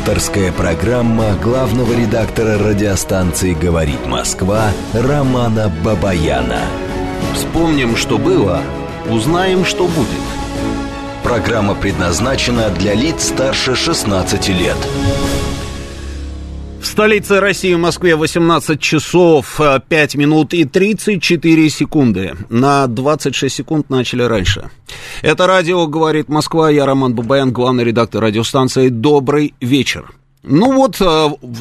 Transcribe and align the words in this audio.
Авторская 0.00 0.50
программа 0.50 1.34
главного 1.34 1.92
редактора 1.92 2.56
радиостанции 2.56 3.52
«Говорит 3.52 4.06
Москва» 4.06 4.70
Романа 4.94 5.70
Бабаяна. 5.84 6.62
Вспомним, 7.34 7.96
что 7.96 8.16
было, 8.16 8.62
узнаем, 9.10 9.66
что 9.66 9.84
будет. 9.84 10.24
Программа 11.22 11.74
предназначена 11.74 12.70
для 12.70 12.94
лиц 12.94 13.24
старше 13.24 13.74
16 13.74 14.48
лет. 14.48 14.78
В 16.80 16.86
столице 16.86 17.40
России, 17.40 17.74
в 17.74 17.78
Москве, 17.78 18.16
18 18.16 18.80
часов 18.80 19.60
5 19.88 20.14
минут 20.14 20.54
и 20.54 20.64
34 20.64 21.68
секунды. 21.68 22.34
На 22.48 22.86
26 22.86 23.54
секунд 23.54 23.90
начали 23.90 24.22
раньше. 24.22 24.70
Это 25.20 25.46
радио 25.46 25.86
«Говорит 25.86 26.30
Москва». 26.30 26.70
Я 26.70 26.86
Роман 26.86 27.14
Бабаян, 27.14 27.52
главный 27.52 27.84
редактор 27.84 28.22
радиостанции. 28.22 28.88
Добрый 28.88 29.52
вечер. 29.60 30.10
Ну 30.42 30.72
вот, 30.72 30.96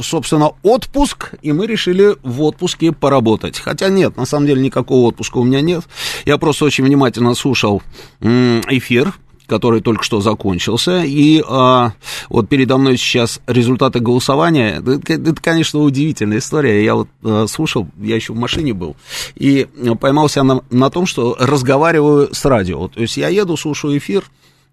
собственно, 0.02 0.52
отпуск, 0.64 1.34
и 1.42 1.52
мы 1.52 1.68
решили 1.68 2.16
в 2.24 2.42
отпуске 2.42 2.94
поработать. 2.94 3.60
Хотя 3.60 3.90
нет, 3.90 4.16
на 4.16 4.26
самом 4.26 4.48
деле 4.48 4.62
никакого 4.62 5.08
отпуска 5.08 5.38
у 5.40 5.44
меня 5.44 5.60
нет. 5.60 5.84
Я 6.26 6.38
просто 6.38 6.64
очень 6.64 6.86
внимательно 6.86 7.36
слушал 7.36 7.84
эфир, 8.22 9.14
который 9.50 9.82
только 9.82 10.04
что 10.04 10.22
закончился. 10.22 11.04
И 11.04 11.44
а, 11.46 11.94
вот 12.30 12.48
передо 12.48 12.78
мной 12.78 12.98
сейчас 12.98 13.42
результаты 13.48 14.00
голосования. 14.00 14.78
Это, 14.78 15.14
это 15.14 15.42
конечно, 15.42 15.80
удивительная 15.80 16.38
история. 16.38 16.84
Я 16.86 16.96
вот 16.96 17.10
а, 17.24 17.48
слушал, 17.48 17.88
я 18.00 18.16
еще 18.16 18.34
в 18.34 18.38
машине 18.38 18.74
был, 18.74 18.96
и 19.36 19.68
поймался 20.00 20.44
на, 20.44 20.62
на 20.70 20.90
том, 20.90 21.06
что 21.06 21.36
разговариваю 21.40 22.30
с 22.34 22.46
радио. 22.46 22.88
То 22.88 23.02
есть 23.02 23.18
я 23.18 23.28
еду, 23.30 23.58
слушаю 23.58 23.98
эфир, 23.98 24.24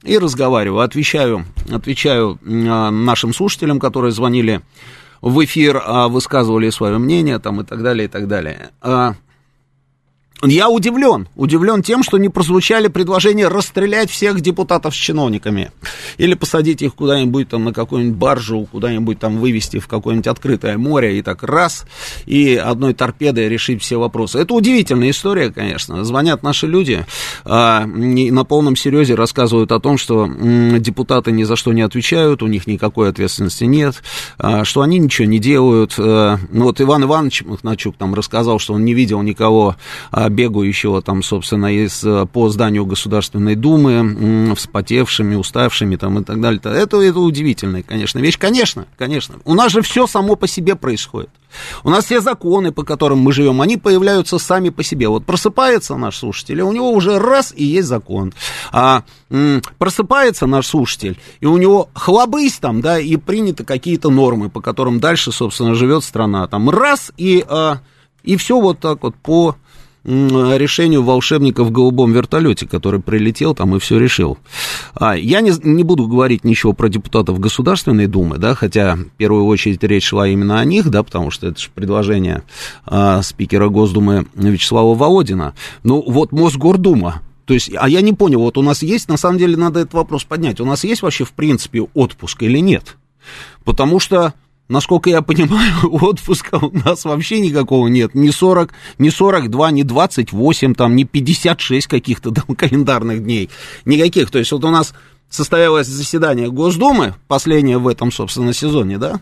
и 0.02 0.18
разговариваю, 0.18 0.82
отвечаю, 0.82 1.46
отвечаю 1.70 2.38
а, 2.45 2.90
нашим 2.90 3.34
слушателям, 3.34 3.80
которые 3.80 4.12
звонили 4.12 4.60
в 5.20 5.45
эфир, 5.45 5.82
а, 5.84 6.08
высказывали 6.08 6.70
свое 6.70 6.98
мнение 6.98 7.38
там, 7.38 7.60
и 7.60 7.64
так 7.64 7.82
далее, 7.82 8.04
и 8.04 8.08
так 8.08 8.29
далее. 8.29 8.70
А, 8.80 9.14
я 10.42 10.68
удивлен, 10.68 11.29
удивлен 11.34 11.82
тем, 11.82 12.02
что 12.02 12.18
не 12.18 12.29
прозвучали 12.29 12.88
предложения 12.88 13.48
расстрелять 13.48 14.10
всех 14.10 14.40
депутатов 14.40 14.95
с 14.95 14.98
чиновниками. 14.98 15.70
Или 16.18 16.34
посадить 16.34 16.82
их 16.82 16.95
куда-нибудь 16.95 17.48
там 17.48 17.65
на 17.65 17.73
какую-нибудь 17.73 18.18
баржу, 18.18 18.68
куда-нибудь 18.70 19.18
там 19.18 19.38
вывести 19.38 19.79
в 19.79 19.88
какое-нибудь 19.88 20.26
открытое 20.26 20.76
море 20.76 21.18
и 21.18 21.23
так 21.23 21.42
раз, 21.42 21.87
и 22.26 22.54
одной 22.54 22.92
торпедой 22.92 23.48
решить 23.48 23.82
все 23.82 23.96
вопросы. 23.96 24.38
Это 24.38 24.52
удивительная 24.52 25.10
история, 25.10 25.51
конечно. 25.51 26.04
Звонят 26.04 26.42
наши 26.42 26.66
люди 26.66 27.07
а, 27.45 27.87
на 27.87 28.45
полном 28.45 28.76
серьезе 28.76 29.14
рассказывают 29.14 29.73
о 29.73 29.80
том, 29.80 29.96
что 29.96 30.26
м, 30.26 30.80
депутаты 30.82 31.32
ни 31.32 31.45
за 31.45 31.57
что 31.57 31.73
не 31.73 31.82
отвечают, 31.82 32.42
у 32.42 32.46
них 32.46 32.66
никакой 32.66 33.09
ответственности 33.09 33.64
нет, 33.64 34.02
а, 34.38 34.64
что 34.64 34.82
они 34.82 34.98
ничего 34.98 35.26
не 35.26 35.38
делают. 35.38 35.95
А, 35.98 36.38
ну 36.51 36.64
вот 36.64 36.80
Иван 36.80 37.04
Иванович 37.04 37.42
Махначук 37.42 37.96
там 37.96 38.14
рассказал, 38.14 38.59
что 38.59 38.74
он 38.74 38.84
не 38.84 38.92
видел 38.92 39.23
никого 39.23 39.76
а, 40.10 40.26
бегающего 40.29 41.02
там, 41.02 41.23
собственно, 41.23 41.74
из, 41.74 42.02
э, 42.05 42.27
по 42.27 42.49
зданию 42.49 42.87
Государственной 42.87 43.55
Думы, 43.55 44.55
вспотевшими, 44.57 45.35
уставшими 45.35 45.96
там 45.96 46.19
и 46.19 46.24
так 46.24 46.41
далее. 46.41 46.60
Это, 46.65 47.01
это 47.01 47.21
удивительная, 47.21 47.82
конечно, 47.82 48.19
вещь. 48.19 48.38
Конечно, 48.38 48.87
конечно. 48.97 49.37
У 49.45 49.54
нас 49.54 49.73
же 49.73 49.82
все 49.82 50.07
само 50.07 50.37
по 50.37 50.47
себе 50.47 50.74
происходит. 50.74 51.30
У 51.85 51.91
нас 51.91 52.04
все 52.04 52.21
законы, 52.21 52.73
по 52.73 52.82
которым 52.82 53.19
мы 53.19 53.32
живем, 53.32 53.60
они 53.60 53.77
появляются 53.77 54.38
сами 54.38 54.71
по 54.71 54.82
себе. 54.82 55.09
Вот 55.09 55.24
просыпается 55.24 55.97
наш 55.97 56.19
слушатель, 56.19 56.59
и 56.59 56.63
у 56.63 56.73
него 56.73 56.93
уже 56.93 57.19
раз 57.19 57.52
и 57.57 57.65
есть 57.65 57.88
закон. 57.88 58.32
А, 58.73 59.04
просыпается 59.79 60.47
наш 60.47 60.66
слушатель, 60.66 61.19
и 61.41 61.47
у 61.47 61.57
него 61.57 61.88
хлобысь 61.95 62.59
там, 62.59 62.80
да, 62.80 62.99
и 62.99 63.16
приняты 63.16 63.65
какие-то 63.65 64.10
нормы, 64.10 64.50
по 64.50 64.60
которым 64.60 65.00
дальше, 65.00 65.32
собственно, 65.32 65.75
живет 65.75 66.04
страна. 66.04 66.47
Там 66.47 66.71
раз, 66.71 67.12
и, 67.16 67.44
а, 67.49 67.78
и 68.22 68.37
все 68.37 68.60
вот 68.60 68.81
так 68.81 69.03
вот 69.03 69.15
по 69.16 69.56
решению 70.06 71.03
волшебника 71.03 71.64
в 71.64 71.72
голубом 71.72 72.12
вертолете, 72.12 72.66
который 72.66 73.00
прилетел 73.00 73.54
там 73.54 73.75
и 73.75 73.80
все 73.80 73.98
решил. 73.98 74.38
А, 74.94 75.16
я 75.16 75.41
не, 75.41 75.53
не 75.62 75.82
буду 75.82 76.06
говорить 76.06 76.44
ничего 76.44 76.72
про 76.72 76.88
депутатов 76.88 77.41
Государственной 77.41 78.06
Думы, 78.06 78.38
да, 78.38 78.54
хотя 78.54 78.94
в 78.94 79.16
первую 79.16 79.47
очередь 79.47 79.82
речь 79.82 80.04
шла 80.04 80.28
именно 80.28 80.60
о 80.60 80.64
них, 80.64 80.88
да, 80.91 81.03
потому 81.03 81.30
что 81.30 81.48
это 81.48 81.60
же 81.60 81.69
предложение 81.75 82.42
а, 82.84 83.20
спикера 83.22 83.69
Госдумы 83.69 84.26
Вячеслава 84.34 84.94
Володина. 84.94 85.54
Ну, 85.82 86.03
вот 86.06 86.30
Мосгордума, 86.30 87.22
то 87.44 87.54
есть, 87.54 87.70
а 87.76 87.88
я 87.88 88.00
не 88.00 88.12
понял, 88.12 88.41
вот 88.41 88.59
у 88.59 88.62
нас 88.62 88.82
есть, 88.82 89.09
на 89.09 89.16
самом 89.16 89.38
деле, 89.38 89.56
надо 89.56 89.80
этот 89.80 89.94
вопрос 89.94 90.25
поднять, 90.25 90.60
у 90.60 90.64
нас 90.64 90.84
есть 90.84 91.03
вообще, 91.03 91.25
в 91.25 91.32
принципе, 91.32 91.82
отпуск 91.94 92.42
или 92.44 92.59
нет? 92.59 92.97
Потому 93.64 93.98
что 93.98 94.34
Насколько 94.69 95.10
я 95.10 95.22
понимаю, 95.22 95.75
отпуска 96.03 96.56
у 96.56 96.71
нас 96.77 97.04
вообще 97.04 97.41
никакого 97.41 97.87
нет. 97.88 98.15
Ни 98.15 98.31
40, 98.31 98.72
ни 98.99 99.09
42, 99.09 99.71
ни 99.71 99.82
28, 99.82 100.75
там, 100.75 100.97
ни 100.97 101.04
56 101.04 101.87
каких-то 101.87 102.31
там 102.34 102.56
календарных 102.56 103.22
дней. 103.22 103.50
Никаких. 103.84 104.31
То 104.31 104.38
есть 104.38 104.53
вот 104.53 104.65
у 104.65 104.71
нас 104.71 104.94
состоялось 105.28 105.87
заседание 105.87 106.50
Госдумы, 106.50 107.15
последнее 107.28 107.78
в 107.78 107.88
этом, 107.88 108.10
собственно, 108.10 108.53
сезоне, 108.53 108.99
да? 108.99 109.21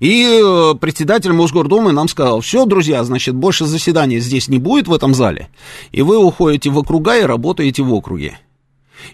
И 0.00 0.40
э, 0.42 0.74
председатель 0.80 1.32
Мосгордумы 1.32 1.92
нам 1.92 2.08
сказал, 2.08 2.40
все, 2.40 2.66
друзья, 2.66 3.04
значит, 3.04 3.34
больше 3.34 3.64
заседаний 3.64 4.18
здесь 4.18 4.48
не 4.48 4.58
будет 4.58 4.88
в 4.88 4.92
этом 4.92 5.14
зале, 5.14 5.48
и 5.92 6.02
вы 6.02 6.18
уходите 6.18 6.68
в 6.70 6.78
округа 6.78 7.16
и 7.16 7.22
работаете 7.22 7.82
в 7.82 7.94
округе. 7.94 8.38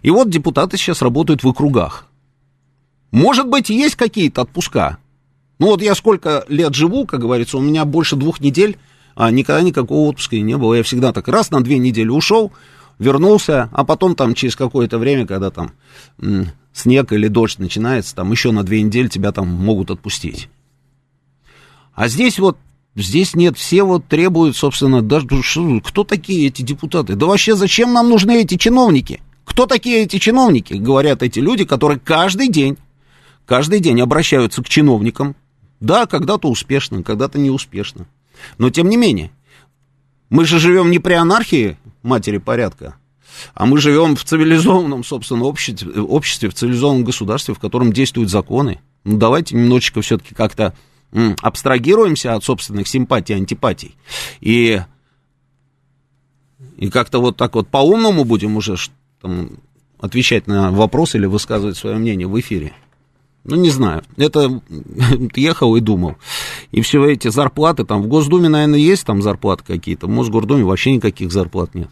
И 0.02 0.10
вот 0.10 0.30
депутаты 0.30 0.76
сейчас 0.78 1.02
работают 1.02 1.42
в 1.42 1.48
округах. 1.48 2.09
Может 3.10 3.48
быть, 3.48 3.70
есть 3.70 3.96
какие-то 3.96 4.42
отпуска. 4.42 4.98
Ну 5.58 5.66
вот 5.68 5.82
я 5.82 5.94
сколько 5.94 6.44
лет 6.48 6.74
живу, 6.74 7.06
как 7.06 7.20
говорится, 7.20 7.58
у 7.58 7.60
меня 7.60 7.84
больше 7.84 8.16
двух 8.16 8.40
недель, 8.40 8.78
а 9.14 9.30
никогда 9.30 9.62
никакого 9.62 10.08
отпуска 10.08 10.38
не 10.38 10.56
было. 10.56 10.74
Я 10.74 10.82
всегда 10.82 11.12
так 11.12 11.28
раз 11.28 11.50
на 11.50 11.62
две 11.62 11.78
недели 11.78 12.08
ушел, 12.08 12.52
вернулся, 12.98 13.68
а 13.72 13.84
потом 13.84 14.14
там 14.14 14.34
через 14.34 14.56
какое-то 14.56 14.98
время, 14.98 15.26
когда 15.26 15.50
там 15.50 15.72
снег 16.72 17.12
или 17.12 17.28
дождь 17.28 17.58
начинается, 17.58 18.14
там 18.14 18.30
еще 18.30 18.52
на 18.52 18.62
две 18.62 18.80
недели 18.82 19.08
тебя 19.08 19.32
там 19.32 19.48
могут 19.48 19.90
отпустить. 19.90 20.48
А 21.94 22.08
здесь 22.08 22.38
вот, 22.38 22.56
здесь 22.94 23.34
нет, 23.34 23.58
все 23.58 23.82
вот 23.82 24.06
требуют, 24.06 24.56
собственно, 24.56 25.02
даже, 25.02 25.26
кто 25.84 26.04
такие 26.04 26.46
эти 26.46 26.62
депутаты? 26.62 27.16
Да 27.16 27.26
вообще 27.26 27.56
зачем 27.56 27.92
нам 27.92 28.08
нужны 28.08 28.42
эти 28.42 28.56
чиновники? 28.56 29.20
Кто 29.44 29.66
такие 29.66 30.04
эти 30.04 30.18
чиновники? 30.18 30.74
Говорят 30.74 31.22
эти 31.22 31.40
люди, 31.40 31.64
которые 31.64 31.98
каждый 31.98 32.48
день 32.48 32.78
каждый 33.46 33.80
день 33.80 34.00
обращаются 34.00 34.62
к 34.62 34.68
чиновникам. 34.68 35.36
Да, 35.80 36.06
когда-то 36.06 36.48
успешно, 36.48 37.02
когда-то 37.02 37.38
неуспешно. 37.38 38.06
Но 38.58 38.70
тем 38.70 38.88
не 38.88 38.96
менее, 38.96 39.30
мы 40.28 40.44
же 40.44 40.58
живем 40.58 40.90
не 40.90 40.98
при 40.98 41.14
анархии 41.14 41.76
матери 42.02 42.38
порядка, 42.38 42.96
а 43.54 43.66
мы 43.66 43.78
живем 43.78 44.16
в 44.16 44.24
цивилизованном, 44.24 45.04
собственно, 45.04 45.44
обществе, 45.44 46.00
обществе, 46.00 46.48
в 46.48 46.54
цивилизованном 46.54 47.04
государстве, 47.04 47.54
в 47.54 47.58
котором 47.58 47.92
действуют 47.92 48.30
законы. 48.30 48.80
Ну, 49.04 49.16
давайте 49.16 49.56
немножечко 49.56 50.02
все-таки 50.02 50.34
как-то 50.34 50.74
абстрагируемся 51.40 52.34
от 52.34 52.44
собственных 52.44 52.86
симпатий, 52.86 53.34
антипатий. 53.34 53.96
И, 54.40 54.80
и 56.76 56.90
как-то 56.90 57.20
вот 57.20 57.36
так 57.36 57.54
вот 57.54 57.68
по-умному 57.68 58.24
будем 58.24 58.56
уже 58.56 58.76
там, 59.20 59.50
отвечать 59.98 60.46
на 60.46 60.70
вопросы 60.70 61.18
или 61.18 61.26
высказывать 61.26 61.76
свое 61.76 61.96
мнение 61.96 62.28
в 62.28 62.38
эфире. 62.38 62.72
Ну, 63.44 63.56
не 63.56 63.70
знаю. 63.70 64.02
Это 64.16 64.60
ехал 65.34 65.76
и 65.76 65.80
думал. 65.80 66.16
И 66.72 66.82
все 66.82 67.04
эти 67.06 67.28
зарплаты, 67.28 67.84
там 67.84 68.02
в 68.02 68.06
Госдуме, 68.06 68.48
наверное, 68.48 68.78
есть 68.78 69.06
там 69.06 69.22
зарплаты 69.22 69.64
какие-то, 69.64 70.06
в 70.06 70.10
Мосгордуме 70.10 70.64
вообще 70.64 70.92
никаких 70.92 71.32
зарплат 71.32 71.74
нет. 71.74 71.88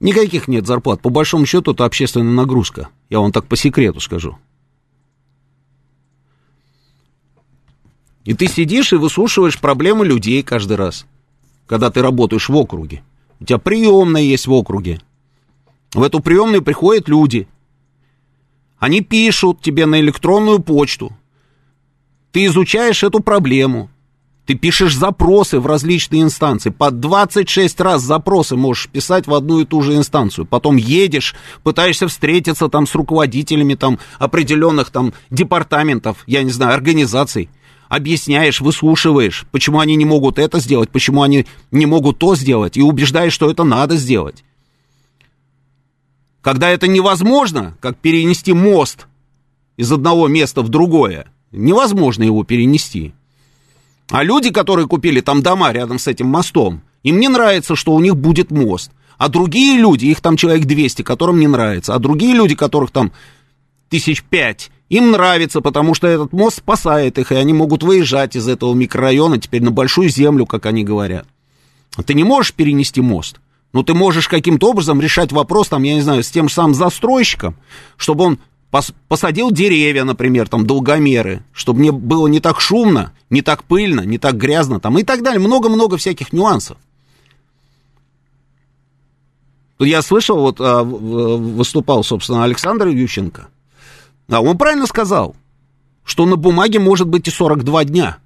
Никаких 0.00 0.48
нет 0.48 0.66
зарплат. 0.66 1.00
По 1.00 1.08
большому 1.08 1.46
счету, 1.46 1.72
это 1.72 1.84
общественная 1.84 2.32
нагрузка. 2.32 2.88
Я 3.08 3.20
вам 3.20 3.32
так 3.32 3.46
по 3.46 3.56
секрету 3.56 4.00
скажу. 4.00 4.36
И 8.24 8.34
ты 8.34 8.46
сидишь 8.46 8.92
и 8.92 8.96
выслушиваешь 8.96 9.58
проблемы 9.58 10.04
людей 10.04 10.42
каждый 10.42 10.76
раз, 10.76 11.06
когда 11.66 11.90
ты 11.90 12.02
работаешь 12.02 12.48
в 12.48 12.56
округе. 12.56 13.02
У 13.40 13.44
тебя 13.44 13.58
приемная 13.58 14.22
есть 14.22 14.46
в 14.46 14.52
округе. 14.52 15.00
В 15.94 16.02
эту 16.02 16.20
приемную 16.20 16.62
приходят 16.62 17.08
люди– 17.08 17.48
они 18.84 19.00
пишут 19.00 19.62
тебе 19.62 19.86
на 19.86 19.98
электронную 19.98 20.58
почту. 20.58 21.16
Ты 22.32 22.44
изучаешь 22.44 23.02
эту 23.02 23.20
проблему. 23.20 23.88
Ты 24.44 24.56
пишешь 24.56 24.94
запросы 24.94 25.58
в 25.58 25.66
различные 25.66 26.20
инстанции. 26.20 26.68
По 26.68 26.90
26 26.90 27.80
раз 27.80 28.02
запросы 28.02 28.56
можешь 28.56 28.90
писать 28.90 29.26
в 29.26 29.32
одну 29.32 29.60
и 29.60 29.64
ту 29.64 29.80
же 29.80 29.96
инстанцию. 29.96 30.44
Потом 30.44 30.76
едешь, 30.76 31.34
пытаешься 31.62 32.08
встретиться 32.08 32.68
там 32.68 32.86
с 32.86 32.94
руководителями 32.94 33.74
там 33.74 33.98
определенных 34.18 34.90
там 34.90 35.14
департаментов, 35.30 36.18
я 36.26 36.42
не 36.42 36.50
знаю, 36.50 36.74
организаций. 36.74 37.48
Объясняешь, 37.88 38.60
выслушиваешь, 38.60 39.46
почему 39.50 39.80
они 39.80 39.96
не 39.96 40.04
могут 40.04 40.38
это 40.38 40.60
сделать, 40.60 40.90
почему 40.90 41.22
они 41.22 41.46
не 41.70 41.86
могут 41.86 42.18
то 42.18 42.36
сделать, 42.36 42.76
и 42.76 42.82
убеждаешь, 42.82 43.32
что 43.32 43.50
это 43.50 43.64
надо 43.64 43.96
сделать. 43.96 44.44
Когда 46.44 46.68
это 46.68 46.86
невозможно, 46.86 47.74
как 47.80 47.96
перенести 47.96 48.52
мост 48.52 49.06
из 49.78 49.90
одного 49.90 50.28
места 50.28 50.60
в 50.60 50.68
другое, 50.68 51.24
невозможно 51.52 52.22
его 52.22 52.44
перенести. 52.44 53.14
А 54.10 54.22
люди, 54.22 54.50
которые 54.50 54.86
купили 54.86 55.22
там 55.22 55.42
дома 55.42 55.72
рядом 55.72 55.98
с 55.98 56.06
этим 56.06 56.26
мостом, 56.26 56.82
им 57.02 57.18
не 57.18 57.28
нравится, 57.28 57.74
что 57.76 57.94
у 57.94 58.00
них 58.00 58.14
будет 58.18 58.50
мост. 58.50 58.90
А 59.16 59.30
другие 59.30 59.78
люди, 59.78 60.04
их 60.04 60.20
там 60.20 60.36
человек 60.36 60.66
200, 60.66 61.00
которым 61.00 61.40
не 61.40 61.46
нравится. 61.46 61.94
А 61.94 61.98
другие 61.98 62.34
люди, 62.34 62.54
которых 62.54 62.90
там 62.90 63.12
тысяч 63.88 64.22
пять, 64.22 64.70
им 64.90 65.12
нравится, 65.12 65.62
потому 65.62 65.94
что 65.94 66.08
этот 66.08 66.34
мост 66.34 66.58
спасает 66.58 67.18
их, 67.18 67.32
и 67.32 67.36
они 67.36 67.54
могут 67.54 67.82
выезжать 67.82 68.36
из 68.36 68.48
этого 68.48 68.74
микрорайона 68.74 69.38
теперь 69.38 69.62
на 69.62 69.70
большую 69.70 70.10
землю, 70.10 70.44
как 70.44 70.66
они 70.66 70.84
говорят. 70.84 71.26
Ты 72.04 72.12
не 72.12 72.22
можешь 72.24 72.52
перенести 72.52 73.00
мост, 73.00 73.40
но 73.74 73.82
ты 73.82 73.92
можешь 73.92 74.28
каким-то 74.28 74.70
образом 74.70 75.00
решать 75.00 75.32
вопрос, 75.32 75.68
там, 75.68 75.82
я 75.82 75.94
не 75.94 76.00
знаю, 76.00 76.22
с 76.22 76.30
тем 76.30 76.48
же 76.48 76.54
самым 76.54 76.74
застройщиком, 76.74 77.56
чтобы 77.96 78.24
он 78.24 78.38
посадил 79.08 79.50
деревья, 79.50 80.04
например, 80.04 80.48
там, 80.48 80.64
долгомеры, 80.64 81.42
чтобы 81.52 81.80
мне 81.80 81.92
было 81.92 82.28
не 82.28 82.38
так 82.38 82.60
шумно, 82.60 83.12
не 83.30 83.42
так 83.42 83.64
пыльно, 83.64 84.02
не 84.02 84.18
так 84.18 84.36
грязно, 84.36 84.78
там, 84.78 84.96
и 84.98 85.02
так 85.02 85.22
далее. 85.22 85.40
Много-много 85.40 85.96
всяких 85.96 86.32
нюансов. 86.32 86.78
Я 89.80 90.02
слышал, 90.02 90.38
вот 90.38 90.60
а, 90.60 90.84
выступал, 90.84 92.04
собственно, 92.04 92.44
Александр 92.44 92.86
Ющенко, 92.86 93.48
а 94.28 94.40
он 94.40 94.56
правильно 94.56 94.86
сказал, 94.86 95.34
что 96.04 96.26
на 96.26 96.36
бумаге 96.36 96.78
может 96.78 97.08
быть 97.08 97.26
и 97.26 97.32
42 97.32 97.84
дня. 97.86 98.18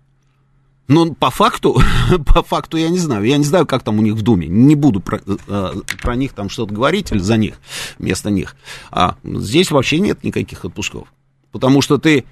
Но 0.88 1.14
по 1.14 1.30
факту, 1.30 1.80
по 2.26 2.42
факту 2.42 2.78
я 2.78 2.88
не 2.88 2.98
знаю. 2.98 3.24
Я 3.24 3.36
не 3.36 3.44
знаю, 3.44 3.66
как 3.66 3.82
там 3.82 3.98
у 3.98 4.02
них 4.02 4.14
в 4.14 4.22
Думе. 4.22 4.48
Не 4.48 4.74
буду 4.74 5.00
про, 5.00 5.20
э, 5.26 5.72
про 6.02 6.16
них 6.16 6.32
там 6.32 6.48
что-то 6.48 6.74
говорить 6.74 7.12
или 7.12 7.18
за 7.18 7.36
них, 7.36 7.60
вместо 7.98 8.30
них. 8.30 8.56
А 8.90 9.16
здесь 9.22 9.70
вообще 9.70 10.00
нет 10.00 10.24
никаких 10.24 10.64
отпусков. 10.64 11.08
Потому 11.52 11.82
что 11.82 11.98
ты, 11.98 12.24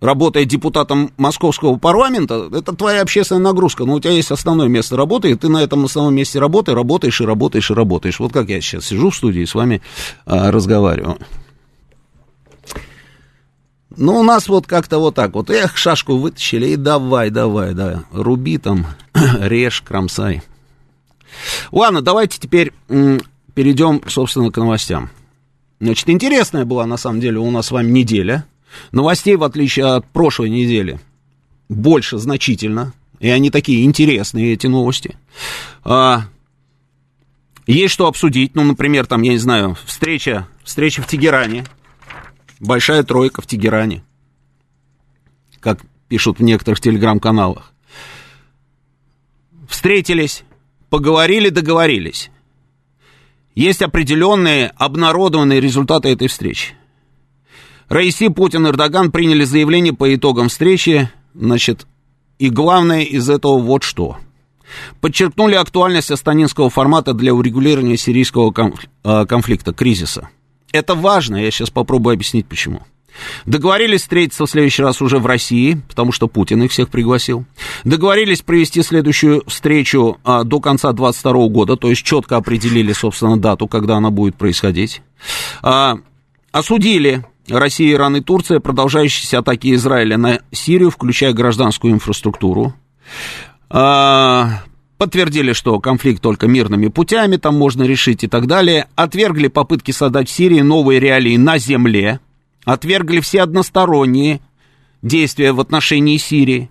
работая 0.00 0.46
депутатом 0.46 1.12
московского 1.18 1.76
парламента, 1.76 2.48
это 2.52 2.74
твоя 2.74 3.02
общественная 3.02 3.42
нагрузка. 3.42 3.84
Но 3.84 3.94
у 3.94 4.00
тебя 4.00 4.12
есть 4.12 4.30
основное 4.30 4.68
место 4.68 4.96
работы, 4.96 5.30
и 5.30 5.34
ты 5.34 5.50
на 5.50 5.62
этом 5.62 5.84
основном 5.84 6.14
месте 6.14 6.38
работы 6.38 6.74
работаешь 6.74 7.20
и 7.20 7.24
работаешь 7.24 7.70
и 7.70 7.74
работаешь. 7.74 8.18
Вот 8.18 8.32
как 8.32 8.48
я 8.48 8.62
сейчас 8.62 8.86
сижу 8.86 9.10
в 9.10 9.16
студии 9.16 9.42
и 9.42 9.46
с 9.46 9.54
вами 9.54 9.82
а, 10.24 10.50
разговариваю. 10.50 11.18
Ну, 14.00 14.18
у 14.18 14.22
нас 14.22 14.48
вот 14.48 14.66
как-то 14.66 14.98
вот 14.98 15.14
так 15.14 15.34
вот. 15.34 15.50
Эх, 15.50 15.76
шашку 15.76 16.16
вытащили 16.16 16.68
и 16.68 16.76
давай, 16.76 17.28
давай, 17.28 17.74
да. 17.74 18.04
Руби 18.12 18.56
там, 18.56 18.86
режь, 19.40 19.82
кромсай. 19.82 20.42
Ладно, 21.70 22.00
давайте 22.00 22.38
теперь 22.40 22.72
перейдем, 22.88 24.00
собственно, 24.08 24.50
к 24.50 24.56
новостям. 24.56 25.10
Значит, 25.80 26.08
интересная 26.08 26.64
была, 26.64 26.86
на 26.86 26.96
самом 26.96 27.20
деле, 27.20 27.40
у 27.40 27.50
нас 27.50 27.66
с 27.66 27.70
вами 27.72 27.90
неделя. 27.90 28.46
Новостей, 28.90 29.36
в 29.36 29.44
отличие 29.44 29.84
от 29.84 30.06
прошлой 30.06 30.48
недели, 30.48 30.98
больше 31.68 32.16
значительно. 32.16 32.94
И 33.18 33.28
они 33.28 33.50
такие 33.50 33.84
интересные, 33.84 34.54
эти 34.54 34.66
новости. 34.66 35.18
А, 35.84 36.22
есть 37.66 37.92
что 37.92 38.06
обсудить. 38.06 38.54
Ну, 38.54 38.64
например, 38.64 39.04
там, 39.04 39.20
я 39.20 39.32
не 39.32 39.38
знаю, 39.38 39.76
встреча, 39.84 40.48
встреча 40.64 41.02
в 41.02 41.06
Тегеране 41.06 41.66
Большая 42.60 43.02
тройка 43.04 43.40
в 43.40 43.46
Тегеране, 43.46 44.04
как 45.60 45.80
пишут 46.08 46.38
в 46.38 46.42
некоторых 46.42 46.78
телеграм-каналах. 46.80 47.72
Встретились, 49.66 50.44
поговорили, 50.90 51.48
договорились. 51.48 52.30
Есть 53.54 53.80
определенные 53.80 54.68
обнародованные 54.76 55.58
результаты 55.58 56.10
этой 56.10 56.28
встречи. 56.28 56.74
Раиси, 57.88 58.28
Путин 58.28 58.66
и 58.66 58.70
Эрдоган 58.70 59.10
приняли 59.10 59.44
заявление 59.44 59.94
по 59.94 60.14
итогам 60.14 60.48
встречи, 60.48 61.10
значит, 61.34 61.86
и 62.38 62.50
главное 62.50 63.02
из 63.02 63.30
этого 63.30 63.58
вот 63.58 63.84
что. 63.84 64.18
Подчеркнули 65.00 65.54
актуальность 65.54 66.10
астанинского 66.10 66.68
формата 66.68 67.14
для 67.14 67.32
урегулирования 67.32 67.96
сирийского 67.96 68.52
э, 69.02 69.26
конфликта, 69.26 69.72
кризиса– 69.72 70.28
это 70.72 70.94
важно, 70.94 71.36
я 71.36 71.50
сейчас 71.50 71.70
попробую 71.70 72.14
объяснить 72.14 72.46
почему. 72.46 72.82
Договорились 73.44 74.02
встретиться 74.02 74.46
в 74.46 74.50
следующий 74.50 74.82
раз 74.82 75.02
уже 75.02 75.18
в 75.18 75.26
России, 75.26 75.80
потому 75.88 76.12
что 76.12 76.28
Путин 76.28 76.62
их 76.62 76.70
всех 76.70 76.88
пригласил. 76.88 77.44
Договорились 77.84 78.42
провести 78.42 78.82
следующую 78.82 79.42
встречу 79.46 80.18
а, 80.24 80.44
до 80.44 80.60
конца 80.60 80.92
2022 80.92 81.48
года, 81.48 81.76
то 81.76 81.90
есть 81.90 82.02
четко 82.02 82.36
определили, 82.36 82.92
собственно, 82.92 83.36
дату, 83.38 83.66
когда 83.66 83.96
она 83.96 84.10
будет 84.10 84.36
происходить. 84.36 85.02
А, 85.62 85.98
осудили 86.52 87.24
Россия, 87.48 87.92
Иран 87.92 88.16
и 88.16 88.20
Турция 88.20 88.60
продолжающиеся 88.60 89.40
атаки 89.40 89.74
Израиля 89.74 90.16
на 90.16 90.40
Сирию, 90.52 90.90
включая 90.90 91.32
гражданскую 91.32 91.92
инфраструктуру. 91.92 92.74
А, 93.68 94.62
подтвердили, 95.00 95.54
что 95.54 95.80
конфликт 95.80 96.20
только 96.20 96.46
мирными 96.46 96.88
путями 96.88 97.38
там 97.38 97.56
можно 97.56 97.84
решить 97.84 98.22
и 98.22 98.28
так 98.28 98.46
далее, 98.46 98.86
отвергли 98.96 99.48
попытки 99.48 99.92
создать 99.92 100.28
в 100.28 100.30
Сирии 100.30 100.60
новые 100.60 101.00
реалии 101.00 101.38
на 101.38 101.56
земле, 101.56 102.20
отвергли 102.66 103.20
все 103.20 103.40
односторонние 103.40 104.42
действия 105.00 105.52
в 105.52 105.60
отношении 105.60 106.18
Сирии, 106.18 106.68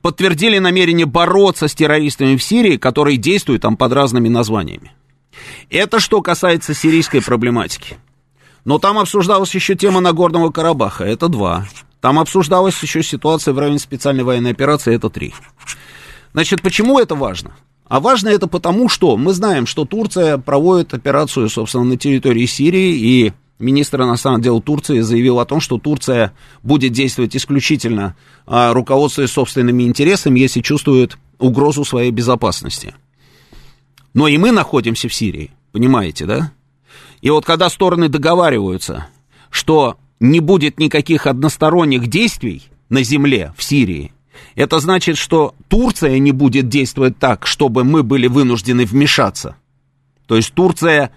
подтвердили 0.00 0.58
намерение 0.58 1.06
бороться 1.06 1.66
с 1.66 1.74
террористами 1.74 2.36
в 2.36 2.42
Сирии, 2.44 2.76
которые 2.76 3.16
действуют 3.16 3.62
там 3.62 3.76
под 3.76 3.92
разными 3.92 4.28
названиями. 4.28 4.92
Это 5.68 5.98
что 5.98 6.22
касается 6.22 6.72
сирийской 6.72 7.20
проблематики. 7.20 7.96
Но 8.64 8.78
там 8.78 8.96
обсуждалась 8.96 9.52
еще 9.56 9.74
тема 9.74 9.98
Нагорного 9.98 10.52
Карабаха, 10.52 11.02
это 11.02 11.26
два. 11.26 11.66
Там 12.00 12.20
обсуждалась 12.20 12.80
еще 12.80 13.02
ситуация 13.02 13.52
в 13.52 13.58
районе 13.58 13.80
специальной 13.80 14.22
военной 14.22 14.52
операции, 14.52 14.94
это 14.94 15.10
три. 15.10 15.34
Значит, 16.36 16.60
почему 16.60 16.98
это 16.98 17.14
важно? 17.14 17.56
А 17.88 17.98
важно 17.98 18.28
это 18.28 18.46
потому, 18.46 18.90
что 18.90 19.16
мы 19.16 19.32
знаем, 19.32 19.64
что 19.64 19.86
Турция 19.86 20.36
проводит 20.36 20.92
операцию, 20.92 21.48
собственно, 21.48 21.84
на 21.84 21.96
территории 21.96 22.44
Сирии, 22.44 22.92
и 22.94 23.32
министр 23.58 24.02
иностранных 24.02 24.42
дел 24.42 24.60
Турции 24.60 25.00
заявил 25.00 25.40
о 25.40 25.46
том, 25.46 25.62
что 25.62 25.78
Турция 25.78 26.34
будет 26.62 26.92
действовать 26.92 27.34
исключительно 27.34 28.16
а, 28.44 28.74
руководствуясь 28.74 29.30
собственными 29.30 29.84
интересами, 29.84 30.38
если 30.38 30.60
чувствует 30.60 31.16
угрозу 31.38 31.86
своей 31.86 32.10
безопасности. 32.10 32.94
Но 34.12 34.28
и 34.28 34.36
мы 34.36 34.50
находимся 34.50 35.08
в 35.08 35.14
Сирии, 35.14 35.52
понимаете, 35.72 36.26
да? 36.26 36.52
И 37.22 37.30
вот 37.30 37.46
когда 37.46 37.70
стороны 37.70 38.10
договариваются, 38.10 39.06
что 39.48 39.96
не 40.20 40.40
будет 40.40 40.78
никаких 40.78 41.26
односторонних 41.26 42.08
действий 42.08 42.64
на 42.90 43.02
земле 43.02 43.54
в 43.56 43.62
Сирии, 43.62 44.12
это 44.56 44.80
значит, 44.80 45.18
что 45.18 45.54
Турция 45.68 46.18
не 46.18 46.32
будет 46.32 46.68
действовать 46.68 47.18
так, 47.18 47.46
чтобы 47.46 47.84
мы 47.84 48.02
были 48.02 48.26
вынуждены 48.26 48.84
вмешаться. 48.84 49.56
То 50.26 50.34
есть 50.36 50.52
Турция 50.54 51.12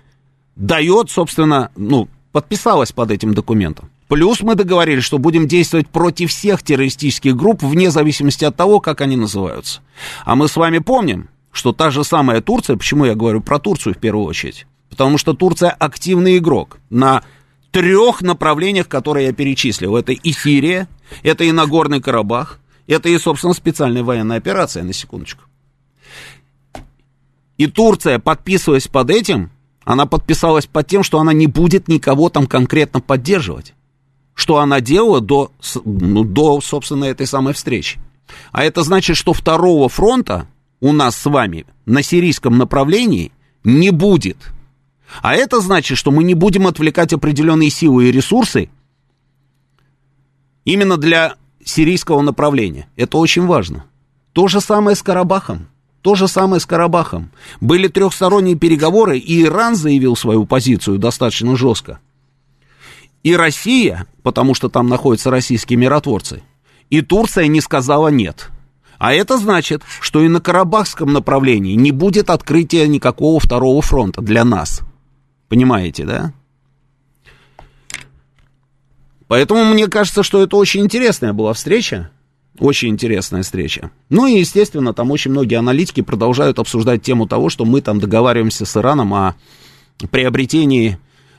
дает, 0.55 1.09
собственно, 1.09 1.71
ну, 1.75 2.09
подписалась 2.31 2.91
под 2.91 3.11
этим 3.11 3.33
документом. 3.33 3.89
Плюс 4.09 4.41
мы 4.41 4.55
договорились, 4.55 5.03
что 5.03 5.19
будем 5.19 5.47
действовать 5.47 5.87
против 5.87 6.31
всех 6.31 6.63
террористических 6.63 7.35
групп, 7.35 7.63
вне 7.63 7.91
зависимости 7.91 8.43
от 8.43 8.55
того, 8.55 8.79
как 8.81 9.01
они 9.01 9.15
называются. 9.15 9.81
А 10.25 10.35
мы 10.35 10.47
с 10.47 10.55
вами 10.55 10.79
помним, 10.79 11.29
что 11.51 11.71
та 11.71 11.91
же 11.91 12.03
самая 12.03 12.41
Турция, 12.41 12.75
почему 12.75 13.05
я 13.05 13.15
говорю 13.15 13.41
про 13.41 13.59
Турцию 13.59 13.95
в 13.95 13.99
первую 13.99 14.25
очередь, 14.25 14.67
потому 14.89 15.17
что 15.17 15.33
Турция 15.33 15.69
активный 15.69 16.39
игрок 16.39 16.77
на 16.89 17.23
трех 17.71 18.21
направлениях, 18.21 18.87
которые 18.87 19.27
я 19.27 19.33
перечислил. 19.33 19.95
Это 19.95 20.11
и 20.11 20.31
Сирия, 20.31 20.87
это 21.23 21.43
и 21.43 21.51
Нагорный 21.51 22.01
Карабах, 22.01 22.59
это 22.89 23.09
и, 23.09 23.17
собственно, 23.17 23.53
специальная 23.53 24.03
военная 24.03 24.37
операция, 24.37 24.83
на 24.83 24.93
секундочку. 24.93 25.43
И 27.57 27.67
Турция, 27.67 28.19
подписываясь 28.19 28.87
под 28.87 29.09
этим, 29.11 29.51
она 29.83 30.05
подписалась 30.05 30.65
под 30.65 30.87
тем, 30.87 31.03
что 31.03 31.19
она 31.19 31.33
не 31.33 31.47
будет 31.47 31.87
никого 31.87 32.29
там 32.29 32.47
конкретно 32.47 32.99
поддерживать. 32.99 33.73
Что 34.33 34.57
она 34.57 34.81
делала 34.81 35.21
до, 35.21 35.51
ну, 35.83 36.23
до, 36.23 36.61
собственно, 36.61 37.05
этой 37.05 37.27
самой 37.27 37.53
встречи. 37.53 37.99
А 38.51 38.63
это 38.63 38.83
значит, 38.83 39.17
что 39.17 39.33
второго 39.33 39.89
фронта 39.89 40.47
у 40.79 40.93
нас 40.93 41.17
с 41.17 41.25
вами 41.25 41.65
на 41.85 42.01
сирийском 42.01 42.57
направлении 42.57 43.31
не 43.63 43.91
будет. 43.91 44.37
А 45.21 45.35
это 45.35 45.59
значит, 45.59 45.97
что 45.97 46.11
мы 46.11 46.23
не 46.23 46.33
будем 46.33 46.67
отвлекать 46.67 47.13
определенные 47.13 47.69
силы 47.69 48.07
и 48.07 48.11
ресурсы 48.11 48.69
именно 50.65 50.97
для 50.97 51.35
сирийского 51.69 52.21
направления. 52.21 52.87
Это 52.95 53.17
очень 53.17 53.45
важно. 53.45 53.85
То 54.33 54.47
же 54.47 54.61
самое 54.61 54.95
с 54.95 55.03
Карабахом. 55.03 55.67
То 56.01 56.15
же 56.15 56.27
самое 56.27 56.59
с 56.59 56.65
Карабахом. 56.65 57.31
Были 57.59 57.87
трехсторонние 57.87 58.55
переговоры, 58.55 59.17
и 59.17 59.43
Иран 59.43 59.75
заявил 59.75 60.15
свою 60.15 60.45
позицию 60.45 60.97
достаточно 60.97 61.55
жестко. 61.55 61.99
И 63.23 63.35
Россия, 63.35 64.05
потому 64.23 64.53
что 64.53 64.69
там 64.69 64.87
находятся 64.87 65.29
российские 65.29 65.77
миротворцы, 65.77 66.41
и 66.89 67.01
Турция 67.01 67.47
не 67.47 67.59
сказала 67.59 68.07
нет. 68.07 68.49
А 68.97 69.13
это 69.13 69.37
значит, 69.37 69.83
что 70.01 70.21
и 70.21 70.27
на 70.27 70.41
Карабахском 70.41 71.11
направлении 71.11 71.73
не 71.73 71.91
будет 71.91 72.29
открытия 72.29 72.87
никакого 72.87 73.39
второго 73.39 73.81
фронта 73.81 74.21
для 74.21 74.43
нас. 74.43 74.81
Понимаете, 75.47 76.05
да? 76.05 76.33
Поэтому 79.29 79.63
мне 79.63 79.87
кажется, 79.87 80.23
что 80.23 80.41
это 80.41 80.57
очень 80.57 80.81
интересная 80.81 81.33
была 81.33 81.53
встреча. 81.53 82.09
Очень 82.57 82.89
интересная 82.89 83.43
встреча. 83.43 83.91
Ну 84.09 84.25
и, 84.25 84.39
естественно, 84.39 84.91
там 84.91 85.11
очень 85.11 85.29
многие 85.29 85.55
аналитики 85.55 86.01
продолжают 86.01 86.57
обсуждать 86.57 87.03
тему 87.03 87.27
того, 87.27 87.49
что 87.49 87.63
мы 87.63 87.81
там 87.81 87.99
договариваемся 87.99 88.65
с 88.65 88.75
Ираном 88.75 89.13
о 89.13 89.35
приобретении 90.09 90.97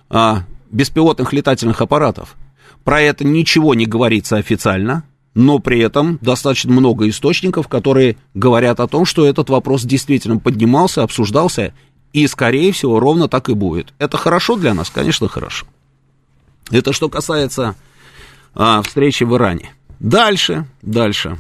а, 0.09 0.45
беспилотных 0.71 1.33
летательных 1.33 1.81
аппаратов. 1.81 2.37
Про 2.85 3.01
это 3.01 3.25
ничего 3.25 3.75
не 3.75 3.87
говорится 3.87 4.37
официально, 4.37 5.03
но 5.35 5.59
при 5.59 5.81
этом 5.81 6.17
достаточно 6.23 6.73
много 6.73 7.09
источников, 7.09 7.67
которые 7.67 8.17
говорят 8.35 8.79
о 8.79 8.87
том, 8.87 9.05
что 9.05 9.27
этот 9.27 9.51
вопрос 9.51 9.83
действительно 9.83 10.39
поднимался, 10.39 11.03
обсуждался, 11.03 11.75
и, 12.13 12.29
скорее 12.29 12.71
всего, 12.71 13.01
ровно 13.01 13.27
так 13.27 13.49
и 13.49 13.55
будет. 13.55 13.93
Это 13.99 14.17
хорошо 14.17 14.55
для 14.55 14.75
нас? 14.75 14.91
Конечно, 14.91 15.27
хорошо. 15.27 15.67
Это 16.71 16.93
что 16.93 17.09
касается 17.09 17.75
а, 18.55 18.83
встречи 18.83 19.25
в 19.25 19.35
Иране. 19.37 19.75
Дальше, 19.99 20.67
дальше. 20.83 21.39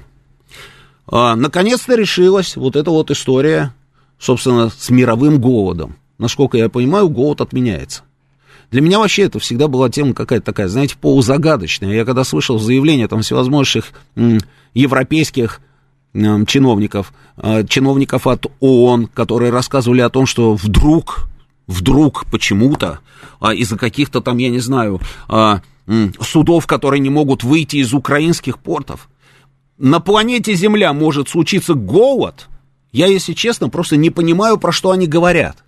А, 1.06 1.34
наконец-то 1.36 1.94
решилась 1.94 2.56
вот 2.56 2.76
эта 2.76 2.90
вот 2.90 3.10
история, 3.10 3.74
собственно, 4.18 4.70
с 4.70 4.90
мировым 4.90 5.40
голодом. 5.40 5.96
Насколько 6.18 6.58
я 6.58 6.68
понимаю, 6.68 7.08
голод 7.08 7.40
отменяется. 7.40 8.02
Для 8.70 8.80
меня 8.80 8.98
вообще 9.00 9.22
это 9.22 9.38
всегда 9.40 9.66
была 9.66 9.88
тема 9.90 10.14
какая-то 10.14 10.46
такая, 10.46 10.68
знаете, 10.68 10.96
полузагадочная. 11.00 11.92
Я 11.92 12.04
когда 12.04 12.22
слышал 12.22 12.58
заявления 12.58 13.08
там 13.08 13.22
всевозможных 13.22 13.86
м, 14.14 14.38
европейских 14.74 15.60
м, 16.14 16.46
чиновников, 16.46 17.12
э, 17.36 17.64
чиновников 17.66 18.26
от 18.28 18.46
ООН, 18.60 19.08
которые 19.08 19.50
рассказывали 19.50 20.02
о 20.02 20.10
том, 20.10 20.26
что 20.26 20.54
вдруг, 20.54 21.29
вдруг 21.70 22.26
почему-то 22.26 23.00
э, 23.40 23.54
из-за 23.54 23.78
каких-то 23.78 24.20
там, 24.20 24.38
я 24.38 24.50
не 24.50 24.58
знаю, 24.58 25.00
э, 25.28 25.60
судов, 26.20 26.66
которые 26.66 27.00
не 27.00 27.10
могут 27.10 27.42
выйти 27.44 27.76
из 27.76 27.94
украинских 27.94 28.58
портов. 28.58 29.08
На 29.78 30.00
планете 30.00 30.54
Земля 30.54 30.92
может 30.92 31.28
случиться 31.28 31.74
голод. 31.74 32.48
Я, 32.92 33.06
если 33.06 33.32
честно, 33.32 33.68
просто 33.68 33.96
не 33.96 34.10
понимаю, 34.10 34.58
про 34.58 34.72
что 34.72 34.90
они 34.90 35.06
говорят. 35.06 35.64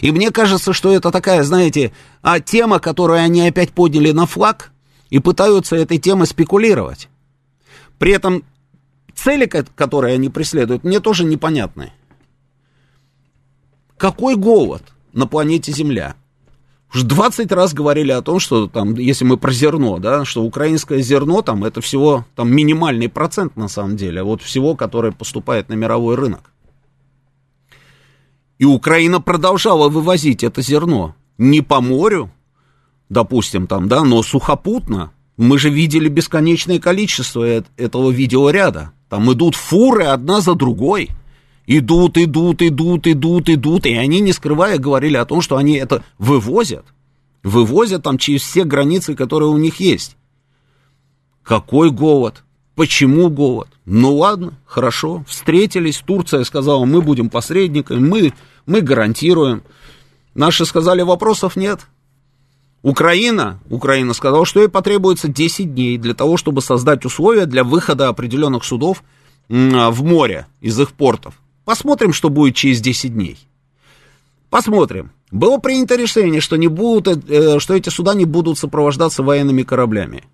И 0.00 0.10
мне 0.10 0.30
кажется, 0.30 0.72
что 0.72 0.92
это 0.92 1.10
такая, 1.10 1.42
знаете, 1.44 1.92
а 2.22 2.40
тема, 2.40 2.78
которую 2.78 3.20
они 3.20 3.46
опять 3.46 3.72
подняли 3.72 4.10
на 4.10 4.26
флаг 4.26 4.72
и 5.10 5.18
пытаются 5.18 5.76
этой 5.76 5.98
темой 5.98 6.26
спекулировать. 6.26 7.08
При 7.98 8.12
этом 8.12 8.42
цели, 9.14 9.46
которые 9.46 10.14
они 10.14 10.28
преследуют, 10.28 10.82
мне 10.82 11.00
тоже 11.00 11.24
непонятны. 11.24 11.92
Какой 13.96 14.34
голод 14.34 14.91
на 15.12 15.26
планете 15.26 15.72
Земля? 15.72 16.16
Уже 16.94 17.06
20 17.06 17.50
раз 17.52 17.72
говорили 17.72 18.12
о 18.12 18.20
том, 18.20 18.38
что 18.38 18.66
там, 18.66 18.94
если 18.94 19.24
мы 19.24 19.38
про 19.38 19.50
зерно, 19.50 19.98
да, 19.98 20.26
что 20.26 20.42
украинское 20.42 21.00
зерно 21.00 21.40
там 21.40 21.64
это 21.64 21.80
всего 21.80 22.26
там 22.34 22.54
минимальный 22.54 23.08
процент 23.08 23.56
на 23.56 23.68
самом 23.68 23.96
деле, 23.96 24.22
вот 24.22 24.42
всего, 24.42 24.76
которое 24.76 25.12
поступает 25.12 25.70
на 25.70 25.74
мировой 25.74 26.16
рынок. 26.16 26.52
И 28.58 28.64
Украина 28.66 29.20
продолжала 29.20 29.88
вывозить 29.88 30.44
это 30.44 30.60
зерно 30.60 31.14
не 31.38 31.62
по 31.62 31.80
морю, 31.80 32.30
допустим, 33.08 33.66
там, 33.66 33.88
да, 33.88 34.04
но 34.04 34.22
сухопутно. 34.22 35.12
Мы 35.38 35.58
же 35.58 35.70
видели 35.70 36.08
бесконечное 36.08 36.78
количество 36.78 37.64
этого 37.78 38.10
видеоряда. 38.10 38.92
Там 39.08 39.32
идут 39.32 39.54
фуры 39.54 40.04
одна 40.04 40.42
за 40.42 40.54
другой– 40.54 41.08
идут, 41.66 42.18
идут, 42.18 42.62
идут, 42.62 43.06
идут, 43.06 43.48
идут, 43.48 43.86
и 43.86 43.94
они, 43.94 44.20
не 44.20 44.32
скрывая, 44.32 44.78
говорили 44.78 45.16
о 45.16 45.24
том, 45.24 45.40
что 45.40 45.56
они 45.56 45.74
это 45.74 46.04
вывозят, 46.18 46.84
вывозят 47.42 48.02
там 48.02 48.18
через 48.18 48.42
все 48.42 48.64
границы, 48.64 49.14
которые 49.14 49.50
у 49.50 49.58
них 49.58 49.80
есть. 49.80 50.16
Какой 51.42 51.90
голод? 51.90 52.44
Почему 52.74 53.28
голод? 53.28 53.68
Ну 53.84 54.16
ладно, 54.16 54.54
хорошо, 54.64 55.24
встретились, 55.28 55.98
Турция 55.98 56.44
сказала, 56.44 56.84
мы 56.84 57.02
будем 57.02 57.28
посредниками, 57.28 57.98
мы, 57.98 58.32
мы 58.64 58.80
гарантируем. 58.80 59.62
Наши 60.34 60.64
сказали, 60.64 61.02
вопросов 61.02 61.56
нет. 61.56 61.80
Украина, 62.82 63.60
Украина 63.68 64.14
сказала, 64.14 64.46
что 64.46 64.60
ей 64.60 64.68
потребуется 64.68 65.28
10 65.28 65.74
дней 65.74 65.98
для 65.98 66.14
того, 66.14 66.36
чтобы 66.36 66.62
создать 66.62 67.04
условия 67.04 67.46
для 67.46 67.62
выхода 67.62 68.08
определенных 68.08 68.64
судов 68.64 69.04
в 69.48 70.02
море 70.02 70.46
из 70.60 70.80
их 70.80 70.92
портов. 70.92 71.34
Посмотрим, 71.64 72.12
что 72.12 72.28
будет 72.28 72.54
через 72.54 72.80
10 72.80 73.14
дней. 73.14 73.38
Посмотрим. 74.50 75.12
Было 75.30 75.58
принято 75.58 75.96
решение, 75.96 76.40
что, 76.40 76.56
не 76.56 76.68
будут, 76.68 77.28
э, 77.30 77.58
что 77.58 77.74
эти 77.74 77.88
суда 77.88 78.14
не 78.14 78.26
будут 78.26 78.58
сопровождаться 78.58 79.22
военными 79.22 79.62
кораблями. 79.62 80.24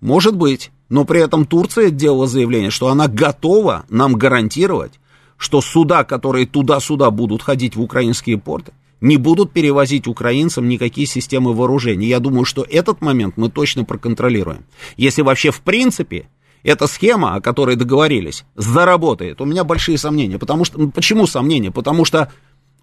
Может 0.00 0.36
быть, 0.36 0.70
но 0.88 1.04
при 1.04 1.20
этом 1.20 1.44
Турция 1.44 1.90
делала 1.90 2.26
заявление, 2.26 2.70
что 2.70 2.88
она 2.88 3.08
готова 3.08 3.84
нам 3.88 4.14
гарантировать, 4.14 4.92
что 5.36 5.60
суда, 5.60 6.04
которые 6.04 6.46
туда-сюда 6.46 7.10
будут 7.10 7.42
ходить 7.42 7.76
в 7.76 7.82
украинские 7.82 8.38
порты, 8.38 8.72
не 9.00 9.18
будут 9.18 9.52
перевозить 9.52 10.06
украинцам 10.06 10.68
никакие 10.68 11.06
системы 11.06 11.52
вооружений. 11.52 12.06
Я 12.06 12.20
думаю, 12.20 12.44
что 12.46 12.66
этот 12.68 13.02
момент 13.02 13.36
мы 13.36 13.50
точно 13.50 13.84
проконтролируем. 13.84 14.64
Если 14.96 15.20
вообще 15.20 15.50
в 15.50 15.60
принципе 15.60 16.28
эта 16.64 16.86
схема, 16.86 17.34
о 17.34 17.40
которой 17.40 17.76
договорились, 17.76 18.44
заработает, 18.56 19.40
у 19.40 19.44
меня 19.44 19.64
большие 19.64 19.98
сомнения. 19.98 20.38
Потому 20.38 20.64
что, 20.64 20.88
почему 20.88 21.26
сомнения? 21.26 21.70
Потому 21.70 22.04
что 22.04 22.32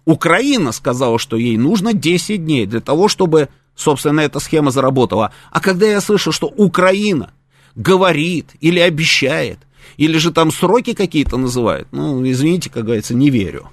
Украина 0.04 0.72
сказала, 0.72 1.18
что 1.18 1.36
ей 1.36 1.56
нужно 1.56 1.92
10 1.92 2.44
дней 2.44 2.66
для 2.66 2.80
того, 2.80 3.08
чтобы, 3.08 3.48
собственно, 3.74 4.20
эта 4.20 4.38
схема 4.38 4.70
заработала. 4.70 5.32
А 5.50 5.60
когда 5.60 5.86
я 5.86 6.00
слышу, 6.00 6.32
что 6.32 6.46
Украина 6.46 7.32
говорит 7.74 8.50
или 8.60 8.78
обещает, 8.78 9.58
или 9.96 10.16
же 10.16 10.30
там 10.30 10.52
сроки 10.52 10.94
какие-то 10.94 11.36
называет, 11.36 11.88
ну, 11.90 12.24
извините, 12.24 12.70
как 12.70 12.84
говорится, 12.84 13.14
не 13.14 13.30
верю. 13.30 13.68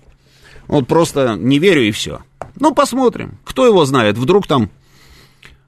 Вот 0.67 0.87
просто 0.87 1.35
не 1.35 1.59
верю 1.59 1.87
и 1.87 1.91
все. 1.91 2.19
Ну, 2.59 2.73
посмотрим. 2.73 3.37
Кто 3.43 3.65
его 3.65 3.85
знает, 3.85 4.17
вдруг 4.17 4.47
там 4.47 4.69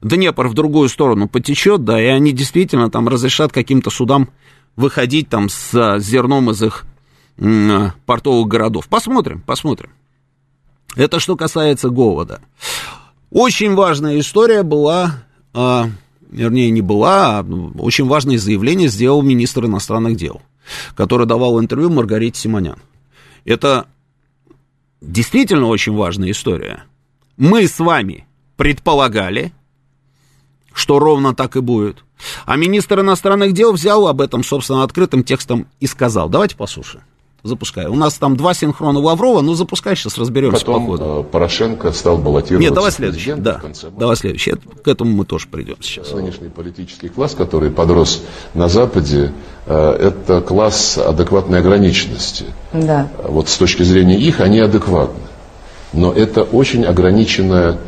Днепр 0.02 0.48
в 0.48 0.54
другую 0.54 0.88
сторону 0.88 1.28
потечет, 1.28 1.84
да, 1.84 2.00
и 2.02 2.06
они 2.06 2.32
действительно 2.32 2.90
там 2.90 3.08
разрешат 3.08 3.52
каким-то 3.52 3.90
судам 3.90 4.30
выходить 4.74 5.28
там 5.28 5.48
с 5.48 5.98
зерном 6.00 6.50
из 6.50 6.62
их 6.62 6.84
м, 7.38 7.92
портовых 8.04 8.48
городов. 8.48 8.88
Посмотрим, 8.88 9.40
посмотрим. 9.40 9.90
Это 10.96 11.20
что 11.20 11.36
касается 11.36 11.88
голода. 11.88 12.40
Очень 13.30 13.74
важная 13.74 14.18
история 14.18 14.62
была, 14.64 15.24
а, 15.54 15.88
вернее, 16.30 16.70
не 16.70 16.82
была, 16.82 17.38
а 17.38 17.46
очень 17.78 18.06
важное 18.06 18.38
заявление 18.38 18.88
сделал 18.88 19.22
министр 19.22 19.66
иностранных 19.66 20.16
дел, 20.16 20.42
который 20.96 21.26
давал 21.26 21.60
интервью 21.60 21.90
Маргарите 21.90 22.40
Симонян. 22.40 22.78
Это 23.44 23.86
действительно 25.00 25.66
очень 25.66 25.94
важная 25.94 26.32
история. 26.32 26.84
Мы 27.36 27.66
с 27.66 27.78
вами 27.78 28.26
предполагали, 28.56 29.52
что 30.74 30.98
ровно 30.98 31.34
так 31.34 31.56
и 31.56 31.60
будет. 31.60 32.04
А 32.46 32.56
министр 32.56 33.00
иностранных 33.00 33.52
дел 33.52 33.72
взял 33.72 34.06
об 34.06 34.20
этом, 34.20 34.44
собственно, 34.44 34.84
открытым 34.84 35.24
текстом 35.24 35.66
и 35.80 35.86
сказал. 35.86 36.28
Давайте 36.28 36.56
послушаем. 36.56 37.04
Запускай. 37.44 37.86
У 37.86 37.96
нас 37.96 38.14
там 38.14 38.36
два 38.36 38.54
синхрона 38.54 39.00
Лаврова, 39.00 39.40
ну 39.40 39.54
запускай, 39.54 39.96
сейчас 39.96 40.16
разберемся 40.16 40.64
Потом, 40.64 40.86
по 40.86 40.92
ходу. 40.92 41.04
Э, 41.04 41.24
Порошенко 41.24 41.90
стал 41.90 42.18
баллотироваться. 42.18 42.62
Нет, 42.62 42.72
давай 42.72 42.92
следующий. 42.92 43.34
Да, 43.34 43.60
давай 43.98 44.14
следующий. 44.14 44.52
К 44.52 44.86
этому 44.86 45.10
мы 45.10 45.24
тоже 45.24 45.48
придем 45.48 45.74
сейчас. 45.80 46.12
Нынешний 46.12 46.50
политический 46.50 47.08
класс, 47.08 47.34
который 47.34 47.72
подрос 47.72 48.22
на 48.54 48.68
Западе, 48.68 49.32
э, 49.66 49.74
это 49.74 50.40
класс 50.40 50.98
адекватной 50.98 51.58
ограниченности. 51.58 52.44
Да. 52.72 53.10
Вот 53.24 53.48
с 53.48 53.56
точки 53.56 53.82
зрения 53.82 54.18
их 54.18 54.38
они 54.38 54.60
адекватны. 54.60 55.24
Но 55.92 56.12
это 56.12 56.44
очень 56.44 56.84
ограниченная 56.84 57.78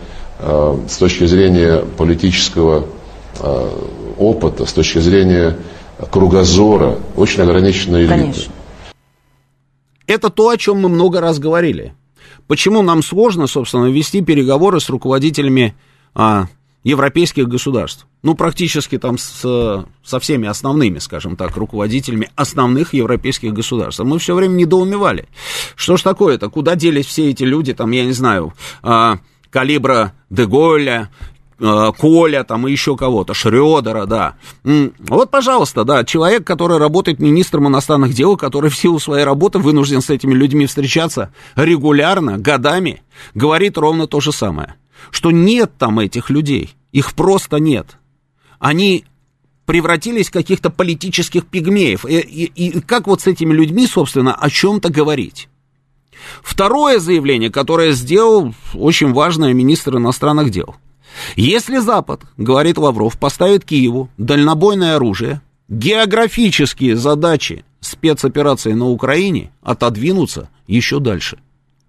с 0.88 0.96
точки 0.98 1.24
зрения 1.24 1.84
политического 1.96 2.86
э, 3.40 3.70
опыта, 4.18 4.66
с 4.66 4.72
точки 4.72 4.98
зрения 4.98 5.56
кругозора, 6.10 6.98
очень 7.16 7.42
ограниченная 7.42 8.02
элита. 8.02 8.14
Конечно. 8.14 8.52
Это 10.06 10.30
то, 10.30 10.48
о 10.48 10.56
чем 10.56 10.80
мы 10.80 10.88
много 10.88 11.20
раз 11.20 11.38
говорили. 11.38 11.94
Почему 12.46 12.82
нам 12.82 13.02
сложно, 13.02 13.46
собственно, 13.46 13.86
вести 13.86 14.20
переговоры 14.20 14.80
с 14.80 14.90
руководителями 14.90 15.74
а, 16.14 16.46
европейских 16.82 17.48
государств? 17.48 18.06
Ну, 18.22 18.34
практически 18.34 18.98
там 18.98 19.16
с, 19.16 19.86
со 20.04 20.20
всеми 20.20 20.46
основными, 20.46 20.98
скажем 20.98 21.36
так, 21.36 21.56
руководителями 21.56 22.30
основных 22.36 22.92
европейских 22.92 23.52
государств. 23.54 24.00
Мы 24.00 24.18
все 24.18 24.34
время 24.34 24.54
недоумевали. 24.54 25.26
Что 25.74 25.96
ж 25.96 26.02
такое-то? 26.02 26.50
Куда 26.50 26.74
делись 26.74 27.06
все 27.06 27.30
эти 27.30 27.44
люди, 27.44 27.72
там, 27.72 27.90
я 27.92 28.04
не 28.04 28.12
знаю, 28.12 28.52
а, 28.82 29.18
калибра 29.54 30.14
Деголя, 30.30 31.10
э, 31.60 31.92
Коля 31.96 32.42
там 32.42 32.66
и 32.66 32.72
еще 32.72 32.96
кого-то, 32.96 33.34
Шредера, 33.34 34.04
да. 34.04 34.34
Вот, 34.64 35.30
пожалуйста, 35.30 35.84
да, 35.84 36.02
человек, 36.02 36.44
который 36.44 36.78
работает 36.78 37.20
министром 37.20 37.68
иностранных 37.68 38.14
дел, 38.14 38.36
который 38.36 38.68
в 38.68 38.76
силу 38.76 38.98
своей 38.98 39.24
работы 39.24 39.60
вынужден 39.60 40.02
с 40.02 40.10
этими 40.10 40.34
людьми 40.34 40.66
встречаться 40.66 41.32
регулярно, 41.54 42.36
годами, 42.36 43.04
говорит 43.34 43.78
ровно 43.78 44.08
то 44.08 44.18
же 44.18 44.32
самое, 44.32 44.74
что 45.12 45.30
нет 45.30 45.70
там 45.78 46.00
этих 46.00 46.30
людей, 46.30 46.74
их 46.90 47.14
просто 47.14 47.58
нет. 47.58 47.96
они 48.58 49.04
превратились 49.66 50.28
в 50.28 50.32
каких-то 50.32 50.68
политических 50.68 51.46
пигмеев. 51.46 52.04
И, 52.06 52.18
и, 52.18 52.44
и 52.44 52.80
как 52.80 53.06
вот 53.06 53.22
с 53.22 53.26
этими 53.28 53.52
людьми, 53.54 53.86
собственно, 53.86 54.34
о 54.34 54.50
чем-то 54.50 54.90
говорить? 54.90 55.48
Второе 56.42 56.98
заявление, 56.98 57.50
которое 57.50 57.92
сделал 57.92 58.54
очень 58.74 59.12
важный 59.12 59.52
министр 59.52 59.96
иностранных 59.96 60.50
дел. 60.50 60.76
Если 61.36 61.78
Запад, 61.78 62.22
говорит 62.36 62.78
Лавров, 62.78 63.18
поставит 63.18 63.64
Киеву 63.64 64.08
дальнобойное 64.18 64.96
оружие, 64.96 65.40
географические 65.68 66.96
задачи 66.96 67.64
спецоперации 67.80 68.72
на 68.72 68.88
Украине 68.88 69.52
отодвинутся 69.62 70.48
еще 70.66 71.00
дальше. 71.00 71.38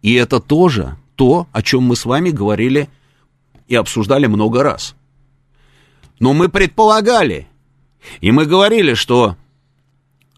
И 0.02 0.14
это 0.14 0.40
тоже 0.40 0.98
то, 1.16 1.48
о 1.52 1.62
чем 1.62 1.84
мы 1.84 1.96
с 1.96 2.06
вами 2.06 2.30
говорили 2.30 2.90
и 3.68 3.76
обсуждали 3.76 4.28
много 4.28 4.64
раз. 4.64 4.96
Но 6.20 6.34
мы 6.34 6.50
предполагали, 6.50 7.48
и 8.22 8.32
мы 8.32 8.46
говорили, 8.46 8.94
что 8.94 9.36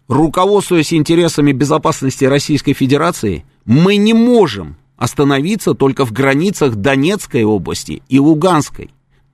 руководствуясь 0.08 0.92
интересами 0.92 1.52
безопасности 1.52 2.24
Российской 2.24 2.72
Федерации, 2.72 3.44
мы 3.68 3.96
не 3.98 4.14
можем 4.14 4.78
остановиться 4.96 5.74
только 5.74 6.06
в 6.06 6.12
границах 6.12 6.76
Донецкой 6.76 7.44
области 7.44 8.02
и 8.08 8.18
Луганской, 8.18 8.90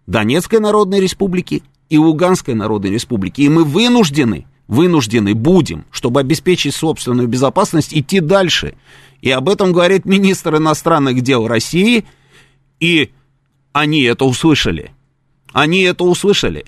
Донецкой 0.08 0.58
Народной 0.58 0.98
Республики 0.98 1.62
и 1.88 1.98
Луганской 1.98 2.54
Народной 2.54 2.90
Республики. 2.90 3.42
И 3.42 3.48
мы 3.48 3.62
вынуждены, 3.62 4.48
вынуждены 4.66 5.34
будем, 5.34 5.84
чтобы 5.92 6.18
обеспечить 6.18 6.74
собственную 6.74 7.28
безопасность, 7.28 7.96
идти 7.96 8.18
дальше. 8.18 8.74
И 9.20 9.30
об 9.30 9.48
этом 9.48 9.72
говорит 9.72 10.04
министр 10.04 10.56
иностранных 10.56 11.20
дел 11.20 11.46
России, 11.46 12.04
и 12.80 13.12
они 13.72 14.02
это 14.02 14.24
услышали. 14.24 14.90
Они 15.52 15.82
это 15.82 16.02
услышали. 16.02 16.64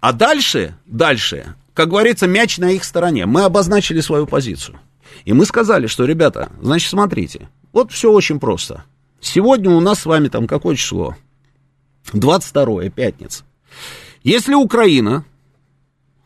А 0.00 0.12
дальше, 0.12 0.76
дальше, 0.84 1.54
как 1.78 1.90
говорится, 1.90 2.26
мяч 2.26 2.58
на 2.58 2.72
их 2.72 2.82
стороне. 2.82 3.24
Мы 3.26 3.44
обозначили 3.44 4.00
свою 4.00 4.26
позицию. 4.26 4.80
И 5.24 5.32
мы 5.32 5.46
сказали, 5.46 5.86
что, 5.86 6.06
ребята, 6.06 6.50
значит, 6.60 6.90
смотрите, 6.90 7.48
вот 7.72 7.92
все 7.92 8.10
очень 8.10 8.40
просто. 8.40 8.82
Сегодня 9.20 9.70
у 9.70 9.78
нас 9.78 10.00
с 10.00 10.06
вами 10.06 10.26
там 10.26 10.48
какое 10.48 10.74
число? 10.74 11.14
22 12.12 12.88
пятница. 12.88 13.44
Если 14.24 14.54
Украина 14.54 15.24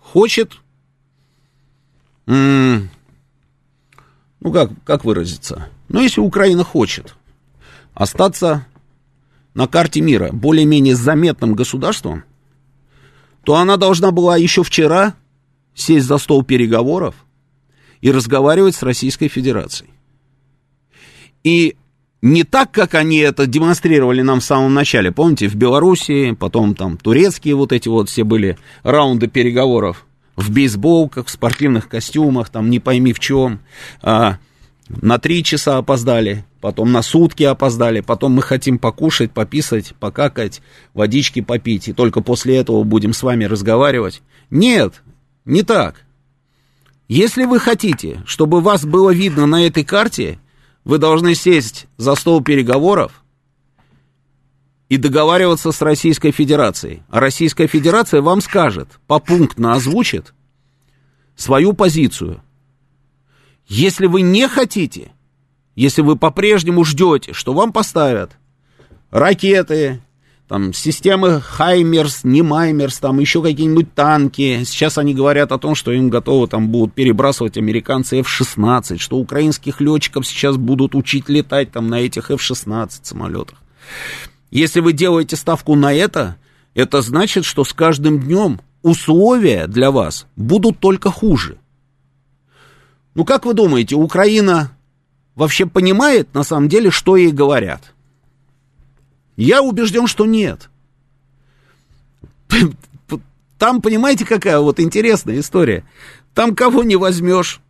хочет, 0.00 0.52
ну 2.24 2.88
как, 4.54 4.70
как 4.86 5.04
выразиться, 5.04 5.68
ну 5.90 6.00
если 6.00 6.22
Украина 6.22 6.64
хочет 6.64 7.14
остаться 7.92 8.64
на 9.52 9.66
карте 9.66 10.00
мира 10.00 10.30
более-менее 10.32 10.96
заметным 10.96 11.52
государством, 11.52 12.24
то 13.44 13.56
она 13.56 13.76
должна 13.76 14.12
была 14.12 14.38
еще 14.38 14.62
вчера 14.62 15.14
сесть 15.74 16.06
за 16.06 16.18
стол 16.18 16.42
переговоров 16.42 17.14
и 18.00 18.10
разговаривать 18.10 18.74
с 18.74 18.82
Российской 18.82 19.28
Федерацией. 19.28 19.90
И 21.44 21.76
не 22.22 22.44
так, 22.44 22.70
как 22.70 22.94
они 22.94 23.18
это 23.18 23.46
демонстрировали 23.46 24.22
нам 24.22 24.40
в 24.40 24.44
самом 24.44 24.74
начале. 24.74 25.10
Помните, 25.10 25.48
в 25.48 25.56
Белоруссии, 25.56 26.32
потом 26.32 26.74
там 26.74 26.96
турецкие 26.96 27.56
вот 27.56 27.72
эти 27.72 27.88
вот 27.88 28.08
все 28.08 28.22
были 28.22 28.56
раунды 28.84 29.26
переговоров 29.26 30.06
в 30.36 30.50
бейсболках, 30.50 31.26
в 31.26 31.30
спортивных 31.30 31.88
костюмах, 31.88 32.48
там 32.48 32.70
не 32.70 32.78
пойми 32.78 33.12
в 33.12 33.18
чем. 33.18 33.60
А, 34.02 34.38
на 34.88 35.18
три 35.18 35.42
часа 35.42 35.78
опоздали, 35.78 36.44
потом 36.60 36.92
на 36.92 37.02
сутки 37.02 37.42
опоздали, 37.42 38.00
потом 38.00 38.32
мы 38.32 38.42
хотим 38.42 38.78
покушать, 38.78 39.32
пописать, 39.32 39.94
покакать, 39.98 40.62
водички 40.94 41.40
попить, 41.40 41.88
и 41.88 41.92
только 41.92 42.20
после 42.20 42.56
этого 42.56 42.84
будем 42.84 43.12
с 43.12 43.22
вами 43.22 43.44
разговаривать. 43.44 44.22
Нет, 44.50 45.02
не 45.44 45.62
так. 45.62 46.04
Если 47.08 47.44
вы 47.44 47.58
хотите, 47.58 48.22
чтобы 48.26 48.60
вас 48.60 48.84
было 48.84 49.10
видно 49.10 49.46
на 49.46 49.66
этой 49.66 49.84
карте, 49.84 50.38
вы 50.84 50.98
должны 50.98 51.34
сесть 51.34 51.86
за 51.96 52.14
стол 52.14 52.42
переговоров 52.42 53.22
и 54.88 54.96
договариваться 54.96 55.72
с 55.72 55.80
Российской 55.82 56.30
Федерацией. 56.30 57.02
А 57.08 57.20
Российская 57.20 57.66
Федерация 57.66 58.20
вам 58.20 58.40
скажет, 58.40 58.88
попунктно 59.06 59.74
озвучит 59.74 60.34
свою 61.36 61.72
позицию. 61.72 62.42
Если 63.66 64.06
вы 64.06 64.22
не 64.22 64.48
хотите, 64.48 65.12
если 65.74 66.02
вы 66.02 66.16
по-прежнему 66.16 66.84
ждете, 66.84 67.32
что 67.32 67.54
вам 67.54 67.72
поставят 67.72 68.36
ракеты, 69.10 70.02
там, 70.52 70.74
системы 70.74 71.40
Хаймерс, 71.40 72.24
не 72.24 72.42
Маймерс, 72.42 72.98
там, 72.98 73.20
еще 73.20 73.42
какие-нибудь 73.42 73.94
танки. 73.94 74.64
Сейчас 74.64 74.98
они 74.98 75.14
говорят 75.14 75.50
о 75.50 75.56
том, 75.56 75.74
что 75.74 75.92
им 75.92 76.10
готовы 76.10 76.46
там 76.46 76.68
будут 76.68 76.92
перебрасывать 76.92 77.56
американцы 77.56 78.18
F-16, 78.18 78.98
что 78.98 79.16
украинских 79.16 79.80
летчиков 79.80 80.26
сейчас 80.26 80.58
будут 80.58 80.94
учить 80.94 81.30
летать 81.30 81.72
там 81.72 81.88
на 81.88 82.02
этих 82.02 82.30
F-16 82.30 82.90
самолетах. 83.00 83.56
Если 84.50 84.80
вы 84.80 84.92
делаете 84.92 85.36
ставку 85.36 85.74
на 85.74 85.94
это, 85.94 86.36
это 86.74 87.00
значит, 87.00 87.46
что 87.46 87.64
с 87.64 87.72
каждым 87.72 88.20
днем 88.20 88.60
условия 88.82 89.66
для 89.66 89.90
вас 89.90 90.26
будут 90.36 90.80
только 90.80 91.10
хуже. 91.10 91.56
Ну, 93.14 93.24
как 93.24 93.46
вы 93.46 93.54
думаете, 93.54 93.94
Украина 93.94 94.76
вообще 95.34 95.64
понимает 95.64 96.34
на 96.34 96.42
самом 96.42 96.68
деле, 96.68 96.90
что 96.90 97.16
ей 97.16 97.32
говорят? 97.32 97.94
Я 99.36 99.62
убежден, 99.62 100.06
что 100.06 100.26
нет. 100.26 100.68
Там, 103.58 103.80
понимаете, 103.80 104.24
какая 104.24 104.58
вот 104.58 104.80
интересная 104.80 105.40
история. 105.40 105.84
Там 106.34 106.54
кого 106.54 106.82
не 106.82 106.96
возьмешь, 106.96 107.60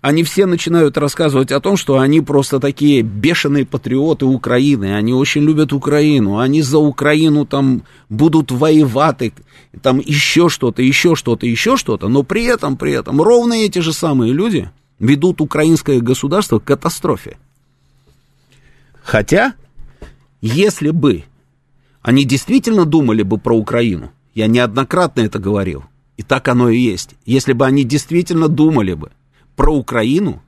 они 0.00 0.22
все 0.22 0.46
начинают 0.46 0.96
рассказывать 0.96 1.50
о 1.50 1.60
том, 1.60 1.76
что 1.76 1.98
они 1.98 2.20
просто 2.20 2.60
такие 2.60 3.02
бешеные 3.02 3.66
патриоты 3.66 4.26
Украины, 4.26 4.94
они 4.94 5.12
очень 5.12 5.42
любят 5.42 5.72
Украину, 5.72 6.38
они 6.38 6.62
за 6.62 6.78
Украину 6.78 7.46
там 7.46 7.82
будут 8.08 8.52
воевать, 8.52 9.32
там 9.82 9.98
еще 9.98 10.48
что-то, 10.48 10.82
еще 10.82 11.16
что-то, 11.16 11.46
еще 11.46 11.76
что-то, 11.76 12.08
но 12.08 12.22
при 12.22 12.44
этом, 12.44 12.76
при 12.76 12.92
этом 12.92 13.20
ровно 13.20 13.54
эти 13.54 13.80
же 13.80 13.92
самые 13.92 14.32
люди 14.32 14.70
ведут 15.00 15.40
украинское 15.40 16.00
государство 16.00 16.58
к 16.58 16.64
катастрофе. 16.64 17.38
Хотя 19.02 19.54
если 20.40 20.90
бы 20.90 21.24
они 22.02 22.24
действительно 22.24 22.84
думали 22.84 23.22
бы 23.22 23.38
про 23.38 23.56
Украину, 23.56 24.10
я 24.34 24.46
неоднократно 24.46 25.22
это 25.22 25.38
говорил, 25.38 25.84
и 26.16 26.22
так 26.22 26.48
оно 26.48 26.68
и 26.68 26.78
есть, 26.78 27.10
если 27.26 27.52
бы 27.52 27.66
они 27.66 27.84
действительно 27.84 28.48
думали 28.48 28.94
бы 28.94 29.10
про 29.56 29.74
Украину, 29.74 30.42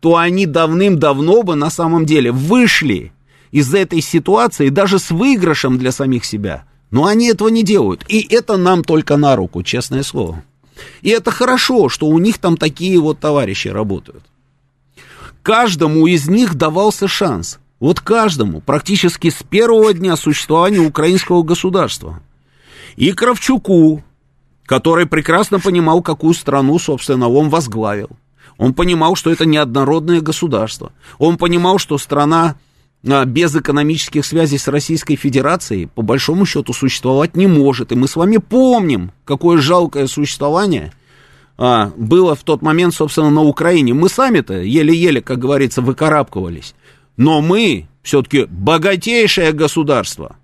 то 0.00 0.16
они 0.16 0.46
давным-давно 0.46 1.42
бы 1.42 1.54
на 1.54 1.70
самом 1.70 2.06
деле 2.06 2.32
вышли 2.32 3.12
из 3.52 3.72
этой 3.72 4.00
ситуации 4.00 4.68
даже 4.68 4.98
с 4.98 5.10
выигрышем 5.10 5.78
для 5.78 5.92
самих 5.92 6.24
себя. 6.24 6.64
Но 6.90 7.06
они 7.06 7.28
этого 7.28 7.48
не 7.48 7.62
делают. 7.62 8.04
И 8.08 8.26
это 8.34 8.56
нам 8.56 8.82
только 8.82 9.16
на 9.16 9.36
руку, 9.36 9.62
честное 9.62 10.02
слово. 10.02 10.42
И 11.02 11.10
это 11.10 11.30
хорошо, 11.30 11.88
что 11.88 12.06
у 12.06 12.18
них 12.18 12.38
там 12.38 12.56
такие 12.56 12.98
вот 12.98 13.20
товарищи 13.20 13.68
работают. 13.68 14.24
Каждому 15.42 16.06
из 16.06 16.28
них 16.28 16.54
давался 16.54 17.08
шанс. 17.08 17.58
Вот 17.82 17.98
каждому, 17.98 18.60
практически 18.60 19.28
с 19.28 19.42
первого 19.42 19.92
дня 19.92 20.14
существования 20.14 20.78
украинского 20.78 21.42
государства. 21.42 22.20
И 22.94 23.10
Кравчуку, 23.10 24.04
который 24.66 25.06
прекрасно 25.06 25.58
понимал, 25.58 26.00
какую 26.00 26.34
страну, 26.34 26.78
собственно, 26.78 27.28
он 27.28 27.48
возглавил. 27.48 28.10
Он 28.56 28.72
понимал, 28.72 29.16
что 29.16 29.32
это 29.32 29.46
неоднородное 29.46 30.20
государство. 30.20 30.92
Он 31.18 31.36
понимал, 31.36 31.78
что 31.78 31.98
страна 31.98 32.54
а, 33.04 33.24
без 33.24 33.56
экономических 33.56 34.24
связей 34.24 34.58
с 34.58 34.68
Российской 34.68 35.16
Федерацией, 35.16 35.86
по 35.86 36.02
большому 36.02 36.46
счету, 36.46 36.72
существовать 36.72 37.34
не 37.34 37.48
может. 37.48 37.90
И 37.90 37.96
мы 37.96 38.06
с 38.06 38.14
вами 38.14 38.36
помним, 38.36 39.10
какое 39.24 39.58
жалкое 39.58 40.06
существование 40.06 40.92
а, 41.58 41.90
было 41.96 42.36
в 42.36 42.44
тот 42.44 42.62
момент, 42.62 42.94
собственно, 42.94 43.30
на 43.30 43.42
Украине. 43.42 43.92
Мы 43.92 44.08
сами-то 44.08 44.60
еле-еле, 44.60 45.20
как 45.20 45.40
говорится, 45.40 45.82
выкарабкивались. 45.82 46.76
Но 47.16 47.40
мы 47.40 47.86
все-таки 48.02 48.46
богатейшее 48.46 49.52
государство. 49.52 50.36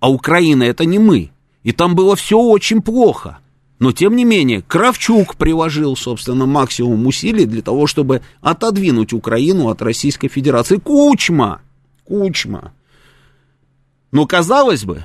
А 0.00 0.10
Украина 0.10 0.62
это 0.62 0.84
не 0.84 0.98
мы. 0.98 1.30
И 1.62 1.72
там 1.72 1.94
было 1.94 2.16
все 2.16 2.38
очень 2.38 2.80
плохо. 2.80 3.38
Но, 3.78 3.92
тем 3.92 4.16
не 4.16 4.24
менее, 4.24 4.62
Кравчук 4.62 5.36
приложил, 5.36 5.94
собственно, 5.94 6.46
максимум 6.46 7.06
усилий 7.06 7.46
для 7.46 7.62
того, 7.62 7.86
чтобы 7.86 8.22
отодвинуть 8.40 9.12
Украину 9.12 9.68
от 9.68 9.82
Российской 9.82 10.28
Федерации. 10.28 10.76
Кучма! 10.76 11.60
Кучма! 12.04 12.72
Ну, 14.10 14.26
казалось 14.26 14.84
бы, 14.84 15.04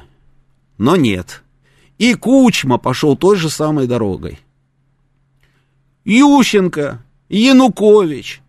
но 0.78 0.96
нет. 0.96 1.44
И 2.00 2.16
Кучма 2.16 2.78
пошел 2.78 3.16
той 3.16 3.36
же 3.38 3.50
самой 3.50 3.86
дорогой. 3.86 4.40
Ющенко, 6.06 7.04
Янукович, 7.30 8.42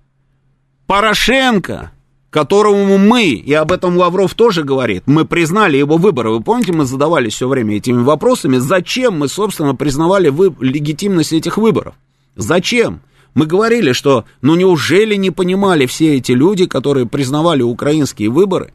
Порошенко 0.86 1.92
которому 2.34 2.98
мы, 2.98 3.26
и 3.28 3.52
об 3.52 3.70
этом 3.70 3.96
Лавров 3.96 4.34
тоже 4.34 4.64
говорит, 4.64 5.04
мы 5.06 5.24
признали 5.24 5.76
его 5.76 5.98
выборы. 5.98 6.30
Вы 6.30 6.42
помните, 6.42 6.72
мы 6.72 6.84
задавались 6.84 7.34
все 7.34 7.46
время 7.46 7.76
этими 7.76 8.02
вопросами, 8.02 8.56
зачем 8.56 9.16
мы, 9.20 9.28
собственно, 9.28 9.76
признавали 9.76 10.30
вы, 10.30 10.52
легитимность 10.58 11.32
этих 11.32 11.58
выборов? 11.58 11.94
Зачем? 12.34 13.02
Мы 13.34 13.46
говорили, 13.46 13.92
что 13.92 14.24
ну 14.42 14.56
неужели 14.56 15.14
не 15.14 15.30
понимали 15.30 15.86
все 15.86 16.16
эти 16.16 16.32
люди, 16.32 16.66
которые 16.66 17.06
признавали 17.06 17.62
украинские 17.62 18.30
выборы, 18.30 18.74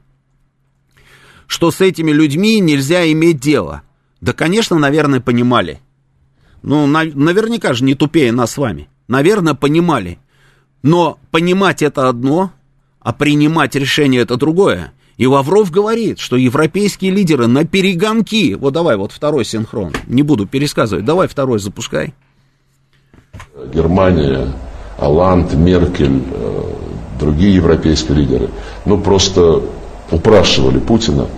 что 1.45 1.69
с 1.69 1.81
этими 1.81 2.11
людьми 2.11 2.61
нельзя 2.61 3.11
иметь 3.11 3.41
дело? 3.41 3.81
Да, 4.21 4.31
конечно, 4.31 4.79
наверное, 4.79 5.19
понимали. 5.19 5.81
Ну, 6.61 6.87
на, 6.87 7.03
наверняка 7.03 7.73
же 7.73 7.83
не 7.83 7.95
тупее 7.95 8.31
нас 8.31 8.53
с 8.53 8.57
вами. 8.57 8.87
Наверное, 9.09 9.53
понимали. 9.53 10.17
Но 10.81 11.19
понимать 11.31 11.81
это 11.81 12.07
одно, 12.07 12.53
а 13.09 13.11
принимать 13.11 13.73
решение 13.73 14.21
это 14.21 14.37
другое. 14.37 14.91
И 15.17 15.25
Лавров 15.25 15.71
говорит, 15.71 16.19
что 16.19 16.35
европейские 16.35 17.09
лидеры 17.09 17.47
на 17.47 17.65
перегонки... 17.65 18.53
Вот 18.53 18.73
давай, 18.73 18.97
вот 18.97 19.11
второй 19.11 19.45
синхрон. 19.45 19.93
Не 20.05 20.21
буду 20.21 20.45
пересказывать. 20.45 21.05
Давай 21.05 21.27
второй 21.27 21.57
запускай. 21.57 22.13
Германия, 23.73 24.53
Оланд, 24.99 25.55
Меркель, 25.55 26.21
э, 26.31 26.63
другие 27.19 27.55
европейские 27.55 28.15
лидеры, 28.15 28.49
ну, 28.85 28.99
просто 28.99 29.63
упрашивали 30.11 30.77
Путина 30.77 31.29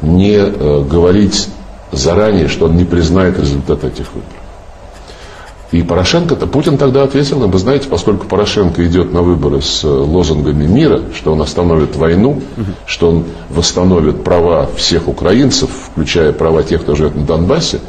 не 0.00 0.38
э, 0.38 0.82
говорить 0.82 1.48
заранее, 1.92 2.48
что 2.48 2.64
он 2.64 2.76
не 2.76 2.84
признает 2.84 3.38
результат 3.38 3.84
этих 3.84 4.12
выборов. 4.12 4.41
И 5.72 5.82
Порошенко-то, 5.82 6.46
Путин 6.46 6.76
тогда 6.76 7.02
ответил, 7.02 7.38
вы 7.38 7.58
знаете, 7.58 7.88
поскольку 7.88 8.26
Порошенко 8.26 8.86
идет 8.86 9.10
на 9.10 9.22
выборы 9.22 9.62
с 9.62 9.82
э, 9.82 9.88
лозунгами 9.88 10.66
мира, 10.66 11.00
что 11.14 11.32
он 11.32 11.40
остановит 11.40 11.96
войну, 11.96 12.42
что 12.84 13.08
он 13.08 13.24
восстановит 13.48 14.22
права 14.22 14.68
всех 14.76 15.08
украинцев, 15.08 15.70
включая 15.90 16.32
права 16.32 16.62
тех, 16.62 16.82
кто 16.82 16.94
живет 16.94 17.16
на 17.16 17.24
Донбассе, 17.24 17.80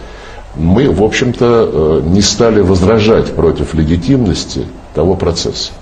мы, 0.56 0.90
в 0.90 1.04
общем-то, 1.04 1.70
э, 1.72 2.02
не 2.06 2.22
стали 2.22 2.62
возражать 2.62 3.36
против 3.36 3.74
легитимности 3.74 4.66
того 4.96 5.16
процесса. 5.16 5.74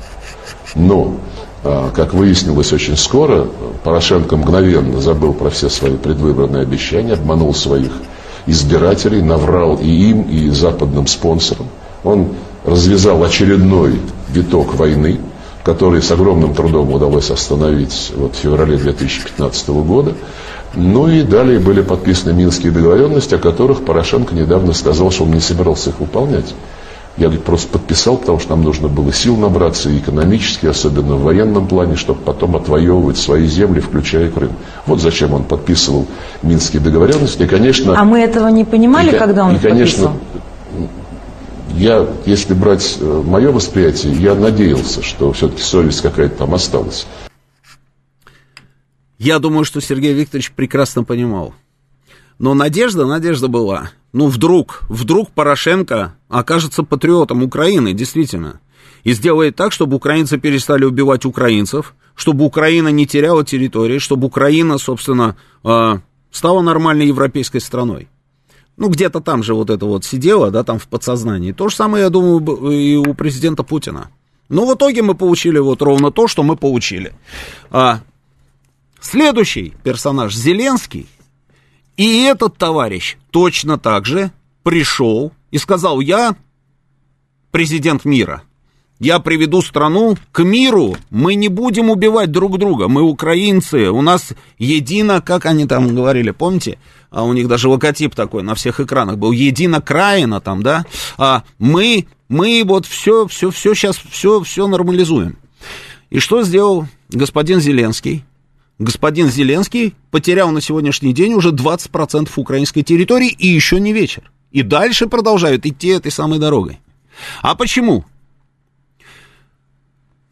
Но, 0.74 1.18
э, 1.64 1.90
как 1.94 2.16
выяснилось 2.16 2.74
очень 2.74 2.98
скоро, 2.98 3.46
Порошенко 3.84 4.38
мгновенно 4.38 5.02
забыл 5.02 5.34
про 5.34 5.52
все 5.52 5.70
свои 5.70 5.98
предвыборные 5.98 6.64
обещания, 6.64 7.14
обманул 7.14 7.54
своих 7.54 7.92
избирателей, 8.48 9.22
наврал 9.22 9.76
и 9.80 9.88
им, 9.88 10.24
и 10.24 10.50
западным 10.50 11.06
спонсорам. 11.06 11.68
Он 12.04 12.30
развязал 12.66 13.24
очередной 13.24 14.00
виток 14.30 14.76
войны, 14.76 15.20
который 15.64 16.02
с 16.02 16.12
огромным 16.12 16.54
трудом 16.54 16.92
удалось 16.92 17.30
остановить 17.30 18.12
вот 18.16 18.36
в 18.36 18.40
феврале 18.40 18.78
2015 18.78 19.70
года. 19.70 20.14
Ну 20.74 21.10
и 21.10 21.22
далее 21.22 21.60
были 21.60 21.82
подписаны 21.82 22.34
Минские 22.34 22.72
договоренности, 22.72 23.36
о 23.36 23.38
которых 23.38 23.84
Порошенко 23.84 24.34
недавно 24.34 24.74
сказал, 24.74 25.12
что 25.12 25.26
он 25.26 25.32
не 25.32 25.42
собирался 25.42 25.90
их 25.90 26.00
выполнять. 26.00 26.54
Я 27.18 27.26
говорит, 27.26 27.44
просто 27.44 27.68
подписал, 27.68 28.16
потому 28.16 28.40
что 28.40 28.52
нам 28.52 28.64
нужно 28.64 28.88
было 28.88 29.12
сил 29.12 29.36
набраться, 29.36 29.90
и 29.90 29.98
экономически, 29.98 30.68
особенно 30.68 31.16
в 31.16 31.24
военном 31.24 31.68
плане, 31.68 31.98
чтобы 31.98 32.22
потом 32.22 32.56
отвоевывать 32.56 33.18
свои 33.18 33.48
земли, 33.48 33.82
включая 33.82 34.30
Крым. 34.30 34.52
Вот 34.86 35.02
зачем 35.02 35.34
он 35.34 35.44
подписывал 35.44 36.08
Минские 36.42 36.82
договоренности. 36.82 37.44
И, 37.44 37.48
конечно, 37.48 38.00
а 38.00 38.06
мы 38.06 38.22
этого 38.22 38.48
не 38.48 38.64
понимали, 38.64 39.14
и, 39.14 39.20
когда 39.20 39.44
он 39.44 39.58
и, 39.58 39.60
конечно, 39.60 40.08
подписал? 40.08 40.41
Я, 41.82 42.08
если 42.28 42.54
брать 42.54 42.98
э, 43.00 43.24
мое 43.26 43.52
восприятие, 43.52 44.14
я 44.14 44.36
надеялся, 44.36 45.02
что 45.02 45.34
все-таки 45.34 45.64
совесть 45.64 46.02
какая-то 46.02 46.38
там 46.38 46.54
осталась. 46.54 47.08
Я 49.18 49.40
думаю, 49.40 49.66
что 49.66 49.82
Сергей 49.82 50.14
Викторович 50.14 50.52
прекрасно 50.52 51.04
понимал. 51.04 51.56
Но 52.38 52.54
надежда, 52.54 53.06
надежда 53.08 53.48
была. 53.48 53.92
Ну, 54.14 54.28
вдруг, 54.28 54.84
вдруг 54.90 55.32
Порошенко 55.32 56.16
окажется 56.30 56.84
патриотом 56.84 57.42
Украины, 57.42 57.94
действительно. 57.94 58.60
И 59.04 59.14
сделает 59.14 59.56
так, 59.56 59.72
чтобы 59.72 59.96
украинцы 59.96 60.38
перестали 60.38 60.86
убивать 60.86 61.26
украинцев, 61.26 61.96
чтобы 62.14 62.46
Украина 62.46 62.90
не 62.90 63.08
теряла 63.08 63.44
территории, 63.44 63.98
чтобы 63.98 64.28
Украина, 64.28 64.78
собственно, 64.78 65.36
э, 65.64 65.98
стала 66.32 66.62
нормальной 66.62 67.08
европейской 67.08 67.60
страной 67.60 68.08
ну, 68.82 68.90
где-то 68.90 69.22
там 69.22 69.44
же 69.44 69.54
вот 69.54 69.70
это 69.70 69.86
вот 69.86 70.06
сидело, 70.06 70.50
да, 70.50 70.64
там 70.64 70.80
в 70.80 70.88
подсознании. 70.88 71.52
То 71.52 71.70
же 71.70 71.76
самое, 71.76 72.06
я 72.06 72.10
думаю, 72.10 72.72
и 72.72 72.96
у 72.96 73.14
президента 73.14 73.62
Путина. 73.62 74.10
Но 74.50 74.66
в 74.66 74.74
итоге 74.74 75.04
мы 75.04 75.14
получили 75.14 75.60
вот 75.60 75.84
ровно 75.84 76.10
то, 76.10 76.28
что 76.28 76.42
мы 76.42 76.56
получили. 76.56 77.14
А, 77.70 78.00
следующий 79.00 79.76
персонаж 79.84 80.34
Зеленский. 80.36 81.08
И 81.96 82.24
этот 82.24 82.58
товарищ 82.58 83.18
точно 83.30 83.78
так 83.78 84.08
же 84.08 84.32
пришел 84.64 85.32
и 85.52 85.60
сказал, 85.60 86.00
я 86.00 86.36
президент 87.52 88.04
мира. 88.04 88.42
Я 89.02 89.18
приведу 89.18 89.64
страну 89.64 90.16
к 90.32 90.44
миру. 90.44 90.96
Мы 91.10 91.34
не 91.34 91.48
будем 91.48 91.90
убивать 91.90 92.32
друг 92.32 92.60
друга. 92.60 92.88
Мы 92.88 93.02
украинцы. 93.02 93.90
У 93.90 94.04
нас 94.04 94.30
едино, 94.60 95.22
как 95.22 95.48
они 95.48 95.66
там 95.66 95.96
говорили, 95.96 96.30
помните? 96.30 96.78
А 97.10 97.24
у 97.24 97.34
них 97.34 97.48
даже 97.48 97.68
логотип 97.68 98.14
такой 98.14 98.44
на 98.44 98.54
всех 98.54 98.80
экранах 98.80 99.18
был. 99.18 99.32
Едино 99.32 99.82
краина 99.82 100.40
там, 100.40 100.62
да? 100.62 100.86
А 101.18 101.42
мы, 101.58 102.06
мы 102.30 102.62
вот 102.64 102.86
все, 102.86 103.26
все, 103.26 103.50
все 103.50 103.74
сейчас, 103.74 103.98
все, 103.98 104.44
все 104.44 104.68
нормализуем. 104.68 105.36
И 106.12 106.20
что 106.20 106.44
сделал 106.44 106.86
господин 107.10 107.60
Зеленский? 107.60 108.24
Господин 108.78 109.32
Зеленский 109.32 109.96
потерял 110.12 110.52
на 110.52 110.62
сегодняшний 110.62 111.14
день 111.14 111.34
уже 111.34 111.50
20% 111.50 112.30
украинской 112.36 112.84
территории 112.84 113.30
и 113.30 113.48
еще 113.48 113.80
не 113.80 113.94
вечер. 113.94 114.32
И 114.52 114.62
дальше 114.62 115.08
продолжают 115.08 115.66
идти 115.66 115.88
этой 115.88 116.12
самой 116.12 116.38
дорогой. 116.38 116.80
А 117.42 117.56
почему? 117.56 118.06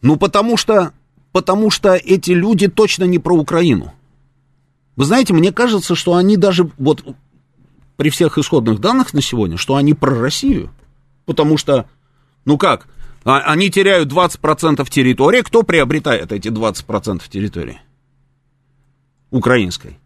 Ну, 0.01 0.17
потому 0.17 0.57
что, 0.57 0.93
потому 1.31 1.69
что 1.69 1.95
эти 1.95 2.31
люди 2.31 2.67
точно 2.67 3.03
не 3.03 3.19
про 3.19 3.35
Украину. 3.35 3.93
Вы 4.95 5.05
знаете, 5.05 5.33
мне 5.33 5.51
кажется, 5.51 5.95
что 5.95 6.15
они 6.15 6.37
даже, 6.37 6.69
вот 6.77 7.03
при 7.95 8.09
всех 8.09 8.37
исходных 8.37 8.79
данных 8.79 9.13
на 9.13 9.21
сегодня, 9.21 9.57
что 9.57 9.75
они 9.75 9.93
про 9.93 10.17
Россию. 10.17 10.71
Потому 11.25 11.57
что, 11.57 11.89
ну 12.45 12.57
как, 12.57 12.87
а, 13.23 13.39
они 13.39 13.69
теряют 13.69 14.11
20% 14.11 14.89
территории. 14.89 15.41
Кто 15.41 15.63
приобретает 15.63 16.31
эти 16.31 16.47
20% 16.47 17.21
территории? 17.29 17.81
Украинской. 19.31 19.99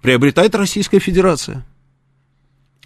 Приобретает 0.00 0.54
Российская 0.54 0.98
Федерация. 0.98 1.64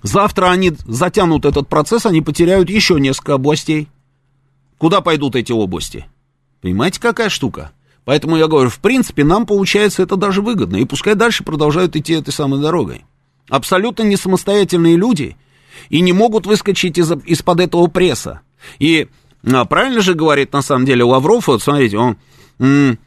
Завтра 0.03 0.51
они 0.51 0.73
затянут 0.87 1.45
этот 1.45 1.69
процесс, 1.69 2.07
они 2.07 2.21
потеряют 2.21 2.71
еще 2.71 3.01
несколько 3.01 3.35
областей. 3.35 3.88
Куда 4.79 5.01
пойдут 5.01 5.37
эти 5.37 5.53
области? 5.53 6.07
Понимаете, 6.61 7.01
какая 7.01 7.29
штука? 7.29 7.73
Поэтому 8.05 8.37
я 8.37 8.47
говорю, 8.47 8.71
в 8.71 8.79
принципе, 8.79 9.25
нам 9.25 9.47
получается 9.47 10.03
это 10.03 10.17
даже 10.17 10.43
выгодно. 10.43 10.77
И 10.77 10.85
пускай 10.85 11.15
дальше 11.15 11.45
продолжают 11.45 11.97
идти 11.97 12.12
этой 12.15 12.33
самой 12.33 12.61
дорогой. 12.61 13.05
Абсолютно 13.49 14.03
не 14.03 14.17
самостоятельные 14.17 14.97
люди 14.97 15.37
и 15.89 16.01
не 16.01 16.12
могут 16.12 16.47
выскочить 16.47 16.99
из, 16.99 17.11
из-под 17.25 17.61
этого 17.61 17.87
пресса. 17.89 18.41
И 18.79 19.09
а, 19.45 19.65
правильно 19.65 20.01
же 20.01 20.15
говорит 20.15 20.53
на 20.53 20.62
самом 20.62 20.87
деле 20.87 21.05
Лавров, 21.05 21.49
вот 21.49 21.62
смотрите, 21.62 21.99
он... 21.99 22.17
М- 22.59 22.99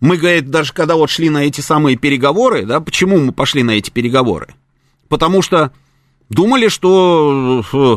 мы, 0.00 0.16
говорит, 0.16 0.48
даже 0.48 0.72
когда 0.72 0.94
вот 0.94 1.10
шли 1.10 1.28
на 1.28 1.38
эти 1.38 1.60
самые 1.60 1.96
переговоры, 1.96 2.64
да, 2.64 2.80
почему 2.80 3.18
мы 3.18 3.32
пошли 3.32 3.64
на 3.64 3.72
эти 3.72 3.90
переговоры? 3.90 4.54
Потому 5.08 5.42
что 5.42 5.72
думали, 6.28 6.68
что 6.68 7.64
э, 7.72 7.96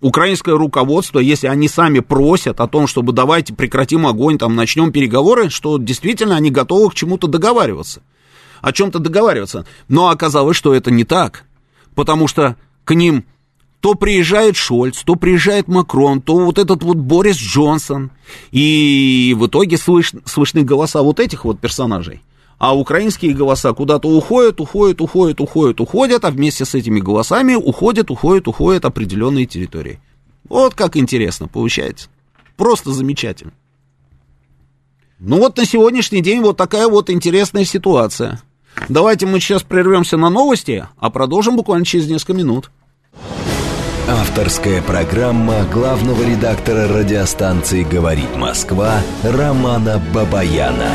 украинское 0.00 0.56
руководство, 0.56 1.18
если 1.18 1.46
они 1.46 1.68
сами 1.68 2.00
просят 2.00 2.60
о 2.60 2.68
том, 2.68 2.86
чтобы 2.86 3.12
давайте 3.12 3.54
прекратим 3.54 4.06
огонь, 4.06 4.38
там 4.38 4.54
начнем 4.54 4.92
переговоры, 4.92 5.50
что 5.50 5.78
действительно 5.78 6.36
они 6.36 6.50
готовы 6.50 6.90
к 6.90 6.94
чему-то 6.94 7.26
договариваться, 7.26 8.02
о 8.60 8.72
чем-то 8.72 8.98
договариваться. 8.98 9.66
Но 9.88 10.08
оказалось, 10.08 10.56
что 10.56 10.74
это 10.74 10.90
не 10.90 11.04
так, 11.04 11.44
потому 11.94 12.28
что 12.28 12.56
к 12.84 12.94
ним 12.94 13.24
то 13.80 13.94
приезжает 13.94 14.56
Шольц, 14.56 15.02
то 15.02 15.14
приезжает 15.14 15.68
Макрон, 15.68 16.22
то 16.22 16.38
вот 16.38 16.58
этот 16.58 16.82
вот 16.82 16.96
Борис 16.96 17.36
Джонсон, 17.36 18.10
и 18.50 19.34
в 19.36 19.46
итоге 19.46 19.76
слыш, 19.76 20.12
слышны 20.24 20.62
голоса 20.62 21.02
вот 21.02 21.20
этих 21.20 21.44
вот 21.44 21.60
персонажей– 21.60 22.22
а 22.58 22.76
украинские 22.76 23.34
голоса 23.34 23.72
куда-то 23.72 24.08
уходят, 24.08 24.60
уходят, 24.60 25.00
уходят, 25.00 25.40
уходят, 25.40 25.80
уходят, 25.80 26.24
а 26.24 26.30
вместе 26.30 26.64
с 26.64 26.74
этими 26.74 27.00
голосами 27.00 27.54
уходят, 27.54 28.10
уходят, 28.10 28.48
уходят 28.48 28.84
определенные 28.84 29.46
территории. 29.46 30.00
Вот 30.48 30.74
как 30.74 30.96
интересно 30.96 31.48
получается. 31.48 32.08
Просто 32.56 32.92
замечательно. 32.92 33.52
Ну 35.18 35.38
вот 35.38 35.56
на 35.56 35.64
сегодняшний 35.64 36.22
день 36.22 36.40
вот 36.42 36.56
такая 36.56 36.88
вот 36.88 37.10
интересная 37.10 37.64
ситуация. 37.64 38.42
Давайте 38.88 39.26
мы 39.26 39.40
сейчас 39.40 39.62
прервемся 39.62 40.16
на 40.16 40.30
новости, 40.30 40.86
а 40.98 41.10
продолжим 41.10 41.56
буквально 41.56 41.84
через 41.84 42.08
несколько 42.08 42.34
минут. 42.34 42.70
Авторская 44.06 44.82
программа 44.82 45.64
главного 45.72 46.22
редактора 46.22 46.88
радиостанции 46.88 47.84
«Говорит 47.84 48.36
Москва» 48.36 49.00
Романа 49.22 50.02
Бабаяна. 50.12 50.90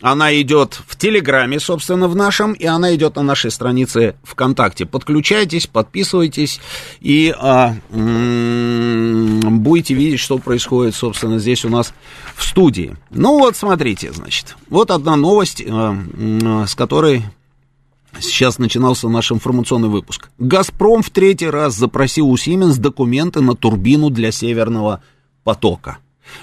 она 0.00 0.40
идет 0.40 0.80
в 0.86 0.96
Телеграме, 0.96 1.60
собственно, 1.60 2.08
в 2.08 2.16
нашем, 2.16 2.52
и 2.52 2.66
она 2.66 2.94
идет 2.94 3.16
на 3.16 3.22
нашей 3.22 3.50
странице 3.50 4.14
ВКонтакте. 4.22 4.86
Подключайтесь, 4.86 5.66
подписывайтесь 5.66 6.60
и 7.00 7.34
а, 7.38 7.76
м-м, 7.90 9.60
будете 9.60 9.94
видеть, 9.94 10.20
что 10.20 10.38
происходит, 10.38 10.94
собственно, 10.94 11.38
здесь 11.38 11.64
у 11.64 11.68
нас 11.68 11.92
в 12.34 12.44
студии. 12.44 12.96
Ну 13.10 13.38
вот, 13.38 13.56
смотрите, 13.56 14.12
значит, 14.12 14.56
вот 14.68 14.90
одна 14.90 15.16
новость, 15.16 15.62
а, 15.66 15.96
а, 15.96 16.66
с 16.66 16.74
которой 16.74 17.24
Сейчас 18.18 18.58
начинался 18.58 19.08
наш 19.08 19.30
информационный 19.30 19.88
выпуск. 19.88 20.30
«Газпром» 20.38 21.00
в 21.00 21.10
третий 21.10 21.48
раз 21.48 21.76
запросил 21.76 22.28
у 22.28 22.36
«Сименс» 22.36 22.76
документы 22.76 23.40
на 23.40 23.54
турбину 23.54 24.10
для 24.10 24.32
«Северного 24.32 25.02
потока». 25.44 25.98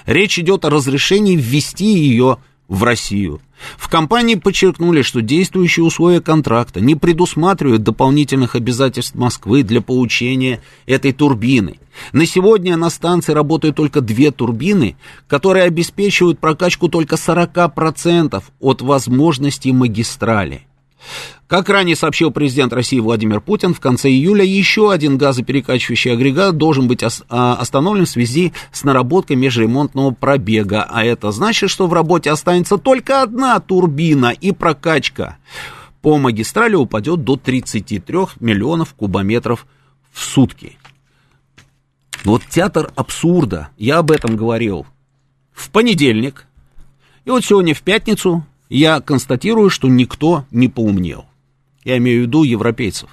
Речь 0.06 0.38
идет 0.38 0.64
о 0.64 0.70
разрешении 0.70 1.36
ввести 1.36 1.92
ее 1.92 2.38
в 2.68 2.82
Россию. 2.84 3.40
В 3.76 3.88
компании 3.88 4.36
подчеркнули, 4.36 5.02
что 5.02 5.20
действующие 5.20 5.84
условия 5.84 6.20
контракта 6.20 6.80
не 6.80 6.94
предусматривают 6.94 7.82
дополнительных 7.82 8.54
обязательств 8.54 9.14
Москвы 9.14 9.62
для 9.62 9.80
получения 9.80 10.60
этой 10.86 11.12
турбины. 11.12 11.78
На 12.12 12.26
сегодня 12.26 12.76
на 12.76 12.90
станции 12.90 13.32
работают 13.32 13.76
только 13.76 14.00
две 14.00 14.30
турбины, 14.30 14.96
которые 15.26 15.64
обеспечивают 15.64 16.38
прокачку 16.38 16.88
только 16.88 17.16
40% 17.16 18.42
от 18.60 18.82
возможностей 18.82 19.72
магистрали. 19.72 20.67
Как 21.46 21.68
ранее 21.68 21.96
сообщил 21.96 22.30
президент 22.30 22.72
России 22.72 23.00
Владимир 23.00 23.40
Путин, 23.40 23.72
в 23.72 23.80
конце 23.80 24.10
июля 24.10 24.44
еще 24.44 24.92
один 24.92 25.16
газоперекачивающий 25.16 26.12
агрегат 26.12 26.56
должен 26.56 26.88
быть 26.88 27.02
а, 27.02 27.54
остановлен 27.54 28.04
в 28.04 28.10
связи 28.10 28.52
с 28.72 28.84
наработкой 28.84 29.36
межремонтного 29.36 30.10
пробега. 30.10 30.86
А 30.88 31.04
это 31.04 31.30
значит, 31.30 31.70
что 31.70 31.86
в 31.86 31.92
работе 31.92 32.30
останется 32.30 32.76
только 32.76 33.22
одна 33.22 33.58
турбина 33.60 34.30
и 34.30 34.52
прокачка 34.52 35.38
по 36.02 36.18
магистрали 36.18 36.74
упадет 36.74 37.24
до 37.24 37.36
33 37.36 38.18
миллионов 38.40 38.94
кубометров 38.94 39.66
в 40.12 40.22
сутки. 40.22 40.78
Вот 42.24 42.42
театр 42.48 42.92
абсурда, 42.96 43.68
я 43.76 43.98
об 43.98 44.10
этом 44.10 44.36
говорил 44.36 44.86
в 45.52 45.70
понедельник, 45.70 46.46
и 47.24 47.30
вот 47.30 47.44
сегодня 47.44 47.74
в 47.74 47.82
пятницу 47.82 48.44
я 48.68 49.00
констатирую, 49.00 49.70
что 49.70 49.88
никто 49.88 50.44
не 50.50 50.68
поумнел. 50.68 51.26
Я 51.84 51.98
имею 51.98 52.20
в 52.20 52.26
виду 52.26 52.42
европейцев. 52.42 53.08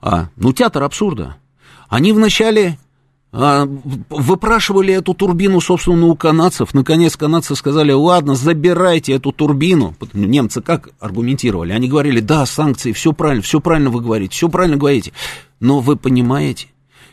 А, 0.00 0.28
ну, 0.36 0.52
театр 0.52 0.82
абсурда. 0.82 1.36
Они 1.88 2.12
вначале 2.12 2.78
а, 3.32 3.66
выпрашивали 4.08 4.94
эту 4.94 5.14
турбину, 5.14 5.60
собственно, 5.60 6.06
у 6.06 6.16
канадцев. 6.16 6.74
Наконец, 6.74 7.16
канадцы 7.16 7.54
сказали, 7.54 7.92
ладно, 7.92 8.34
забирайте 8.34 9.12
эту 9.12 9.32
турбину. 9.32 9.94
Немцы 10.12 10.62
как 10.62 10.90
аргументировали? 10.98 11.72
Они 11.72 11.88
говорили, 11.88 12.20
да, 12.20 12.46
санкции, 12.46 12.92
все 12.92 13.12
правильно, 13.12 13.42
все 13.42 13.60
правильно 13.60 13.90
вы 13.90 14.00
говорите, 14.00 14.32
все 14.32 14.48
правильно 14.48 14.76
говорите. 14.76 15.12
Но 15.60 15.80
вы 15.80 15.96
понимаете, 15.96 16.68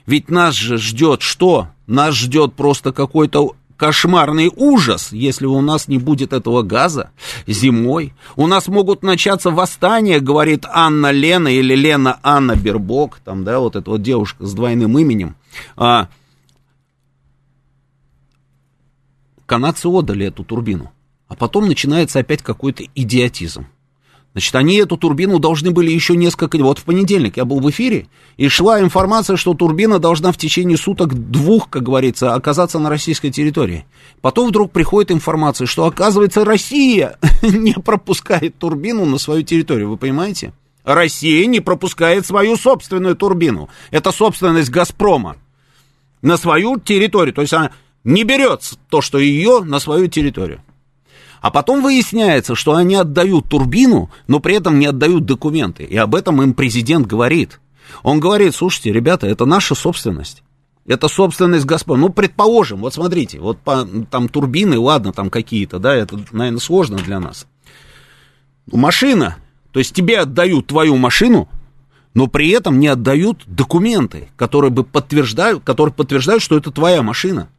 ведь 0.06 0.30
нас 0.30 0.56
же 0.56 0.78
ждет 0.78 1.22
что? 1.22 1.68
Нас 1.86 2.16
ждет 2.16 2.54
просто 2.54 2.94
какой-то 2.94 3.56
кошмарный 3.78 4.52
ужас, 4.56 5.12
если 5.12 5.46
у 5.46 5.62
нас 5.62 5.88
не 5.88 6.00
будет 6.00 6.34
этого 6.34 6.64
газа 6.64 7.12
зимой. 7.46 8.14
У 8.36 8.48
нас 8.48 8.68
могут 8.68 9.04
начаться 9.04 9.52
восстания, 9.52 10.20
говорит 10.20 10.66
Анна 10.70 11.12
Лена 11.12 11.48
или 11.48 11.76
Лена 11.76 12.20
Анна 12.24 12.56
Бербок, 12.56 13.20
там, 13.24 13.44
да, 13.44 13.60
вот 13.60 13.76
эта 13.76 13.90
вот 13.90 14.02
девушка 14.02 14.46
с 14.46 14.54
двойным 14.54 14.98
именем. 14.98 15.36
А, 15.76 16.10
канадцы 19.46 19.88
отдали 19.88 20.26
эту 20.26 20.44
турбину, 20.44 20.92
а 21.28 21.36
потом 21.36 21.68
начинается 21.68 22.20
опять 22.20 22.42
какой-то 22.42 22.84
идиотизм. 22.96 23.68
Значит, 24.38 24.54
они 24.54 24.76
эту 24.76 24.98
турбину 24.98 25.40
должны 25.40 25.72
были 25.72 25.90
еще 25.90 26.16
несколько... 26.16 26.60
Вот 26.60 26.78
в 26.78 26.84
понедельник 26.84 27.38
я 27.38 27.46
был 27.46 27.60
в 27.60 27.68
эфире, 27.72 28.06
и 28.38 28.48
шла 28.50 28.80
информация, 28.80 29.36
что 29.36 29.56
турбина 29.56 29.98
должна 29.98 30.32
в 30.32 30.38
течение 30.38 30.78
суток 30.78 31.16
двух, 31.16 31.72
как 31.72 31.82
говорится, 31.82 32.36
оказаться 32.36 32.78
на 32.78 32.88
российской 32.88 33.32
территории. 33.32 33.88
Потом 34.22 34.50
вдруг 34.50 34.72
приходит 34.72 35.10
информация, 35.10 35.66
что, 35.66 35.88
оказывается, 35.88 36.46
Россия 36.46 37.18
не 37.42 37.74
пропускает 37.74 38.56
турбину 38.60 39.06
на 39.06 39.18
свою 39.18 39.42
территорию. 39.42 39.90
Вы 39.90 39.98
понимаете? 39.98 40.54
Россия 40.84 41.44
не 41.48 41.60
пропускает 41.60 42.24
свою 42.28 42.58
собственную 42.58 43.16
турбину. 43.16 43.70
Это 43.90 44.12
собственность 44.12 44.70
«Газпрома» 44.70 45.38
на 46.22 46.38
свою 46.38 46.80
территорию. 46.80 47.34
То 47.34 47.42
есть 47.42 47.54
она 47.54 47.72
не 48.04 48.24
берет 48.24 48.62
то, 48.90 49.02
что 49.02 49.18
ее, 49.18 49.62
на 49.62 49.80
свою 49.80 50.06
территорию. 50.06 50.62
А 51.42 51.52
потом 51.52 51.82
выясняется, 51.82 52.56
что 52.56 52.76
они 52.76 52.96
отдают 52.96 53.50
турбину, 53.50 54.10
но 54.28 54.40
при 54.40 54.56
этом 54.56 54.80
не 54.80 54.88
отдают 54.88 55.26
документы. 55.26 55.84
И 55.84 55.96
об 55.96 56.16
этом 56.16 56.42
им 56.42 56.54
президент 56.54 57.08
говорит. 57.08 57.60
Он 58.04 58.20
говорит, 58.20 58.56
слушайте, 58.56 58.92
ребята, 58.92 59.28
это 59.28 59.46
наша 59.46 59.76
собственность. 59.76 60.44
Это 60.86 61.10
собственность 61.10 61.66
Газпрома. 61.66 62.00
Ну, 62.00 62.10
предположим, 62.10 62.80
вот 62.80 62.94
смотрите, 62.94 63.40
вот 63.40 63.60
по, 63.60 63.88
там 64.10 64.30
турбины, 64.30 64.80
ладно, 64.80 65.12
там 65.12 65.30
какие-то, 65.30 65.80
да, 65.80 65.94
это, 65.94 66.20
наверное, 66.32 66.60
сложно 66.60 66.98
для 66.98 67.20
нас. 67.20 67.46
Машина, 68.72 69.38
то 69.72 69.80
есть 69.80 69.94
тебе 69.94 70.20
отдают 70.20 70.68
твою 70.68 70.96
машину, 70.96 71.50
но 72.14 72.28
при 72.28 72.50
этом 72.50 72.80
не 72.80 72.88
отдают 72.88 73.44
документы, 73.46 74.30
которые 74.38 74.72
бы 74.72 74.84
подтверждают, 74.84 75.64
которые 75.64 75.94
подтверждают, 75.94 76.42
что 76.42 76.58
это 76.58 76.72
твоя 76.72 77.04
машина. 77.04 77.50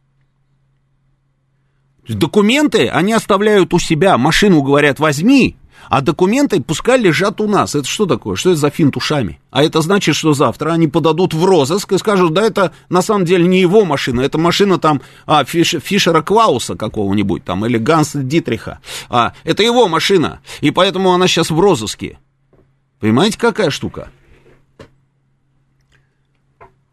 Документы 2.15 2.87
они 2.87 3.13
оставляют 3.13 3.71
у 3.73 3.79
себя, 3.79 4.17
машину 4.17 4.63
говорят 4.63 4.99
возьми, 4.99 5.55
а 5.89 6.01
документы 6.01 6.59
пускай 6.59 6.99
лежат 6.99 7.39
у 7.39 7.47
нас. 7.47 7.75
Это 7.75 7.87
что 7.87 8.07
такое? 8.07 8.35
Что 8.35 8.51
это 8.51 8.59
за 8.59 8.71
финт 8.71 8.97
ушами? 8.97 9.39
А 9.51 9.63
это 9.63 9.81
значит, 9.81 10.15
что 10.15 10.33
завтра 10.33 10.71
они 10.71 10.87
подадут 10.87 11.35
в 11.35 11.45
розыск 11.45 11.91
и 11.93 11.97
скажут, 11.99 12.33
да 12.33 12.41
это 12.41 12.73
на 12.89 13.03
самом 13.03 13.25
деле 13.25 13.45
не 13.45 13.61
его 13.61 13.85
машина, 13.85 14.21
это 14.21 14.39
машина 14.39 14.79
там 14.79 15.01
а, 15.27 15.43
Фиш, 15.45 15.75
Фишера 15.83 16.23
Клауса 16.23 16.75
какого-нибудь 16.75 17.45
там 17.45 17.63
или 17.67 17.77
Ганса 17.77 18.23
Дитриха. 18.23 18.79
А, 19.09 19.33
это 19.43 19.61
его 19.61 19.87
машина, 19.87 20.41
и 20.61 20.71
поэтому 20.71 21.13
она 21.13 21.27
сейчас 21.27 21.51
в 21.51 21.59
розыске. 21.59 22.17
Понимаете, 22.99 23.37
какая 23.37 23.69
штука? 23.69 24.09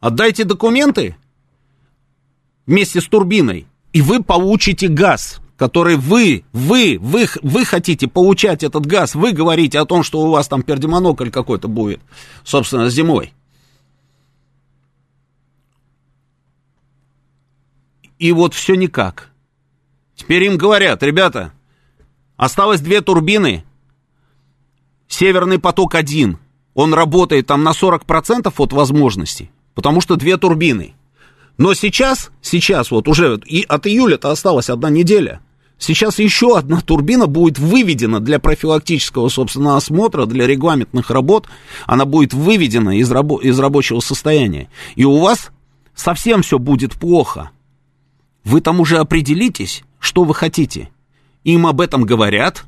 Отдайте 0.01 0.45
документы 0.45 1.17
вместе 2.67 3.01
с 3.01 3.07
турбиной, 3.07 3.67
и 3.97 4.03
вы 4.03 4.23
получите 4.23 4.89
газ, 4.89 5.41
который 5.57 5.97
вы, 5.97 6.45
вы, 6.53 6.99
вы, 7.01 7.27
вы 7.41 7.65
хотите 7.65 8.07
получать 8.07 8.63
этот 8.63 8.85
газ, 8.85 9.15
вы 9.15 9.33
говорите 9.33 9.79
о 9.79 9.87
том, 9.87 10.03
что 10.03 10.21
у 10.21 10.31
вас 10.31 10.49
там 10.49 10.63
пердемонокль 10.63 11.31
какой-то 11.31 11.67
будет, 11.67 12.03
собственно, 12.45 12.91
зимой. 12.91 13.33
И 18.19 18.33
вот 18.33 18.53
все 18.53 18.75
никак. 18.75 19.31
Теперь 20.15 20.45
им 20.45 20.59
говорят, 20.59 21.03
ребята, 21.03 21.55
осталось 22.37 22.83
две 22.83 23.01
турбины, 23.01 23.65
Северный 25.09 25.59
поток-1, 25.59 26.37
он 26.75 26.93
работает 26.93 27.47
там 27.47 27.63
на 27.63 27.71
40% 27.71 28.53
от 28.55 28.73
возможностей, 28.75 29.51
потому 29.75 30.03
что 30.03 30.17
две 30.17 30.37
турбины– 30.37 30.95
но 31.59 31.75
сейчас, 31.75 32.31
сейчас 32.43 32.91
вот 32.91 33.09
уже 33.09 33.41
и 33.47 33.65
от 33.67 33.87
июля-то 33.87 34.31
осталась 34.31 34.69
одна 34.69 34.91
неделя. 34.91 35.41
Сейчас 35.79 36.19
еще 36.19 36.57
одна 36.57 36.81
турбина 36.81 37.27
будет 37.27 37.59
выведена 37.59 38.21
для 38.21 38.39
профилактического, 38.39 39.29
собственно, 39.29 39.77
осмотра, 39.77 40.25
для 40.25 40.47
регламентных 40.47 41.11
работ. 41.11 41.47
Она 41.87 42.07
будет 42.07 42.33
выведена 42.33 42.99
из, 42.99 43.11
рабо- 43.11 43.43
из 43.43 43.59
рабочего 43.59 44.01
состояния. 44.01 44.71
И 44.95 45.05
у 45.05 45.19
вас 45.19 45.51
совсем 45.95 46.43
все 46.43 46.59
будет 46.59 46.95
плохо. 46.95 47.51
Вы 48.45 48.61
там 48.63 48.81
уже 48.81 48.99
определитесь, 48.99 49.83
что 49.99 50.25
вы 50.25 50.35
хотите. 50.35 50.89
Им 51.45 51.67
об 51.67 51.81
этом 51.81 52.05
говорят, 52.05 52.65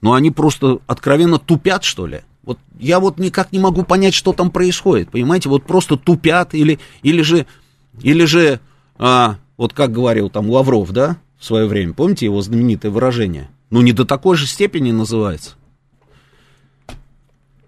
но 0.00 0.14
они 0.14 0.30
просто 0.30 0.78
откровенно 0.86 1.38
тупят, 1.38 1.84
что 1.84 2.06
ли. 2.06 2.22
Вот 2.44 2.58
я 2.78 3.00
вот 3.00 3.18
никак 3.18 3.52
не 3.52 3.58
могу 3.58 3.82
понять, 3.82 4.14
что 4.14 4.32
там 4.32 4.50
происходит, 4.50 5.10
понимаете? 5.10 5.48
Вот 5.48 5.64
просто 5.64 5.96
тупят 5.96 6.54
или, 6.54 6.78
или 7.02 7.20
же 7.22 7.46
Или 8.02 8.24
же, 8.24 8.60
а, 8.98 9.36
вот 9.56 9.72
как 9.72 9.92
говорил 9.92 10.30
там 10.30 10.50
Лавров, 10.50 10.92
да, 10.92 11.16
в 11.38 11.44
свое 11.44 11.66
время, 11.66 11.92
помните 11.92 12.26
его 12.26 12.40
знаменитое 12.42 12.90
выражение? 12.90 13.48
Ну, 13.70 13.82
не 13.82 13.92
до 13.92 14.04
такой 14.04 14.36
же 14.36 14.46
степени 14.46 14.92
называется. 14.92 15.54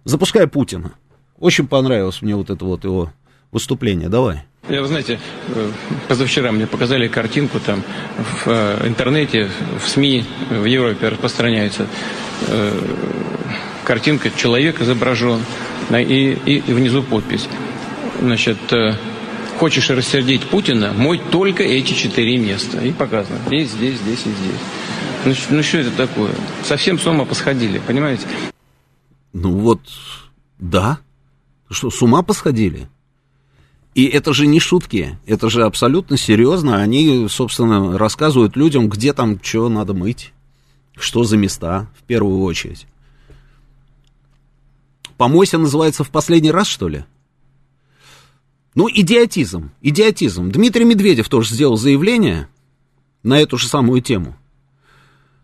Запускай 0.04 0.46
Путина. 0.46 0.92
Очень 1.38 1.66
понравилось 1.66 2.22
мне 2.22 2.34
вот 2.34 2.50
это 2.50 2.64
вот 2.64 2.84
его 2.84 3.12
выступление. 3.52 4.08
Давай. 4.08 4.44
Я, 4.68 4.82
вы 4.82 4.88
знаете, 4.88 5.18
э, 5.48 5.70
позавчера 6.08 6.52
мне 6.52 6.66
показали 6.66 7.08
картинку 7.08 7.58
там 7.58 7.82
в 8.16 8.48
э, 8.48 8.86
интернете, 8.86 9.50
в 9.82 9.88
СМИ 9.88 10.24
в 10.50 10.64
Европе 10.64 11.08
распространяется 11.08 11.86
э, 12.48 12.80
картинка, 13.84 14.30
человек 14.30 14.80
изображен, 14.82 15.40
и, 15.90 16.38
и, 16.44 16.56
и 16.56 16.72
внизу 16.72 17.02
подпись. 17.02 17.48
Значит, 18.20 18.58
хочешь 19.58 19.90
рассердить 19.90 20.48
Путина, 20.48 20.92
мой 20.92 21.18
только 21.18 21.62
эти 21.62 21.92
четыре 21.92 22.38
места. 22.38 22.80
И 22.80 22.92
показано. 22.92 23.38
Здесь, 23.46 23.70
здесь, 23.72 23.98
здесь 23.98 24.20
и 24.26 24.30
здесь. 24.30 24.60
Ну, 25.24 25.56
ну 25.56 25.62
что 25.62 25.78
это 25.78 25.90
такое? 25.90 26.32
Совсем 26.64 26.98
с 26.98 27.06
ума 27.06 27.24
посходили, 27.24 27.80
понимаете? 27.86 28.26
Ну 29.32 29.52
вот, 29.58 29.80
да. 30.58 31.00
Что, 31.70 31.90
с 31.90 32.00
ума 32.00 32.22
посходили? 32.22 32.88
И 33.94 34.06
это 34.06 34.32
же 34.32 34.46
не 34.46 34.60
шутки, 34.60 35.18
это 35.26 35.50
же 35.50 35.64
абсолютно 35.64 36.16
серьезно. 36.16 36.80
Они, 36.80 37.26
собственно, 37.28 37.98
рассказывают 37.98 38.56
людям, 38.56 38.88
где 38.88 39.12
там 39.12 39.42
что 39.42 39.68
надо 39.68 39.92
мыть, 39.92 40.32
что 40.96 41.24
за 41.24 41.36
места, 41.36 41.90
в 41.98 42.04
первую 42.04 42.42
очередь. 42.42 42.86
Помойся 45.16 45.58
называется 45.58 46.04
в 46.04 46.10
последний 46.10 46.52
раз, 46.52 46.68
что 46.68 46.88
ли? 46.88 47.04
Ну, 48.74 48.88
идиотизм, 48.88 49.70
идиотизм. 49.82 50.50
Дмитрий 50.50 50.84
Медведев 50.84 51.28
тоже 51.28 51.54
сделал 51.54 51.76
заявление 51.76 52.48
на 53.22 53.40
эту 53.40 53.58
же 53.58 53.66
самую 53.66 54.00
тему. 54.02 54.36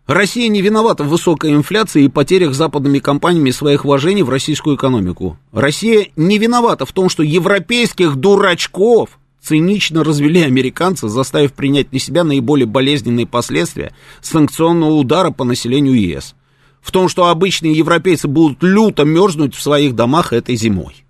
Россия 0.06 0.48
не 0.48 0.60
виновата 0.60 1.02
в 1.02 1.08
высокой 1.08 1.54
инфляции 1.54 2.04
и 2.04 2.08
потерях 2.08 2.54
западными 2.54 2.98
компаниями 2.98 3.50
своих 3.50 3.84
вложений 3.86 4.24
в 4.24 4.28
российскую 4.28 4.76
экономику. 4.76 5.38
Россия 5.50 6.08
не 6.14 6.36
виновата 6.36 6.84
в 6.84 6.92
том, 6.92 7.08
что 7.08 7.22
европейских 7.22 8.16
дурачков 8.16 9.18
цинично 9.40 10.04
развели 10.04 10.42
американцы, 10.42 11.08
заставив 11.08 11.54
принять 11.54 11.90
на 11.92 11.98
себя 11.98 12.22
наиболее 12.22 12.66
болезненные 12.66 13.26
последствия 13.26 13.94
санкционного 14.20 14.92
удара 14.92 15.30
по 15.30 15.44
населению 15.44 15.94
ЕС. 15.94 16.34
В 16.82 16.92
том, 16.92 17.08
что 17.08 17.28
обычные 17.28 17.72
европейцы 17.72 18.28
будут 18.28 18.62
люто 18.62 19.04
мерзнуть 19.04 19.54
в 19.54 19.62
своих 19.62 19.94
домах 19.94 20.34
этой 20.34 20.54
зимой. 20.56 21.04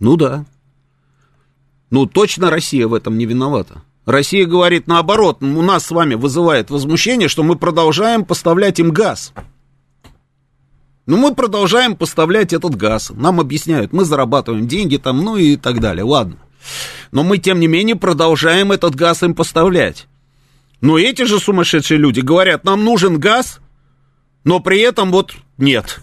Ну 0.00 0.16
да. 0.16 0.44
Ну 1.92 2.06
точно 2.06 2.48
Россия 2.48 2.88
в 2.88 2.94
этом 2.94 3.18
не 3.18 3.26
виновата. 3.26 3.82
Россия 4.06 4.46
говорит 4.46 4.86
наоборот, 4.86 5.42
у 5.42 5.62
нас 5.62 5.84
с 5.84 5.90
вами 5.90 6.14
вызывает 6.14 6.70
возмущение, 6.70 7.28
что 7.28 7.42
мы 7.42 7.54
продолжаем 7.54 8.24
поставлять 8.24 8.80
им 8.80 8.92
газ. 8.92 9.34
Ну, 11.04 11.18
мы 11.18 11.34
продолжаем 11.34 11.94
поставлять 11.94 12.54
этот 12.54 12.76
газ. 12.76 13.12
Нам 13.14 13.40
объясняют, 13.40 13.92
мы 13.92 14.06
зарабатываем 14.06 14.66
деньги 14.66 14.96
там, 14.96 15.22
ну 15.22 15.36
и 15.36 15.56
так 15.56 15.80
далее. 15.80 16.04
Ладно. 16.04 16.38
Но 17.10 17.24
мы, 17.24 17.36
тем 17.36 17.60
не 17.60 17.66
менее, 17.66 17.94
продолжаем 17.94 18.72
этот 18.72 18.94
газ 18.94 19.22
им 19.22 19.34
поставлять. 19.34 20.06
Но 20.80 20.98
эти 20.98 21.24
же 21.24 21.38
сумасшедшие 21.38 21.98
люди 21.98 22.20
говорят, 22.20 22.64
нам 22.64 22.84
нужен 22.84 23.20
газ, 23.20 23.60
но 24.44 24.60
при 24.60 24.80
этом 24.80 25.10
вот 25.10 25.34
нет. 25.58 26.00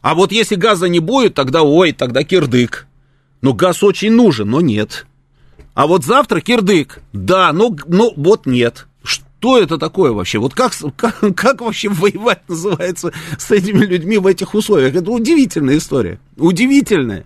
А 0.00 0.16
вот 0.16 0.32
если 0.32 0.56
газа 0.56 0.88
не 0.88 0.98
будет, 0.98 1.34
тогда 1.34 1.62
ой, 1.62 1.92
тогда 1.92 2.24
кирдык. 2.24 2.88
Но 3.40 3.52
газ 3.52 3.84
очень 3.84 4.10
нужен, 4.10 4.50
но 4.50 4.60
нет. 4.60 5.06
А 5.74 5.86
вот 5.86 6.04
завтра 6.04 6.40
кирдык. 6.40 7.00
Да, 7.12 7.52
ну, 7.52 7.76
ну 7.86 8.12
вот 8.16 8.46
нет. 8.46 8.86
Что 9.02 9.58
это 9.58 9.78
такое 9.78 10.12
вообще? 10.12 10.38
Вот 10.38 10.54
как, 10.54 10.72
как, 10.96 11.20
как 11.34 11.60
вообще 11.60 11.88
воевать 11.88 12.48
называется 12.48 13.12
с 13.38 13.50
этими 13.50 13.84
людьми 13.84 14.18
в 14.18 14.26
этих 14.26 14.54
условиях? 14.54 14.94
Это 14.94 15.10
удивительная 15.10 15.78
история. 15.78 16.18
Удивительная. 16.36 17.24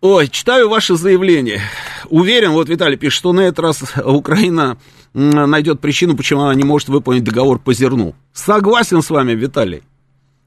Ой, 0.00 0.28
читаю 0.28 0.68
ваше 0.68 0.94
заявление. 0.94 1.60
Уверен, 2.08 2.52
вот 2.52 2.68
Виталий 2.68 2.96
пишет, 2.96 3.18
что 3.18 3.32
на 3.32 3.40
этот 3.40 3.58
раз 3.58 3.82
Украина 4.04 4.78
найдет 5.12 5.80
причину, 5.80 6.16
почему 6.16 6.42
она 6.42 6.54
не 6.54 6.62
может 6.62 6.88
выполнить 6.88 7.24
договор 7.24 7.58
по 7.58 7.72
зерну. 7.72 8.14
Согласен 8.32 9.02
с 9.02 9.10
вами, 9.10 9.32
Виталий. 9.32 9.82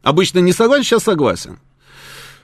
Обычно 0.03 0.39
не 0.39 0.53
согласен, 0.53 0.85
сейчас 0.85 1.03
согласен. 1.03 1.59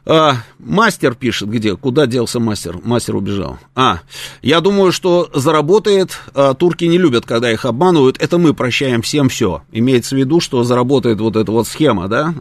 А, 0.10 0.38
мастер 0.58 1.16
пишет, 1.16 1.50
где? 1.50 1.76
Куда 1.76 2.06
делся 2.06 2.40
мастер? 2.40 2.80
Мастер 2.82 3.18
убежал. 3.18 3.58
А, 3.76 4.00
я 4.42 4.62
думаю, 4.62 4.94
что 4.94 5.30
заработает. 5.34 6.18
А, 6.34 6.54
турки 6.54 6.86
не 6.86 6.98
любят, 6.98 7.26
когда 7.26 7.52
их 7.52 7.66
обманывают. 7.66 8.18
Это 8.22 8.38
мы 8.38 8.54
прощаем 8.54 9.02
всем 9.02 9.28
все. 9.28 9.64
Имеется 9.74 10.16
в 10.16 10.18
виду, 10.18 10.40
что 10.40 10.64
заработает 10.64 11.20
вот 11.20 11.36
эта 11.36 11.52
вот 11.52 11.68
схема, 11.68 12.08
да, 12.08 12.34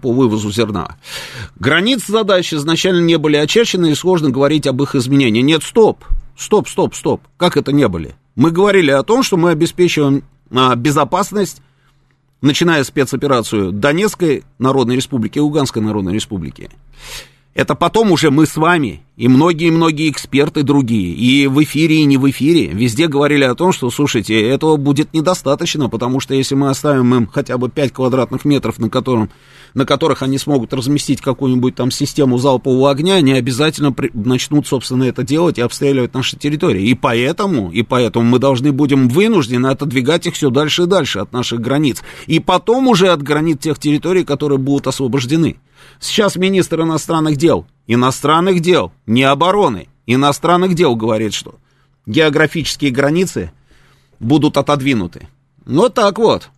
по 0.00 0.12
вывозу 0.12 0.52
зерна. 0.52 0.96
Границы 1.56 2.12
задачи 2.12 2.54
изначально 2.54 3.00
не 3.00 3.18
были 3.18 3.36
очерчены, 3.36 3.90
и 3.90 3.94
сложно 3.96 4.30
говорить 4.30 4.68
об 4.68 4.80
их 4.80 4.94
изменении. 4.94 5.42
Нет, 5.42 5.64
стоп. 5.64 6.04
Стоп, 6.36 6.68
стоп, 6.68 6.94
стоп. 6.94 7.22
Как 7.36 7.56
это 7.56 7.72
не 7.72 7.88
были? 7.88 8.14
Мы 8.36 8.52
говорили 8.52 8.92
о 8.92 9.02
том, 9.02 9.24
что 9.24 9.36
мы 9.36 9.50
обеспечиваем 9.50 10.22
а, 10.52 10.76
безопасность 10.76 11.62
начиная 12.40 12.84
спецоперацию 12.84 13.72
Донецкой 13.72 14.44
Народной 14.58 14.94
Республики 14.96 15.38
и 15.38 15.40
Луганской 15.40 15.82
Народной 15.82 16.14
Республики. 16.14 16.70
Это 17.58 17.74
потом 17.74 18.12
уже 18.12 18.30
мы 18.30 18.46
с 18.46 18.56
вами 18.56 19.02
и 19.16 19.26
многие-многие 19.26 20.10
эксперты 20.10 20.62
другие, 20.62 21.12
и 21.12 21.48
в 21.48 21.60
эфире, 21.64 21.96
и 21.96 22.04
не 22.04 22.16
в 22.16 22.30
эфире, 22.30 22.68
везде 22.68 23.08
говорили 23.08 23.42
о 23.42 23.56
том, 23.56 23.72
что, 23.72 23.90
слушайте, 23.90 24.40
этого 24.40 24.76
будет 24.76 25.12
недостаточно, 25.12 25.88
потому 25.88 26.20
что 26.20 26.34
если 26.34 26.54
мы 26.54 26.70
оставим 26.70 27.12
им 27.16 27.26
хотя 27.26 27.58
бы 27.58 27.68
5 27.68 27.92
квадратных 27.92 28.44
метров, 28.44 28.78
на, 28.78 28.88
котором, 28.88 29.28
на 29.74 29.84
которых 29.86 30.22
они 30.22 30.38
смогут 30.38 30.72
разместить 30.72 31.20
какую-нибудь 31.20 31.74
там 31.74 31.90
систему 31.90 32.38
залпового 32.38 32.92
огня, 32.92 33.14
они 33.14 33.32
обязательно 33.32 33.90
при, 33.90 34.12
начнут, 34.14 34.68
собственно, 34.68 35.02
это 35.02 35.24
делать 35.24 35.58
и 35.58 35.62
обстреливать 35.62 36.14
наши 36.14 36.36
территории. 36.36 36.86
И 36.86 36.94
поэтому, 36.94 37.72
и 37.72 37.82
поэтому 37.82 38.24
мы 38.24 38.38
должны 38.38 38.70
будем 38.70 39.08
вынуждены 39.08 39.66
отодвигать 39.66 40.28
их 40.28 40.34
все 40.34 40.50
дальше 40.50 40.84
и 40.84 40.86
дальше 40.86 41.18
от 41.18 41.32
наших 41.32 41.60
границ. 41.60 42.04
И 42.28 42.38
потом 42.38 42.86
уже 42.86 43.08
от 43.08 43.20
границ 43.20 43.58
тех 43.62 43.80
территорий, 43.80 44.22
которые 44.22 44.58
будут 44.58 44.86
освобождены. 44.86 45.56
Сейчас 46.00 46.36
министр 46.36 46.82
иностранных 46.82 47.36
дел, 47.36 47.66
иностранных 47.86 48.60
дел, 48.60 48.92
не 49.06 49.24
обороны, 49.24 49.88
иностранных 50.06 50.74
дел 50.74 50.96
говорит, 50.96 51.34
что 51.34 51.56
географические 52.06 52.90
границы 52.90 53.52
будут 54.20 54.56
отодвинуты. 54.56 55.28
Ну, 55.66 55.88
так 55.88 56.18
вот. 56.18 56.50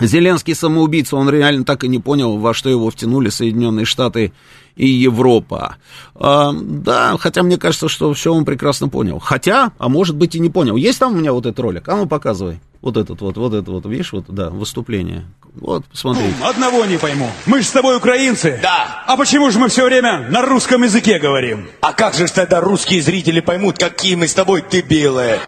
Зеленский 0.00 0.56
самоубийца, 0.56 1.16
он 1.16 1.30
реально 1.30 1.64
так 1.64 1.84
и 1.84 1.88
не 1.88 2.00
понял, 2.00 2.36
во 2.38 2.52
что 2.52 2.68
его 2.68 2.90
втянули 2.90 3.28
Соединенные 3.28 3.84
Штаты 3.84 4.32
и 4.74 4.88
Европа. 4.88 5.76
А, 6.16 6.52
да, 6.52 7.16
хотя 7.18 7.44
мне 7.44 7.58
кажется, 7.58 7.88
что 7.88 8.12
все 8.12 8.34
он 8.34 8.44
прекрасно 8.44 8.88
понял. 8.88 9.20
Хотя, 9.20 9.72
а 9.78 9.88
может 9.88 10.16
быть 10.16 10.34
и 10.34 10.40
не 10.40 10.50
понял. 10.50 10.74
Есть 10.74 10.98
там 10.98 11.12
у 11.12 11.16
меня 11.16 11.32
вот 11.32 11.46
этот 11.46 11.60
ролик? 11.60 11.88
А 11.88 11.96
ну 11.96 12.06
показывай. 12.06 12.60
Вот 12.80 12.96
этот 12.96 13.20
вот, 13.20 13.36
вот 13.36 13.54
это 13.54 13.70
вот, 13.70 13.86
видишь, 13.86 14.12
вот, 14.12 14.24
да, 14.28 14.50
выступление. 14.50 15.24
Вот, 15.54 15.84
посмотри. 15.84 16.24
Одного 16.42 16.84
не 16.84 16.98
пойму. 16.98 17.30
Мы 17.46 17.62
же 17.62 17.68
с 17.68 17.70
тобой 17.70 17.96
украинцы. 17.96 18.58
Да. 18.60 19.04
А 19.06 19.16
почему 19.16 19.50
же 19.50 19.58
мы 19.58 19.68
все 19.68 19.84
время 19.84 20.28
на 20.28 20.42
русском 20.42 20.82
языке 20.82 21.18
говорим? 21.18 21.68
А 21.80 21.92
как 21.92 22.14
же 22.14 22.26
тогда 22.26 22.60
русские 22.60 23.00
зрители 23.00 23.40
поймут, 23.40 23.78
какие 23.78 24.16
мы 24.16 24.26
с 24.26 24.34
тобой 24.34 24.64
дебилы? 24.68 25.38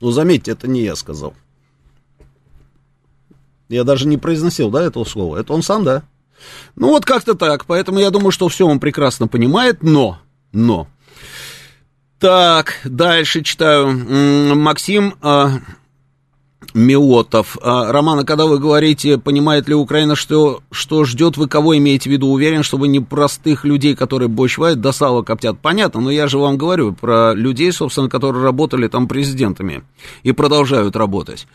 Ну, 0.00 0.10
заметьте, 0.10 0.50
это 0.50 0.66
не 0.66 0.82
я 0.82 0.96
сказал. 0.96 1.34
Я 3.68 3.84
даже 3.84 4.06
не 4.06 4.18
произносил, 4.18 4.70
да, 4.70 4.82
этого 4.82 5.04
слова. 5.04 5.36
Это 5.36 5.52
он 5.52 5.62
сам, 5.62 5.84
да. 5.84 6.02
Ну, 6.74 6.88
вот 6.88 7.04
как-то 7.04 7.34
так. 7.34 7.66
Поэтому 7.66 8.00
я 8.00 8.10
думаю, 8.10 8.32
что 8.32 8.48
все 8.48 8.66
он 8.66 8.80
прекрасно 8.80 9.28
понимает, 9.28 9.82
но, 9.82 10.18
но. 10.52 10.88
Так, 12.18 12.80
дальше 12.84 13.42
читаю. 13.42 14.56
Максим 14.56 15.14
а, 15.22 15.60
Миотов. 16.76 17.56
А, 17.62 17.90
Роман, 17.90 18.18
а 18.18 18.24
когда 18.24 18.44
вы 18.44 18.58
говорите, 18.58 19.16
понимает 19.16 19.66
ли 19.66 19.74
Украина, 19.74 20.14
что, 20.14 20.60
что 20.70 21.04
ждет, 21.04 21.38
вы 21.38 21.48
кого 21.48 21.76
имеете 21.78 22.10
в 22.10 22.12
виду? 22.12 22.28
Уверен, 22.28 22.62
что 22.62 22.76
вы 22.76 22.88
не 22.88 23.00
простых 23.00 23.64
людей, 23.64 23.96
которые 23.96 24.28
борщ 24.28 24.58
варят, 24.58 24.82
до 24.82 24.92
сала 24.92 25.22
коптят. 25.22 25.58
Понятно, 25.58 26.02
но 26.02 26.10
я 26.10 26.28
же 26.28 26.36
вам 26.36 26.58
говорю 26.58 26.92
про 26.92 27.32
людей, 27.32 27.72
собственно, 27.72 28.10
которые 28.10 28.44
работали 28.44 28.88
там 28.88 29.08
президентами 29.08 29.84
и 30.22 30.32
продолжают 30.32 30.96
работать. 30.96 31.46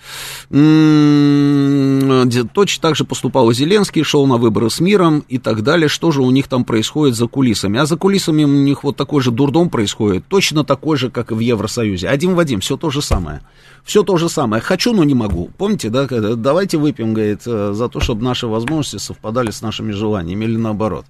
М-м-м, 0.50 2.30
точно 2.50 2.82
так 2.82 2.96
же 2.96 3.06
поступал 3.06 3.52
Зеленский, 3.54 4.02
шел 4.04 4.26
на 4.26 4.38
выборы 4.38 4.72
с 4.72 4.80
миром 4.80 5.24
и 5.30 5.38
так 5.38 5.62
далее. 5.62 5.88
Что 5.88 6.10
же 6.10 6.24
у 6.24 6.32
них 6.32 6.48
там 6.48 6.66
происходит 6.66 7.16
за 7.16 7.28
кулисами? 7.28 7.80
А 7.80 7.86
за 7.86 7.96
кулисами 7.96 8.44
у 8.44 8.48
них 8.48 8.84
вот 8.84 8.98
такой 8.98 9.22
же 9.22 9.30
дурдом 9.30 9.70
происходит, 9.70 10.26
точно 10.28 10.64
такой 10.64 10.98
же, 10.98 11.12
как 11.12 11.32
и 11.32 11.36
в 11.36 11.40
Евросоюзе. 11.40 12.10
Один 12.10 12.34
в 12.34 12.40
один, 12.40 12.60
все 12.60 12.76
то 12.76 12.90
же 12.90 13.04
самое. 13.04 13.42
Все 13.84 14.04
то 14.04 14.18
же 14.18 14.30
самое. 14.30 14.62
Хочу, 14.62 14.94
но 14.94 15.04
не 15.04 15.16
могу. 15.16 15.50
Помните, 15.58 15.90
да, 15.90 16.08
давайте 16.08 16.78
выпьем, 16.78 17.14
говорит, 17.14 17.42
э, 17.46 17.72
за 17.74 17.90
то, 17.90 18.00
чтобы 18.00 18.24
наши 18.24 18.48
возможности 18.48 18.98
совпадали 18.98 19.52
с 19.52 19.62
нашими 19.62 19.92
желаниями, 19.92 20.46
или 20.46 20.58
наоборот. 20.58 21.06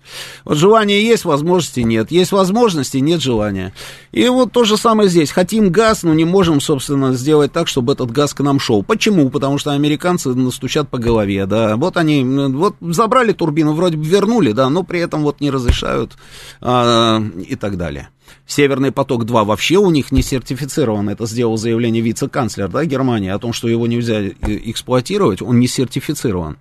Вот 0.46 0.58
желание 0.58 1.06
есть, 1.06 1.26
возможности 1.26 1.82
нет. 1.82 2.12
Есть 2.12 2.32
возможности, 2.32 2.98
нет 2.98 3.22
желания. 3.22 3.74
И 4.12 4.28
вот 4.28 4.52
то 4.52 4.64
же 4.64 4.78
самое 4.78 5.10
здесь. 5.10 5.32
Хотим 5.32 5.70
газ, 5.70 6.04
но 6.04 6.14
не 6.14 6.26
можем, 6.26 6.62
собственно, 6.62 7.14
сделать 7.14 7.52
так, 7.52 7.68
чтобы 7.68 7.94
этот 7.94 8.12
газ 8.12 8.34
к 8.34 8.40
нам 8.42 8.60
шел. 8.60 8.84
Почему? 8.84 9.30
Потому 9.30 9.58
что 9.58 9.72
американцы 9.72 10.30
настучат 10.30 10.90
по 10.90 10.98
голове, 10.98 11.46
да. 11.46 11.76
Вот 11.76 11.98
они, 11.98 12.24
вот 12.24 12.76
забрали 12.80 13.34
турбину, 13.34 13.74
вроде 13.74 13.98
бы 13.98 14.06
вернули, 14.06 14.52
да, 14.54 14.70
но 14.70 14.84
при 14.84 15.00
этом 15.00 15.24
вот 15.24 15.42
не 15.42 15.52
разрешают 15.52 16.14
а, 16.62 17.22
и 17.48 17.56
так 17.56 17.78
далее. 17.78 18.10
Северный 18.46 18.92
поток-2 18.92 19.46
вообще 19.46 19.78
у 19.78 19.90
них 19.90 20.12
не 20.12 20.22
сертифицирован. 20.22 21.10
Это 21.10 21.26
сделал 21.26 21.58
заявление 21.58 22.02
вице-канцлер 22.02 22.70
да, 22.70 22.86
Германии 22.86 23.30
о 23.30 23.40
том, 23.40 23.54
что 23.54 23.68
его 23.68 23.88
нельзя 23.88 24.22
э, 24.22 24.34
эксплуатировать. 24.42 25.42
Он 25.42 25.60
не 25.60 25.68
сертифицирован. 25.68 26.58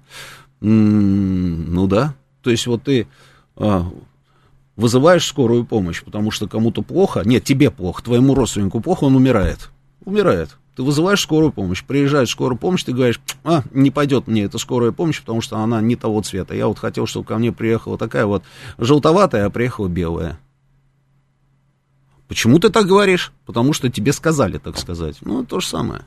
М-м, 0.60 1.74
ну 1.74 1.86
да. 1.86 2.14
То 2.42 2.50
есть 2.50 2.66
вот 2.66 2.84
ты 2.84 3.06
а, 3.56 3.86
вызываешь 4.76 5.26
скорую 5.26 5.64
помощь, 5.64 6.02
потому 6.02 6.30
что 6.30 6.48
кому-то 6.48 6.82
плохо. 6.82 7.22
Нет, 7.24 7.44
тебе 7.44 7.70
плохо, 7.70 8.02
твоему 8.02 8.34
родственнику 8.34 8.80
плохо, 8.80 9.04
он 9.04 9.16
умирает. 9.16 9.70
Умирает. 10.04 10.56
Ты 10.76 10.82
вызываешь 10.82 11.20
скорую 11.20 11.52
помощь, 11.52 11.84
приезжает 11.84 12.28
скорая 12.28 12.56
помощь, 12.56 12.84
ты 12.84 12.92
говоришь, 12.92 13.20
а, 13.44 13.62
не 13.72 13.90
пойдет 13.90 14.26
мне 14.26 14.44
эта 14.44 14.56
скорая 14.58 14.92
помощь, 14.92 15.20
потому 15.20 15.40
что 15.40 15.58
она 15.58 15.80
не 15.80 15.96
того 15.96 16.22
цвета. 16.22 16.54
Я 16.54 16.68
вот 16.68 16.78
хотел, 16.78 17.06
чтобы 17.06 17.26
ко 17.26 17.36
мне 17.38 17.52
приехала 17.52 17.98
такая 17.98 18.24
вот 18.24 18.44
желтоватая, 18.78 19.46
а 19.46 19.50
приехала 19.50 19.88
белая. 19.88 20.38
Почему 22.30 22.60
ты 22.60 22.70
так 22.70 22.86
говоришь? 22.86 23.32
Потому 23.44 23.72
что 23.72 23.90
тебе 23.90 24.12
сказали, 24.12 24.58
так 24.58 24.78
сказать. 24.78 25.16
Ну, 25.22 25.44
то 25.44 25.58
же 25.58 25.66
самое. 25.66 26.02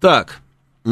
Так. 0.00 0.40
О, 0.84 0.90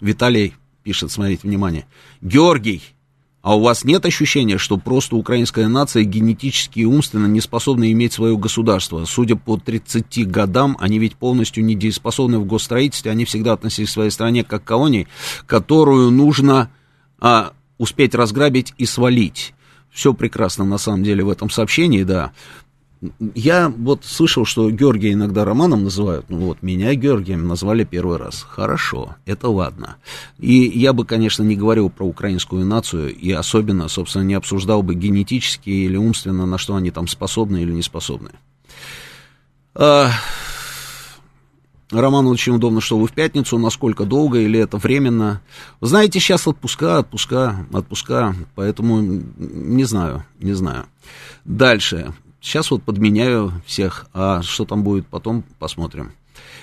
Виталий 0.00 0.54
пишет, 0.82 1.12
смотрите, 1.12 1.46
внимание. 1.46 1.84
Георгий, 2.22 2.82
а 3.42 3.58
у 3.58 3.60
вас 3.60 3.84
нет 3.84 4.06
ощущения, 4.06 4.56
что 4.56 4.78
просто 4.78 5.16
украинская 5.16 5.68
нация 5.68 6.04
генетически 6.04 6.78
и 6.78 6.86
умственно 6.86 7.26
не 7.26 7.42
способна 7.42 7.92
иметь 7.92 8.14
свое 8.14 8.38
государство? 8.38 9.04
Судя 9.04 9.36
по 9.36 9.58
30 9.58 10.26
годам, 10.30 10.78
они 10.80 10.98
ведь 10.98 11.16
полностью 11.16 11.62
недееспособны 11.62 12.38
в 12.38 12.46
госстроительстве, 12.46 13.10
они 13.10 13.26
всегда 13.26 13.52
относились 13.52 13.90
к 13.90 13.92
своей 13.92 14.10
стране 14.10 14.44
как 14.44 14.64
к 14.64 14.66
колонии, 14.66 15.08
которую 15.44 16.10
нужно 16.10 16.70
а, 17.18 17.52
успеть 17.76 18.14
разграбить 18.14 18.72
и 18.78 18.86
свалить 18.86 19.53
все 19.94 20.12
прекрасно 20.12 20.64
на 20.64 20.76
самом 20.76 21.04
деле 21.04 21.24
в 21.24 21.30
этом 21.30 21.48
сообщении, 21.48 22.02
да. 22.02 22.32
Я 23.34 23.68
вот 23.68 24.04
слышал, 24.04 24.44
что 24.46 24.70
Георгия 24.70 25.12
иногда 25.12 25.44
Романом 25.44 25.84
называют. 25.84 26.26
Ну 26.30 26.38
вот, 26.38 26.62
меня 26.62 26.94
Георгием 26.94 27.46
назвали 27.46 27.84
первый 27.84 28.16
раз. 28.16 28.46
Хорошо, 28.48 29.16
это 29.26 29.48
ладно. 29.48 29.96
И 30.38 30.54
я 30.54 30.92
бы, 30.94 31.04
конечно, 31.04 31.42
не 31.42 31.54
говорил 31.54 31.90
про 31.90 32.04
украинскую 32.04 32.64
нацию, 32.64 33.14
и 33.14 33.30
особенно, 33.30 33.88
собственно, 33.88 34.22
не 34.22 34.34
обсуждал 34.34 34.82
бы 34.82 34.94
генетически 34.94 35.68
или 35.68 35.96
умственно, 35.96 36.46
на 36.46 36.56
что 36.56 36.76
они 36.76 36.90
там 36.90 37.06
способны 37.06 37.62
или 37.62 37.72
не 37.72 37.82
способны. 37.82 38.30
А, 39.74 40.10
Роман, 41.90 42.26
очень 42.26 42.54
удобно, 42.54 42.80
что 42.80 42.98
вы 42.98 43.06
в 43.06 43.12
пятницу, 43.12 43.58
насколько 43.58 44.04
долго 44.04 44.38
или 44.38 44.58
это 44.58 44.78
временно. 44.78 45.40
знаете, 45.80 46.18
сейчас 46.18 46.46
отпуска, 46.46 46.98
отпуска, 46.98 47.66
отпуска, 47.72 48.34
поэтому 48.54 49.00
не 49.00 49.84
знаю, 49.84 50.24
не 50.40 50.52
знаю. 50.52 50.86
Дальше. 51.44 52.14
Сейчас 52.40 52.70
вот 52.70 52.82
подменяю 52.82 53.52
всех, 53.64 54.06
а 54.12 54.42
что 54.42 54.64
там 54.64 54.82
будет 54.82 55.06
потом, 55.06 55.44
посмотрим. 55.58 56.12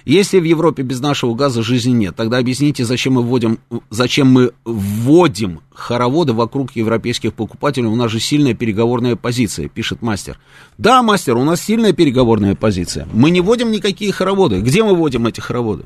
Если 0.06 0.40
в 0.40 0.44
Европе 0.44 0.84
без 0.84 1.00
нашего 1.00 1.36
газа 1.36 1.62
жизни 1.62 1.92
нет, 1.92 2.16
тогда 2.16 2.38
объясните, 2.38 2.86
зачем 2.86 3.14
мы 3.14 3.24
вводим, 3.24 3.60
зачем 3.90 4.28
мы 4.28 4.52
вводим 4.66 5.62
хороводы 5.74 6.34
вокруг 6.34 6.76
европейских 6.76 7.34
покупателей. 7.34 7.88
У 7.88 7.96
нас 7.96 8.12
же 8.12 8.20
сильная 8.20 8.54
переговорная 8.54 9.16
позиция, 9.16 9.70
пишет 9.70 10.02
мастер. 10.02 10.40
Да, 10.78 11.04
мастер, 11.04 11.38
у 11.38 11.44
нас 11.44 11.62
сильная 11.62 11.94
переговорная 11.94 12.56
позиция. 12.56 13.08
Мы 13.14 13.30
не 13.30 13.42
вводим 13.42 13.72
никакие 13.72 14.12
хороводы. 14.12 14.62
Где 14.62 14.84
мы 14.84 14.96
вводим 14.96 15.28
эти 15.28 15.40
хороводы? 15.40 15.86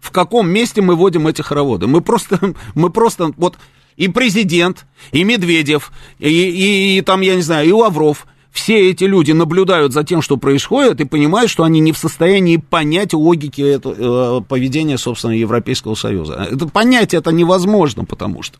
В 0.00 0.10
каком 0.10 0.48
месте 0.48 0.82
мы 0.82 0.94
вводим 0.94 1.26
эти 1.26 1.42
хороводы? 1.42 1.86
Мы 1.86 2.00
просто, 2.00 2.54
мы 2.74 2.90
просто, 2.90 3.32
вот 3.36 3.56
и 3.96 4.08
президент, 4.08 4.86
и 5.12 5.24
Медведев, 5.24 5.90
и, 6.18 6.28
и, 6.28 6.98
и 6.98 7.00
там, 7.02 7.20
я 7.22 7.34
не 7.34 7.42
знаю, 7.42 7.68
и 7.68 7.72
Лавров– 7.72 8.26
все 8.56 8.90
эти 8.90 9.04
люди 9.04 9.32
наблюдают 9.32 9.92
за 9.92 10.02
тем, 10.02 10.22
что 10.22 10.38
происходит, 10.38 11.00
и 11.00 11.04
понимают, 11.04 11.50
что 11.50 11.62
они 11.62 11.78
не 11.80 11.92
в 11.92 11.98
состоянии 11.98 12.56
понять 12.56 13.12
логики 13.12 13.60
это, 13.60 13.90
э, 13.90 14.40
поведения, 14.48 14.96
собственно, 14.96 15.32
Европейского 15.32 15.94
Союза. 15.94 16.48
Это 16.50 16.66
понять 16.66 17.12
это 17.12 17.32
невозможно, 17.32 18.06
потому 18.06 18.42
что 18.42 18.58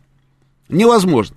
невозможно. 0.69 1.35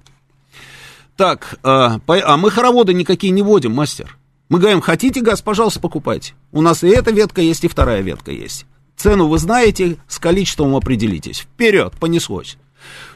Так, 1.16 1.58
э, 1.62 1.66
а 1.66 2.36
мы 2.36 2.50
хороводы 2.50 2.92
никакие 2.92 3.30
не 3.30 3.40
водим, 3.40 3.72
мастер. 3.72 4.18
Мы 4.50 4.58
говорим, 4.58 4.82
хотите 4.82 5.22
газ, 5.22 5.40
пожалуйста, 5.40 5.80
покупайте. 5.80 6.34
У 6.52 6.60
нас 6.60 6.84
и 6.84 6.88
эта 6.88 7.12
ветка 7.12 7.40
есть, 7.40 7.64
и 7.64 7.68
вторая 7.68 8.02
ветка 8.02 8.30
есть. 8.30 8.66
Цену 8.94 9.26
вы 9.26 9.38
знаете, 9.38 9.96
с 10.06 10.18
количеством 10.18 10.76
определитесь. 10.76 11.40
Вперед, 11.40 11.94
понеслось. 11.98 12.58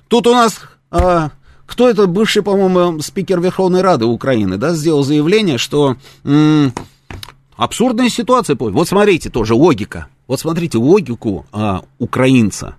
Тут 0.08 0.26
у 0.26 0.32
нас 0.32 0.60
э, 0.90 1.28
кто 1.66 1.88
это 1.88 2.06
бывший, 2.06 2.42
по-моему, 2.42 3.00
спикер 3.00 3.40
Верховной 3.40 3.80
Рады 3.80 4.04
Украины, 4.04 4.56
да, 4.58 4.74
сделал 4.74 5.02
заявление, 5.02 5.58
что 5.58 5.96
м- 6.24 6.72
абсурдная 7.56 8.08
ситуация. 8.08 8.56
Вот 8.58 8.88
смотрите, 8.88 9.30
тоже 9.30 9.54
логика. 9.54 10.08
Вот 10.26 10.40
смотрите 10.40 10.78
логику 10.78 11.46
а, 11.52 11.84
украинца 11.98 12.76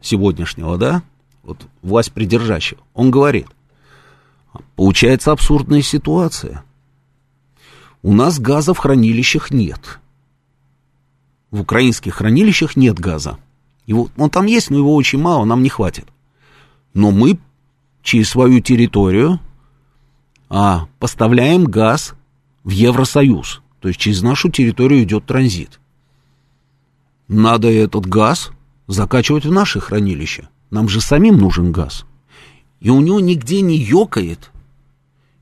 сегодняшнего, 0.00 0.76
да, 0.76 1.02
вот 1.42 1.66
власть 1.82 2.12
придержащего. 2.12 2.80
Он 2.94 3.10
говорит, 3.10 3.46
получается 4.74 5.32
абсурдная 5.32 5.82
ситуация. 5.82 6.64
У 8.02 8.12
нас 8.12 8.38
газа 8.38 8.72
в 8.74 8.78
хранилищах 8.78 9.50
нет. 9.50 9.98
В 11.50 11.60
украинских 11.60 12.14
хранилищах 12.14 12.76
нет 12.76 12.98
газа. 12.98 13.38
Его, 13.86 14.08
он 14.16 14.30
там 14.30 14.46
есть, 14.46 14.70
но 14.70 14.78
его 14.78 14.94
очень 14.94 15.20
мало, 15.20 15.44
нам 15.44 15.62
не 15.62 15.68
хватит. 15.68 16.06
Но 16.92 17.10
мы 17.10 17.38
через 18.06 18.30
свою 18.30 18.60
территорию 18.60 19.40
а, 20.48 20.86
поставляем 21.00 21.64
газ 21.64 22.14
в 22.62 22.70
Евросоюз. 22.70 23.62
То 23.80 23.88
есть 23.88 24.00
через 24.00 24.22
нашу 24.22 24.48
территорию 24.48 25.02
идет 25.02 25.26
транзит. 25.26 25.80
Надо 27.26 27.68
этот 27.68 28.06
газ 28.06 28.52
закачивать 28.86 29.44
в 29.44 29.50
наши 29.50 29.80
хранилища. 29.80 30.48
Нам 30.70 30.88
же 30.88 31.00
самим 31.00 31.38
нужен 31.38 31.72
газ. 31.72 32.06
И 32.78 32.90
у 32.90 33.00
него 33.00 33.18
нигде 33.18 33.60
не 33.60 33.76
ёкает. 33.76 34.52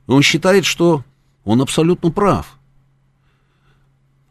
Он 0.06 0.22
считает, 0.22 0.64
что 0.64 1.04
он 1.44 1.60
абсолютно 1.60 2.10
прав. 2.10 2.58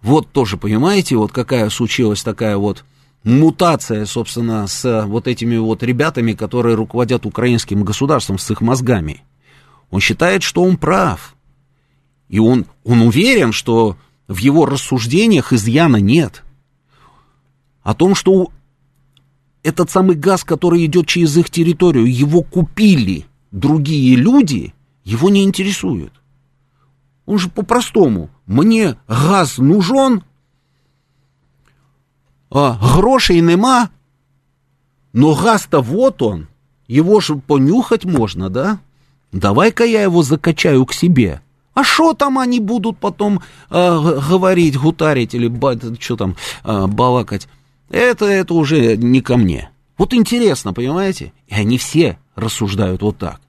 Вот 0.01 0.31
тоже, 0.31 0.57
понимаете, 0.57 1.17
вот 1.17 1.31
какая 1.31 1.69
случилась 1.69 2.23
такая 2.23 2.57
вот 2.57 2.83
мутация, 3.23 4.05
собственно, 4.05 4.67
с 4.67 5.05
вот 5.05 5.27
этими 5.27 5.57
вот 5.57 5.83
ребятами, 5.83 6.33
которые 6.33 6.75
руководят 6.75 7.25
украинским 7.25 7.83
государством, 7.83 8.37
с 8.37 8.49
их 8.51 8.61
мозгами. 8.61 9.23
Он 9.89 9.99
считает, 9.99 10.43
что 10.43 10.63
он 10.63 10.77
прав. 10.77 11.35
И 12.29 12.39
он, 12.39 12.65
он 12.83 13.01
уверен, 13.01 13.51
что 13.51 13.97
в 14.27 14.37
его 14.37 14.65
рассуждениях 14.65 15.53
изъяна 15.53 15.97
нет. 15.97 16.43
О 17.83 17.93
том, 17.93 18.15
что 18.15 18.51
этот 19.61 19.89
самый 19.89 20.15
газ, 20.15 20.43
который 20.43 20.85
идет 20.85 21.07
через 21.07 21.37
их 21.37 21.49
территорию, 21.49 22.11
его 22.11 22.41
купили 22.41 23.25
другие 23.51 24.15
люди, 24.15 24.73
его 25.03 25.29
не 25.29 25.43
интересует. 25.43 26.11
Он 27.25 27.37
же 27.37 27.49
по-простому. 27.49 28.29
Мне 28.45 28.97
газ 29.07 29.57
нужен, 29.57 30.23
грошей 32.53 33.41
нема, 33.41 33.89
но 35.11 35.35
газ-то 35.35 35.81
вот 35.81 36.21
он, 36.21 36.47
его 36.87 37.19
же 37.19 37.35
понюхать 37.35 38.05
можно, 38.05 38.49
да? 38.49 38.79
Давай-ка 39.31 39.83
я 39.83 40.03
его 40.03 40.21
закачаю 40.21 40.85
к 40.85 40.93
себе. 40.93 41.41
А 41.73 41.83
что 41.83 42.13
там 42.13 42.37
они 42.37 42.59
будут 42.59 42.99
потом 42.99 43.41
э, 43.71 44.19
говорить, 44.29 44.77
гутарить 44.77 45.33
или 45.33 45.51
что 45.99 46.15
там, 46.15 46.35
э, 46.63 46.85
балакать? 46.87 47.47
Это, 47.89 48.25
это 48.25 48.53
уже 48.53 48.95
не 48.95 49.21
ко 49.21 49.37
мне. 49.37 49.71
Вот 49.97 50.13
интересно, 50.13 50.73
понимаете? 50.73 51.33
И 51.47 51.55
они 51.55 51.79
все 51.79 52.19
рассуждают 52.35 53.01
вот 53.01 53.17
так. 53.17 53.41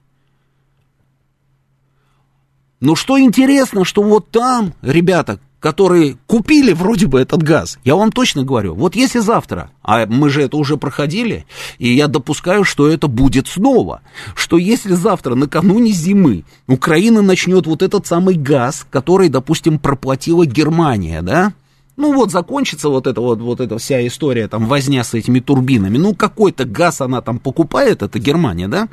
Но 2.79 2.95
что 2.95 3.19
интересно, 3.19 3.85
что 3.85 4.01
вот 4.01 4.29
там, 4.31 4.73
ребята, 4.81 5.39
которые 5.65 6.15
купили 6.27 6.73
вроде 6.73 7.07
бы 7.07 7.19
этот 7.19 7.41
газ, 7.41 7.79
я 7.83 7.95
вам 7.95 8.11
точно 8.11 8.43
говорю, 8.43 8.75
вот 8.75 8.95
если 8.95 9.17
завтра, 9.17 9.71
а 9.81 10.05
мы 10.05 10.29
же 10.29 10.43
это 10.43 10.57
уже 10.57 10.77
проходили, 10.77 11.47
и 11.79 11.91
я 11.91 12.07
допускаю, 12.07 12.63
что 12.63 12.87
это 12.87 13.07
будет 13.07 13.47
снова, 13.47 14.01
что 14.35 14.59
если 14.59 14.93
завтра, 14.93 15.33
накануне 15.33 15.91
зимы, 15.91 16.43
Украина 16.67 17.23
начнет 17.23 17.65
вот 17.65 17.81
этот 17.81 18.05
самый 18.05 18.35
газ, 18.35 18.85
который, 18.91 19.29
допустим, 19.29 19.79
проплатила 19.79 20.45
Германия, 20.45 21.23
да, 21.23 21.51
Ну 21.97 22.13
вот 22.13 22.29
закончится 22.31 22.89
вот 22.89 23.07
эта 23.07 23.21
вот, 23.21 23.39
вот 23.39 23.61
эта 23.61 23.77
вся 23.77 24.05
история, 24.05 24.49
там, 24.49 24.65
возня 24.65 25.03
с 25.03 25.13
этими 25.13 25.39
турбинами. 25.39 25.97
Ну 25.97 26.13
какой-то 26.13 26.65
газ 26.65 26.99
она 26.99 27.21
там 27.21 27.39
покупает, 27.39 28.01
это 28.01 28.19
Германия, 28.19 28.67
да? 28.67 28.89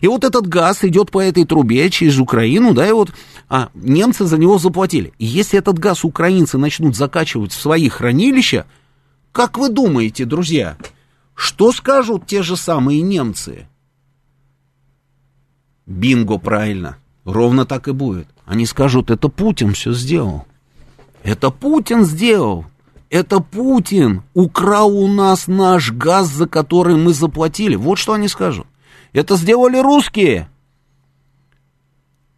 И 0.00 0.06
вот 0.06 0.22
этот 0.22 0.46
газ 0.46 0.84
идет 0.84 1.10
по 1.10 1.20
этой 1.20 1.44
трубе 1.44 1.90
через 1.90 2.18
Украину, 2.18 2.72
да, 2.72 2.86
и 2.88 2.92
вот 2.92 3.10
а, 3.48 3.70
немцы 3.74 4.24
за 4.24 4.38
него 4.38 4.58
заплатили. 4.58 5.12
И 5.18 5.24
если 5.24 5.58
этот 5.58 5.80
газ 5.80 6.04
украинцы 6.04 6.56
начнут 6.56 6.94
закачивать 6.94 7.52
в 7.52 7.60
свои 7.60 7.88
хранилища, 7.88 8.66
как 9.32 9.58
вы 9.58 9.68
думаете, 9.68 10.24
друзья, 10.24 10.76
что 11.34 11.72
скажут 11.72 12.26
те 12.26 12.42
же 12.42 12.56
самые 12.56 13.00
немцы? 13.00 13.66
Бинго, 15.86 16.38
правильно. 16.38 16.98
Ровно 17.24 17.66
так 17.66 17.88
и 17.88 17.92
будет. 17.92 18.28
Они 18.44 18.64
скажут, 18.64 19.10
это 19.10 19.28
Путин 19.28 19.74
все 19.74 19.92
сделал. 19.92 20.46
Это 21.24 21.50
Путин 21.50 22.04
сделал. 22.04 22.66
Это 23.08 23.40
Путин 23.40 24.22
украл 24.34 24.94
у 24.96 25.08
нас 25.08 25.46
наш 25.46 25.90
газ, 25.90 26.28
за 26.28 26.46
который 26.46 26.96
мы 26.96 27.14
заплатили. 27.14 27.76
Вот 27.76 27.96
что 27.98 28.12
они 28.12 28.28
скажут. 28.28 28.66
Это 29.14 29.36
сделали 29.36 29.78
русские. 29.78 30.48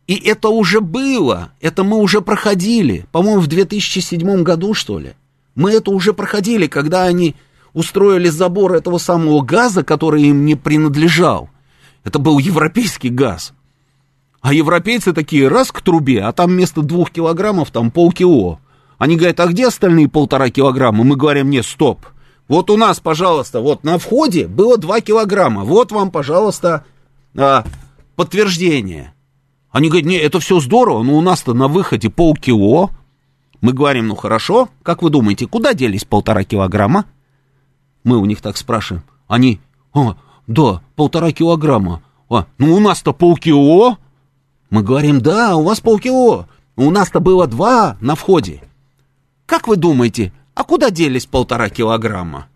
И 0.06 0.14
это 0.14 0.50
уже 0.50 0.80
было. 0.80 1.50
Это 1.60 1.82
мы 1.82 1.98
уже 1.98 2.20
проходили. 2.20 3.06
По-моему, 3.10 3.40
в 3.40 3.48
2007 3.48 4.42
году, 4.44 4.72
что 4.72 5.00
ли. 5.00 5.14
Мы 5.56 5.72
это 5.72 5.90
уже 5.90 6.12
проходили, 6.12 6.68
когда 6.68 7.04
они 7.04 7.34
устроили 7.72 8.28
забор 8.28 8.74
этого 8.74 8.98
самого 8.98 9.42
газа, 9.42 9.82
который 9.82 10.22
им 10.22 10.44
не 10.44 10.54
принадлежал. 10.54 11.50
Это 12.04 12.20
был 12.20 12.38
европейский 12.38 13.10
газ. 13.10 13.52
А 14.40 14.54
европейцы 14.54 15.12
такие, 15.12 15.48
раз 15.48 15.72
к 15.72 15.80
трубе, 15.80 16.22
а 16.22 16.32
там 16.32 16.50
вместо 16.50 16.82
двух 16.82 17.10
килограммов 17.10 17.72
там 17.72 17.90
полкило. 17.90 18.60
Они 18.98 19.16
говорят, 19.16 19.40
а 19.40 19.46
где 19.46 19.66
остальные 19.66 20.08
полтора 20.08 20.50
килограмма? 20.50 21.04
Мы 21.04 21.16
говорим, 21.16 21.50
нет, 21.50 21.66
стоп. 21.66 22.06
Вот 22.48 22.70
у 22.70 22.76
нас, 22.76 23.00
пожалуйста, 23.00 23.60
вот 23.60 23.84
на 23.84 23.98
входе 23.98 24.46
было 24.46 24.78
два 24.78 25.00
килограмма. 25.00 25.64
Вот 25.64 25.92
вам, 25.92 26.10
пожалуйста, 26.10 26.84
а, 27.36 27.64
подтверждение. 28.14 29.14
Они 29.70 29.88
говорят, 29.88 30.06
нет, 30.06 30.22
это 30.22 30.40
все 30.40 30.60
здорово, 30.60 31.02
но 31.02 31.14
у 31.16 31.20
нас-то 31.20 31.52
на 31.52 31.68
выходе 31.68 32.08
полкило. 32.08 32.90
Мы 33.60 33.72
говорим, 33.72 34.08
ну 34.08 34.14
хорошо, 34.14 34.68
как 34.82 35.02
вы 35.02 35.10
думаете, 35.10 35.46
куда 35.46 35.74
делись 35.74 36.04
полтора 36.04 36.44
килограмма? 36.44 37.04
Мы 38.04 38.16
у 38.18 38.24
них 38.24 38.40
так 38.40 38.56
спрашиваем. 38.56 39.04
Они, 39.26 39.60
а, 39.92 40.16
да, 40.46 40.82
полтора 40.94 41.32
килограмма. 41.32 42.02
А, 42.30 42.46
ну 42.58 42.74
у 42.74 42.80
нас-то 42.80 43.12
полкило. 43.12 43.98
Мы 44.70 44.82
говорим, 44.82 45.20
да, 45.20 45.56
у 45.56 45.64
вас 45.64 45.80
полкило. 45.80 46.48
У 46.76 46.90
нас-то 46.90 47.20
было 47.20 47.46
два 47.46 47.96
на 48.00 48.14
входе. 48.14 48.62
Как 49.46 49.68
вы 49.68 49.76
думаете, 49.76 50.32
а 50.54 50.64
куда 50.64 50.90
делись 50.90 51.26
полтора 51.26 51.68
килограмма? 51.70 52.48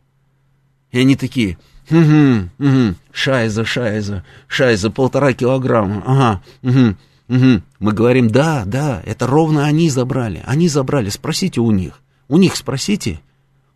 И 0.90 0.98
они 0.98 1.14
такие, 1.14 1.56
угу, 1.88 2.50
угу, 2.58 2.94
шайза, 3.12 3.64
шайза, 3.64 4.24
шайза, 4.48 4.90
полтора 4.90 5.32
килограмма, 5.32 6.02
ага, 6.04 6.42
угу, 6.62 6.96
угу. 7.28 7.62
Мы 7.78 7.92
говорим, 7.92 8.28
да, 8.28 8.64
да, 8.66 9.00
это 9.06 9.28
ровно 9.28 9.64
они 9.64 9.88
забрали, 9.88 10.42
они 10.44 10.68
забрали, 10.68 11.08
спросите 11.10 11.60
у 11.60 11.70
них. 11.70 12.00
У 12.28 12.36
них 12.36 12.56
спросите. 12.56 13.20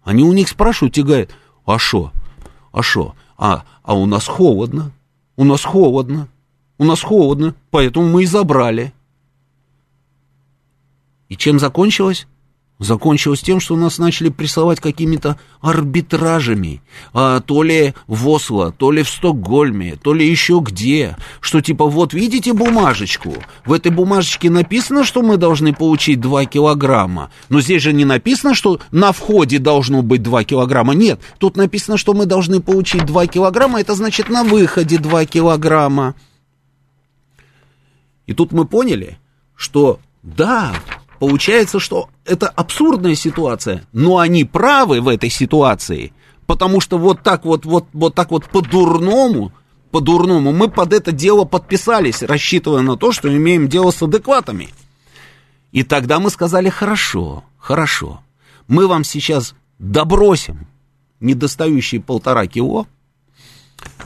Они 0.03 0.23
у 0.23 0.33
них 0.33 0.49
спрашивают 0.49 0.99
и 0.99 1.03
говорят, 1.03 1.31
а 1.65 1.79
что, 1.79 2.13
а 2.73 2.83
что, 2.83 3.15
а, 3.37 3.65
а 3.83 3.95
у 3.95 4.07
нас 4.07 4.27
холодно, 4.27 4.93
у 5.37 5.45
нас 5.45 5.65
холодно, 5.65 6.29
у 6.79 6.85
нас 6.85 7.01
холодно, 7.01 7.55
поэтому 7.71 8.09
мы 8.09 8.25
и 8.25 8.27
забрали. 8.27 8.93
И 11.29 11.37
чем 11.37 11.59
закончилось? 11.59 12.27
Закончилось 12.79 13.41
тем, 13.41 13.61
что 13.61 13.77
нас 13.77 13.99
начали 13.99 14.29
прессовать 14.29 14.81
какими-то 14.81 15.39
арбитражами, 15.61 16.83
а, 17.13 17.41
то 17.41 17.63
ли 17.63 17.95
в 18.07 18.29
Осло, 18.29 18.73
то 18.73 18.91
ли 18.91 19.03
в 19.03 19.09
Стокгольме, 19.09 19.97
то 19.97 20.13
ли 20.13 20.29
еще 20.29 20.61
где, 20.63 21.17
что 21.41 21.61
типа 21.61 21.87
вот 21.87 22.13
видите 22.13 22.53
бумажечку, 22.53 23.35
в 23.65 23.73
этой 23.73 23.93
бумажечке 23.93 24.51
написано, 24.51 25.05
что 25.05 25.23
мы 25.23 25.37
должны 25.37 25.73
получить 25.73 26.21
2 26.21 26.47
килограмма, 26.47 27.31
но 27.49 27.61
здесь 27.61 27.83
же 27.83 27.93
не 27.93 28.05
написано, 28.05 28.55
что 28.55 28.81
на 28.91 29.13
входе 29.13 29.59
должно 29.59 30.03
быть 30.03 30.23
2 30.23 30.45
килограмма, 30.45 30.95
нет, 30.95 31.21
тут 31.39 31.57
написано, 31.57 31.97
что 31.97 32.13
мы 32.13 32.27
должны 32.27 32.61
получить 32.61 33.07
2 33.07 33.27
килограмма, 33.29 33.81
это 33.81 33.95
значит 33.95 34.29
на 34.29 34.45
выходе 34.45 34.99
2 34.99 35.27
килограмма. 35.27 36.15
И 38.27 38.33
тут 38.33 38.53
мы 38.53 38.65
поняли, 38.65 39.19
что 39.55 40.01
да, 40.23 40.75
Получается, 41.19 41.81
что 41.81 42.11
это 42.25 42.49
абсурдная 42.49 43.15
ситуация, 43.15 43.85
но 43.93 44.19
они 44.19 44.45
правы 44.45 45.01
в 45.01 45.09
этой 45.09 45.31
ситуации, 45.31 46.13
потому 46.47 46.81
что 46.81 46.99
вот 46.99 47.23
так 47.23 47.45
вот, 47.45 47.65
вот, 47.67 47.87
вот 47.93 48.15
так 48.15 48.31
вот 48.31 48.47
по-дурному, 48.47 49.53
по-дурному 49.91 50.53
мы 50.53 50.69
под 50.69 50.93
это 50.93 51.13
дело 51.13 51.45
подписались, 51.45 52.23
рассчитывая 52.23 52.83
на 52.83 52.97
то, 52.97 53.13
что 53.13 53.35
имеем 53.35 53.69
дело 53.69 53.91
с 53.91 54.03
адекватами. 54.03 54.69
И 55.73 55.83
тогда 55.83 56.21
мы 56.21 56.31
сказали, 56.31 56.69
хорошо, 56.69 57.45
хорошо, 57.59 58.21
мы 58.69 58.87
вам 58.87 59.05
сейчас 59.05 59.55
добросим 59.79 60.67
недостающие 61.21 62.01
полтора 62.01 62.47
кило, 62.47 62.87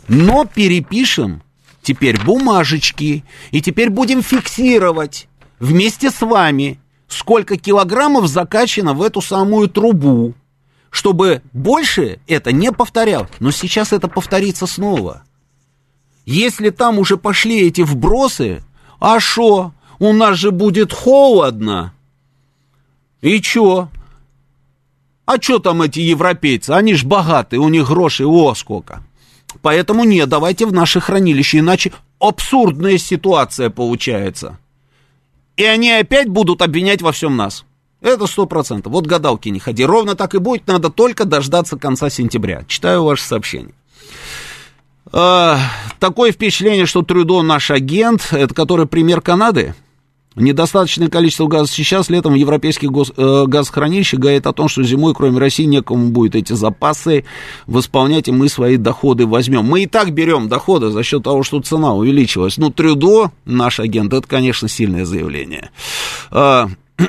но 0.09 0.45
перепишем 0.45 1.43
теперь 1.83 2.23
бумажечки, 2.23 3.25
и 3.51 3.63
теперь 3.63 3.91
будем 3.91 4.23
фиксировать 4.23 5.29
вместе 5.59 6.11
с 6.11 6.21
вами 6.21 6.79
сколько 7.09 7.57
килограммов 7.57 8.29
закачано 8.29 8.95
в 8.95 9.03
эту 9.03 9.21
самую 9.21 9.69
трубу, 9.69 10.35
чтобы 10.91 11.43
больше 11.53 12.21
это 12.29 12.53
не 12.53 12.71
повторялось. 12.71 13.31
Но 13.41 13.51
сейчас 13.51 13.93
это 13.93 14.09
повторится 14.09 14.67
снова. 14.67 15.23
Если 16.27 16.71
там 16.71 16.99
уже 16.99 17.17
пошли 17.17 17.67
эти 17.67 17.81
вбросы, 17.81 18.63
а 19.01 19.19
что, 19.19 19.73
у 19.99 20.13
нас 20.13 20.37
же 20.37 20.51
будет 20.51 20.93
холодно. 20.93 21.95
И 23.23 23.41
чё? 23.41 23.89
А 25.25 25.39
чё 25.39 25.59
там 25.59 25.83
эти 25.83 26.01
европейцы? 26.01 26.71
Они 26.71 26.95
ж 26.95 27.05
богатые, 27.05 27.61
у 27.61 27.69
них 27.69 27.89
грошей 27.89 28.27
о 28.27 28.55
сколько. 28.55 29.03
Поэтому 29.63 30.05
нет, 30.05 30.29
давайте 30.29 30.67
в 30.67 30.73
наше 30.73 31.01
хранилище, 31.01 31.59
иначе 31.59 31.93
абсурдная 32.19 32.99
ситуация 32.99 33.71
получается 33.71 34.59
и 35.59 35.65
они 35.65 35.91
опять 35.91 36.29
будут 36.29 36.63
обвинять 36.63 37.03
во 37.03 37.11
всем 37.13 37.37
нас. 37.37 37.65
Это 38.01 38.29
сто 38.29 38.47
процентов. 38.47 38.93
Вот 38.93 39.07
гадалки 39.07 39.49
не 39.49 39.59
ходи. 39.59 39.85
Ровно 39.85 40.15
так 40.15 40.37
и 40.37 40.39
будет. 40.39 40.69
Надо 40.69 40.89
только 40.89 41.25
дождаться 41.25 41.77
конца 41.77 42.09
сентября. 42.11 42.65
Читаю 42.69 43.03
ваше 43.03 43.25
сообщение. 43.25 43.75
А, 45.13 45.59
такое 45.99 46.31
впечатление, 46.31 46.87
что 46.87 47.03
Трюдо 47.03 47.43
наш 47.43 47.73
агент, 47.73 48.29
это 48.31 48.55
который 48.55 48.87
пример 48.87 49.21
Канады. 49.21 49.75
Недостаточное 50.37 51.09
количество 51.09 51.47
газа 51.47 51.73
сейчас, 51.73 52.11
летом 52.11 52.35
в 52.35 52.37
европейских 52.37 52.91
гос, 52.91 53.13
э, 53.17 53.45
газохранилищах 53.47 54.21
говорит 54.21 54.47
о 54.47 54.53
том, 54.53 54.69
что 54.69 54.83
зимой, 54.85 55.15
кроме 55.15 55.39
России, 55.39 55.65
некому 55.65 56.11
будет 56.11 56.37
эти 56.37 56.53
запасы 56.53 57.25
восполнять, 57.67 58.29
и 58.29 58.33
мы 58.33 58.49
свои 58.49 58.77
доходы 58.77 59.27
возьмем. 59.27 59.65
Мы 59.65 59.83
и 59.83 59.87
так 59.87 60.13
берем 60.13 60.49
доходы 60.49 60.91
за 60.91 61.03
счет 61.03 61.25
того, 61.25 61.43
что 61.43 61.61
цена 61.61 61.95
увеличилась. 61.95 62.57
Ну, 62.57 62.71
Трюдо, 62.71 63.33
наш 63.45 63.81
агент, 63.81 64.13
это, 64.13 64.29
конечно, 64.29 64.69
сильное 64.69 65.05
заявление. 65.05 65.71
А, 66.31 66.69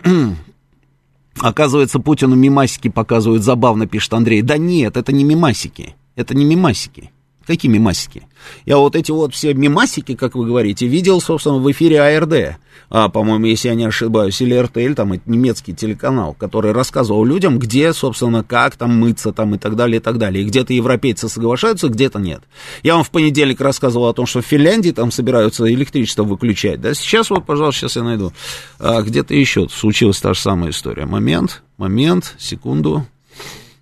Оказывается, 1.40 2.00
Путину 2.00 2.36
мимасики 2.36 2.90
показывают 2.90 3.44
забавно, 3.44 3.88
пишет 3.88 4.14
Андрей. 4.14 4.42
Да 4.42 4.58
нет, 4.58 4.98
это 4.98 5.14
не 5.14 5.24
мимасики. 5.24 5.96
Это 6.16 6.36
не 6.36 6.44
мимасики. 6.44 7.12
Какие 7.50 7.72
мимасики? 7.72 8.28
Я 8.68 8.78
вот 8.78 8.96
эти 8.96 9.10
вот 9.10 9.34
все 9.34 9.56
мимасики, 9.56 10.14
как 10.14 10.36
вы 10.36 10.46
говорите, 10.46 10.86
видел, 10.86 11.20
собственно, 11.20 11.58
в 11.58 11.72
эфире 11.72 12.00
АРД. 12.00 12.60
А, 12.92 13.10
по-моему, 13.10 13.48
если 13.48 13.70
я 13.70 13.74
не 13.74 13.86
ошибаюсь, 13.86 14.40
или 14.40 14.54
РТЛ, 14.54 14.94
там, 14.94 15.14
это 15.14 15.24
немецкий 15.26 15.74
телеканал, 15.74 16.36
который 16.36 16.74
рассказывал 16.74 17.26
людям, 17.26 17.58
где, 17.58 17.92
собственно, 17.92 18.44
как 18.44 18.76
там 18.76 19.00
мыться, 19.00 19.32
там, 19.32 19.56
и 19.56 19.58
так 19.58 19.76
далее, 19.76 19.98
и 19.98 20.00
так 20.00 20.20
далее. 20.20 20.44
И 20.44 20.48
где-то 20.48 20.74
европейцы 20.74 21.28
соглашаются, 21.28 21.88
где-то 21.88 22.20
нет. 22.20 22.44
Я 22.84 22.94
вам 22.94 23.04
в 23.04 23.10
понедельник 23.10 23.60
рассказывал 23.62 24.10
о 24.10 24.14
том, 24.14 24.28
что 24.28 24.42
в 24.42 24.46
Финляндии 24.46 24.92
там 24.92 25.12
собираются 25.12 25.68
электричество 25.74 26.26
выключать, 26.26 26.80
да? 26.80 26.94
Сейчас 26.94 27.32
вот, 27.32 27.48
пожалуйста, 27.48 27.80
сейчас 27.82 27.96
я 27.96 28.04
найду. 28.04 28.32
А, 28.78 29.02
где-то 29.02 29.34
еще 29.34 29.68
случилась 29.70 30.22
та 30.22 30.36
же 30.36 30.40
самая 30.40 30.70
история. 30.70 31.08
Момент, 31.08 31.64
момент, 31.78 32.36
секунду. 32.38 33.08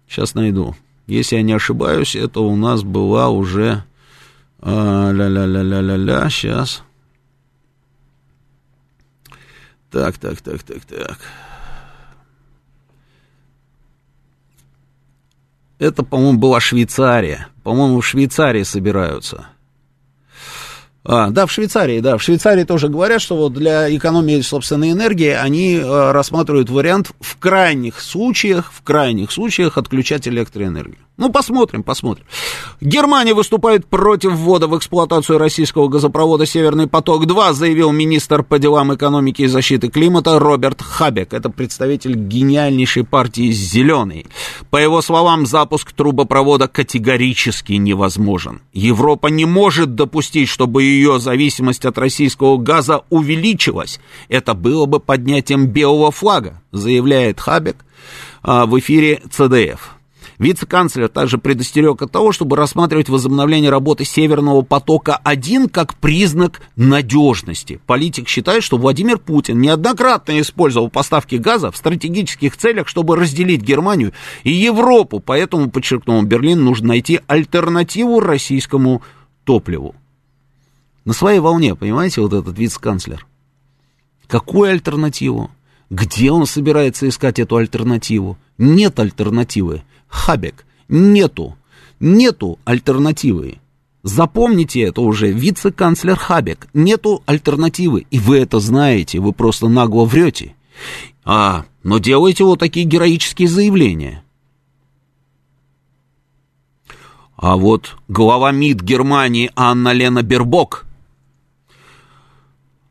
Сейчас 0.07 0.35
найду. 0.35 0.73
Если 1.07 1.37
я 1.37 1.41
не 1.41 1.53
ошибаюсь, 1.53 2.15
это 2.15 2.41
у 2.41 2.55
нас 2.55 2.83
была 2.83 3.29
уже... 3.29 3.83
А, 4.59 5.11
ля-ля-ля-ля-ля-ля, 5.11 6.29
сейчас. 6.29 6.83
Так, 9.89 10.17
так, 10.17 10.41
так, 10.41 10.63
так, 10.63 10.83
так. 10.85 11.19
Это, 15.79 16.03
по-моему, 16.03 16.39
была 16.39 16.59
Швейцария. 16.59 17.47
По-моему, 17.63 18.01
в 18.01 18.05
Швейцарии 18.05 18.63
собираются. 18.63 19.47
А, 21.09 21.29
да, 21.29 21.45
в 21.45 21.51
Швейцарии, 21.51 22.01
да. 22.01 22.17
В 22.17 22.21
Швейцарии 22.21 22.65
тоже 22.65 22.89
говорят, 22.89 23.21
что 23.21 23.37
вот 23.37 23.53
для 23.53 23.95
экономии 23.95 24.41
собственной 24.41 24.91
энергии 24.91 25.29
они 25.29 25.79
а, 25.81 26.11
рассматривают 26.11 26.69
вариант 26.69 27.11
в 27.21 27.37
крайних 27.37 28.01
случаях, 28.01 28.73
в 28.73 28.83
крайних 28.83 29.31
случаях 29.31 29.77
отключать 29.77 30.27
электроэнергию. 30.27 30.97
Ну, 31.17 31.31
посмотрим, 31.31 31.81
посмотрим. 31.81 32.25
Германия 32.79 33.33
выступает 33.33 33.87
против 33.87 34.33
ввода 34.33 34.67
в 34.67 34.77
эксплуатацию 34.77 35.39
российского 35.39 35.87
газопровода 35.87 36.45
«Северный 36.45 36.85
поток-2», 36.85 37.53
заявил 37.53 37.91
министр 37.91 38.43
по 38.43 38.59
делам 38.59 38.93
экономики 38.93 39.41
и 39.41 39.47
защиты 39.47 39.89
климата 39.89 40.37
Роберт 40.37 40.83
Хабек. 40.83 41.33
Это 41.33 41.49
представитель 41.49 42.13
гениальнейшей 42.13 43.03
партии 43.03 43.49
«Зеленый». 43.49 44.27
По 44.69 44.77
его 44.77 45.01
словам, 45.01 45.47
запуск 45.47 45.91
трубопровода 45.91 46.67
категорически 46.67 47.73
невозможен. 47.73 48.61
Европа 48.71 49.27
не 49.27 49.45
может 49.45 49.95
допустить, 49.95 50.49
чтобы 50.49 50.83
ее 50.83 50.96
зависимость 51.19 51.85
от 51.85 51.97
российского 51.97 52.57
газа 52.57 53.03
увеличилась. 53.09 53.99
Это 54.29 54.53
было 54.53 54.85
бы 54.85 54.99
поднятием 54.99 55.67
белого 55.67 56.11
флага, 56.11 56.61
заявляет 56.71 57.39
Хабек 57.39 57.77
а, 58.43 58.65
в 58.65 58.77
эфире 58.79 59.21
ЦДФ. 59.29 59.97
Вице-канцлер 60.39 61.09
также 61.09 61.39
предостерег 61.39 62.01
от 62.01 62.11
того, 62.11 62.31
чтобы 62.31 62.55
рассматривать 62.57 63.09
возобновление 63.09 63.71
работы 63.71 64.05
Северного 64.05 64.61
потока-1 64.61 65.69
как 65.69 65.95
признак 65.95 66.61
надежности. 66.75 67.79
Политик 67.87 68.27
считает, 68.27 68.63
что 68.63 68.77
Владимир 68.77 69.17
Путин 69.17 69.59
неоднократно 69.59 70.39
использовал 70.39 70.89
поставки 70.89 71.35
газа 71.35 71.71
в 71.71 71.77
стратегических 71.77 72.55
целях, 72.55 72.87
чтобы 72.87 73.15
разделить 73.15 73.61
Германию 73.61 74.13
и 74.43 74.51
Европу. 74.51 75.19
Поэтому, 75.19 75.71
подчеркнул 75.71 76.21
Берлин, 76.21 76.63
нужно 76.63 76.89
найти 76.89 77.19
альтернативу 77.27 78.19
российскому 78.19 79.01
топливу. 79.43 79.95
На 81.07 81.13
своей 81.13 81.39
волне, 81.39 81.73
понимаете, 81.73 82.19
вот 82.19 82.33
этот 82.33 82.59
вице-канцлер. 82.59 83.25
Какую 84.27 84.71
альтернативу? 84.71 85.49
Где 85.89 86.33
он 86.33 86.45
собирается 86.45 87.07
искать 87.07 87.39
эту 87.39 87.55
альтернативу? 87.55 88.37
Нет 88.57 88.99
альтернативы. 88.99 89.83
Хабек. 90.09 90.65
Нету. 90.89 91.55
Нету 92.01 92.59
альтернативы. 92.65 93.59
Запомните 94.03 94.81
это 94.81 94.99
уже, 94.99 95.31
вице-канцлер 95.31 96.17
Хабек. 96.17 96.67
Нету 96.73 97.23
альтернативы. 97.25 98.05
И 98.11 98.19
вы 98.19 98.39
это 98.39 98.59
знаете, 98.59 99.19
вы 99.19 99.31
просто 99.31 99.69
нагло 99.69 100.03
врете. 100.03 100.55
А, 101.23 101.63
но 101.83 101.99
делайте 101.99 102.43
вот 102.43 102.59
такие 102.59 102.85
героические 102.85 103.47
заявления. 103.47 104.25
А 107.37 107.55
вот 107.55 107.95
глава 108.09 108.51
МИД 108.51 108.81
Германии 108.81 109.51
Анна 109.55 109.93
Лена 109.93 110.21
Бербок. 110.21 110.83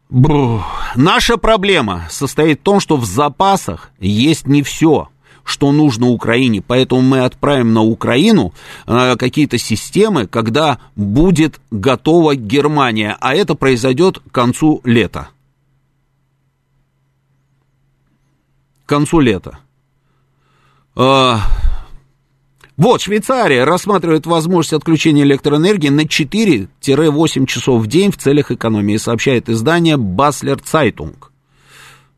Бру. 0.08 0.62
Наша 0.94 1.36
проблема 1.36 2.06
состоит 2.10 2.60
в 2.60 2.62
том, 2.62 2.80
что 2.80 2.96
в 2.96 3.04
запасах 3.04 3.90
есть 3.98 4.46
не 4.46 4.62
все 4.62 5.08
что 5.46 5.70
нужно 5.70 6.08
Украине. 6.08 6.60
Поэтому 6.60 7.00
мы 7.02 7.20
отправим 7.20 7.72
на 7.72 7.82
Украину 7.82 8.52
э, 8.86 9.16
какие-то 9.16 9.58
системы, 9.58 10.26
когда 10.26 10.80
будет 10.96 11.60
готова 11.70 12.34
Германия. 12.34 13.16
А 13.20 13.32
это 13.32 13.54
произойдет 13.54 14.18
к 14.18 14.32
концу 14.32 14.80
лета. 14.82 15.28
К 18.84 18.88
концу 18.88 19.20
лета. 19.20 19.60
Э, 20.96 21.36
вот, 22.76 23.00
Швейцария 23.00 23.64
рассматривает 23.64 24.26
возможность 24.26 24.74
отключения 24.74 25.24
электроэнергии 25.24 25.88
на 25.88 26.02
4-8 26.02 27.46
часов 27.46 27.82
в 27.82 27.86
день 27.86 28.12
в 28.12 28.18
целях 28.18 28.50
экономии, 28.50 28.98
сообщает 28.98 29.48
издание 29.48 29.96
Basler 29.96 30.60
Zeitung. 30.60 31.32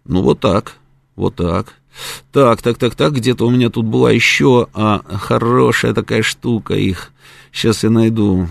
Ну, 0.05 0.23
вот 0.23 0.41
так, 0.41 0.75
вот 1.15 1.37
так. 1.37 1.75
Так, 2.33 2.63
так, 2.63 2.77
так, 2.77 2.95
так, 2.97 3.13
где-то 3.13 3.47
у 3.47 3.51
меня 3.51 3.71
тут 3.71 3.87
была 3.87 4.11
еще 4.11 4.69
а, 4.75 5.03
хорошая 5.19 5.95
такая 5.95 6.23
штука 6.23 6.75
их. 6.75 7.13
Сейчас 7.53 7.85
я 7.85 7.91
найду. 7.91 8.49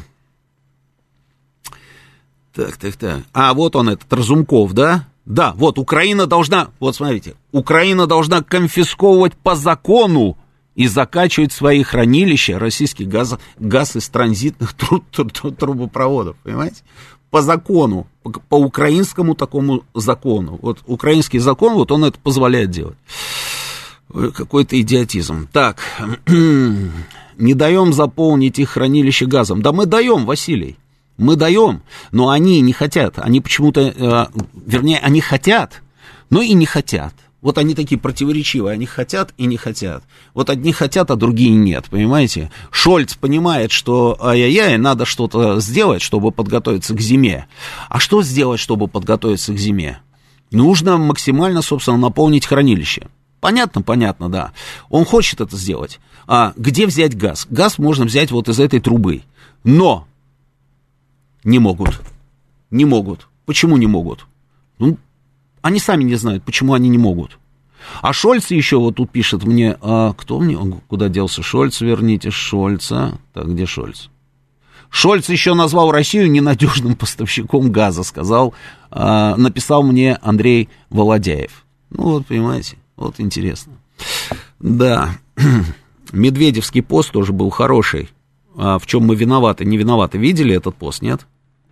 Так, 2.54 2.78
так, 2.78 2.96
так. 2.96 3.24
А, 3.34 3.54
вот 3.54 3.76
он 3.76 3.90
этот, 3.90 4.12
Разумков, 4.12 4.74
да? 4.74 5.08
Да, 5.26 5.54
вот, 5.58 5.78
Украина 5.78 6.26
должна, 6.26 6.70
вот 6.80 6.96
смотрите, 6.96 7.36
Украина 7.52 8.08
должна 8.08 8.42
конфисковывать 8.42 9.36
по 9.36 9.56
закону 9.56 10.38
и 10.78 10.88
закачивать 10.88 11.52
свои 11.52 11.82
хранилища 11.82 12.60
российский 12.60 13.06
газ, 13.06 13.38
газ 13.58 13.96
из 13.96 14.08
транзитных 14.10 14.74
труб, 14.78 15.04
труб, 15.12 15.34
трубопроводов, 15.58 16.38
понимаете? 16.44 16.84
По 17.32 17.42
закону, 17.42 18.06
по, 18.22 18.30
по 18.30 18.56
украинскому 18.56 19.34
такому 19.34 19.84
закону. 19.96 20.60
Вот 20.62 20.80
украинский 20.86 21.40
закон, 21.40 21.74
вот 21.74 21.92
он 21.92 22.06
это 22.06 22.20
позволяет 22.20 22.70
делать. 22.70 22.96
Какой-то 24.14 24.80
идиотизм. 24.80 25.50
Так, 25.52 25.80
не 26.28 27.54
даем 27.56 27.92
заполнить 27.92 28.60
их 28.60 28.70
хранилище 28.70 29.26
газом. 29.26 29.64
Да 29.64 29.72
мы 29.72 29.88
даем, 29.88 30.26
Василий. 30.26 30.78
Мы 31.18 31.36
даем, 31.36 31.82
но 32.12 32.30
они 32.30 32.62
не 32.62 32.72
хотят. 32.72 33.18
Они 33.18 33.42
почему-то, 33.42 33.82
э, 33.82 34.40
вернее, 34.54 35.00
они 35.00 35.22
хотят, 35.22 35.82
но 36.30 36.44
и 36.44 36.54
не 36.54 36.68
хотят. 36.68 37.16
Вот 37.42 37.60
они 37.60 37.76
такие 37.76 38.00
противоречивые, 38.00 38.74
они 38.74 38.88
хотят 38.88 39.34
и 39.38 39.46
не 39.46 39.58
хотят. 39.58 40.04
Вот 40.34 40.50
одни 40.50 40.74
хотят, 40.74 41.12
а 41.12 41.16
другие 41.16 41.52
нет, 41.52 41.86
понимаете? 41.90 42.52
Шольц 42.72 43.14
понимает, 43.14 43.72
что 43.72 44.18
ай-яй-яй, 44.20 44.78
надо 44.78 45.06
что-то 45.06 45.60
сделать, 45.60 46.02
чтобы 46.02 46.32
подготовиться 46.32 46.96
к 46.96 47.00
зиме. 47.00 47.48
А 47.90 48.00
что 48.00 48.24
сделать, 48.24 48.60
чтобы 48.60 48.88
подготовиться 48.88 49.54
к 49.54 49.58
зиме? 49.58 50.00
Нужно 50.50 50.98
максимально, 50.98 51.62
собственно, 51.62 51.98
наполнить 51.98 52.48
хранилище. 52.48 53.08
Понятно, 53.40 53.84
понятно, 53.84 54.30
да. 54.30 54.52
Он 54.90 55.06
хочет 55.06 55.40
это 55.40 55.56
сделать. 55.58 56.00
А 56.26 56.54
где 56.58 56.88
взять 56.88 57.16
газ? 57.16 57.46
Газ 57.50 57.78
можно 57.78 58.06
взять 58.06 58.32
вот 58.32 58.50
из 58.50 58.60
этой 58.60 58.80
трубы. 58.80 59.22
Но 59.64 60.08
не 61.44 61.60
могут. 61.60 62.02
Не 62.72 62.86
могут. 62.86 63.28
Почему 63.46 63.78
не 63.78 63.88
могут? 63.88 64.26
Ну, 64.80 64.98
они 65.62 65.80
сами 65.80 66.04
не 66.04 66.16
знают, 66.16 66.44
почему 66.44 66.74
они 66.74 66.90
не 66.90 66.98
могут. 66.98 67.38
А 68.02 68.14
Шольц 68.14 68.52
еще 68.52 68.78
вот 68.78 68.96
тут 68.96 69.12
пишет 69.12 69.44
мне, 69.44 69.78
а 69.82 70.14
кто 70.14 70.40
мне, 70.40 70.58
куда 70.88 71.10
делся 71.10 71.42
Шольц, 71.42 71.82
верните 71.82 72.32
Шольца. 72.32 73.20
Так, 73.34 73.48
где 73.52 73.66
Шольц? 73.66 74.10
Шольц 74.90 75.30
еще 75.30 75.54
назвал 75.54 75.92
Россию 75.92 76.32
ненадежным 76.32 76.96
поставщиком 76.96 77.72
газа, 77.72 78.04
сказал, 78.04 78.54
а, 78.90 79.36
написал 79.36 79.84
мне 79.84 80.18
Андрей 80.22 80.70
Володяев. 80.90 81.66
Ну 81.90 82.04
вот, 82.04 82.26
понимаете, 82.28 82.78
вот 82.96 83.20
интересно. 83.20 83.74
Да, 84.60 85.12
Медведевский 86.12 86.82
пост 86.82 87.12
тоже 87.12 87.34
был 87.34 87.50
хороший. 87.50 88.10
А 88.56 88.80
в 88.80 88.88
чем 88.88 89.06
мы 89.06 89.16
виноваты? 89.16 89.66
Не 89.66 89.78
виноваты. 89.78 90.18
Видели 90.18 90.56
этот 90.56 90.76
пост, 90.76 91.02
нет? 91.02 91.28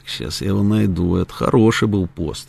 сейчас 0.07 0.41
я 0.41 0.49
его 0.49 0.63
найду. 0.63 1.17
Это 1.17 1.33
хороший 1.33 1.89
был 1.89 2.07
пост. 2.07 2.49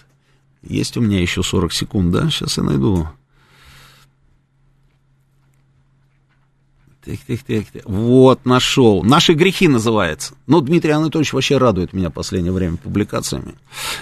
Есть 0.64 0.98
у 0.98 1.02
меня 1.02 1.20
еще 1.20 1.44
40 1.44 1.74
секунд, 1.74 2.12
да? 2.12 2.30
Сейчас 2.30 2.58
я 2.58 2.64
найду. 2.64 3.08
Так, 7.04 7.18
так, 7.26 7.40
так, 7.40 7.66
так. 7.74 7.84
Вот, 7.86 8.46
нашел. 8.46 9.04
Наши 9.04 9.34
грехи 9.34 9.68
называется. 9.68 10.36
Ну, 10.46 10.62
Дмитрий 10.62 10.92
Анатольевич 10.92 11.34
вообще 11.34 11.58
радует 11.58 11.94
меня 11.94 12.10
в 12.10 12.14
последнее 12.14 12.52
время 12.52 12.78
публикациями. 12.78 13.56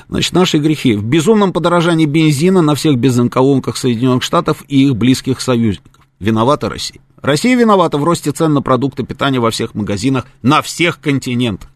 Значит, 0.09 0.33
наши 0.33 0.57
грехи. 0.57 0.95
В 0.95 1.03
безумном 1.03 1.53
подорожании 1.53 2.05
бензина 2.05 2.61
на 2.61 2.75
всех 2.75 2.97
бензоколонках 2.97 3.77
Соединенных 3.77 4.21
Штатов 4.21 4.65
и 4.67 4.85
их 4.85 4.97
близких 4.97 5.39
союзников. 5.39 6.03
Виновата 6.19 6.67
Россия. 6.67 6.99
Россия 7.21 7.55
виновата 7.55 7.97
в 7.97 8.03
росте 8.03 8.31
цен 8.31 8.53
на 8.53 8.61
продукты 8.61 9.03
питания 9.03 9.39
во 9.39 9.51
всех 9.51 9.75
магазинах 9.75 10.25
на 10.41 10.61
всех 10.61 10.99
континентах. 10.99 11.69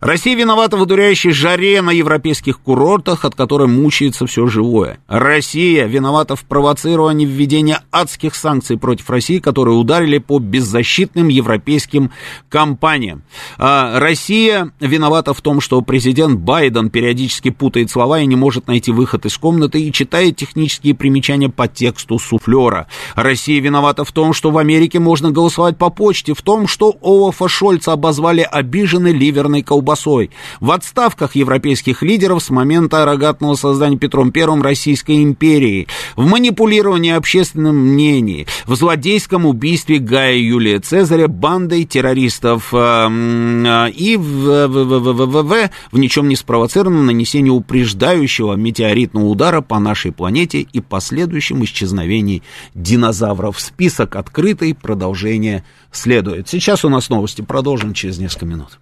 Россия 0.00 0.36
виновата 0.36 0.76
в 0.76 0.82
удуряющей 0.82 1.30
жаре 1.30 1.80
на 1.80 1.90
европейских 1.90 2.60
курортах, 2.60 3.24
от 3.24 3.34
которой 3.34 3.66
мучается 3.66 4.26
все 4.26 4.46
живое. 4.46 4.98
Россия 5.08 5.86
виновата 5.86 6.36
в 6.36 6.44
провоцировании 6.44 7.24
введения 7.24 7.80
адских 7.90 8.34
санкций 8.34 8.76
против 8.78 9.08
России, 9.08 9.38
которые 9.38 9.76
ударили 9.76 10.18
по 10.18 10.38
беззащитным 10.38 11.28
европейским 11.28 12.10
компаниям. 12.50 13.22
А 13.56 13.98
Россия 13.98 14.70
виновата 14.80 15.32
в 15.32 15.40
том, 15.40 15.60
что 15.60 15.80
президент 15.80 16.40
Байден 16.40 16.90
периодически 16.90 17.50
путает 17.50 17.90
слова 17.90 18.20
и 18.20 18.26
не 18.26 18.36
может 18.36 18.66
найти 18.66 18.92
выход 18.92 19.24
из 19.24 19.38
комнаты 19.38 19.80
и 19.80 19.92
читает 19.92 20.36
технические 20.36 20.94
примечания 20.94 21.48
по 21.48 21.68
тексту 21.68 22.18
суфлера. 22.18 22.86
Россия 23.14 23.60
виновата 23.60 24.04
в 24.04 24.12
том, 24.12 24.34
что 24.34 24.50
в 24.50 24.58
Америке 24.66 24.98
можно 24.98 25.30
голосовать 25.30 25.78
по 25.78 25.90
почте, 25.90 26.34
в 26.34 26.42
том, 26.42 26.66
что 26.66 26.96
Олафа 27.00 27.48
Шольца 27.48 27.92
обозвали 27.92 28.40
обиженной 28.40 29.12
ливерной 29.12 29.62
колбасой. 29.62 30.30
В 30.58 30.72
отставках 30.72 31.36
европейских 31.36 32.02
лидеров 32.02 32.42
с 32.42 32.50
момента 32.50 33.04
рогатного 33.04 33.54
создания 33.54 33.96
Петром 33.96 34.32
I 34.34 34.60
Российской 34.60 35.22
империи, 35.22 35.86
в 36.16 36.26
манипулировании 36.26 37.12
общественным 37.12 37.76
мнением, 37.76 38.46
в 38.66 38.74
злодейском 38.74 39.46
убийстве 39.46 39.98
Гая 39.98 40.36
Юлия 40.36 40.80
Цезаря 40.80 41.28
бандой 41.28 41.84
террористов 41.84 42.70
э, 42.72 42.76
э, 42.76 43.90
и 43.90 44.16
в, 44.16 44.66
в, 44.66 44.68
в, 44.68 44.98
в, 44.98 45.26
в, 45.26 45.42
в, 45.42 45.70
в 45.92 45.98
ничем 45.98 46.28
не 46.28 46.34
спровоцированном 46.34 47.06
нанесении 47.06 47.50
упреждающего 47.50 48.54
метеоритного 48.54 49.26
удара 49.26 49.60
по 49.60 49.78
нашей 49.78 50.10
планете 50.10 50.60
и 50.60 50.80
последующем 50.80 51.62
исчезновении 51.64 52.42
динозавров. 52.74 53.60
Список 53.60 54.16
открытый, 54.56 54.74
продолжение 54.74 55.64
следует. 55.92 56.48
Сейчас 56.48 56.84
у 56.84 56.88
нас 56.88 57.08
новости, 57.10 57.42
продолжим 57.42 57.94
через 57.94 58.18
несколько 58.18 58.46
минут. 58.46 58.78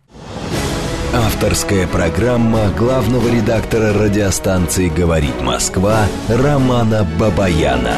Авторская 1.13 1.87
программа 1.87 2.71
главного 2.77 3.29
редактора 3.29 3.93
радиостанции 3.93 4.89
«Говорит 4.89 5.41
Москва» 5.43 6.07
Романа 6.29 7.07
Бабаяна. 7.19 7.97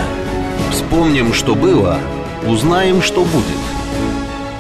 Вспомним, 0.71 1.33
что 1.33 1.55
было, 1.55 1.99
узнаем, 2.47 3.01
что 3.01 3.25
будет. 3.25 3.63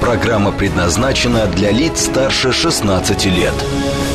Программа 0.00 0.52
предназначена 0.52 1.46
для 1.46 1.70
лиц 1.70 2.04
старше 2.04 2.52
16 2.52 3.26
лет. 3.26 3.54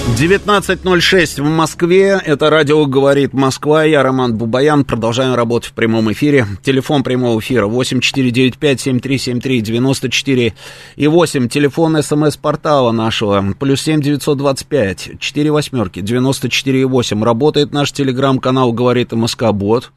19.06 0.02 1.42
в 1.42 1.46
Москве. 1.46 2.20
Это 2.26 2.50
радио 2.50 2.88
«Говорит 2.88 3.34
Москва». 3.34 3.84
Я 3.84 4.02
Роман 4.02 4.36
Бубаян. 4.36 4.84
Продолжаем 4.84 5.36
работать 5.36 5.70
в 5.70 5.74
прямом 5.74 6.12
эфире. 6.12 6.48
Телефон 6.64 7.04
прямого 7.04 7.40
эфира 7.40 7.68
8495-7373-94 7.68 10.54
и 10.96 11.08
8. 11.08 11.50
Телефон 11.50 12.02
СМС-портала 12.02 12.92
нашего. 12.92 13.54
Плюс 13.60 13.82
7 13.82 14.02
925 14.02 15.20
4 15.20 15.52
восьмерки 15.52 16.02
94 16.02 16.82
и 16.82 16.86
8. 16.86 17.24
Работает 17.24 17.72
наш 17.72 17.92
телеграм-канал 17.92 18.74
«Говорит 18.74 19.12
МСК 19.12 19.52
Бот». 19.52 19.92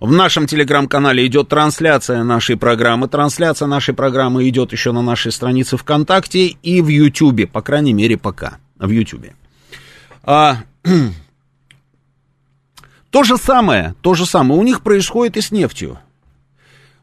В 0.00 0.10
нашем 0.10 0.46
телеграм-канале 0.46 1.24
идет 1.24 1.48
трансляция 1.48 2.24
нашей 2.24 2.56
программы. 2.56 3.06
Трансляция 3.08 3.68
нашей 3.68 3.94
программы 3.94 4.48
идет 4.48 4.72
еще 4.72 4.90
на 4.92 5.02
нашей 5.02 5.30
странице 5.30 5.76
ВКонтакте 5.76 6.48
и 6.48 6.80
в 6.82 6.88
Ютьюбе, 6.88 7.46
по 7.46 7.62
крайней 7.62 7.92
мере, 7.92 8.16
пока 8.16 8.58
в 8.78 8.90
Ютьюбе. 8.90 9.34
А, 10.22 10.58
то 13.10 13.22
же 13.22 13.36
самое, 13.36 13.94
то 14.00 14.14
же 14.14 14.26
самое 14.26 14.60
у 14.60 14.62
них 14.62 14.82
происходит 14.82 15.36
и 15.36 15.40
с 15.40 15.50
нефтью. 15.50 15.98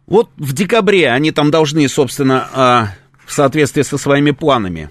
Вот 0.05 0.29
в 0.35 0.53
декабре 0.53 1.09
они 1.09 1.31
там 1.31 1.49
должны, 1.49 1.87
собственно, 1.87 2.49
а, 2.53 2.87
в 3.25 3.33
соответствии 3.33 3.83
со 3.83 3.97
своими 3.97 4.31
планами, 4.31 4.89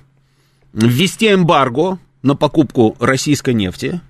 ввести 0.72 1.32
эмбарго 1.32 1.98
на 2.22 2.34
покупку 2.34 2.96
российской 2.98 3.52
нефти. 3.52 4.00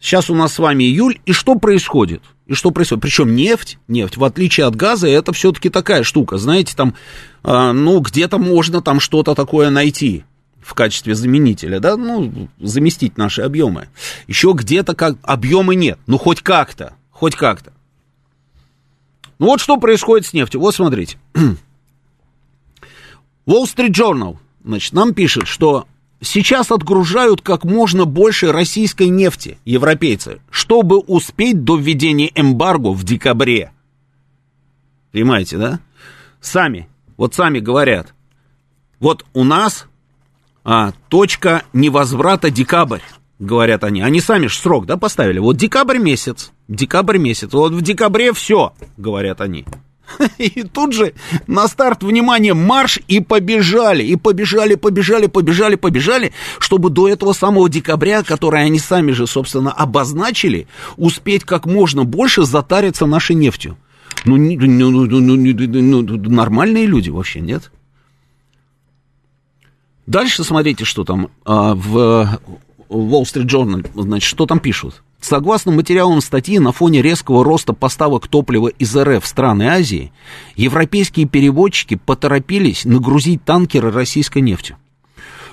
Сейчас 0.00 0.30
у 0.30 0.34
нас 0.34 0.54
с 0.54 0.58
вами 0.58 0.84
июль, 0.84 1.20
и 1.26 1.32
что 1.32 1.56
происходит? 1.56 2.22
И 2.46 2.54
что 2.54 2.70
происходит? 2.70 3.02
Причем 3.02 3.34
нефть, 3.34 3.78
нефть, 3.88 4.16
в 4.16 4.24
отличие 4.24 4.66
от 4.66 4.76
газа, 4.76 5.08
это 5.08 5.32
все-таки 5.32 5.68
такая 5.68 6.02
штука, 6.04 6.38
знаете, 6.38 6.74
там, 6.76 6.94
э, 7.42 7.72
ну, 7.72 8.00
где-то 8.00 8.38
можно 8.38 8.80
там 8.80 9.00
что-то 9.00 9.34
такое 9.34 9.70
найти 9.70 10.24
в 10.68 10.74
качестве 10.74 11.14
заменителя, 11.14 11.80
да, 11.80 11.96
ну, 11.96 12.50
заместить 12.60 13.16
наши 13.16 13.40
объемы. 13.40 13.88
Еще 14.26 14.52
где-то 14.54 14.94
как 14.94 15.16
объемы 15.22 15.74
нет, 15.74 15.98
ну, 16.06 16.18
хоть 16.18 16.42
как-то, 16.42 16.92
хоть 17.10 17.34
как-то. 17.36 17.72
Ну, 19.38 19.46
вот 19.46 19.62
что 19.62 19.78
происходит 19.78 20.26
с 20.26 20.34
нефтью. 20.34 20.60
Вот 20.60 20.74
смотрите. 20.74 21.16
Wall 23.46 23.64
Street 23.64 23.92
Journal, 23.92 24.36
значит, 24.62 24.92
нам 24.92 25.14
пишет, 25.14 25.46
что 25.46 25.86
сейчас 26.20 26.70
отгружают 26.70 27.40
как 27.40 27.64
можно 27.64 28.04
больше 28.04 28.52
российской 28.52 29.08
нефти, 29.08 29.56
европейцы, 29.64 30.42
чтобы 30.50 30.98
успеть 30.98 31.64
до 31.64 31.78
введения 31.78 32.30
эмбарго 32.34 32.92
в 32.92 33.04
декабре. 33.04 33.72
Понимаете, 35.12 35.56
да? 35.56 35.80
Сами, 36.42 36.90
вот 37.16 37.34
сами 37.34 37.58
говорят. 37.58 38.12
Вот 39.00 39.24
у 39.32 39.44
нас 39.44 39.86
а, 40.70 40.92
точка 41.08 41.62
невозврата 41.72 42.50
декабрь, 42.50 43.00
говорят 43.38 43.84
они. 43.84 44.02
Они 44.02 44.20
сами 44.20 44.48
же 44.48 44.58
срок, 44.58 44.84
да, 44.84 44.98
поставили. 44.98 45.38
Вот 45.38 45.56
декабрь 45.56 45.96
месяц, 45.96 46.52
декабрь 46.68 47.16
месяц. 47.16 47.54
Вот 47.54 47.72
в 47.72 47.80
декабре 47.80 48.34
все, 48.34 48.74
говорят 48.98 49.40
они. 49.40 49.64
И 50.38 50.64
тут 50.64 50.92
же 50.92 51.14
на 51.46 51.68
старт, 51.68 52.02
внимание, 52.02 52.52
марш 52.52 52.98
и 53.08 53.20
побежали, 53.20 54.02
и 54.02 54.16
побежали, 54.16 54.74
побежали, 54.74 55.26
побежали, 55.26 55.76
побежали, 55.76 56.32
чтобы 56.58 56.90
до 56.90 57.08
этого 57.08 57.32
самого 57.32 57.70
декабря, 57.70 58.22
который 58.22 58.62
они 58.62 58.78
сами 58.78 59.12
же, 59.12 59.26
собственно, 59.26 59.72
обозначили, 59.72 60.66
успеть 60.98 61.44
как 61.44 61.64
можно 61.64 62.04
больше 62.04 62.44
затариться 62.44 63.06
нашей 63.06 63.36
нефтью. 63.36 63.78
Ну, 64.26 64.36
ну, 64.36 64.56
ну, 64.60 65.06
ну, 65.06 65.20
ну, 65.20 66.02
ну 66.02 66.30
нормальные 66.30 66.84
люди 66.84 67.08
вообще, 67.08 67.40
нет? 67.40 67.70
Дальше 70.08 70.42
смотрите, 70.42 70.86
что 70.86 71.04
там 71.04 71.28
а, 71.44 71.74
в 71.74 72.40
Wall 72.88 73.22
Street 73.24 73.44
Journal, 73.44 73.86
значит, 73.94 74.26
что 74.26 74.46
там 74.46 74.58
пишут. 74.58 75.02
Согласно 75.20 75.70
материалам 75.70 76.22
статьи, 76.22 76.58
на 76.58 76.72
фоне 76.72 77.02
резкого 77.02 77.44
роста 77.44 77.74
поставок 77.74 78.26
топлива 78.26 78.68
из 78.68 78.96
РФ 78.96 79.22
в 79.22 79.26
страны 79.26 79.64
Азии, 79.64 80.10
европейские 80.56 81.26
переводчики 81.26 81.96
поторопились 81.96 82.86
нагрузить 82.86 83.44
танкеры 83.44 83.90
российской 83.90 84.38
нефтью 84.38 84.78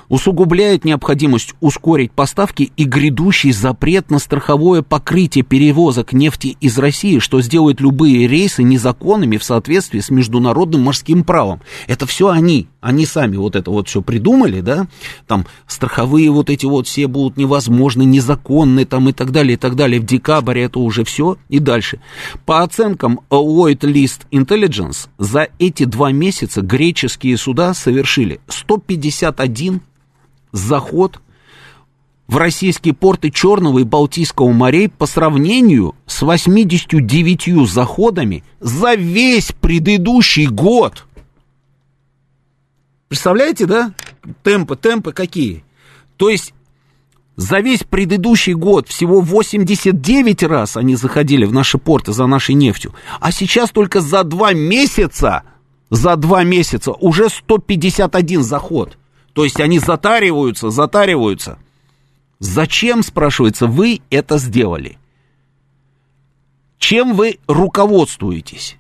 усугубляет 0.10 0.86
необходимость 0.86 1.54
ускорить 1.62 2.12
поставки 2.12 2.72
и 2.76 2.84
грядущий 2.84 3.52
запрет 3.52 4.10
на 4.10 4.20
страховое 4.20 4.82
покрытие 4.82 5.44
перевозок 5.44 6.14
нефти 6.14 6.58
из 6.62 6.78
России, 6.78 7.20
что 7.20 7.42
сделает 7.42 7.82
любые 7.82 8.28
рейсы 8.28 8.64
незаконными 8.64 9.38
в 9.38 9.44
соответствии 9.44 10.00
с 10.00 10.10
международным 10.10 10.82
морским 10.82 11.24
правом. 11.24 11.62
Это 11.88 12.06
все 12.06 12.30
они, 12.30 12.68
они 12.82 13.06
сами 13.06 13.38
вот 13.38 13.56
это 13.56 13.72
вот 13.72 13.88
все 13.88 14.02
придумали, 14.02 14.62
да, 14.62 14.88
там 15.28 15.46
страховые 15.68 16.30
вот 16.32 16.50
эти 16.50 16.66
вот 16.66 16.88
все 16.88 17.08
будут 17.08 17.38
невозможны, 17.38 18.04
незаконны 18.04 18.86
там 18.86 19.10
и 19.10 19.14
так 19.14 19.32
далее, 19.32 19.54
и 19.54 19.58
так 19.58 19.76
далее. 19.76 20.00
В 20.00 20.06
декабре 20.06 20.64
это 20.64 20.80
уже 20.80 21.04
все 21.04 21.38
и 21.50 21.60
дальше. 21.60 22.00
По 22.46 22.64
оценкам 22.64 23.22
Lloyd 23.30 23.80
List 23.80 24.22
Intelligence, 24.32 25.08
за 25.18 25.48
эти 25.60 25.86
два 25.86 26.12
месяца 26.12 26.62
греческие 26.62 27.38
суда 27.38 27.74
совершили 27.74 28.40
151 28.48 29.82
заход 30.56 31.20
в 32.28 32.38
российские 32.38 32.94
порты 32.94 33.30
Черного 33.30 33.80
и 33.80 33.84
Балтийского 33.84 34.52
морей 34.52 34.90
по 34.90 35.06
сравнению 35.06 35.96
с 36.08 36.22
89 36.22 37.70
заходами 37.70 38.44
за 38.60 38.96
весь 38.96 39.52
предыдущий 39.52 40.48
год. 40.48 41.06
Представляете, 43.08 43.68
да? 43.68 43.94
Темпы, 44.44 44.76
темпы 44.76 45.12
какие? 45.12 45.64
То 46.18 46.30
есть 46.30 46.54
за 47.36 47.60
весь 47.60 47.84
предыдущий 47.84 48.54
год 48.54 48.88
всего 48.88 49.22
89 49.22 50.44
раз 50.44 50.78
они 50.78 50.96
заходили 50.96 51.46
в 51.46 51.54
наши 51.54 51.78
порты 51.78 52.12
за 52.12 52.26
нашей 52.26 52.56
нефтью, 52.56 52.96
а 53.20 53.32
сейчас 53.32 53.70
только 53.70 54.02
за 54.02 54.24
два 54.24 54.54
месяца, 54.54 55.44
за 55.92 56.16
два 56.16 56.44
месяца 56.44 56.92
уже 56.94 57.30
151 57.30 58.42
заход– 58.42 58.98
то 59.36 59.44
есть 59.44 59.60
они 59.60 59.80
затариваются, 59.80 60.70
затариваются. 60.70 61.60
Зачем, 62.40 63.04
спрашивается, 63.04 63.68
вы 63.68 64.00
это 64.10 64.38
сделали? 64.38 64.98
Чем 66.80 67.16
вы 67.16 67.40
руководствуетесь? 67.46 68.78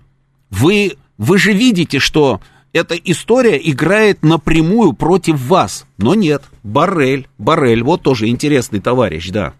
Вы, 0.49 0.93
вы 1.17 1.37
же 1.39 1.51
видите, 1.51 1.99
что 1.99 2.39
эта 2.71 2.95
история 2.95 3.59
играет 3.61 4.23
напрямую 4.23 4.93
против 4.93 5.41
вас. 5.41 5.85
Но 5.97 6.15
нет, 6.15 6.43
Барель, 6.63 7.27
Барель, 7.37 7.83
вот 7.83 8.01
тоже 8.01 8.29
интересный 8.29 8.79
товарищ, 8.79 9.31
да. 9.31 9.53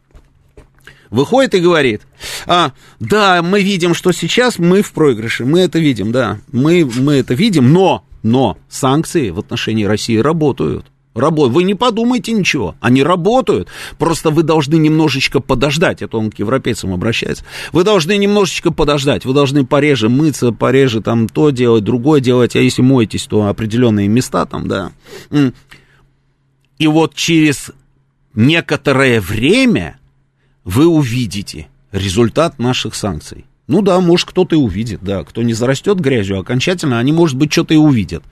Выходит 1.10 1.56
и 1.56 1.60
говорит, 1.60 2.04
а, 2.46 2.72
да, 3.02 3.42
мы 3.42 3.62
видим, 3.62 3.94
что 3.94 4.14
сейчас 4.14 4.60
мы 4.60 4.82
в 4.82 4.94
проигрыше, 4.94 5.44
мы 5.44 5.60
это 5.60 5.78
видим, 5.78 6.14
да, 6.14 6.40
мы, 6.54 6.86
мы 6.86 7.16
это 7.16 7.34
видим, 7.34 7.74
но 7.74 8.06
но 8.26 8.58
санкции 8.68 9.30
в 9.30 9.38
отношении 9.38 9.84
России 9.84 10.18
работают. 10.18 10.88
Работают. 11.14 11.54
Вы 11.54 11.64
не 11.64 11.76
подумайте 11.76 12.32
ничего, 12.32 12.76
они 12.82 13.04
работают. 13.04 13.70
Просто 14.00 14.32
вы 14.32 14.42
должны 14.42 14.76
немножечко 14.78 15.40
подождать. 15.40 16.02
Это 16.02 16.18
он 16.18 16.32
к 16.32 16.40
европейцам 16.40 16.92
обращается. 16.92 17.46
Вы 17.72 17.84
должны 17.84 18.18
немножечко 18.18 18.72
подождать. 18.72 19.26
Вы 19.26 19.36
должны 19.36 19.64
пореже 19.64 20.10
мыться, 20.10 20.52
пореже 20.52 21.02
там 21.02 21.30
то 21.30 21.52
делать, 21.52 21.84
другое 21.84 22.20
делать. 22.20 22.56
А 22.56 22.60
если 22.60 22.82
моетесь, 22.82 23.28
то 23.28 23.46
определенные 23.46 24.08
места 24.08 24.48
там, 24.48 24.68
да. 24.68 24.92
И 26.80 26.88
вот 26.88 27.14
через 27.14 27.72
некоторое 28.34 29.22
время 29.22 30.00
вы 30.64 30.88
увидите 30.88 31.68
результат 31.92 32.58
наших 32.58 32.96
санкций. 32.96 33.46
Ну 33.68 33.82
да, 33.82 34.00
может, 34.00 34.30
кто-то 34.30 34.56
и 34.56 34.60
увидит, 34.60 35.00
да. 35.02 35.24
Кто 35.24 35.42
не 35.42 35.54
зарастет 35.54 36.00
грязью 36.00 36.40
окончательно, 36.40 37.00
они, 37.00 37.12
может 37.12 37.38
быть, 37.38 37.52
что-то 37.52 37.74
и 37.74 37.78
увидят. 37.78 38.24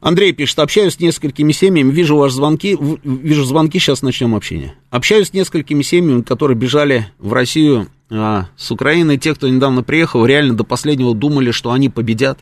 Андрей 0.00 0.32
пишет, 0.32 0.58
общаюсь 0.60 0.94
с 0.94 1.00
несколькими 1.00 1.50
семьями, 1.52 1.90
вижу 1.90 2.16
ваши 2.16 2.36
звонки, 2.36 2.76
вижу 3.02 3.44
звонки, 3.44 3.78
сейчас 3.78 4.02
начнем 4.02 4.36
общение. 4.36 4.74
Общаюсь 4.90 5.30
с 5.30 5.32
несколькими 5.32 5.82
семьями, 5.82 6.22
которые 6.22 6.56
бежали 6.56 7.08
в 7.18 7.32
Россию 7.32 7.88
а, 8.10 8.46
с 8.56 8.70
Украины. 8.70 9.18
Те, 9.18 9.34
кто 9.34 9.48
недавно 9.48 9.82
приехал, 9.82 10.24
реально 10.24 10.54
до 10.54 10.64
последнего 10.64 11.14
думали, 11.14 11.50
что 11.50 11.72
они 11.72 11.88
победят. 11.88 12.38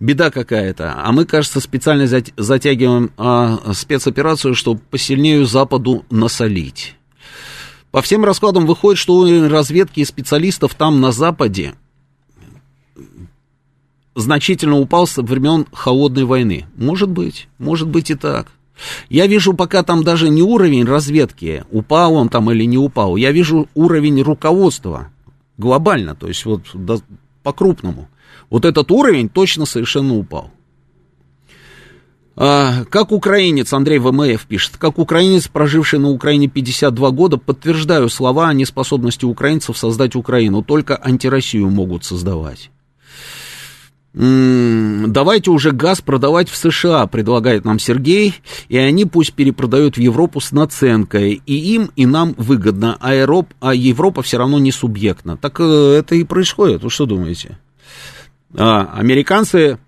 Беда 0.00 0.30
какая-то. 0.30 0.94
А 0.96 1.12
мы, 1.12 1.24
кажется, 1.24 1.60
специально 1.60 2.06
затягиваем 2.36 3.10
а, 3.16 3.72
спецоперацию, 3.74 4.54
чтобы 4.54 4.80
посильнее 4.90 5.44
Западу 5.44 6.04
насолить. 6.10 6.94
По 7.90 8.02
всем 8.02 8.24
раскладам 8.24 8.66
выходит, 8.66 8.98
что 8.98 9.16
у 9.16 9.48
разведки 9.48 10.00
и 10.00 10.04
специалистов 10.04 10.74
там 10.74 11.00
на 11.00 11.10
Западе 11.10 11.74
значительно 14.14 14.78
упал 14.78 15.06
со 15.06 15.22
времен 15.22 15.66
холодной 15.72 16.24
войны. 16.24 16.66
Может 16.76 17.08
быть, 17.08 17.48
может 17.58 17.88
быть 17.88 18.10
и 18.10 18.14
так. 18.14 18.48
Я 19.08 19.26
вижу 19.26 19.54
пока 19.54 19.82
там 19.82 20.04
даже 20.04 20.28
не 20.28 20.42
уровень 20.42 20.84
разведки, 20.84 21.64
упал 21.70 22.14
он 22.14 22.28
там 22.28 22.50
или 22.50 22.64
не 22.64 22.78
упал. 22.78 23.16
Я 23.16 23.32
вижу 23.32 23.68
уровень 23.74 24.22
руководства 24.22 25.08
глобально, 25.56 26.14
то 26.14 26.28
есть 26.28 26.44
вот 26.44 26.62
да, 26.74 26.96
по-крупному. 27.42 28.08
Вот 28.50 28.64
этот 28.64 28.90
уровень 28.90 29.28
точно 29.28 29.66
совершенно 29.66 30.16
упал. 30.16 30.50
А, 32.40 32.84
как 32.84 33.10
украинец, 33.10 33.72
Андрей 33.72 33.98
ВМФ 33.98 34.46
пишет, 34.46 34.76
как 34.76 34.98
украинец, 34.98 35.48
проживший 35.48 35.98
на 35.98 36.10
Украине 36.10 36.46
52 36.46 37.10
года, 37.10 37.36
подтверждаю 37.36 38.08
слова 38.08 38.48
о 38.48 38.54
неспособности 38.54 39.24
украинцев 39.24 39.76
создать 39.76 40.14
Украину. 40.14 40.62
Только 40.62 40.96
антироссию 40.96 41.68
могут 41.68 42.04
создавать. 42.04 42.70
Давайте 44.14 45.50
уже 45.50 45.70
газ 45.72 46.00
продавать 46.00 46.48
в 46.48 46.56
США, 46.56 47.06
предлагает 47.06 47.64
нам 47.64 47.78
Сергей, 47.78 48.34
и 48.68 48.78
они 48.78 49.04
пусть 49.04 49.34
перепродают 49.34 49.96
в 49.96 50.00
Европу 50.00 50.40
с 50.40 50.50
наценкой. 50.50 51.42
И 51.44 51.54
им, 51.74 51.90
и 51.94 52.06
нам 52.06 52.34
выгодно, 52.38 52.96
а, 53.00 53.14
Европ, 53.14 53.52
а 53.60 53.74
Европа 53.74 54.22
все 54.22 54.38
равно 54.38 54.58
не 54.58 54.72
субъектна. 54.72 55.36
Так 55.36 55.60
э, 55.60 55.96
это 55.98 56.14
и 56.14 56.24
происходит, 56.24 56.82
вы 56.82 56.90
что 56.90 57.04
думаете? 57.04 57.58
А, 58.56 58.90
американцы, 58.94 59.78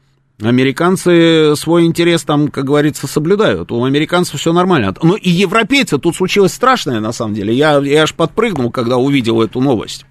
американцы 0.40 1.54
свой 1.56 1.86
интерес 1.86 2.22
там, 2.22 2.48
как 2.48 2.66
говорится, 2.66 3.06
соблюдают. 3.06 3.72
У 3.72 3.84
американцев 3.84 4.38
все 4.38 4.52
нормально. 4.52 4.94
Ну 5.02 5.16
и 5.16 5.30
европейцы, 5.30 5.98
тут 5.98 6.14
случилось 6.14 6.52
страшное 6.52 7.00
на 7.00 7.12
самом 7.12 7.34
деле. 7.34 7.54
Я, 7.54 7.78
я 7.78 8.02
аж 8.02 8.14
подпрыгнул, 8.14 8.70
когда 8.70 8.98
увидел 8.98 9.40
эту 9.40 9.60
новость. 9.60 10.04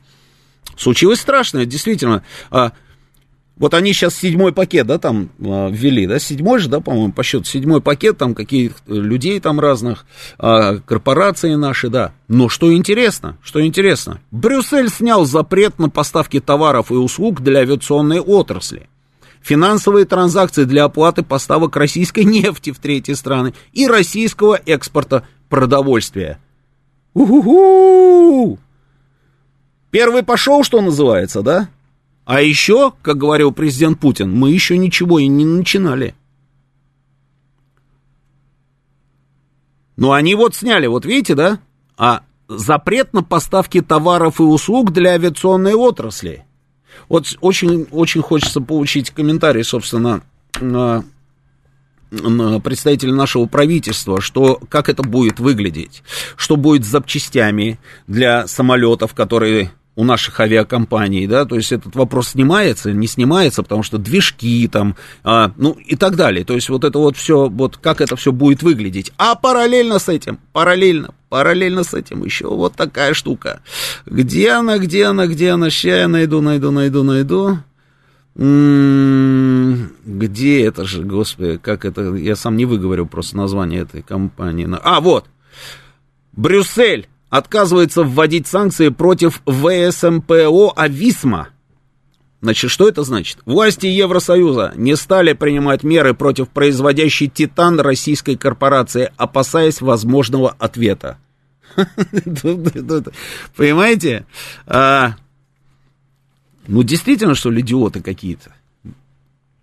Случилось 0.75 1.19
страшное, 1.19 1.65
действительно. 1.65 2.23
Вот 3.59 3.73
они 3.73 3.91
сейчас 3.91 4.15
седьмой 4.15 4.53
пакет, 4.53 4.87
да, 4.87 4.97
там 4.97 5.29
а, 5.43 5.69
ввели, 5.69 6.07
да, 6.07 6.17
седьмой 6.17 6.59
же, 6.59 6.69
да, 6.69 6.79
по-моему, 6.79 7.11
по 7.11 7.23
счету, 7.23 7.43
седьмой 7.43 7.81
пакет, 7.81 8.17
там 8.17 8.33
каких 8.33 8.77
людей 8.87 9.37
там 9.41 9.59
разных, 9.59 10.05
а, 10.37 10.77
корпорации 10.77 11.55
наши, 11.55 11.89
да. 11.89 12.13
Но 12.29 12.47
что 12.47 12.73
интересно, 12.73 13.37
что 13.43 13.63
интересно, 13.63 14.21
Брюссель 14.31 14.89
снял 14.89 15.25
запрет 15.25 15.77
на 15.77 15.89
поставки 15.89 16.39
товаров 16.39 16.89
и 16.89 16.95
услуг 16.95 17.41
для 17.41 17.59
авиационной 17.59 18.21
отрасли. 18.21 18.89
Финансовые 19.41 20.05
транзакции 20.05 20.63
для 20.63 20.85
оплаты 20.85 21.21
поставок 21.21 21.75
российской 21.75 22.23
нефти 22.23 22.71
в 22.71 22.79
третьи 22.79 23.13
страны 23.13 23.53
и 23.73 23.87
российского 23.87 24.55
экспорта 24.65 25.27
продовольствия. 25.49 26.39
У-ху-ху! 27.13 28.57
Первый 29.91 30.23
пошел, 30.23 30.63
что 30.63 30.79
называется, 30.79 31.41
да? 31.41 31.67
А 32.29 32.43
еще, 32.43 32.93
как 33.01 33.17
говорил 33.17 33.51
президент 33.51 33.99
Путин, 33.99 34.31
мы 34.31 34.51
еще 34.51 34.77
ничего 34.77 35.17
и 35.17 35.25
не 35.25 35.45
начинали. 35.45 36.13
Ну, 39.97 40.11
они 40.11 40.35
вот 40.35 40.53
сняли, 40.53 40.85
вот 40.85 41.05
видите, 41.05 41.33
да? 41.33 41.59
А 41.97 42.21
запрет 42.47 43.13
на 43.13 43.23
поставки 43.23 43.81
товаров 43.81 44.39
и 44.39 44.43
услуг 44.43 44.91
для 44.91 45.13
авиационной 45.13 45.73
отрасли. 45.73 46.45
Вот 47.07 47.35
очень, 47.41 47.87
очень 47.89 48.21
хочется 48.21 48.61
получить 48.61 49.09
комментарий, 49.09 49.63
собственно, 49.63 50.21
на, 50.61 51.03
на 52.11 52.59
представителя 52.59 53.11
нашего 53.11 53.47
правительства, 53.47 54.21
что 54.21 54.61
как 54.69 54.87
это 54.87 55.01
будет 55.01 55.39
выглядеть, 55.39 56.03
что 56.35 56.57
будет 56.57 56.85
с 56.85 56.89
запчастями 56.89 57.79
для 58.05 58.45
самолетов, 58.45 59.15
которые 59.15 59.71
у 59.99 60.05
наших 60.05 60.39
авиакомпаний, 60.39 61.27
да, 61.27 61.43
то 61.43 61.57
есть 61.57 61.73
этот 61.73 61.93
вопрос 61.93 62.29
снимается, 62.29 62.93
не 62.93 63.05
снимается, 63.05 63.63
потому 63.63 63.83
что 63.83 63.97
движки 63.97 64.65
там, 64.71 64.95
а, 65.25 65.51
ну 65.57 65.73
и 65.73 65.97
так 65.97 66.15
далее, 66.15 66.45
то 66.45 66.53
есть 66.53 66.69
вот 66.69 66.85
это 66.85 66.97
вот 66.97 67.17
все, 67.17 67.49
вот 67.49 67.75
как 67.75 67.99
это 67.99 68.15
все 68.15 68.31
будет 68.31 68.63
выглядеть, 68.63 69.11
а 69.17 69.35
параллельно 69.35 69.99
с 69.99 70.07
этим, 70.07 70.39
параллельно, 70.53 71.13
параллельно 71.27 71.83
с 71.83 71.93
этим 71.93 72.23
еще 72.23 72.47
вот 72.47 72.75
такая 72.75 73.13
штука, 73.13 73.59
где 74.05 74.51
она, 74.51 74.77
где 74.77 75.03
она, 75.03 75.27
где 75.27 75.49
она, 75.49 75.69
сейчас 75.69 75.99
я 75.99 76.07
найду, 76.07 76.39
найду, 76.39 76.71
найду, 76.71 77.03
найду, 77.03 77.57
м-м, 78.37 79.91
где 80.05 80.63
это 80.63 80.85
же, 80.85 81.03
господи, 81.03 81.59
как 81.61 81.83
это, 81.83 82.15
я 82.15 82.37
сам 82.37 82.55
не 82.55 82.63
выговорю 82.63 83.05
просто 83.05 83.35
название 83.35 83.81
этой 83.81 84.01
компании, 84.01 84.65
а, 84.81 85.01
вот, 85.01 85.25
Брюссель, 86.31 87.09
отказывается 87.29 88.03
вводить 88.03 88.47
санкции 88.47 88.89
против 88.89 89.41
ВСМПО 89.45 90.73
«Ависма». 90.75 91.49
Значит, 92.41 92.71
что 92.71 92.87
это 92.87 93.03
значит? 93.03 93.39
Власти 93.45 93.85
Евросоюза 93.87 94.71
не 94.75 94.95
стали 94.95 95.33
принимать 95.33 95.83
меры 95.83 96.13
против 96.13 96.47
производящей 96.49 97.27
«Титан» 97.27 97.79
российской 97.81 98.37
корпорации, 98.37 99.11
опасаясь 99.17 99.81
возможного 99.81 100.55
ответа. 100.57 101.17
Понимаете? 103.55 104.25
А, 104.65 105.15
ну, 106.67 106.83
действительно, 106.83 107.35
что 107.35 107.51
ли, 107.51 107.61
идиоты 107.61 108.01
какие-то? 108.01 108.53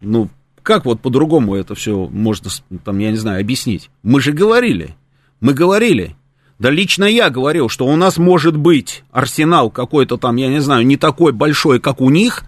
Ну, 0.02 0.28
как 0.62 0.84
вот 0.84 1.00
по-другому 1.00 1.54
это 1.54 1.74
все 1.74 2.06
можно, 2.08 2.50
там, 2.84 2.98
я 2.98 3.10
не 3.10 3.16
знаю, 3.16 3.40
объяснить? 3.40 3.88
Мы 4.02 4.20
же 4.20 4.32
говорили, 4.32 4.96
мы 5.40 5.54
говорили, 5.54 6.14
да 6.58 6.70
лично 6.70 7.04
я 7.04 7.30
говорил, 7.30 7.68
что 7.68 7.86
у 7.86 7.96
нас 7.96 8.16
может 8.16 8.56
быть 8.56 9.04
арсенал 9.10 9.70
какой-то 9.70 10.16
там, 10.16 10.36
я 10.36 10.48
не 10.48 10.60
знаю, 10.60 10.86
не 10.86 10.96
такой 10.96 11.32
большой, 11.32 11.80
как 11.80 12.00
у 12.00 12.10
них, 12.10 12.44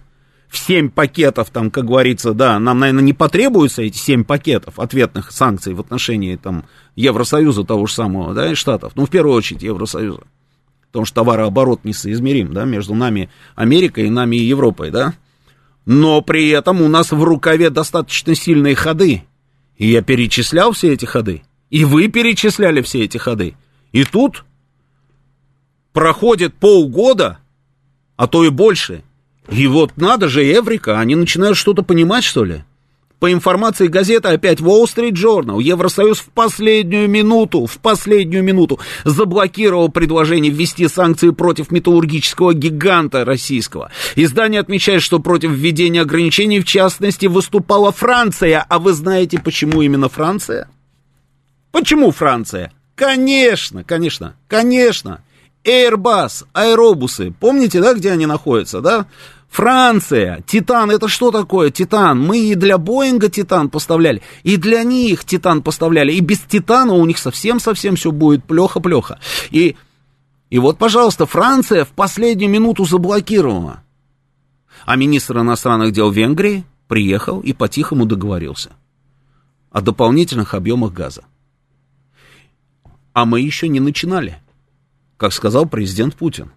в 0.48 0.56
7 0.56 0.88
пакетов, 0.88 1.50
там, 1.50 1.70
как 1.70 1.84
говорится, 1.84 2.32
да, 2.32 2.58
нам, 2.58 2.78
наверное, 2.80 3.02
не 3.02 3.12
потребуются 3.12 3.82
эти 3.82 3.98
7 3.98 4.24
пакетов 4.24 4.78
ответных 4.78 5.30
санкций 5.30 5.74
в 5.74 5.80
отношении, 5.80 6.36
там, 6.36 6.64
Евросоюза 6.96 7.64
того 7.64 7.86
же 7.86 7.92
самого, 7.92 8.34
да, 8.34 8.50
и 8.50 8.54
Штатов, 8.54 8.92
ну, 8.94 9.04
в 9.04 9.10
первую 9.10 9.36
очередь, 9.36 9.62
Евросоюза, 9.62 10.22
потому 10.86 11.04
что 11.04 11.16
товарооборот 11.16 11.84
несоизмерим, 11.84 12.54
да, 12.54 12.64
между 12.64 12.94
нами 12.94 13.28
Америкой 13.56 14.06
и 14.06 14.10
нами 14.10 14.36
Европой, 14.36 14.90
да, 14.90 15.14
но 15.84 16.22
при 16.22 16.48
этом 16.48 16.80
у 16.80 16.88
нас 16.88 17.12
в 17.12 17.22
рукаве 17.22 17.68
достаточно 17.68 18.34
сильные 18.34 18.74
ходы, 18.74 19.24
и 19.76 19.86
я 19.86 20.00
перечислял 20.00 20.72
все 20.72 20.94
эти 20.94 21.04
ходы, 21.04 21.42
и 21.68 21.84
вы 21.84 22.08
перечисляли 22.08 22.80
все 22.80 23.04
эти 23.04 23.18
ходы, 23.18 23.54
и 23.92 24.04
тут 24.04 24.44
проходит 25.92 26.54
полгода, 26.54 27.38
а 28.16 28.26
то 28.26 28.44
и 28.44 28.50
больше. 28.50 29.02
И 29.48 29.66
вот 29.66 29.96
надо 29.96 30.28
же, 30.28 30.44
Эврика, 30.44 30.98
они 30.98 31.14
начинают 31.14 31.56
что-то 31.56 31.82
понимать, 31.82 32.24
что 32.24 32.44
ли? 32.44 32.64
По 33.18 33.32
информации 33.32 33.88
газеты, 33.88 34.28
опять 34.28 34.60
Wall 34.60 34.84
Street 34.84 35.12
Journal, 35.12 35.60
Евросоюз 35.60 36.20
в 36.20 36.28
последнюю 36.28 37.08
минуту, 37.08 37.66
в 37.66 37.78
последнюю 37.78 38.44
минуту 38.44 38.78
заблокировал 39.04 39.88
предложение 39.88 40.52
ввести 40.52 40.86
санкции 40.86 41.30
против 41.30 41.72
металлургического 41.72 42.54
гиганта 42.54 43.24
российского. 43.24 43.90
Издание 44.14 44.60
отмечает, 44.60 45.02
что 45.02 45.18
против 45.18 45.50
введения 45.50 46.02
ограничений, 46.02 46.60
в 46.60 46.64
частности, 46.64 47.26
выступала 47.26 47.90
Франция. 47.90 48.64
А 48.68 48.78
вы 48.78 48.92
знаете, 48.92 49.40
почему 49.40 49.82
именно 49.82 50.08
Франция? 50.08 50.68
Почему 51.72 52.12
Франция? 52.12 52.72
Конечно, 52.98 53.84
конечно, 53.84 54.34
конечно. 54.48 55.22
Airbus, 55.64 56.46
аэробусы, 56.52 57.32
помните, 57.38 57.80
да, 57.80 57.94
где 57.94 58.10
они 58.10 58.26
находятся, 58.26 58.80
да? 58.80 59.06
Франция, 59.48 60.42
Титан, 60.46 60.90
это 60.90 61.06
что 61.06 61.30
такое 61.30 61.70
Титан? 61.70 62.20
Мы 62.20 62.38
и 62.38 62.54
для 62.56 62.76
Боинга 62.76 63.28
Титан 63.28 63.70
поставляли, 63.70 64.20
и 64.42 64.56
для 64.56 64.82
них 64.82 65.24
Титан 65.24 65.62
поставляли, 65.62 66.12
и 66.12 66.20
без 66.20 66.40
Титана 66.40 66.94
у 66.94 67.06
них 67.06 67.18
совсем-совсем 67.18 67.94
все 67.94 68.10
будет 68.10 68.42
плохо-плохо. 68.44 69.20
И, 69.50 69.76
и 70.50 70.58
вот, 70.58 70.76
пожалуйста, 70.76 71.24
Франция 71.24 71.84
в 71.84 71.90
последнюю 71.90 72.50
минуту 72.50 72.84
заблокировала. 72.84 73.84
А 74.86 74.96
министр 74.96 75.38
иностранных 75.38 75.92
дел 75.92 76.10
Венгрии 76.10 76.64
приехал 76.88 77.38
и 77.40 77.52
по-тихому 77.52 78.06
договорился 78.06 78.70
о 79.70 79.82
дополнительных 79.82 80.54
объемах 80.54 80.92
газа. 80.92 81.22
А 83.18 83.24
мы 83.24 83.40
еще 83.40 83.66
не 83.66 83.80
начинали, 83.80 84.38
как 85.16 85.32
сказал 85.32 85.66
президент 85.66 86.14
Путин. 86.14 86.52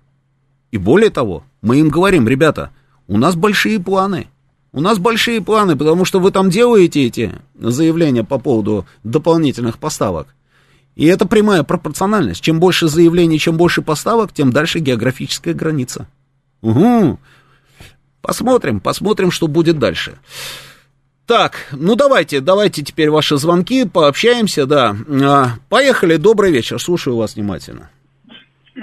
И 0.69 0.77
более 0.77 1.09
того, 1.09 1.43
мы 1.63 1.79
им 1.79 1.89
говорим, 1.89 2.27
ребята, 2.27 2.69
у 3.07 3.17
нас 3.17 3.35
большие 3.35 3.79
планы. 3.79 4.27
У 4.71 4.79
нас 4.79 4.99
большие 4.99 5.41
планы, 5.41 5.75
потому 5.75 6.05
что 6.05 6.19
вы 6.19 6.29
там 6.29 6.51
делаете 6.51 7.03
эти 7.03 7.33
заявления 7.59 8.23
по 8.23 8.37
поводу 8.37 8.85
дополнительных 9.03 9.79
поставок. 9.79 10.35
И 10.95 11.07
это 11.07 11.25
прямая 11.25 11.63
пропорциональность. 11.63 12.41
Чем 12.41 12.59
больше 12.59 12.87
заявлений, 12.87 13.39
чем 13.39 13.57
больше 13.57 13.81
поставок, 13.81 14.31
тем 14.31 14.51
дальше 14.51 14.77
географическая 14.77 15.55
граница. 15.55 16.05
Угу. 16.61 17.17
Посмотрим, 18.21 18.81
посмотрим, 18.81 19.31
что 19.31 19.47
будет 19.47 19.79
дальше. 19.79 20.19
Так, 21.27 21.67
ну 21.71 21.95
давайте, 21.95 22.41
давайте 22.41 22.83
теперь 22.83 23.09
ваши 23.09 23.37
звонки, 23.37 23.87
пообщаемся, 23.87 24.65
да. 24.65 24.93
А, 25.23 25.45
поехали, 25.69 26.17
добрый 26.17 26.51
вечер, 26.51 26.79
слушаю 26.79 27.15
вас 27.15 27.35
внимательно. 27.35 27.89
Э, 28.75 28.81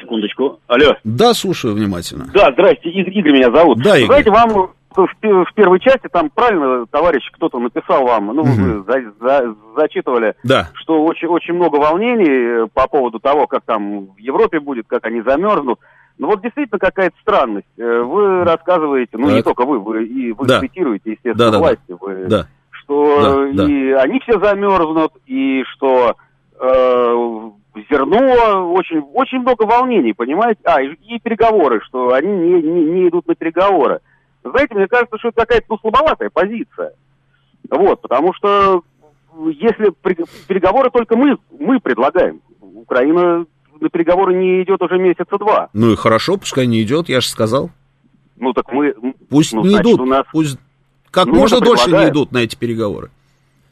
секундочку. 0.00 0.60
Алло. 0.66 0.94
Да, 1.02 1.34
слушаю 1.34 1.74
внимательно. 1.74 2.28
Да, 2.32 2.52
здрасте, 2.52 2.90
Игорь 2.90 3.32
меня 3.32 3.50
зовут. 3.50 3.82
Да, 3.82 3.96
Игорь. 3.96 4.06
Знаете, 4.06 4.30
вам 4.30 4.70
в, 4.96 5.52
первой 5.54 5.80
части 5.80 6.08
там 6.10 6.30
правильно 6.30 6.86
товарищ 6.86 7.28
кто-то 7.32 7.58
написал 7.58 8.04
вам, 8.04 8.26
ну, 8.26 8.42
угу. 8.42 8.50
вы 8.50 8.84
за, 8.84 9.12
за, 9.20 9.54
зачитывали, 9.76 10.34
да. 10.44 10.70
что 10.74 11.04
очень, 11.04 11.28
очень 11.28 11.54
много 11.54 11.76
волнений 11.76 12.68
по 12.72 12.86
поводу 12.86 13.18
того, 13.18 13.46
как 13.46 13.62
там 13.64 14.06
в 14.14 14.18
Европе 14.18 14.60
будет, 14.60 14.86
как 14.86 15.04
они 15.06 15.20
замерзнут. 15.22 15.80
Ну 16.18 16.28
вот 16.28 16.42
действительно 16.42 16.78
какая-то 16.78 17.16
странность. 17.20 17.66
Э, 17.76 18.02
вы 18.02 18.44
рассказываете, 18.44 19.16
ну 19.18 19.26
так. 19.26 19.36
не 19.36 19.42
только 19.42 19.64
вы, 19.64 19.78
вы 19.80 20.04
и 20.04 20.32
вы 20.32 20.46
да. 20.46 20.60
цитируете, 20.60 21.12
естественно, 21.12 21.34
да, 21.34 21.50
да, 21.50 21.58
власти. 21.58 21.96
Вы, 22.00 22.26
да. 22.26 22.46
что 22.70 23.50
да, 23.52 23.64
и 23.68 23.92
да. 23.92 24.02
они 24.02 24.20
все 24.20 24.38
замерзнут, 24.38 25.12
и 25.26 25.64
что 25.72 26.16
э, 26.60 27.50
зерно, 27.90 28.72
очень, 28.72 29.00
очень 29.12 29.40
много 29.40 29.64
волнений, 29.64 30.12
понимаете? 30.12 30.60
А, 30.64 30.80
и, 30.80 30.92
и 31.04 31.18
переговоры, 31.18 31.80
что 31.84 32.12
они 32.12 32.28
не, 32.28 32.62
не, 32.62 32.84
не 32.84 33.08
идут 33.08 33.26
на 33.26 33.34
переговоры. 33.34 34.00
Знаете, 34.44 34.74
мне 34.74 34.86
кажется, 34.86 35.18
что 35.18 35.28
это 35.28 35.40
какая-то 35.40 35.66
ну, 35.70 35.78
слабоватая 35.78 36.30
позиция. 36.30 36.92
Вот, 37.70 38.02
потому 38.02 38.32
что 38.34 38.84
если 39.36 39.92
переговоры 40.46 40.90
только 40.90 41.16
мы, 41.16 41.38
мы 41.58 41.80
предлагаем, 41.80 42.40
Украина 42.60 43.46
на 43.84 43.90
переговоры 43.90 44.34
не 44.34 44.62
идет 44.62 44.82
уже 44.82 44.98
месяца 44.98 45.38
два. 45.38 45.68
Ну 45.72 45.92
и 45.92 45.96
хорошо, 45.96 46.36
пускай 46.36 46.66
не 46.66 46.82
идет, 46.82 47.08
я 47.08 47.20
же 47.20 47.28
сказал. 47.28 47.70
Ну 48.36 48.52
так 48.52 48.72
мы... 48.72 48.94
Пусть 49.28 49.52
ну, 49.52 49.62
не 49.62 49.70
значит, 49.70 49.86
идут, 49.86 50.00
у 50.00 50.06
нас... 50.06 50.24
пусть 50.32 50.58
как 51.10 51.26
ну, 51.26 51.34
можно 51.36 51.60
дольше 51.60 51.90
не 51.90 52.08
идут 52.08 52.32
на 52.32 52.38
эти 52.38 52.56
переговоры. 52.56 53.10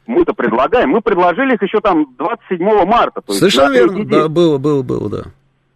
Мы-то 0.06 0.32
предлагаем, 0.32 0.90
мы 0.90 1.00
предложили 1.00 1.54
их 1.54 1.62
еще 1.62 1.80
там 1.80 2.06
27 2.18 2.58
марта. 2.86 3.20
То 3.20 3.32
Совершенно 3.32 3.72
верно, 3.72 4.04
да, 4.04 4.28
было, 4.28 4.58
было, 4.58 4.82
было, 4.82 5.10
да. 5.10 5.22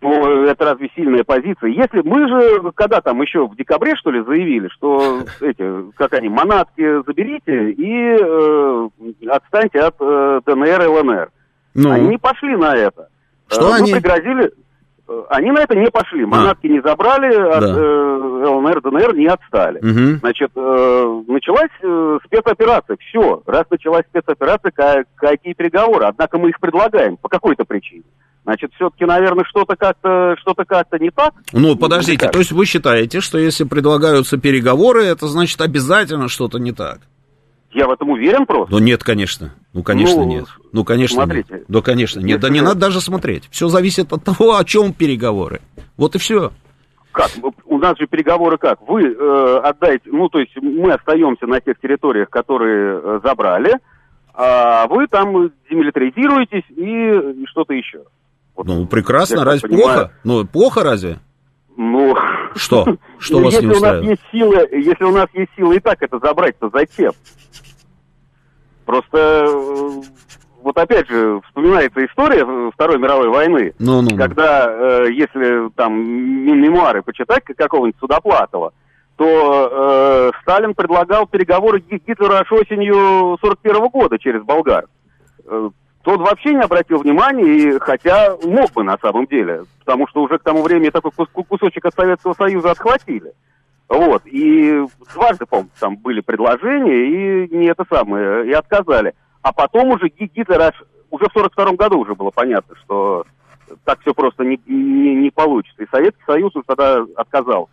Ну, 0.01 0.45
это 0.45 0.65
разве 0.65 0.91
сильная 0.95 1.25
позиция? 1.25 1.71
Если 1.71 2.03
мы 2.03 2.29
же, 2.29 2.71
когда 2.75 3.01
там 3.01 3.21
еще 3.23 3.49
в 3.49 3.57
декабре, 3.57 3.97
что 3.97 4.11
ли, 4.11 4.23
заявили, 4.23 4.69
что 4.69 5.23
эти, 5.41 5.91
как 5.97 6.13
они, 6.15 6.29
манатки 6.29 7.05
заберите 7.05 7.71
и 7.73 8.17
э, 8.21 8.89
отстаньте 9.29 9.81
от 9.81 9.97
э, 9.99 10.41
ДНР 10.47 10.83
и 10.83 10.87
ЛНР. 10.87 11.31
Ну. 11.75 11.91
Они 11.91 12.09
не 12.09 12.19
пошли 12.19 12.57
на 12.57 12.77
это. 12.77 13.09
Что 13.49 13.71
э, 13.71 13.79
они? 13.79 13.93
пригрозили... 13.93 14.53
Э, 15.09 15.23
они 15.31 15.51
на 15.51 15.61
это 15.61 15.75
не 15.75 15.91
пошли. 15.91 16.25
А. 16.25 16.27
Манатки 16.27 16.67
а. 16.67 16.71
не 16.71 16.81
забрали, 16.81 17.35
от 17.35 17.61
да. 17.61 17.75
э, 17.77 18.49
ЛНР, 18.49 18.81
ДНР 18.83 19.17
не 19.17 19.27
отстали. 19.27 19.79
Угу. 19.79 20.19
Значит, 20.21 20.51
э, 20.55 21.23
началась 21.29 21.71
э, 21.83 22.19
спецоперация. 22.25 22.97
Все. 23.09 23.43
Раз 23.47 23.65
началась 23.71 24.05
спецоперация, 24.09 24.73
какие 25.17 25.55
переговоры? 25.55 26.07
Однако 26.07 26.39
мы 26.39 26.51
их 26.51 26.61
предлагаем 26.61 27.17
по 27.17 27.29
какой-то 27.29 27.65
причине. 27.65 28.05
Значит, 28.47 28.71
все-таки, 28.77 29.05
наверное, 29.05 29.45
что-то 29.45 29.75
как-то 29.75 30.37
что-то 30.39 30.65
как-то 30.65 31.01
не 31.01 31.11
так. 31.11 31.35
Ну, 31.53 31.75
подождите, 31.75 32.29
то 32.29 32.39
есть 32.39 32.53
вы 32.53 32.65
считаете, 32.65 33.21
что 33.21 33.39
если 33.39 33.65
предлагаются 33.65 34.39
переговоры, 34.39 35.03
это 35.03 35.27
значит 35.27 35.61
обязательно 35.61 36.29
что-то 36.29 36.61
не 36.61 36.71
так? 36.71 37.01
Я 37.77 37.87
в 37.87 37.91
этом 37.91 38.09
уверен 38.09 38.47
просто. 38.47 38.75
Ну 38.75 38.79
нет, 38.79 39.05
конечно. 39.05 39.53
Ну, 39.75 39.83
конечно, 39.83 40.23
ну, 40.23 40.25
нет. 40.27 40.47
Ну, 40.73 40.83
конечно, 40.83 41.25
смотрите. 41.25 41.53
нет. 41.53 41.65
Да, 41.69 41.83
конечно, 41.83 42.21
нет. 42.21 42.41
Да 42.41 42.49
не 42.49 42.63
надо 42.63 42.81
даже 42.81 43.03
смотреть. 43.03 43.49
Все 43.51 43.69
зависит 43.69 44.15
от 44.15 44.25
того, 44.25 44.57
о 44.57 44.65
чем 44.65 44.95
переговоры. 44.95 45.61
Вот 45.99 46.15
и 46.15 46.19
все. 46.19 46.53
Как? 47.13 47.31
У 47.67 47.77
нас 47.77 47.99
же 47.99 48.07
переговоры 48.07 48.57
как? 48.57 48.81
Вы 48.89 49.13
э, 49.13 49.61
отдаете, 49.63 50.09
ну, 50.11 50.31
то 50.31 50.39
есть 50.39 50.57
мы 50.57 50.91
остаемся 50.91 51.47
на 51.47 51.61
тех 51.61 51.79
территориях, 51.79 52.31
которые 52.31 52.99
э, 52.99 53.21
забрали, 53.23 53.75
а 54.33 54.87
вы 54.87 55.07
там 55.07 55.51
демилитаризируетесь 55.69 56.65
и, 56.71 57.43
и 57.43 57.47
что-то 57.47 57.75
еще. 57.75 58.05
Вот. 58.55 58.67
Ну, 58.67 58.87
прекрасно, 58.87 59.45
разве 59.45 59.69
плохо? 59.69 60.13
Ну, 60.25 60.47
плохо 60.47 60.83
разве? 60.83 61.19
Ну... 61.77 62.17
Что? 62.55 62.87
Что 63.19 63.41
вас 63.41 63.53
если 63.53 63.67
не 63.67 63.73
устраивает? 63.73 64.03
У 64.03 64.09
нас 64.09 64.19
есть 64.19 64.23
силы, 64.33 64.69
если 64.73 65.05
у 65.05 65.13
нас 65.13 65.27
есть 65.35 65.51
силы 65.57 65.77
и 65.77 65.81
так 65.81 66.01
это 66.01 66.19
забрать, 66.19 66.59
то 66.59 66.71
зачем? 66.73 67.13
Просто 68.87 69.19
э, 69.19 70.03
вот 70.63 70.79
опять 70.79 71.09
же 71.09 71.41
вспоминается 71.47 72.05
история 72.07 72.71
Второй 72.73 72.99
мировой 72.99 73.29
войны, 73.29 73.75
ну, 73.79 74.01
ну, 74.01 74.17
когда 74.17 74.67
э, 74.69 75.09
если 75.13 75.71
там 75.77 75.93
мемуары 75.95 77.03
почитать 77.03 77.45
какого-нибудь 77.45 77.99
Судоплатова, 78.01 78.73
то 79.17 79.71
э, 79.71 80.31
Сталин 80.43 80.75
предлагал 80.75 81.27
переговоры 81.27 81.81
Гитлеру 81.81 82.35
аж 82.35 82.51
осенью 82.53 83.37
41 83.41 83.89
года 83.89 84.19
через 84.19 84.43
болгар. 84.43 84.87
Э, 85.47 85.71
тот 86.03 86.21
вообще 86.21 86.55
не 86.55 86.63
обратил 86.63 86.99
внимания, 86.99 87.45
и, 87.45 87.79
хотя 87.81 88.37
мог 88.45 88.73
бы 88.73 88.85
на 88.85 88.97
самом 88.99 89.27
деле, 89.27 89.65
потому 89.85 90.07
что 90.07 90.23
уже 90.23 90.39
к 90.39 90.43
тому 90.43 90.63
времени 90.63 90.91
такой 90.91 91.11
кусочек 91.27 91.85
от 91.85 91.95
Советского 91.95 92.35
Союза 92.35 92.71
отхватили. 92.71 93.33
Вот, 93.89 94.23
и 94.27 94.85
дважды, 95.15 95.47
по 95.47 95.65
там 95.79 95.97
были 95.97 96.21
предложения, 96.21 97.47
и 97.47 97.57
не 97.57 97.67
это 97.67 97.85
самое, 97.89 98.49
и 98.49 98.53
отказали. 98.53 99.15
А 99.43 99.53
потом 99.53 99.91
уже 99.91 100.09
Гитлер 100.09 100.61
аж, 100.61 100.75
уже 101.11 101.27
в 101.29 101.33
42 101.33 101.73
году 101.73 102.01
уже 102.01 102.15
было 102.15 102.31
понятно, 102.31 102.75
что 102.85 103.25
так 103.85 104.01
все 104.01 104.13
просто 104.13 104.45
не, 104.45 104.61
не, 104.67 105.15
не 105.15 105.31
получится. 105.31 105.83
И 105.83 105.89
Советский 105.91 106.23
Союз 106.27 106.55
уже 106.57 106.65
тогда 106.67 107.05
отказался. 107.17 107.73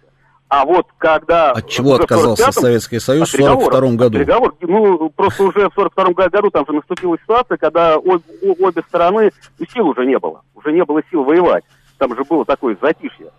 А 0.49 0.65
вот 0.65 0.85
когда... 0.99 1.51
От 1.51 1.67
чего 1.67 1.95
отказался 1.95 2.51
Советский 2.51 2.99
Союз 2.99 3.31
в 3.31 3.33
1942 3.33 3.97
году? 3.97 4.19
Переговор, 4.19 4.55
ну, 4.61 5.09
просто 5.09 5.43
уже 5.43 5.69
в 5.69 5.77
1942 5.79 6.29
году 6.29 6.51
там 6.51 6.65
же 6.67 6.73
наступила 6.73 7.17
ситуация, 7.17 7.57
когда 7.57 7.95
об, 7.95 8.21
обе 8.59 8.83
стороны, 8.87 9.31
ну, 9.57 9.65
сил 9.73 9.87
уже 9.87 10.05
не 10.05 10.19
было. 10.19 10.41
Уже 10.53 10.71
не 10.71 10.83
было 10.85 11.01
сил 11.09 11.23
воевать. 11.23 11.63
Там 11.97 12.15
же 12.15 12.23
было 12.23 12.45
такое 12.45 12.77
затишье. 12.79 13.31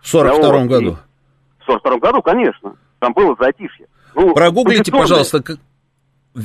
В 0.00 0.14
1942 0.14 0.64
году? 0.64 0.96
В 1.62 1.70
1942 1.70 1.98
году, 1.98 2.22
конечно. 2.22 2.76
Там 2.98 3.12
было 3.12 3.36
затишье. 3.38 3.86
Ну, 4.14 4.34
Прогуглите, 4.34 4.92
пожалуйста, 4.92 5.42
как... 5.42 5.58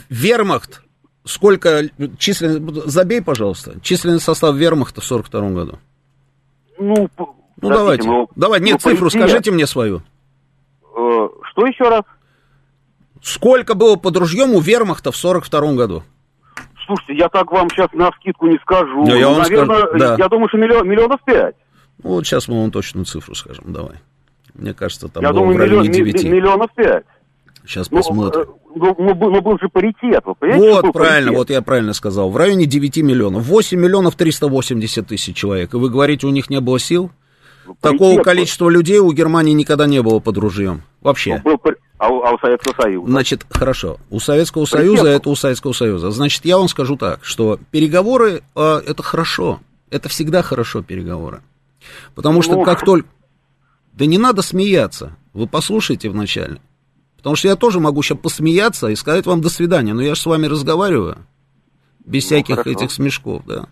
Вермахт, 0.10 0.82
сколько 1.24 1.84
численность, 2.18 2.92
забей, 2.92 3.22
пожалуйста, 3.22 3.80
численный 3.82 4.20
состав 4.20 4.56
Вермахта 4.56 5.02
в 5.02 5.06
1942 5.06 5.50
году. 5.52 5.80
Ну, 6.78 7.10
ну 7.62 7.70
давайте, 7.70 8.08
ну, 8.08 8.30
давай, 8.36 8.60
нет, 8.60 8.82
ну, 8.84 8.92
цифру 8.92 9.10
скажите 9.10 9.52
мне 9.52 9.66
свою. 9.66 10.02
Э, 10.96 11.28
что 11.52 11.66
еще 11.66 11.86
раз? 11.86 12.04
Сколько 13.22 13.76
было 13.76 13.96
под 13.96 14.18
ружьем 14.18 14.54
у 14.54 14.60
вермахта 14.60 15.12
в 15.12 15.18
42 15.18 15.74
году? 15.74 16.04
Слушайте, 16.86 17.16
я 17.16 17.30
так 17.30 17.52
вам 17.52 17.70
сейчас 17.70 17.92
на 17.94 18.10
скидку 18.14 18.48
не 18.48 18.58
скажу. 18.60 19.06
Я, 19.08 19.18
я 19.18 19.28
вам 19.30 19.40
Наверное, 19.40 19.78
скажу, 19.78 19.98
да. 19.98 20.16
я 20.18 20.28
думаю, 20.30 20.48
что 20.48 20.58
миллион, 20.58 20.88
миллионов 20.88 21.20
пять. 21.26 21.56
Ну, 22.04 22.12
вот 22.12 22.26
сейчас 22.26 22.48
мы 22.48 22.62
вам 22.62 22.72
точную 22.72 23.06
цифру 23.06 23.36
скажем, 23.36 23.66
давай. 23.74 23.98
Мне 24.58 24.74
кажется, 24.74 25.08
там 25.08 25.24
я 25.24 25.32
было 25.32 25.42
думаю, 25.42 25.58
в 25.58 25.60
районе 25.62 25.90
миллион, 25.90 26.06
9. 26.12 26.24
миллионов 26.26 26.72
пять. 26.76 27.04
Сейчас 27.66 27.92
ну, 27.92 27.98
посмотрим. 27.98 28.46
Ну, 28.76 28.96
ну, 28.98 29.14
был, 29.14 29.32
ну, 29.32 29.42
был 29.42 29.60
же 29.60 29.70
паритет, 29.70 30.24
вы 30.26 30.36
понимаете? 30.36 30.82
Вот, 30.82 30.94
правильно, 30.94 31.32
паритет? 31.32 31.38
вот 31.38 31.50
я 31.50 31.62
правильно 31.62 31.94
сказал. 31.94 32.30
В 32.30 32.38
районе 32.38 32.66
9 32.66 32.98
миллионов. 32.98 33.46
8 33.46 33.78
миллионов 33.78 34.16
380 34.16 35.08
тысяч 35.08 35.36
человек. 35.36 35.74
И 35.74 35.78
вы 35.78 35.90
говорите, 35.90 36.28
у 36.28 36.30
них 36.30 36.50
не 36.50 36.62
было 36.62 36.80
сил? 36.80 37.12
Такого 37.82 38.22
количества 38.24 38.70
людей 38.70 39.00
у 39.00 39.12
Германии 39.12 39.54
никогда 39.54 39.86
не 39.86 40.02
было 40.02 40.20
под 40.20 40.38
ружьем. 40.38 40.84
Вообще. 41.02 41.42
Ну, 41.44 41.58
был, 41.58 41.74
а, 41.98 42.10
у, 42.10 42.22
а 42.22 42.32
у 42.34 42.40
Советского 42.40 42.74
Союза? 42.82 43.12
Значит, 43.12 43.46
хорошо. 43.50 43.98
У 44.10 44.20
Советского 44.20 44.66
Союза 44.66 45.08
это 45.08 45.30
у 45.30 45.36
Советского 45.36 45.74
Союза. 45.74 46.12
Значит, 46.12 46.46
я 46.46 46.58
вам 46.58 46.68
скажу 46.68 46.96
так, 46.96 47.24
что 47.24 47.60
переговоры 47.72 48.44
э, 48.56 48.82
это 48.88 49.04
хорошо. 49.04 49.60
Это 49.90 50.08
всегда 50.10 50.42
хорошо 50.42 50.84
переговоры. 50.84 51.42
Потому 52.16 52.42
что 52.42 52.56
ну... 52.56 52.64
как 52.64 52.84
только... 52.84 53.08
Да 53.98 54.06
не 54.06 54.20
надо 54.20 54.44
смеяться. 54.44 55.18
Вы 55.34 55.48
послушайте 55.48 56.10
вначале. 56.10 56.62
Потому 57.18 57.36
что 57.36 57.48
я 57.48 57.56
тоже 57.56 57.80
могу 57.80 58.04
сейчас 58.04 58.20
посмеяться 58.20 58.90
и 58.90 58.96
сказать 58.96 59.26
вам 59.26 59.42
до 59.42 59.50
свидания. 59.50 59.94
Но 59.94 60.04
я 60.04 60.14
же 60.14 60.22
с 60.22 60.26
вами 60.28 60.46
разговариваю. 60.46 61.18
Без 62.06 62.24
ну, 62.24 62.28
всяких 62.28 62.56
хорошо. 62.58 62.70
этих 62.70 62.92
смешков, 62.92 63.44
да. 63.48 63.70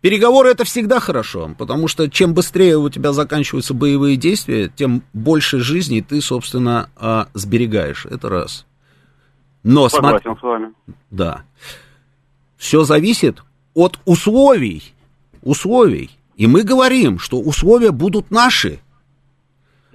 Переговоры 0.00 0.50
это 0.50 0.64
всегда 0.64 1.00
хорошо, 1.00 1.56
потому 1.58 1.88
что 1.88 2.08
чем 2.08 2.34
быстрее 2.34 2.78
у 2.78 2.88
тебя 2.88 3.12
заканчиваются 3.12 3.74
боевые 3.74 4.16
действия, 4.16 4.70
тем 4.74 5.02
больше 5.12 5.58
жизней 5.58 6.02
ты, 6.02 6.20
собственно, 6.20 6.88
а, 6.94 7.26
сберегаешь. 7.34 8.06
Это 8.06 8.28
раз. 8.28 8.64
Но 9.64 9.88
Согласен 9.88 10.36
с 10.38 10.42
вами. 10.42 10.72
Да. 11.10 11.42
Все 12.56 12.84
зависит 12.84 13.42
от 13.74 13.98
условий, 14.04 14.84
условий. 15.42 16.12
И 16.36 16.46
мы 16.46 16.62
говорим, 16.62 17.18
что 17.18 17.40
условия 17.40 17.90
будут 17.90 18.30
наши. 18.30 18.78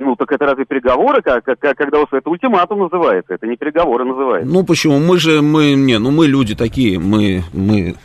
Ну, 0.04 0.16
так 0.16 0.32
это 0.32 0.46
разве 0.46 0.66
переговоры, 0.66 1.22
как, 1.22 1.46
как, 1.46 1.78
когда 1.78 2.00
у 2.00 2.02
вас 2.02 2.10
это 2.12 2.28
ультиматум 2.28 2.80
называется? 2.80 3.36
Это 3.36 3.46
не 3.46 3.56
переговоры 3.56 4.04
называется. 4.04 4.52
Ну, 4.52 4.64
почему? 4.64 5.00
Мы 5.00 5.20
же, 5.20 5.42
мы, 5.44 5.74
не, 5.74 6.00
ну, 6.00 6.10
мы 6.10 6.26
люди 6.26 6.56
такие, 6.56 6.98
мы, 6.98 7.44
мы 7.54 7.96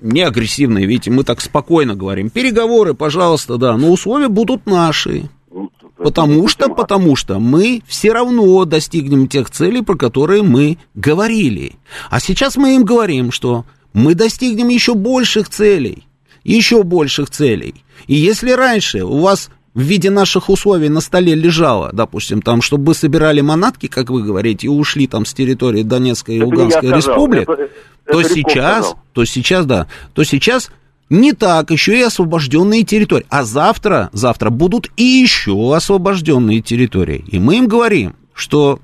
не 0.00 0.22
агрессивные, 0.22 0.86
видите, 0.86 1.10
мы 1.10 1.22
так 1.22 1.42
спокойно 1.42 1.94
говорим. 1.94 2.30
Переговоры, 2.30 2.94
пожалуйста, 2.94 3.58
да, 3.58 3.76
но 3.76 3.90
условия 3.90 4.28
будут 4.28 4.64
наши. 4.64 5.28
Ну, 5.52 5.70
потому 5.98 6.48
что, 6.48 6.70
потому 6.70 7.16
что 7.16 7.38
мы 7.38 7.82
все 7.86 8.12
равно 8.12 8.64
достигнем 8.64 9.28
тех 9.28 9.50
целей, 9.50 9.82
про 9.82 9.96
которые 9.96 10.42
мы 10.42 10.78
говорили. 10.94 11.74
А 12.08 12.18
сейчас 12.18 12.56
мы 12.56 12.76
им 12.76 12.84
говорим, 12.84 13.30
что 13.30 13.66
мы 13.92 14.14
достигнем 14.14 14.68
еще 14.68 14.94
больших 14.94 15.50
целей, 15.50 16.06
еще 16.44 16.82
больших 16.82 17.28
целей. 17.28 17.74
И 18.06 18.14
если 18.14 18.52
раньше 18.52 19.04
у 19.04 19.18
вас 19.18 19.50
в 19.74 19.80
виде 19.80 20.08
наших 20.08 20.48
условий 20.48 20.88
на 20.88 21.00
столе 21.00 21.34
лежало, 21.34 21.90
допустим, 21.92 22.42
там, 22.42 22.62
чтобы 22.62 22.86
вы 22.86 22.94
собирали 22.94 23.40
манатки, 23.40 23.88
как 23.88 24.08
вы 24.08 24.22
говорите, 24.22 24.68
и 24.68 24.70
ушли 24.70 25.06
там 25.06 25.26
с 25.26 25.34
территории 25.34 25.82
Донецкой 25.82 26.36
и 26.36 26.42
Луганской 26.42 26.92
республик, 26.92 27.48
это, 27.48 27.70
то 28.06 28.20
это 28.20 28.28
сейчас, 28.28 28.84
сказал. 28.86 29.02
то 29.12 29.24
сейчас, 29.24 29.66
да, 29.66 29.86
то 30.12 30.22
сейчас 30.22 30.70
не 31.10 31.32
так, 31.32 31.70
еще 31.70 31.98
и 31.98 32.02
освобожденные 32.02 32.84
территории. 32.84 33.26
А 33.28 33.42
завтра, 33.42 34.10
завтра 34.12 34.50
будут 34.50 34.90
и 34.96 35.02
еще 35.02 35.74
освобожденные 35.74 36.60
территории. 36.60 37.24
И 37.26 37.38
мы 37.38 37.58
им 37.58 37.66
говорим, 37.66 38.14
что, 38.32 38.78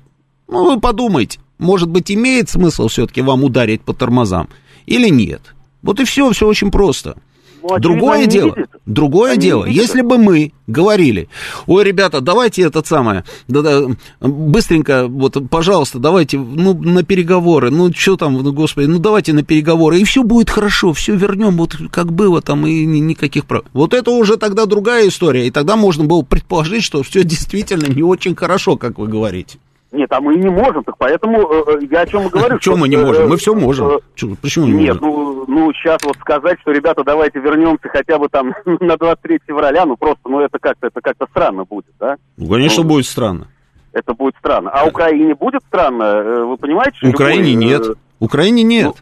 ну, 0.47 0.65
вы 0.65 0.79
подумайте, 0.79 1.39
может 1.57 1.89
быть, 1.89 2.11
имеет 2.11 2.49
смысл 2.49 2.89
все-таки 2.89 3.21
вам 3.21 3.43
ударить 3.43 3.81
по 3.81 3.93
тормозам 3.93 4.49
или 4.85 5.09
нет. 5.09 5.55
Вот 5.81 5.99
и 5.99 6.05
все, 6.05 6.29
все 6.31 6.47
очень 6.47 6.69
просто. 6.69 7.17
Ну, 7.61 7.79
другое 7.79 8.25
дело, 8.25 8.55
другое 8.85 9.33
они 9.33 9.41
дело, 9.41 9.65
если 9.65 10.01
бы 10.01 10.17
мы 10.17 10.53
говорили, 10.67 11.29
ой, 11.67 11.83
ребята, 11.83 12.21
давайте 12.21 12.63
этот 12.63 12.87
самое, 12.87 13.23
да, 13.47 13.61
да, 13.61 13.81
быстренько, 14.19 15.07
вот, 15.07 15.37
пожалуйста, 15.49 15.99
давайте, 15.99 16.37
ну, 16.39 16.73
на 16.73 17.03
переговоры, 17.03 17.69
ну, 17.69 17.91
что 17.93 18.17
там, 18.17 18.33
ну, 18.33 18.53
господи, 18.53 18.85
ну, 18.87 18.99
давайте 18.99 19.33
на 19.33 19.43
переговоры, 19.43 19.99
и 19.99 20.03
все 20.03 20.23
будет 20.23 20.49
хорошо, 20.49 20.93
все 20.93 21.15
вернем, 21.15 21.57
вот, 21.57 21.75
как 21.91 22.11
было 22.11 22.41
там, 22.41 22.65
и 22.65 22.85
никаких 22.85 23.45
прав. 23.45 23.63
Вот 23.73 23.93
это 23.93 24.11
уже 24.11 24.37
тогда 24.37 24.65
другая 24.65 25.07
история, 25.07 25.47
и 25.47 25.51
тогда 25.51 25.75
можно 25.75 26.03
было 26.03 26.21
предположить, 26.23 26.83
что 26.83 27.03
все 27.03 27.23
действительно 27.23 27.87
не 27.87 28.03
очень 28.03 28.35
хорошо, 28.35 28.77
как 28.77 28.97
вы 28.97 29.07
говорите. 29.07 29.59
Нет, 29.91 30.09
а 30.13 30.21
мы 30.21 30.35
не 30.35 30.49
можем, 30.49 30.83
так 30.85 30.97
поэтому 30.97 31.41
э, 31.41 31.63
э 31.81 31.87
я 31.91 32.01
о 32.01 32.05
чем 32.05 32.27
и 32.27 32.29
говорю. 32.29 32.59
Чем 32.59 32.79
мы 32.79 32.87
не 32.87 32.95
можем? 32.95 33.27
Мы 33.27 33.35
все 33.35 33.53
можем. 33.53 33.87
Э, 33.87 33.99
Почему 34.41 34.67
не 34.67 34.83
Нет, 34.83 35.01
ну, 35.01 35.43
ну 35.47 35.73
сейчас 35.73 36.01
вот 36.03 36.15
сказать, 36.17 36.59
что, 36.61 36.71
ребята, 36.71 37.03
давайте 37.03 37.39
вернемся 37.39 37.89
хотя 37.89 38.17
бы 38.17 38.29
там 38.29 38.53
на 38.65 38.95
23 38.95 39.41
февраля, 39.45 39.85
ну 39.85 39.97
просто, 39.97 40.29
ну 40.29 40.39
это 40.39 40.59
как-то 40.59 40.87
это 40.87 41.01
как-то 41.01 41.27
странно 41.31 41.65
будет, 41.65 41.93
да? 41.99 42.15
Ну, 42.37 42.49
конечно, 42.49 42.83
ну, 42.83 42.89
будет 42.89 43.05
странно. 43.05 43.47
Это 43.91 44.13
будет 44.13 44.35
странно. 44.39 44.69
А 44.71 44.85
Украине 44.85 45.35
будет 45.35 45.61
странно? 45.67 46.03
Э, 46.03 46.43
вы 46.45 46.55
понимаете? 46.55 46.97
Украине 47.05 47.51
любой, 47.51 47.65
нет. 47.65 47.87
Украине 48.19 48.63
нет. 48.63 48.85
Ну, 48.85 48.93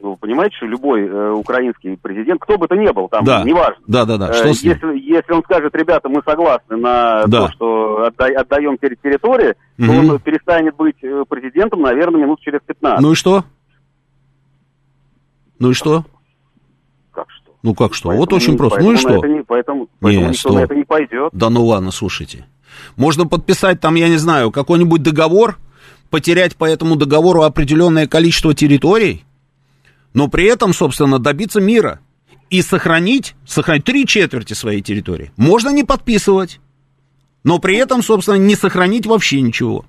вы 0.00 0.16
понимаете, 0.16 0.56
что 0.56 0.66
любой 0.66 1.06
э, 1.06 1.30
украинский 1.32 1.96
президент, 1.96 2.40
кто 2.40 2.56
бы 2.56 2.68
то 2.68 2.76
ни 2.76 2.90
был, 2.92 3.08
там, 3.08 3.24
да. 3.24 3.42
неважно. 3.42 3.82
Да, 3.86 4.04
да, 4.04 4.16
да. 4.16 4.32
Что 4.32 4.48
э, 4.48 4.50
если, 4.50 4.98
если 4.98 5.32
он 5.32 5.42
скажет, 5.42 5.74
ребята, 5.74 6.08
мы 6.08 6.22
согласны 6.24 6.76
на 6.76 7.24
да. 7.26 7.46
то, 7.46 7.52
что 7.52 8.04
отда 8.06 8.26
отдаем 8.26 8.78
территории, 8.78 9.54
угу. 9.78 9.86
то 9.86 9.92
он 9.92 10.18
перестанет 10.20 10.76
быть 10.76 11.02
э, 11.02 11.24
президентом, 11.28 11.82
наверное, 11.82 12.22
минут 12.22 12.40
через 12.40 12.60
15. 12.66 13.00
Ну 13.00 13.12
и 13.12 13.14
что? 13.14 13.44
Ну 15.58 15.70
и 15.70 15.74
что? 15.74 16.04
Как 17.12 17.26
что? 17.30 17.52
Ну 17.62 17.74
как 17.74 17.94
что? 17.94 18.08
Поэтому 18.08 18.20
вот 18.20 18.32
очень 18.32 18.52
не, 18.52 18.58
просто. 18.58 18.80
Ну 18.80 18.92
и 18.92 18.96
что? 18.96 19.26
Не, 19.26 19.42
поэтому 19.42 19.88
поэтому 20.00 20.26
Нет, 20.26 20.34
никто 20.34 20.52
на 20.52 20.58
это 20.60 20.74
не 20.76 20.84
пойдет. 20.84 21.30
Да 21.32 21.50
ну 21.50 21.64
ладно, 21.64 21.90
слушайте. 21.90 22.46
Можно 22.96 23.26
подписать 23.26 23.80
там, 23.80 23.96
я 23.96 24.08
не 24.08 24.18
знаю, 24.18 24.52
какой-нибудь 24.52 25.02
договор, 25.02 25.56
потерять 26.10 26.56
по 26.56 26.64
этому 26.64 26.94
договору 26.94 27.42
определенное 27.42 28.06
количество 28.06 28.54
территорий, 28.54 29.24
но 30.18 30.26
при 30.26 30.46
этом, 30.46 30.72
собственно, 30.72 31.20
добиться 31.20 31.60
мира 31.60 32.00
и 32.50 32.60
сохранить, 32.60 33.36
сохранить 33.46 33.84
три 33.84 34.04
четверти 34.04 34.52
своей 34.52 34.82
территории. 34.82 35.30
Можно 35.36 35.68
не 35.68 35.84
подписывать, 35.84 36.58
но 37.44 37.60
при 37.60 37.76
этом, 37.76 38.02
собственно, 38.02 38.34
не 38.34 38.56
сохранить 38.56 39.06
вообще 39.06 39.40
ничего. 39.40 39.84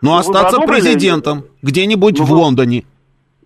Но 0.00 0.12
ну, 0.12 0.16
остаться 0.16 0.60
президентом 0.62 1.44
где-нибудь 1.60 2.18
ну, 2.20 2.24
в 2.24 2.32
Лондоне. 2.32 2.84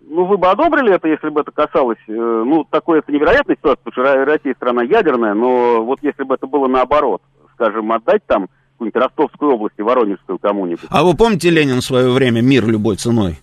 Ну, 0.07 0.23
вы 0.23 0.37
бы 0.37 0.47
одобрили 0.47 0.95
это, 0.95 1.09
если 1.09 1.27
бы 1.27 1.41
это 1.41 1.51
касалось, 1.51 1.97
э, 2.07 2.13
ну, 2.13 2.63
такой 2.63 2.99
это 2.99 3.11
невероятная 3.11 3.57
ситуация, 3.57 3.83
потому 3.83 4.07
что 4.07 4.23
Россия 4.23 4.53
страна 4.53 4.83
ядерная, 4.83 5.33
но 5.33 5.83
вот 5.83 5.99
если 6.01 6.23
бы 6.23 6.35
это 6.35 6.47
было 6.47 6.67
наоборот, 6.67 7.21
скажем, 7.55 7.91
отдать 7.91 8.25
там 8.25 8.47
какую-нибудь 8.75 9.01
Ростовскую 9.01 9.55
область 9.55 9.75
и 9.77 9.81
Воронежскую 9.81 10.39
кому-нибудь. 10.39 10.85
А 10.89 11.03
вы 11.03 11.13
помните 11.13 11.49
Ленин 11.49 11.81
в 11.81 11.83
свое 11.83 12.09
время 12.09 12.39
«Мир 12.39 12.65
любой 12.65 12.95
ценой»? 12.95 13.39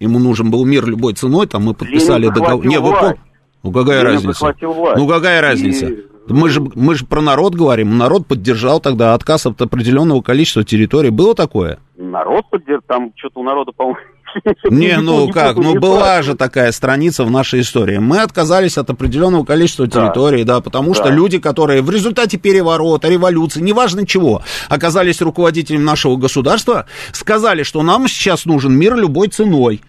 Ему 0.00 0.18
нужен 0.18 0.50
был 0.50 0.64
мир 0.64 0.86
любой 0.86 1.14
ценой, 1.14 1.46
там 1.46 1.64
мы 1.64 1.74
подписали 1.74 2.28
договор. 2.28 2.64
Не, 2.66 2.78
вы 2.78 2.92
пом... 2.92 3.14
Ну 3.62 3.72
какая 3.72 4.02
Ленин 4.02 4.14
разница? 4.14 4.54
Ну 4.96 5.08
какая 5.08 5.40
разница? 5.40 5.86
И... 5.86 6.06
Мы 6.28 6.50
же, 6.50 6.60
мы 6.60 6.94
же 6.94 7.06
про 7.06 7.20
народ 7.20 7.54
говорим. 7.54 7.96
Народ 7.96 8.26
поддержал 8.26 8.80
тогда 8.80 9.14
отказ 9.14 9.46
от 9.46 9.60
определенного 9.60 10.20
количества 10.20 10.62
территорий. 10.62 11.10
Было 11.10 11.34
такое? 11.34 11.78
Народ 11.96 12.44
поддержал. 12.50 12.82
Там 12.86 13.12
что-то 13.16 13.40
у 13.40 13.42
народа, 13.42 13.72
по-моему, 13.72 13.98
не, 14.70 14.96
ну 14.98 15.28
как, 15.30 15.56
ну 15.56 15.78
была 15.78 16.22
же 16.22 16.34
такая 16.34 16.72
страница 16.72 17.24
в 17.24 17.30
нашей 17.30 17.60
истории. 17.60 17.98
Мы 17.98 18.20
отказались 18.20 18.78
от 18.78 18.90
определенного 18.90 19.44
количества 19.44 19.86
территорий, 19.88 20.44
да, 20.44 20.60
потому 20.60 20.94
что 20.94 21.08
люди, 21.08 21.38
которые 21.38 21.82
в 21.82 21.90
результате 21.90 22.38
переворота, 22.38 23.08
революции, 23.08 23.60
неважно 23.60 24.06
чего, 24.06 24.42
оказались 24.68 25.20
руководителем 25.20 25.84
нашего 25.84 26.16
государства, 26.16 26.86
сказали, 27.12 27.62
что 27.62 27.82
нам 27.82 28.08
сейчас 28.08 28.46
нужен 28.46 28.74
мир 28.74 28.96
любой 28.96 29.28
ценой. 29.28 29.80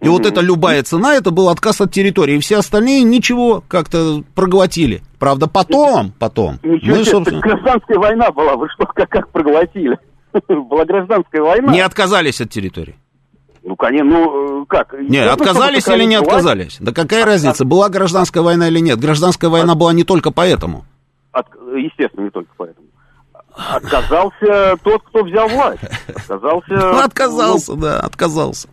И 0.00 0.08
вот 0.08 0.24
эта 0.24 0.40
любая 0.40 0.82
цена, 0.82 1.14
это 1.14 1.30
был 1.30 1.50
отказ 1.50 1.80
от 1.80 1.92
территории. 1.92 2.36
И 2.36 2.40
все 2.40 2.58
остальные 2.58 3.02
ничего 3.02 3.62
как-то 3.68 4.22
проглотили. 4.34 5.02
Правда, 5.18 5.46
потом, 5.46 6.12
потом. 6.18 6.58
Ничего 6.62 6.96
мы, 6.96 7.04
собственно... 7.04 7.40
гражданская 7.40 7.98
война 7.98 8.30
была, 8.30 8.56
вы 8.56 8.68
что, 8.70 8.86
как, 8.86 9.10
как 9.10 9.28
проглотили? 9.28 9.98
Была 10.48 10.84
гражданская 10.84 11.42
война. 11.42 11.72
Не 11.72 11.80
отказались 11.80 12.40
от 12.40 12.50
территории. 12.50 12.96
Ну, 13.62 13.76
конечно, 13.76 14.10
ну, 14.10 14.66
как? 14.66 14.94
Не, 15.00 15.18
отказались 15.18 15.86
или 15.88 16.04
не 16.04 16.16
отказались? 16.16 16.78
Да 16.80 16.92
какая 16.92 17.24
разница, 17.24 17.64
была 17.64 17.88
гражданская 17.88 18.42
война 18.42 18.68
или 18.68 18.80
нет? 18.80 18.98
Гражданская 18.98 19.50
война 19.50 19.74
была 19.74 19.92
не 19.92 20.04
только 20.04 20.30
поэтому. 20.30 20.84
От, 21.32 21.46
естественно, 21.76 22.24
не 22.24 22.30
только 22.30 22.50
поэтому. 22.56 22.86
Отказался 23.52 24.76
тот, 24.82 25.02
кто 25.02 25.24
взял 25.24 25.48
власть. 25.48 25.82
Отказался... 26.08 26.64
Ну, 26.70 26.98
отказался, 26.98 27.72
ну... 27.74 27.80
да, 27.80 28.00
отказался. 28.00 28.68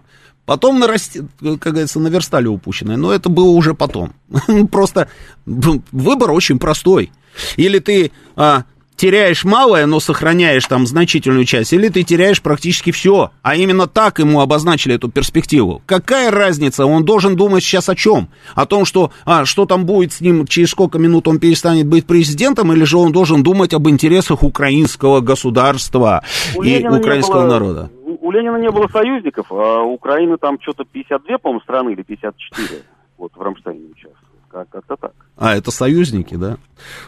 Потом 0.45 0.79
нарасти, 0.79 1.23
как 1.41 1.73
говорится, 1.73 1.99
наверстали 1.99 2.47
упущенное, 2.47 2.95
но 2.95 3.11
это 3.11 3.27
было 3.27 3.49
уже 3.49 3.73
потом. 3.73 4.13
Просто 4.71 5.09
выбор 5.45 6.31
очень 6.31 6.57
простой. 6.57 7.11
Или 7.57 7.79
ты 7.79 8.11
а, 8.37 8.63
теряешь 8.97 9.45
малое, 9.45 9.85
но 9.85 9.99
сохраняешь 10.01 10.65
там 10.65 10.85
значительную 10.85 11.45
часть, 11.45 11.71
или 11.71 11.87
ты 11.87 12.03
теряешь 12.03 12.41
практически 12.41 12.91
все. 12.91 13.31
А 13.43 13.55
именно 13.55 13.87
так 13.87 14.19
ему 14.19 14.41
обозначили 14.41 14.95
эту 14.95 15.09
перспективу. 15.09 15.81
Какая 15.85 16.31
разница? 16.31 16.85
Он 16.85 17.05
должен 17.05 17.35
думать 17.35 17.63
сейчас 17.63 17.87
о 17.87 17.95
чем? 17.95 18.27
О 18.55 18.65
том, 18.65 18.83
что, 18.83 19.11
а, 19.25 19.45
что 19.45 19.65
там 19.65 19.85
будет 19.85 20.11
с 20.11 20.19
ним, 20.21 20.45
через 20.47 20.71
сколько 20.71 20.97
минут 20.97 21.27
он 21.27 21.39
перестанет 21.39 21.87
быть 21.87 22.05
президентом, 22.05 22.73
или 22.73 22.83
же 22.83 22.97
он 22.97 23.11
должен 23.11 23.43
думать 23.43 23.73
об 23.73 23.87
интересах 23.87 24.43
украинского 24.43 25.21
государства 25.21 26.23
у 26.55 26.63
и 26.63 26.69
Ленина 26.69 26.97
украинского 26.97 27.43
было, 27.43 27.47
народа? 27.47 27.91
У 28.03 28.31
Ленина 28.31 28.57
не 28.57 28.71
было 28.71 28.87
союзников, 28.87 29.47
а 29.51 29.83
Украины 29.83 30.37
там 30.37 30.57
что-то 30.61 30.83
52, 30.83 31.37
по-моему, 31.37 31.61
страны 31.61 31.93
или 31.93 32.01
54 32.01 32.81
вот 33.17 33.31
в 33.35 33.41
Рамштайне 33.41 33.85
участвуют. 33.91 34.26
Как- 34.49 34.69
как-то 34.69 34.95
так. 34.95 35.11
А, 35.35 35.55
это 35.55 35.71
союзники, 35.71 36.35
да? 36.35 36.57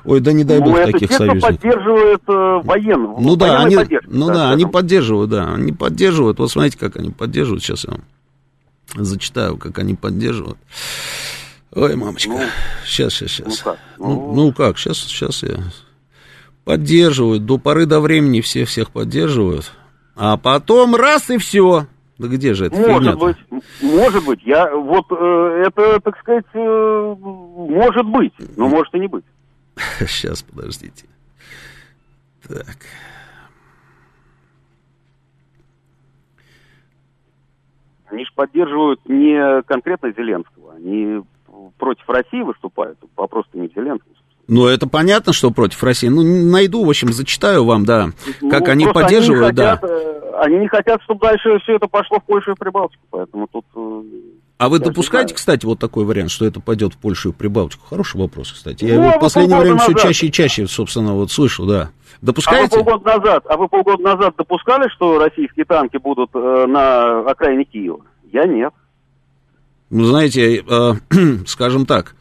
Ой, 0.05 0.19
да 0.19 0.33
не 0.33 0.43
дай 0.43 0.59
бог 0.59 0.77
ну, 0.77 0.91
таких 0.91 1.09
те, 1.09 1.15
союзников. 1.15 1.49
Кто 1.49 1.69
поддерживает 1.69 2.21
э, 2.27 2.61
военных. 2.63 3.17
Ну 3.19 3.35
да, 3.35 3.59
они, 3.61 3.77
ну 4.05 4.27
да, 4.27 4.33
да 4.33 4.51
они 4.51 4.65
поддерживают, 4.65 5.29
да, 5.31 5.53
они 5.53 5.71
поддерживают. 5.71 6.39
Вот 6.39 6.51
смотрите, 6.51 6.77
как 6.77 6.95
они 6.97 7.11
поддерживают. 7.11 7.63
Сейчас 7.63 7.85
я 7.85 7.93
вам 7.93 8.03
зачитаю, 9.05 9.57
как 9.57 9.79
они 9.79 9.95
поддерживают. 9.95 10.57
Ой, 11.73 11.95
мамочка, 11.95 12.29
ну, 12.29 12.41
сейчас, 12.85 13.13
сейчас, 13.13 13.31
сейчас. 13.31 13.47
Ну 13.47 13.53
как? 13.63 13.79
Ну, 13.97 14.07
ну, 14.07 14.33
ну 14.33 14.53
как, 14.53 14.77
сейчас, 14.77 14.97
сейчас 14.97 15.43
я 15.43 15.59
поддерживают. 16.63 17.45
До 17.45 17.57
поры 17.57 17.85
до 17.85 17.99
времени 17.99 18.41
все 18.41 18.65
всех 18.65 18.91
поддерживают. 18.91 19.71
А 20.15 20.37
потом 20.37 20.95
раз 20.95 21.29
и 21.29 21.37
все. 21.37 21.87
Да 22.19 22.27
где 22.27 22.53
же 22.53 22.65
это? 22.65 22.75
Может 22.75 23.17
быть, 23.17 23.37
может 23.81 24.25
быть. 24.25 24.43
Я 24.43 24.75
вот 24.75 25.05
э, 25.09 25.63
это, 25.65 26.01
так 26.01 26.19
сказать, 26.19 26.45
э, 26.53 27.15
может 27.17 28.05
быть, 28.05 28.33
но 28.57 28.67
может 28.67 28.93
и 28.93 28.99
не 28.99 29.07
быть. 29.07 29.23
Сейчас, 29.99 30.43
подождите. 30.43 31.05
Так. 32.45 32.77
Они 38.07 38.25
же 38.25 38.31
поддерживают 38.35 38.99
не 39.07 39.61
конкретно 39.63 40.11
Зеленского, 40.11 40.73
они 40.73 41.21
против 41.77 42.09
России 42.09 42.41
выступают. 42.41 42.97
Вопрос-то 43.15 43.57
не 43.57 43.69
в 43.69 43.73
Зеленском. 43.73 44.11
Ну, 44.49 44.65
это 44.65 44.87
понятно, 44.87 45.31
что 45.31 45.51
против 45.51 45.81
России. 45.83 46.07
Ну, 46.07 46.23
найду, 46.23 46.83
в 46.83 46.89
общем, 46.89 47.13
зачитаю 47.13 47.65
вам, 47.65 47.85
да, 47.85 48.09
ну, 48.41 48.49
как 48.49 48.67
они 48.67 48.87
поддерживают, 48.87 49.59
они 49.59 49.69
хотят, 49.69 49.81
да. 49.81 50.28
Они 50.39 50.57
не 50.57 50.67
хотят, 50.67 51.01
чтобы 51.03 51.19
дальше 51.21 51.59
все 51.63 51.75
это 51.75 51.87
пошло 51.87 52.19
в 52.19 52.23
Польшу 52.23 52.51
и 52.51 52.55
Прибалтику, 52.55 53.03
поэтому 53.09 53.47
тут... 53.47 53.65
Э, 53.75 54.01
а 54.57 54.69
вы 54.69 54.79
допускаете, 54.79 55.33
кстати, 55.33 55.65
вот 55.65 55.79
такой 55.79 56.05
вариант, 56.05 56.31
что 56.31 56.45
это 56.45 56.59
пойдет 56.59 56.93
в 56.93 56.97
Польшу 56.97 57.29
и 57.29 57.33
Прибалтику? 57.33 57.85
Хороший 57.89 58.19
вопрос, 58.19 58.51
кстати. 58.51 58.83
Я 58.85 58.95
ну, 58.95 59.01
его 59.01 59.13
а 59.13 59.17
в 59.17 59.19
последнее 59.21 59.59
время 59.59 59.75
назад. 59.75 59.97
все 59.97 60.07
чаще 60.07 60.27
и 60.27 60.31
чаще, 60.31 60.67
собственно, 60.67 61.13
вот 61.13 61.31
слышу, 61.31 61.65
да. 61.65 61.91
Допускаете? 62.21 62.75
А 62.75 62.79
вы 62.79 62.83
полгода 62.83 63.17
назад, 63.17 63.43
а 63.49 63.57
вы 63.57 63.67
полгода 63.67 64.03
назад 64.03 64.33
допускали, 64.37 64.89
что 64.89 65.19
российские 65.19 65.65
танки 65.65 65.97
будут 65.97 66.29
э, 66.33 66.65
на 66.67 67.19
окраине 67.29 67.63
Киева? 67.63 68.01
Я 68.31 68.45
нет. 68.45 68.73
Ну, 69.89 70.03
знаете, 70.05 70.61
э, 70.61 70.91
скажем 71.47 71.85
так, 71.85 72.15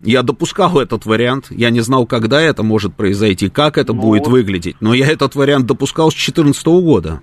я 0.00 0.22
допускал 0.22 0.78
этот 0.78 1.06
вариант, 1.06 1.46
я 1.50 1.70
не 1.70 1.80
знал, 1.80 2.06
когда 2.06 2.40
это 2.40 2.62
может 2.62 2.94
произойти, 2.94 3.48
как 3.48 3.78
это 3.78 3.92
ну, 3.92 4.00
будет 4.00 4.26
выглядеть, 4.26 4.76
но 4.80 4.94
я 4.94 5.06
этот 5.10 5.34
вариант 5.34 5.66
допускал 5.66 6.10
с 6.10 6.14
2014 6.14 6.66
года. 6.66 7.20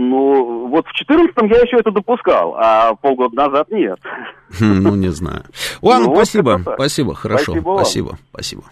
Ну, 0.00 0.68
вот 0.68 0.86
в 0.86 0.92
2014 0.94 1.34
я 1.50 1.60
еще 1.60 1.76
это 1.78 1.90
допускал, 1.90 2.54
а 2.56 2.94
полгода 2.94 3.34
назад 3.34 3.68
нет. 3.72 3.98
Хм, 4.60 4.80
ну, 4.80 4.94
не 4.94 5.08
знаю. 5.08 5.42
Ладно, 5.82 6.06
ну, 6.06 6.14
спасибо, 6.14 6.60
спасибо, 6.76 7.14
хорошо, 7.16 7.52
спасибо, 7.52 7.74
спасибо, 7.74 8.18
спасибо. 8.30 8.62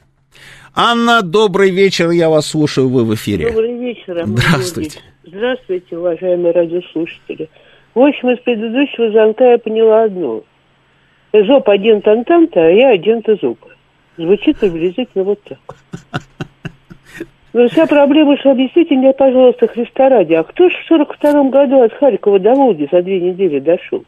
Анна, 0.77 1.23
добрый 1.23 1.71
вечер, 1.71 2.11
я 2.11 2.31
вас 2.31 2.47
слушаю, 2.47 2.89
вы 2.89 3.05
в 3.05 3.13
эфире. 3.17 3.49
Добрый 3.49 3.77
вечер, 3.77 4.23
Здравствуйте. 4.25 5.01
Здравствуйте, 5.25 5.99
уважаемые 5.99 6.53
радиослушатели. 6.53 7.51
В 7.97 8.01
общем, 8.01 8.31
из 8.31 8.39
предыдущего 8.45 9.11
звонка 9.11 9.51
я 9.51 9.59
поняла 9.59 10.05
одно– 10.05 10.45
ЗОП 11.33 11.69
агент 11.71 12.07
Антанта, 12.07 12.61
а 12.61 12.71
я 12.71 12.91
агент 12.91 13.27
ЗОПа. 13.27 13.67
Звучит 14.17 14.59
приблизительно 14.59 15.25
вот 15.25 15.43
так. 15.43 15.59
Но 17.57 17.69
вся 17.69 17.87
проблема, 17.87 18.37
что 18.37 18.51
объясните 18.51 18.97
мне, 18.97 19.15
пожалуйста, 19.15 19.67
Христа 19.67 20.11
ради, 20.11 20.35
а 20.35 20.45
кто 20.45 20.69
ж 20.69 20.75
в 20.75 20.89
сорок 20.89 21.15
втором 21.15 21.49
году 21.49 21.81
от 21.81 21.95
Харькова 21.95 22.39
до 22.39 22.53
Волги 22.53 22.87
за 22.93 23.01
две 23.01 23.19
недели 23.19 23.61
дошел? 23.61 24.05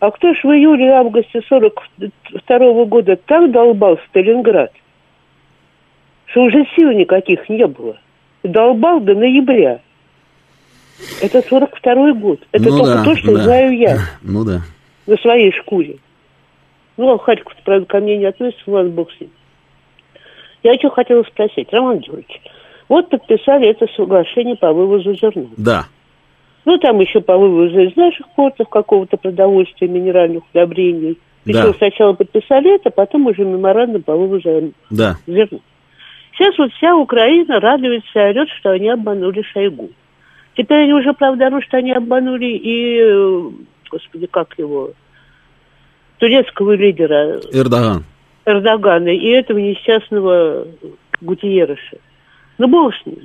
А 0.00 0.10
кто 0.10 0.34
ж 0.34 0.44
в 0.44 0.48
июле-августе 0.48 1.40
сорок 1.48 1.82
второго 2.42 2.84
года 2.84 3.16
так 3.16 3.50
долбал 3.52 3.98
Сталинград, 4.10 4.70
что 6.26 6.42
уже 6.42 6.66
сил 6.76 6.90
никаких 6.90 7.48
не 7.48 7.66
было? 7.66 7.96
Долбал 8.42 9.00
до 9.00 9.14
ноября. 9.14 9.80
Это 11.22 11.40
сорок 11.48 11.74
второй 11.74 12.12
год. 12.12 12.46
Это 12.52 12.68
ну 12.68 12.80
только 12.80 12.96
да, 12.96 13.04
то, 13.04 13.16
что 13.16 13.34
да. 13.34 13.44
знаю 13.44 13.78
я. 13.78 13.96
Ну 14.22 14.44
да. 14.44 14.60
На 15.06 15.16
своей 15.16 15.52
шкуре. 15.52 15.96
Ну, 16.98 17.14
а 17.14 17.18
Харьков, 17.18 17.54
правда, 17.64 17.86
ко 17.86 18.00
мне 18.00 18.18
не 18.18 18.26
относится, 18.26 18.62
ладно, 18.66 18.90
бог 18.90 19.10
с 19.10 19.20
ним. 19.20 19.30
Я 20.62 20.74
что 20.74 20.90
хотела 20.90 21.22
спросить, 21.22 21.72
Роман 21.72 22.00
Георгиевич, 22.00 22.42
вот 22.88 23.10
подписали 23.10 23.68
это 23.68 23.86
соглашение 23.96 24.56
по 24.56 24.72
вывозу 24.72 25.14
зерна. 25.14 25.46
Да. 25.56 25.84
Ну, 26.64 26.76
там 26.78 27.00
еще 27.00 27.20
по 27.20 27.36
вывозу 27.36 27.80
из 27.80 27.96
наших 27.96 28.28
портов 28.34 28.68
какого-то 28.68 29.16
продовольствия, 29.16 29.88
минеральных 29.88 30.42
удобрений. 30.52 31.18
Причем 31.44 31.72
да. 31.72 31.74
сначала 31.74 32.12
подписали 32.12 32.74
это, 32.74 32.90
потом 32.90 33.26
уже 33.26 33.44
меморандум 33.44 34.02
по 34.02 34.14
вывозу 34.14 34.72
да. 34.90 35.16
зерна. 35.26 35.60
Сейчас 36.32 36.56
вот 36.58 36.72
вся 36.74 36.94
Украина 36.94 37.58
радуется 37.58 38.08
и 38.14 38.30
орет, 38.30 38.48
что 38.58 38.70
они 38.70 38.88
обманули 38.88 39.42
Шойгу. 39.42 39.90
Теперь 40.56 40.84
они 40.84 40.92
уже, 40.92 41.12
правда, 41.12 41.46
орут, 41.46 41.64
что 41.64 41.78
они 41.78 41.92
обманули 41.92 42.46
и, 42.46 42.98
э, 43.00 43.50
господи, 43.90 44.26
как 44.26 44.54
его, 44.58 44.92
турецкого 46.18 46.72
лидера 46.72 47.40
Эрдоган. 47.52 48.04
Эрдогана 48.44 49.08
и 49.08 49.28
этого 49.28 49.58
несчастного 49.58 50.66
Гутиереша. 51.20 51.98
Ну, 52.58 52.68
бог 52.68 52.94
с 52.94 53.06
ним. 53.06 53.18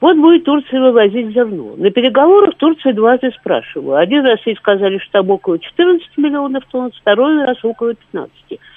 Вот 0.00 0.16
будет 0.16 0.44
Турция 0.44 0.80
вывозить 0.80 1.34
зерно. 1.34 1.74
На 1.76 1.90
переговорах 1.90 2.54
Турция 2.56 2.94
дважды 2.94 3.30
спрашивала. 3.38 4.00
Один 4.00 4.24
раз 4.24 4.38
ей 4.46 4.56
сказали, 4.56 4.98
что 4.98 5.12
там 5.12 5.30
около 5.30 5.58
14 5.58 6.06
миллионов 6.16 6.64
тонн, 6.70 6.90
второй 6.98 7.44
раз 7.44 7.58
около 7.62 7.94
15. 7.94 8.32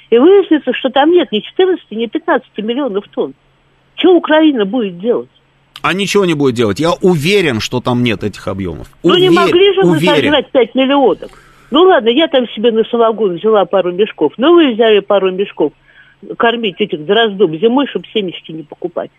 И 0.09 0.17
выяснится, 0.17 0.73
что 0.73 0.89
там 0.89 1.11
нет 1.11 1.31
ни 1.31 1.39
14, 1.39 1.91
ни 1.91 2.07
15 2.07 2.49
миллионов 2.57 3.05
тонн. 3.09 3.33
Что 3.95 4.15
Украина 4.15 4.65
будет 4.65 4.99
делать? 4.99 5.29
А 5.81 5.93
ничего 5.93 6.25
не 6.25 6.33
будет 6.33 6.55
делать. 6.55 6.79
Я 6.79 6.91
уверен, 7.01 7.61
что 7.61 7.79
там 7.79 8.03
нет 8.03 8.23
этих 8.23 8.47
объемов. 8.47 8.87
Ну, 9.03 9.15
не 9.15 9.29
могли 9.29 9.73
же 9.73 9.83
мы 9.83 9.99
сожрать 9.99 10.49
5 10.51 10.75
миллионов. 10.75 11.31
Ну 11.71 11.83
ладно, 11.83 12.09
я 12.09 12.27
там 12.27 12.47
себе 12.49 12.71
на 12.71 12.83
самогон 12.83 13.37
взяла 13.37 13.65
пару 13.65 13.91
мешков. 13.91 14.33
Ну 14.37 14.53
вы 14.53 14.73
взяли 14.73 14.99
пару 14.99 15.31
мешков 15.31 15.73
кормить 16.37 16.79
этих 16.79 17.05
дроздов 17.05 17.51
зимой, 17.51 17.87
чтобы 17.87 18.05
семечки 18.13 18.51
не 18.51 18.63
покупать. 18.63 19.09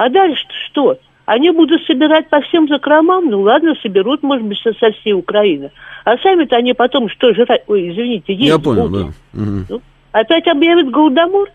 А 0.00 0.08
дальше 0.08 0.42
что? 0.70 0.98
Они 1.26 1.50
будут 1.50 1.84
собирать 1.84 2.30
по 2.30 2.40
всем 2.40 2.66
закромам? 2.68 3.28
Ну 3.28 3.42
ладно, 3.42 3.74
соберут, 3.82 4.22
может 4.22 4.46
быть, 4.46 4.58
со, 4.62 4.72
со 4.72 4.92
всей 4.92 5.12
Украины. 5.12 5.72
А 6.06 6.16
сами-то 6.16 6.56
они 6.56 6.72
потом 6.72 7.10
что 7.10 7.34
жрать? 7.34 7.64
Ой, 7.66 7.90
извините, 7.90 8.32
есть 8.32 8.48
Я 8.48 8.58
понял, 8.58 8.88
будут. 8.88 9.08
да. 9.34 9.42
Угу. 9.42 9.64
Ну, 9.68 9.82
опять 10.12 10.48
объявят 10.48 10.90
голодомор? 10.90 11.50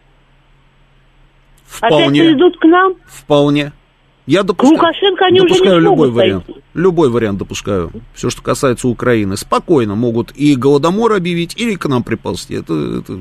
Вполне. 1.65 2.21
Опять 2.21 2.33
придут 2.33 2.57
к 2.59 2.65
нам? 2.65 2.93
Вполне. 3.07 3.71
Я 4.27 4.43
допускаю, 4.43 4.77
Лукашенко 4.77 5.25
они 5.25 5.39
допускаю 5.39 5.77
уже 5.77 5.79
не 5.79 5.81
любой 5.81 6.11
вариант. 6.11 6.45
Пойти. 6.45 6.61
Любой 6.75 7.09
вариант 7.09 7.39
допускаю. 7.39 7.89
Все, 8.13 8.29
что 8.29 8.43
касается 8.43 8.87
Украины. 8.87 9.37
Спокойно 9.37 9.95
могут 9.95 10.31
и 10.35 10.55
голодомор 10.55 11.13
объявить, 11.13 11.59
или 11.59 11.73
к 11.73 11.87
нам 11.87 12.03
приползти. 12.03 12.53
Это, 12.53 12.99
это 12.99 13.17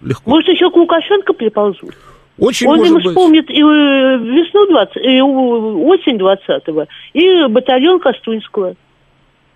легко. 0.00 0.30
Может, 0.30 0.48
еще 0.48 0.70
к 0.70 0.76
Лукашенко 0.76 1.34
приползут? 1.34 1.94
Очень 2.38 2.68
Он 2.68 2.78
может 2.78 2.92
им 2.94 3.00
вспомнит 3.00 3.50
и 3.50 3.60
э, 3.60 4.18
весну 4.18 4.66
20, 4.66 4.96
и 4.96 5.20
осень 5.20 6.16
20-го, 6.16 6.86
и 7.12 7.46
батальон 7.48 8.00
Костунского, 8.00 8.74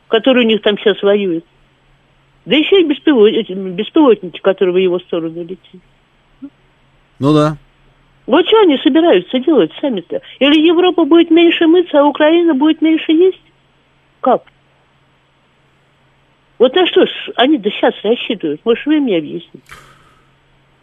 который 0.08 0.44
у 0.44 0.46
них 0.46 0.62
там 0.62 0.78
сейчас 0.78 1.02
воюет. 1.02 1.44
Да 2.44 2.54
еще 2.54 2.80
и 2.80 2.84
беспилотники, 2.84 3.52
беспилотники 3.52 4.40
которые 4.40 4.74
в 4.74 4.78
его 4.78 4.98
сторону 5.00 5.42
летят. 5.42 5.80
Ну 7.18 7.32
да. 7.32 7.56
Вот 8.26 8.46
что 8.46 8.60
они 8.60 8.76
собираются 8.78 9.38
делать 9.38 9.72
сами-то? 9.80 10.20
Или 10.40 10.66
Европа 10.66 11.04
будет 11.04 11.30
меньше 11.30 11.66
мыться, 11.66 12.00
а 12.00 12.04
Украина 12.04 12.54
будет 12.54 12.82
меньше 12.82 13.12
есть? 13.12 13.40
Как? 14.20 14.42
Вот 16.58 16.74
на 16.74 16.86
что 16.86 17.06
ж 17.06 17.10
они 17.36 17.58
до 17.58 17.70
сейчас 17.70 17.94
рассчитывают? 18.02 18.60
Может, 18.64 18.84
вы 18.86 19.00
мне 19.00 19.18
объясните? 19.18 19.60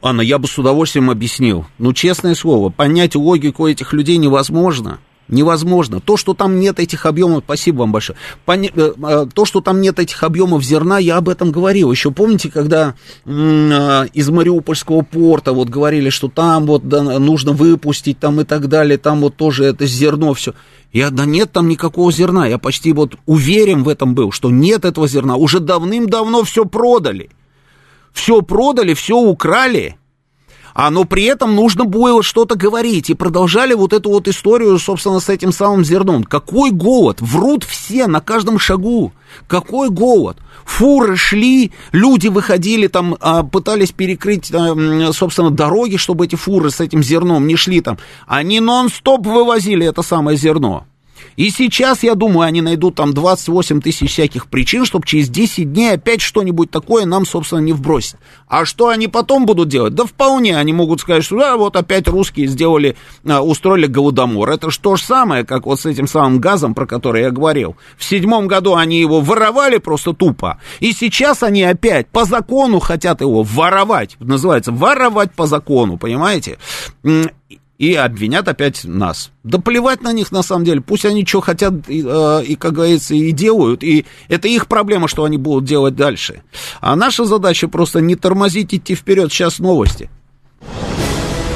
Анна, 0.04 0.22
я 0.22 0.38
бы 0.38 0.48
с 0.48 0.58
удовольствием 0.58 1.10
объяснил. 1.10 1.66
Ну, 1.78 1.94
честное 1.94 2.36
слово, 2.36 2.70
понять 2.70 3.16
логику 3.16 3.68
этих 3.68 3.94
людей 3.94 4.18
невозможно 4.18 5.00
невозможно. 5.30 6.02
То, 6.02 6.18
что 6.18 6.34
там 6.34 6.60
нет 6.60 6.80
этих 6.80 7.06
объемов, 7.06 7.44
спасибо 7.46 7.80
вам 7.80 7.92
большое. 7.92 8.18
Поня... 8.46 8.70
Э, 8.76 8.94
э, 9.02 9.26
то, 9.34 9.46
что 9.46 9.62
там 9.62 9.82
нет 9.82 9.98
этих 9.98 10.22
объемов 10.22 10.64
зерна, 10.64 11.00
я 11.00 11.18
об 11.18 11.30
этом 11.30 11.52
говорил. 11.52 11.92
Еще 11.92 12.12
помните, 12.12 12.52
когда 12.52 12.96
э, 13.26 13.30
из 14.14 14.30
Мариупольского 14.30 15.02
порта 15.02 15.54
вот 15.54 15.70
говорили, 15.70 16.10
что 16.10 16.28
там 16.28 16.66
вот 16.66 16.84
нужно 16.84 17.54
выпустить 17.54 18.20
там 18.20 18.42
и 18.42 18.44
так 18.44 18.68
далее, 18.68 18.98
там 18.98 19.22
вот 19.22 19.36
тоже 19.38 19.64
это 19.64 19.86
зерно 19.86 20.34
все. 20.34 20.54
Я, 20.92 21.10
да 21.10 21.26
нет 21.26 21.52
там 21.52 21.70
никакого 21.70 22.12
зерна. 22.12 22.46
Я 22.46 22.58
почти 22.58 22.94
вот 22.94 23.16
уверен 23.26 23.84
в 23.84 23.90
этом 23.90 24.14
был, 24.14 24.32
что 24.32 24.52
нет 24.52 24.86
этого 24.86 25.08
зерна. 25.08 25.38
Уже 25.38 25.60
давным-давно 25.60 26.44
все 26.44 26.66
продали. 26.66 27.30
Все 28.14 28.42
продали, 28.42 28.94
все 28.94 29.18
украли 29.18 29.98
а, 30.74 30.90
но 30.90 31.06
при 31.06 31.24
этом 31.24 31.56
нужно 31.56 31.86
было 31.86 32.24
что-то 32.24 32.56
говорить. 32.56 33.10
И 33.10 33.14
продолжали 33.14 33.74
вот 33.74 33.94
эту 33.94 34.10
вот 34.10 34.28
историю, 34.28 34.78
собственно, 34.80 35.20
с 35.20 35.30
этим 35.30 35.52
самым 35.52 35.86
зерном. 35.86 36.24
Какой 36.24 36.72
голод? 36.72 37.22
Врут 37.22 37.64
все 37.64 38.08
на 38.08 38.22
каждом 38.22 38.60
шагу. 38.60 39.14
Какой 39.48 39.90
голод? 39.90 40.38
Фуры 40.66 41.16
шли, 41.16 41.72
люди 41.92 42.28
выходили 42.28 42.88
там, 42.88 43.16
а, 43.20 43.44
пытались 43.44 43.92
перекрыть, 43.92 44.52
а, 44.54 45.12
собственно, 45.12 45.52
дороги, 45.52 45.98
чтобы 45.98 46.26
эти 46.26 46.36
фуры 46.36 46.72
с 46.72 46.80
этим 46.80 47.04
зерном 47.04 47.48
не 47.48 47.56
шли 47.56 47.82
там. 47.82 47.98
Они 48.28 48.60
нон-стоп 48.60 49.26
вывозили 49.26 49.86
это 49.86 50.02
самое 50.02 50.38
зерно. 50.38 50.86
И 51.36 51.50
сейчас, 51.50 52.04
я 52.04 52.16
думаю, 52.16 52.48
они 52.48 52.62
найдут 52.62 52.96
там 52.96 53.14
28 53.14 53.82
тысяч 53.82 54.12
всяких 54.12 54.48
причин, 54.48 54.86
чтобы 54.86 55.06
через 55.06 55.30
10 55.30 55.72
дней 55.72 55.94
опять 55.94 56.22
что-нибудь 56.22 56.72
такое 56.72 57.06
нам, 57.06 57.26
собственно, 57.26 57.60
не 57.60 57.74
вбросить. 57.74 58.16
А 58.48 58.66
что 58.66 58.90
они 58.90 59.08
потом 59.08 59.46
будут 59.46 59.70
делать? 59.70 59.96
Да 59.96 60.06
вполне, 60.06 60.58
они 60.58 60.74
могут 60.74 61.02
сказать, 61.02 61.24
что 61.24 61.38
да, 61.38 61.58
вот 61.58 61.76
опять 61.76 62.08
русские 62.08 62.48
сделали, 62.48 62.96
а, 63.26 63.42
устроили 63.42 63.88
голодомор. 63.88 64.50
Это 64.50 64.70
же 64.70 64.80
то 64.80 64.96
же 64.96 65.04
самое, 65.04 65.44
как 65.44 65.66
вот 65.66 65.80
с 65.80 65.86
этим 65.86 66.08
самым 66.08 66.40
газом, 66.40 66.74
про 66.74 66.86
который 66.86 67.24
я 67.24 67.32
говорил. 67.32 67.76
В 67.98 68.04
седьмом 68.04 68.48
году 68.48 68.76
они 68.76 69.00
его 69.00 69.22
воровали 69.22 69.78
просто 69.78 70.14
тупо. 70.14 70.60
И 70.80 70.94
сейчас 70.94 71.44
они 71.44 71.64
опять 71.64 72.08
по 72.08 72.26
закону 72.26 72.80
хотят 72.80 73.22
его 73.22 73.44
воровать. 73.44 74.16
Называется 74.20 74.72
воровать 74.72 75.34
по 75.34 75.48
закону, 75.48 75.98
понимаете? 75.98 76.58
И 77.78 77.94
обвинят 77.96 78.48
опять 78.48 78.84
нас. 78.84 79.32
Да 79.44 79.60
плевать 79.60 80.02
на 80.02 80.14
них, 80.14 80.32
на 80.32 80.44
самом 80.44 80.66
деле. 80.66 80.82
Пусть 80.82 81.06
они 81.06 81.26
что 81.26 81.42
хотят, 81.42 81.74
и, 81.88 82.04
э, 82.06 82.44
и, 82.46 82.56
как 82.56 82.74
говорится, 82.74 83.16
и 83.16 83.32
делают. 83.32 83.84
И 83.84 84.06
это 84.30 84.48
их 84.48 84.68
проблема, 84.68 85.08
что 85.08 85.24
они 85.24 85.38
будут 85.38 85.66
делать 85.66 85.96
дальше. 85.96 86.44
А 86.82 86.96
наша 86.96 87.26
задача 87.26 87.68
просто 87.68 88.00
не 88.00 88.16
тормозить, 88.16 88.74
идти 88.74 88.96
вперед. 88.96 89.32
Сейчас 89.32 89.60
новости. 89.60 90.10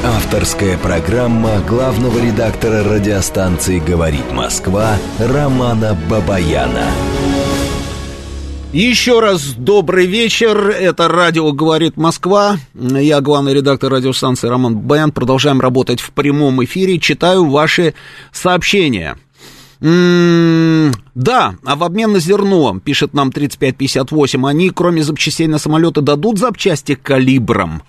Авторская 0.04 0.78
программа 0.78 1.60
главного 1.68 2.24
редактора 2.24 2.84
радиостанции 2.84 3.80
«Говорит 3.80 4.32
Москва» 4.32 4.96
Романа 5.20 5.98
Бабаяна. 6.10 6.86
Еще 8.74 9.22
раз 9.22 9.54
добрый 9.54 10.08
вечер. 10.08 10.68
Это 10.70 11.08
радио 11.08 11.54
«Говорит 11.54 11.96
Москва». 11.96 12.58
Я 12.74 13.22
главный 13.22 13.54
редактор 13.54 13.94
радиостанции 13.94 14.50
Роман 14.50 14.76
Бен. 14.76 15.12
Продолжаем 15.12 15.62
работать 15.62 16.02
в 16.02 16.12
прямом 16.12 16.62
эфире. 16.66 17.00
Читаю 17.00 17.46
ваши 17.50 17.94
сообщения. 18.34 19.18
Да, 21.18 21.56
а 21.66 21.76
в 21.76 21.84
обмен 21.84 22.12
на 22.12 22.20
зерно, 22.20 22.80
пишет 22.80 23.16
нам 23.16 23.32
3558, 23.32 24.46
они, 24.46 24.70
кроме 24.70 25.04
запчастей 25.04 25.48
на 25.48 25.58
самолеты, 25.58 26.02
дадут 26.02 26.38
запчасти 26.38 26.94
калибром? 26.94 27.82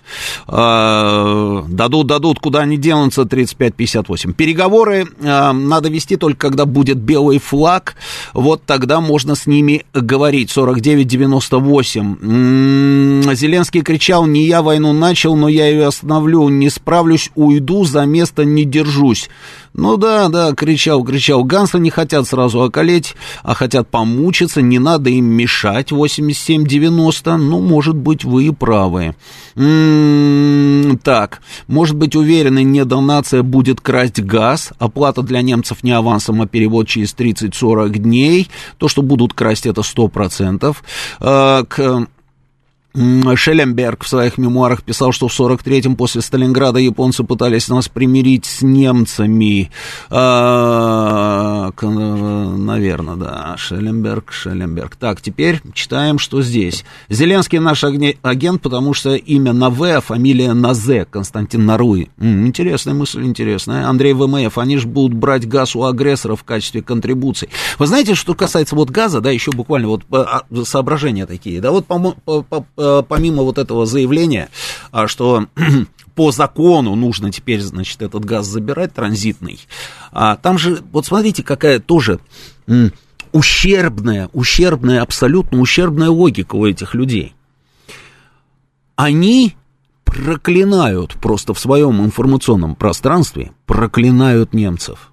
Э, 0.46 1.62
дадут, 1.68 2.06
дадут, 2.06 2.38
куда 2.40 2.60
они 2.60 2.78
денутся, 2.78 3.26
3558. 3.26 4.32
Переговоры 4.32 5.08
э, 5.20 5.52
надо 5.52 5.90
вести 5.90 6.16
только 6.16 6.48
когда 6.48 6.64
будет 6.64 6.96
белый 6.96 7.38
флаг, 7.38 7.96
вот 8.32 8.62
тогда 8.64 9.02
можно 9.02 9.34
с 9.34 9.46
ними 9.46 9.84
говорить. 9.92 10.50
4998. 10.50 12.16
М-м, 12.22 13.34
Зеленский 13.34 13.82
кричал, 13.82 14.24
не 14.24 14.46
я 14.46 14.62
войну 14.62 14.94
начал, 14.94 15.36
но 15.36 15.48
я 15.48 15.68
ее 15.68 15.88
остановлю, 15.88 16.48
не 16.48 16.70
справлюсь, 16.70 17.30
уйду, 17.34 17.84
за 17.84 18.06
место 18.06 18.46
не 18.46 18.64
держусь. 18.64 19.28
Ну 19.74 19.96
да, 19.96 20.28
да, 20.28 20.54
кричал, 20.54 21.04
кричал. 21.04 21.44
Ганса 21.44 21.78
не 21.78 21.90
хотят 21.90 22.26
сразу 22.26 22.62
околеть, 22.62 23.14
а 23.42 23.54
хотят 23.54 23.88
помучиться, 23.88 24.62
не 24.62 24.78
надо 24.78 25.10
им 25.10 25.26
мешать 25.26 25.92
87-90. 25.92 27.36
Ну, 27.36 27.60
может 27.60 27.96
быть, 27.96 28.24
вы 28.24 28.46
и 28.46 28.50
правы. 28.50 29.14
М-м-м, 29.56 30.98
так, 30.98 31.40
может 31.66 31.96
быть, 31.96 32.16
уверены, 32.16 32.62
не 32.62 32.84
донация 32.84 33.42
будет 33.42 33.80
красть 33.80 34.20
газ, 34.20 34.72
оплата 34.78 35.22
для 35.22 35.42
немцев 35.42 35.82
не 35.82 35.92
авансом, 35.92 36.42
а 36.42 36.46
перевод 36.46 36.88
через 36.88 37.14
30-40 37.14 37.98
дней. 37.98 38.48
То, 38.78 38.88
что 38.88 39.02
будут 39.02 39.34
красть, 39.34 39.66
это 39.66 39.82
100%. 39.82 40.76
Э, 41.20 41.64
к 41.68 42.06
Шелленберг 42.94 44.02
в 44.02 44.08
своих 44.08 44.38
мемуарах 44.38 44.82
писал, 44.82 45.12
что 45.12 45.28
в 45.28 45.38
43-м 45.38 45.94
после 45.94 46.22
Сталинграда 46.22 46.78
японцы 46.78 47.22
пытались 47.22 47.68
нас 47.68 47.88
примирить 47.88 48.46
с 48.46 48.62
немцами. 48.62 49.70
А, 50.08 51.70
наверное, 51.80 53.16
да. 53.16 53.54
Шелленберг, 53.58 54.32
Шелленберг. 54.32 54.96
Так, 54.96 55.20
теперь 55.20 55.60
читаем, 55.74 56.18
что 56.18 56.40
здесь. 56.40 56.84
Зеленский 57.10 57.58
наш 57.58 57.84
агент, 57.84 58.62
потому 58.62 58.94
что 58.94 59.14
имя 59.14 59.52
на 59.52 59.68
В, 59.68 59.84
а 59.84 60.00
фамилия 60.00 60.54
на 60.54 60.72
З, 60.72 61.04
Константин 61.04 61.66
Наруй. 61.66 62.10
М, 62.18 62.46
интересная 62.46 62.94
мысль, 62.94 63.22
интересная. 63.22 63.86
Андрей 63.86 64.14
ВМФ, 64.14 64.56
они 64.56 64.78
же 64.78 64.88
будут 64.88 65.14
брать 65.14 65.46
газ 65.46 65.76
у 65.76 65.84
агрессоров 65.84 66.40
в 66.40 66.44
качестве 66.44 66.82
контрибуций. 66.82 67.50
Вы 67.78 67.86
знаете, 67.86 68.14
что 68.14 68.34
касается 68.34 68.74
вот 68.74 68.88
газа, 68.90 69.20
да, 69.20 69.30
еще 69.30 69.50
буквально 69.52 69.88
вот 69.88 70.02
а, 70.10 70.42
соображения 70.64 71.26
такие, 71.26 71.60
да, 71.60 71.70
вот 71.70 71.84
по, 71.84 72.16
Э, 72.77 72.77
помимо 73.02 73.42
вот 73.42 73.58
этого 73.58 73.86
заявления, 73.86 74.48
а, 74.92 75.08
что 75.08 75.46
по 76.14 76.30
закону 76.30 76.94
нужно 76.94 77.32
теперь, 77.32 77.60
значит, 77.60 78.02
этот 78.02 78.24
газ 78.24 78.46
забирать 78.46 78.94
транзитный, 78.94 79.60
а 80.12 80.36
там 80.36 80.58
же, 80.58 80.82
вот 80.92 81.06
смотрите, 81.06 81.42
какая 81.42 81.80
тоже 81.80 82.20
ущербная, 83.32 84.30
ущербная, 84.32 85.02
абсолютно 85.02 85.60
ущербная 85.60 86.10
логика 86.10 86.54
у 86.56 86.66
этих 86.66 86.94
людей. 86.94 87.34
Они 88.96 89.54
проклинают 90.04 91.14
просто 91.20 91.54
в 91.54 91.58
своем 91.58 92.02
информационном 92.04 92.74
пространстве, 92.74 93.52
проклинают 93.66 94.54
немцев 94.54 95.12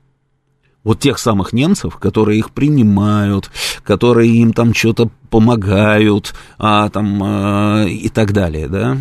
вот 0.86 1.00
тех 1.00 1.20
самых 1.20 1.52
немцев, 1.52 1.98
которые 1.98 2.40
их 2.40 2.52
принимают, 2.52 3.52
которые 3.84 4.32
им 4.32 4.54
там 4.54 4.74
что-то 4.74 5.10
помогают, 5.30 6.34
а, 6.58 6.88
там, 6.90 7.22
а, 7.22 7.86
и 7.86 8.08
так 8.08 8.32
далее, 8.32 8.70
да, 8.70 8.98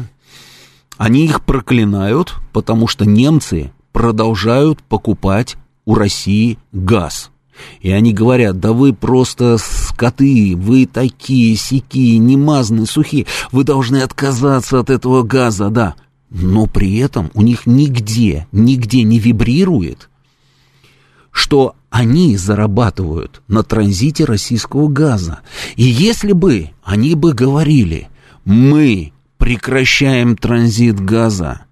они 0.96 1.26
их 1.26 1.44
проклинают, 1.44 2.34
потому 2.52 2.88
что 2.88 3.04
немцы 3.04 3.70
продолжают 3.92 4.82
покупать 4.82 5.56
у 5.84 5.94
России 5.94 6.58
газ. 6.72 7.30
И 7.80 7.92
они 7.92 8.12
говорят, 8.12 8.58
да 8.58 8.72
вы 8.72 8.92
просто 8.92 9.58
скоты, 9.58 10.56
вы 10.56 10.86
такие, 10.86 11.54
сякие, 11.54 12.18
немазные, 12.18 12.86
сухие, 12.86 13.26
вы 13.52 13.62
должны 13.62 13.98
отказаться 13.98 14.80
от 14.80 14.90
этого 14.90 15.22
газа, 15.22 15.68
да. 15.68 15.94
Но 16.30 16.66
при 16.66 16.96
этом 16.96 17.30
у 17.34 17.42
них 17.42 17.66
нигде, 17.66 18.48
нигде 18.50 19.02
не 19.02 19.18
вибрирует– 19.18 20.08
что 21.34 21.74
они 21.90 22.36
зарабатывают 22.36 23.42
на 23.48 23.64
транзите 23.64 24.24
российского 24.24 24.88
газа. 24.88 25.40
И 25.74 25.82
если 25.82 26.32
бы 26.32 26.70
они 26.84 27.16
бы 27.16 27.34
говорили, 27.34 28.08
мы 28.44 29.12
прекращаем 29.36 30.36
транзит 30.36 31.00
газа, 31.00 31.62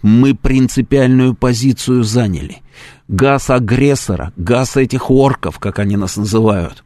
мы 0.00 0.34
принципиальную 0.34 1.34
позицию 1.34 2.04
заняли, 2.04 2.62
газ 3.06 3.50
агрессора, 3.50 4.32
газ 4.36 4.78
этих 4.78 5.10
орков, 5.10 5.58
как 5.58 5.78
они 5.78 5.96
нас 5.96 6.16
называют, 6.16 6.82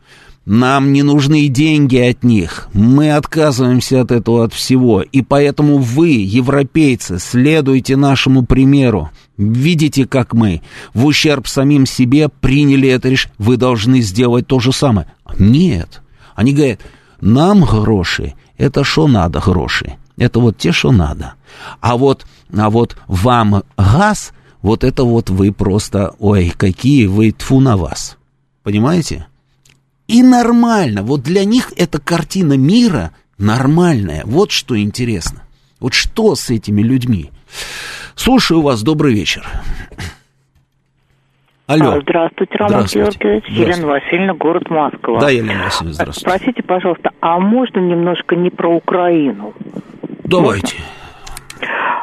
нам 0.46 0.92
не 0.92 1.04
нужны 1.04 1.46
деньги 1.46 1.96
от 1.96 2.24
них. 2.24 2.68
Мы 2.72 3.12
отказываемся 3.12 4.00
от 4.00 4.10
этого, 4.10 4.44
от 4.44 4.52
всего. 4.52 5.02
И 5.02 5.22
поэтому 5.22 5.78
вы, 5.78 6.10
европейцы, 6.10 7.18
следуйте 7.18 7.96
нашему 7.96 8.44
примеру. 8.44 9.10
Видите, 9.36 10.06
как 10.06 10.32
мы 10.32 10.62
в 10.94 11.04
ущерб 11.04 11.46
самим 11.46 11.86
себе 11.86 12.28
приняли 12.28 12.88
это 12.88 13.10
решение. 13.10 13.34
Вы 13.38 13.56
должны 13.56 14.00
сделать 14.00 14.46
то 14.46 14.60
же 14.60 14.72
самое. 14.72 15.08
Нет. 15.38 16.02
Они 16.34 16.52
говорят, 16.52 16.80
нам 17.20 17.64
гроши, 17.64 18.34
это 18.56 18.84
что 18.84 19.08
надо 19.08 19.40
гроши. 19.40 19.96
Это 20.16 20.40
вот 20.40 20.56
те, 20.56 20.72
что 20.72 20.92
надо. 20.92 21.34
А 21.80 21.96
вот, 21.96 22.26
а 22.56 22.70
вот 22.70 22.96
вам 23.06 23.62
газ, 23.76 24.32
вот 24.62 24.84
это 24.84 25.04
вот 25.04 25.28
вы 25.28 25.52
просто, 25.52 26.14
ой, 26.18 26.52
какие 26.56 27.06
вы, 27.06 27.32
тфу 27.32 27.60
на 27.60 27.76
вас. 27.76 28.16
Понимаете? 28.62 29.26
И 30.08 30.22
нормально. 30.22 31.02
Вот 31.02 31.22
для 31.22 31.44
них 31.44 31.72
эта 31.76 32.00
картина 32.00 32.56
мира 32.56 33.12
нормальная. 33.38 34.22
Вот 34.24 34.50
что 34.50 34.78
интересно. 34.80 35.42
Вот 35.78 35.92
что 35.92 36.34
с 36.34 36.48
этими 36.48 36.80
людьми? 36.80 37.30
Слушаю 38.16 38.62
вас, 38.62 38.82
добрый 38.82 39.14
вечер. 39.14 39.46
Алло. 41.68 41.92
А, 41.92 42.00
здравствуйте, 42.00 42.54
Роман 42.58 42.86
здравствуйте. 42.86 43.18
Георгиевич. 43.20 43.44
Здравствуйте. 43.44 43.70
Елена 43.70 43.86
Васильевна, 43.86 44.34
город 44.34 44.70
Москва. 44.70 45.20
Да, 45.20 45.30
Елена 45.30 45.64
Васильевна, 45.64 45.92
здравствуйте. 45.92 46.30
Спросите, 46.38 46.62
пожалуйста, 46.62 47.10
а 47.20 47.38
можно 47.38 47.80
немножко 47.80 48.34
не 48.34 48.50
про 48.50 48.74
Украину? 48.74 49.52
Давайте. 50.24 50.76
Можно? 50.76 50.96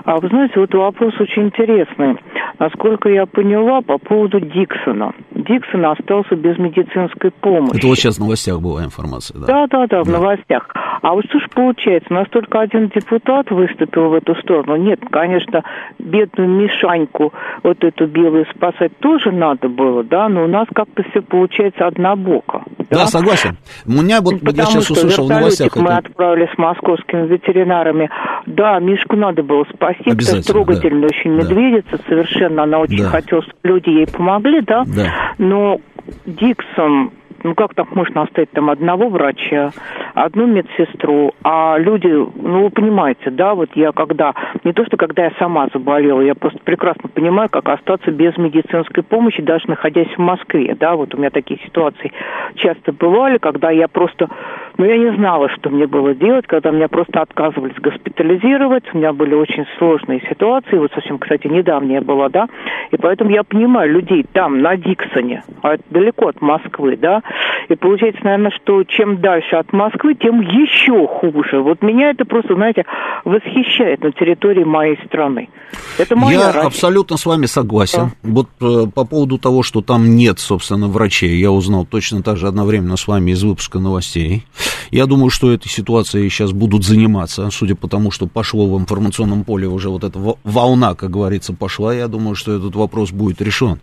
А 0.06 0.20
вы 0.20 0.28
знаете, 0.28 0.60
вот 0.60 0.74
вопрос 0.74 1.14
очень 1.20 1.44
интересный. 1.44 2.18
Насколько 2.60 3.10
я 3.10 3.26
поняла, 3.26 3.82
по 3.82 3.98
поводу 3.98 4.40
Диксона. 4.40 5.14
Диксон 5.32 5.86
остался 5.86 6.36
без 6.36 6.58
медицинской 6.58 7.32
помощи. 7.32 7.78
Это 7.78 7.88
вот 7.88 7.98
сейчас 7.98 8.18
в 8.18 8.20
новостях 8.20 8.60
была 8.60 8.84
информация, 8.84 9.40
да? 9.40 9.48
Да, 9.48 9.68
да, 9.68 9.88
да, 9.88 10.04
в 10.04 10.08
да. 10.08 10.12
новостях. 10.12 10.68
А 11.04 11.14
вот 11.16 11.26
что 11.26 11.38
ж 11.38 11.50
получается, 11.54 12.14
настолько 12.14 12.62
один 12.62 12.88
депутат 12.88 13.52
выступил 13.52 14.08
в 14.08 14.14
эту 14.14 14.36
сторону. 14.36 14.78
Нет, 14.78 15.02
конечно, 15.12 15.62
бедную 16.00 16.50
Мишаньку, 16.50 17.34
вот 17.62 17.84
эту 17.84 18.08
белую 18.08 18.46
спасать 18.56 18.98
тоже 19.00 19.34
надо 19.34 19.68
было, 19.68 20.06
да, 20.06 20.30
но 20.30 20.46
у 20.46 20.48
нас 20.48 20.66
как-то 20.74 21.04
все 21.12 21.22
получается 21.22 21.88
однобоко. 21.88 22.64
Да, 22.90 23.00
да 23.00 23.06
согласен. 23.08 23.58
У 23.86 24.02
меня 24.02 24.22
вот, 24.22 24.40
Потому 24.40 24.56
я 24.56 24.66
сейчас 24.66 24.90
услышал 24.92 25.26
в 25.26 25.30
новостях... 25.30 25.76
мы 25.76 25.90
это... 25.90 25.98
отправили 25.98 26.50
с 26.54 26.58
московскими 26.58 27.28
ветеринарами. 27.28 28.10
Да, 28.46 28.80
Мишку 28.80 29.18
надо 29.18 29.44
было 29.44 29.66
спасти, 29.74 30.10
это 30.10 30.42
трогательно 30.48 31.02
да. 31.02 31.08
очень 31.08 31.32
медведица, 31.32 32.00
совершенно, 32.08 32.64
она 32.64 32.80
очень 32.80 33.04
да. 33.04 33.10
хотела, 33.10 33.42
чтобы 33.42 33.60
люди 33.64 33.90
ей 33.90 34.08
помогли, 34.08 34.62
да, 34.62 34.84
да. 34.86 35.34
но 35.38 35.82
Диксон 36.26 37.12
ну 37.44 37.56
как 37.56 37.74
так 37.74 37.94
можно 37.96 38.24
оставить 38.24 38.52
там 38.52 38.70
одного 38.70 39.10
врача, 39.10 39.72
одну 40.14 40.48
медсестру, 40.48 41.34
а 41.44 41.78
люди, 41.78 42.08
ну, 42.08 42.64
вы 42.64 42.70
понимаете, 42.70 43.30
да, 43.30 43.54
вот 43.54 43.70
я 43.76 43.92
когда, 43.92 44.34
не 44.64 44.74
то, 44.74 44.86
что 44.86 44.98
когда 44.98 45.26
я 45.26 45.32
сама 45.40 45.68
заболела, 45.74 46.22
я 46.22 46.36
просто 46.36 46.60
прекрасно 46.64 47.10
понимаю, 47.10 47.50
как 47.50 47.68
остаться 47.70 48.12
без 48.12 48.38
медицинской 48.38 49.04
помощи, 49.04 49.42
даже 49.42 49.66
находясь 49.68 50.14
в 50.16 50.20
Москве, 50.20 50.76
да, 50.80 50.96
вот 50.96 51.14
у 51.14 51.18
меня 51.18 51.30
такие 51.30 51.60
ситуации 51.66 52.12
часто 52.56 52.92
бывали, 52.94 53.38
когда 53.38 53.72
я 53.72 53.88
просто, 53.88 54.30
ну, 54.78 54.86
я 54.86 54.98
не 54.98 55.16
знала, 55.16 55.50
что 55.50 55.70
мне 55.70 55.88
было 55.88 56.14
делать, 56.14 56.48
когда 56.48 56.72
меня 56.72 56.88
просто 56.88 57.22
отказывались 57.22 57.76
госпитализировать, 57.76 58.84
у 58.94 58.98
меня 58.98 59.14
были 59.14 59.36
очень 59.36 59.66
сложные 59.78 60.22
ситуации, 60.30 60.78
вот 60.78 60.92
совсем, 60.94 61.20
кстати, 61.20 61.48
недавняя 61.48 62.02
была, 62.02 62.30
да, 62.30 62.48
и 62.92 62.98
поэтому 62.98 63.30
я 63.30 63.44
понимаю 63.44 63.92
людей 63.92 64.26
там, 64.34 64.62
на 64.62 64.76
Диксоне, 64.76 65.44
а 65.62 65.76
это 65.76 65.84
далеко 65.90 66.30
от 66.30 66.42
Москвы, 66.42 66.98
да, 66.98 67.22
и 67.70 67.76
получается, 67.76 68.22
наверное, 68.24 68.52
что 68.52 68.84
чем 68.84 69.22
дальше 69.22 69.56
от 69.56 69.72
Москвы, 69.74 70.16
тем 70.16 70.42
еще 70.42 71.08
хуже. 71.08 71.62
Вот 71.62 71.82
меня 71.82 72.10
это 72.12 72.26
просто, 72.26 72.56
знаете, 72.56 72.86
восхищает 73.26 74.02
на 74.04 74.12
территории 74.12 74.64
моей 74.64 74.98
страны. 75.06 75.50
Это 75.98 76.16
моя 76.16 76.40
Я 76.40 76.46
Россия. 76.48 76.64
абсолютно 76.64 77.18
с 77.18 77.26
вами 77.26 77.46
согласен. 77.46 78.12
Да. 78.24 78.30
Вот 78.32 78.48
э, 78.62 78.90
по 78.94 79.06
поводу 79.06 79.38
того, 79.38 79.64
что 79.64 79.82
там 79.82 80.16
нет, 80.16 80.40
собственно, 80.40 80.88
врачей, 80.88 81.38
я 81.38 81.52
узнал 81.52 81.86
точно 81.86 82.24
так 82.24 82.38
же 82.38 82.48
одновременно 82.48 82.98
с 82.98 83.08
вами 83.08 83.32
из 83.32 83.44
выпуска 83.44 83.80
новостей. 83.80 84.44
Я 84.92 85.06
думаю, 85.06 85.30
что 85.30 85.52
этой 85.52 85.70
ситуацией 85.70 86.30
сейчас 86.30 86.52
будут 86.52 86.84
заниматься, 86.84 87.50
судя 87.52 87.76
по 87.76 87.88
тому, 87.88 88.12
что 88.12 88.28
пошло 88.28 88.68
в 88.68 88.80
информационном 88.80 89.44
поле 89.44 89.68
уже 89.68 89.90
вот 89.90 90.04
эта 90.04 90.20
волна, 90.44 90.96
как 90.96 91.10
говорится, 91.10 91.54
пошла, 91.54 91.94
я 91.94 92.08
думаю, 92.08 92.36
что 92.36 92.54
этот 92.54 92.76
вопрос 92.76 93.12
будет 93.12 93.42
решен. 93.42 93.80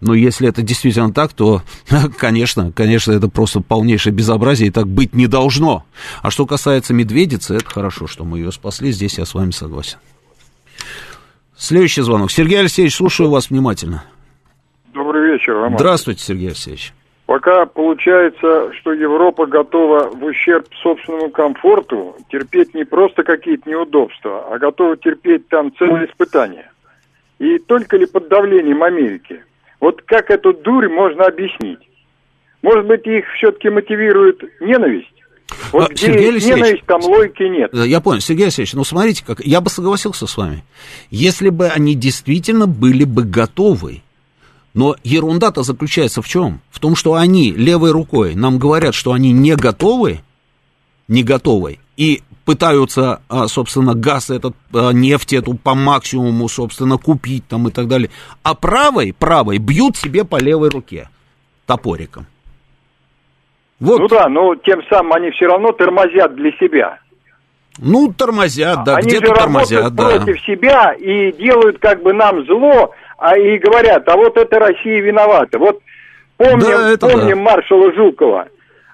Но 0.00 0.14
если 0.14 0.48
это 0.48 0.62
действительно 0.62 1.12
так, 1.12 1.32
то, 1.32 1.62
конечно, 2.18 2.72
конечно, 2.72 3.12
это 3.12 3.28
просто 3.28 3.60
полнейшее 3.60 4.12
безобразие, 4.12 4.68
и 4.68 4.70
так 4.70 4.88
быть 4.88 5.14
не 5.14 5.26
должно. 5.26 5.84
А 6.22 6.30
что 6.30 6.46
касается 6.46 6.94
медведицы, 6.94 7.56
это 7.56 7.66
хорошо, 7.66 8.06
что 8.06 8.24
мы 8.24 8.38
ее 8.38 8.52
спасли, 8.52 8.90
здесь 8.90 9.18
я 9.18 9.26
с 9.26 9.34
вами 9.34 9.50
согласен. 9.50 9.98
Следующий 11.56 12.02
звонок. 12.02 12.30
Сергей 12.30 12.60
Алексеевич, 12.60 12.94
слушаю 12.94 13.30
вас 13.30 13.50
внимательно. 13.50 14.04
Добрый 14.92 15.32
вечер, 15.32 15.54
Роман. 15.54 15.78
Здравствуйте, 15.78 16.22
Сергей 16.22 16.48
Алексеевич. 16.48 16.92
Пока 17.34 17.66
получается, 17.66 18.72
что 18.74 18.92
Европа 18.92 19.46
готова 19.46 20.08
в 20.08 20.22
ущерб 20.24 20.68
собственному 20.80 21.30
комфорту 21.30 22.14
терпеть 22.30 22.74
не 22.74 22.84
просто 22.84 23.24
какие-то 23.24 23.68
неудобства, 23.68 24.54
а 24.54 24.58
готова 24.60 24.96
терпеть 24.96 25.48
там 25.48 25.74
целые 25.76 26.06
испытания. 26.06 26.70
И 27.40 27.58
только 27.58 27.96
ли 27.96 28.06
под 28.06 28.28
давлением 28.28 28.84
Америки? 28.84 29.42
Вот 29.80 30.00
как 30.02 30.30
эту 30.30 30.52
дурь 30.52 30.88
можно 30.88 31.24
объяснить? 31.24 31.80
Может 32.62 32.86
быть, 32.86 33.04
их 33.04 33.24
все-таки 33.36 33.68
мотивирует 33.68 34.40
ненависть? 34.60 35.10
Вот 35.72 35.90
а, 35.90 35.92
где 35.92 36.06
Сергей 36.06 36.28
Алексеевич, 36.28 36.62
ненависть, 36.62 36.86
там 36.86 37.02
логики 37.02 37.42
нет. 37.42 37.70
Я 37.74 38.00
понял, 38.00 38.20
Сергей 38.20 38.44
Алексеевич, 38.44 38.74
ну 38.74 38.84
смотрите, 38.84 39.24
как 39.26 39.40
я 39.40 39.60
бы 39.60 39.70
согласился 39.70 40.28
с 40.28 40.36
вами, 40.36 40.62
если 41.10 41.48
бы 41.48 41.66
они 41.66 41.96
действительно 41.96 42.68
были 42.68 43.02
бы 43.02 43.24
готовы. 43.24 44.03
Но 44.74 44.96
ерунда-то 45.04 45.62
заключается 45.62 46.20
в 46.20 46.28
чем? 46.28 46.60
В 46.70 46.80
том, 46.80 46.96
что 46.96 47.14
они 47.14 47.52
левой 47.52 47.92
рукой 47.92 48.34
нам 48.34 48.58
говорят, 48.58 48.94
что 48.94 49.12
они 49.12 49.30
не 49.32 49.54
готовы, 49.54 50.20
не 51.06 51.22
готовы, 51.22 51.78
и 51.96 52.22
пытаются, 52.44 53.22
а, 53.28 53.46
собственно, 53.46 53.94
газ 53.94 54.30
этот, 54.30 54.54
а, 54.72 54.90
нефть 54.90 55.32
эту 55.32 55.54
по 55.54 55.74
максимуму, 55.74 56.48
собственно, 56.48 56.98
купить 56.98 57.46
там 57.46 57.68
и 57.68 57.70
так 57.70 57.86
далее. 57.86 58.10
А 58.42 58.54
правой, 58.54 59.14
правой 59.16 59.58
бьют 59.58 59.96
себе 59.96 60.24
по 60.24 60.40
левой 60.40 60.70
руке 60.70 61.08
топориком. 61.66 62.26
Вот. 63.80 64.00
Ну 64.00 64.08
да, 64.08 64.28
но 64.28 64.54
тем 64.56 64.80
самым 64.90 65.12
они 65.12 65.30
все 65.30 65.46
равно 65.46 65.72
тормозят 65.72 66.34
для 66.34 66.50
себя. 66.52 66.98
Ну, 67.78 68.12
тормозят, 68.12 68.84
да, 68.84 68.96
они 68.96 69.08
где-то 69.08 69.34
тормозят, 69.34 69.94
да. 69.94 70.10
против 70.10 70.40
себя 70.42 70.92
и 70.92 71.32
делают 71.32 71.78
как 71.80 72.02
бы 72.02 72.12
нам 72.12 72.44
зло, 72.46 72.92
а 73.24 73.38
и 73.38 73.56
говорят, 73.56 74.06
а 74.06 74.16
вот 74.16 74.36
это 74.36 74.58
Россия 74.58 75.00
виновата. 75.00 75.58
Вот 75.58 75.80
помним, 76.36 76.60
да, 76.60 77.08
помним 77.08 77.42
да. 77.42 77.52
маршала 77.52 77.90
Жукова. 77.94 78.48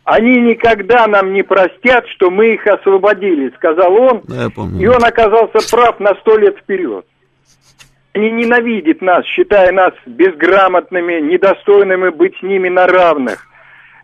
Они 0.04 0.40
никогда 0.40 1.08
нам 1.08 1.32
не 1.32 1.42
простят, 1.42 2.06
что 2.14 2.30
мы 2.30 2.54
их 2.54 2.64
освободили, 2.64 3.52
сказал 3.56 3.92
он. 3.92 4.22
Да, 4.28 4.44
я 4.44 4.50
помню. 4.50 4.80
И 4.80 4.86
он 4.86 5.02
оказался 5.04 5.68
прав 5.74 5.98
на 5.98 6.14
сто 6.20 6.38
лет 6.38 6.56
вперед. 6.58 7.04
Они 8.14 8.30
ненавидят 8.30 9.02
нас, 9.02 9.24
считая 9.26 9.72
нас 9.72 9.94
безграмотными, 10.06 11.20
недостойными 11.20 12.10
быть 12.10 12.36
с 12.38 12.42
ними 12.42 12.68
на 12.68 12.86
равных. 12.86 13.48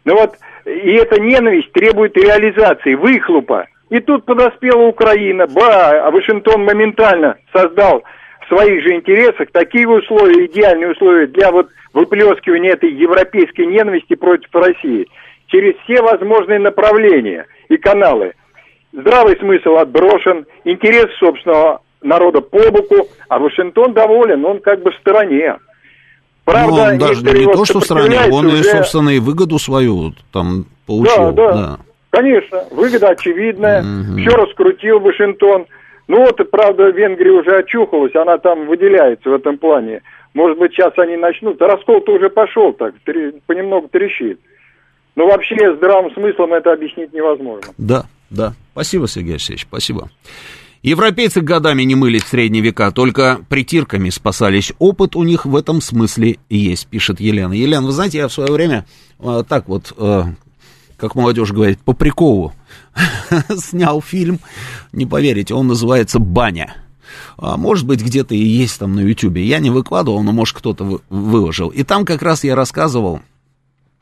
Ну 0.05 0.17
вот 0.17 0.35
и 0.65 0.91
эта 0.95 1.21
ненависть 1.21 1.71
требует 1.73 2.17
реализации, 2.17 2.95
выхлопа. 2.95 3.67
И 3.91 4.01
тут 4.01 4.25
подоспела 4.25 4.83
Украина, 4.83 5.47
ба, 5.47 6.05
а 6.05 6.11
Вашингтон 6.11 6.65
моментально 6.65 7.37
создал 7.53 8.03
в 8.47 8.55
своих 8.55 8.83
же 8.83 8.95
интересах 8.95 9.49
такие 9.53 9.89
условия, 9.89 10.47
идеальные 10.47 10.93
условия 10.93 11.27
для 11.27 11.51
вот 11.51 11.69
выплескивания 11.93 12.73
этой 12.73 12.93
европейской 12.93 13.67
ненависти 13.67 14.15
против 14.15 14.55
России 14.55 15.07
через 15.49 15.75
все 15.85 16.03
возможные 16.03 16.59
направления 16.59 17.47
и 17.69 17.77
каналы. 17.77 18.33
Здравый 18.93 19.37
смысл 19.39 19.77
отброшен, 19.77 20.47
интерес 20.65 21.07
собственного 21.19 21.83
народа 22.03 22.41
по 22.41 22.71
боку, 22.71 23.09
а 23.29 23.39
Вашингтон 23.39 23.93
доволен, 23.93 24.45
он 24.45 24.61
как 24.61 24.83
бы 24.83 24.91
в 24.91 24.97
стороне. 24.97 25.57
Правда, 26.45 26.71
ну, 26.71 26.93
он 26.93 26.99
даже 26.99 27.23
не 27.25 27.53
то, 27.53 27.65
что 27.65 27.81
в 27.81 27.85
стране, 27.85 28.21
он 28.31 28.47
уже... 28.47 28.61
и, 28.61 28.63
собственно, 28.63 29.11
и 29.11 29.19
выгоду 29.19 29.59
свою 29.59 30.13
там 30.33 30.67
получил. 30.87 31.33
Да, 31.33 31.33
да, 31.33 31.53
да. 31.53 31.79
конечно, 32.11 32.63
выгода 32.71 33.09
очевидная, 33.09 33.81
угу. 33.81 34.21
все 34.21 34.31
раскрутил 34.31 35.01
Вашингтон. 35.01 35.67
Ну 36.09 36.21
вот, 36.25 36.51
правда, 36.51 36.91
Венгрия 36.91 37.33
уже 37.33 37.57
очухалась, 37.57 38.15
она 38.15 38.39
там 38.39 38.67
выделяется 38.67 39.29
в 39.29 39.35
этом 39.35 39.59
плане. 39.59 40.03
Может 40.35 40.59
быть, 40.59 40.73
сейчас 40.73 40.93
они 40.99 41.17
начнут. 41.17 41.61
Раскол-то 41.61 42.13
уже 42.13 42.31
пошел 42.31 42.73
так, 42.73 42.95
понемногу 43.47 43.89
трещит. 43.89 44.39
Но 45.17 45.27
вообще 45.27 45.57
здравым 45.77 46.13
смыслом 46.13 46.53
это 46.53 46.73
объяснить 46.73 47.13
невозможно. 47.13 47.73
Да, 47.79 48.05
да. 48.31 48.53
Спасибо, 48.73 49.09
Сергей 49.09 49.33
Алексеевич, 49.33 49.63
спасибо. 49.63 50.11
Европейцы 50.83 51.41
годами 51.41 51.83
не 51.83 51.97
мылись 51.97 52.23
в 52.23 52.29
средние 52.29 52.63
века, 52.63 52.93
только 52.93 53.41
притирками 53.49 54.11
спасались. 54.11 54.73
Опыт 54.79 55.17
у 55.17 55.25
них 55.25 55.45
в 55.45 55.57
этом 55.57 55.81
смысле 55.81 56.37
есть, 56.49 56.87
пишет 56.87 57.19
Елена. 57.19 57.53
Елена, 57.55 57.85
вы 57.85 57.93
знаете, 57.93 58.19
я 58.19 58.29
в 58.29 58.33
свое 58.33 58.53
время 58.53 58.85
э, 59.19 59.43
так 59.49 59.67
вот, 59.67 59.93
э, 59.99 60.23
как 60.97 61.15
молодежь 61.17 61.51
говорит, 61.51 61.81
по 61.81 61.93
приколу 61.93 62.53
снял 63.59 64.01
фильм, 64.03 64.41
не 64.93 65.07
поверите, 65.07 65.55
он 65.55 65.67
называется 65.69 66.19
«Баня». 66.19 66.77
А 67.39 67.57
может 67.57 67.87
быть, 67.87 68.03
где-то 68.03 68.35
и 68.35 68.43
есть 68.43 68.79
там 68.79 68.95
на 68.95 69.01
Ютубе. 69.01 69.45
Я 69.45 69.59
не 69.59 69.71
выкладывал, 69.71 70.23
но, 70.23 70.33
может, 70.33 70.57
кто-то 70.57 71.01
выложил. 71.11 71.69
И 71.69 71.83
там 71.83 72.05
как 72.05 72.23
раз 72.23 72.45
я 72.45 72.55
рассказывал, 72.55 73.21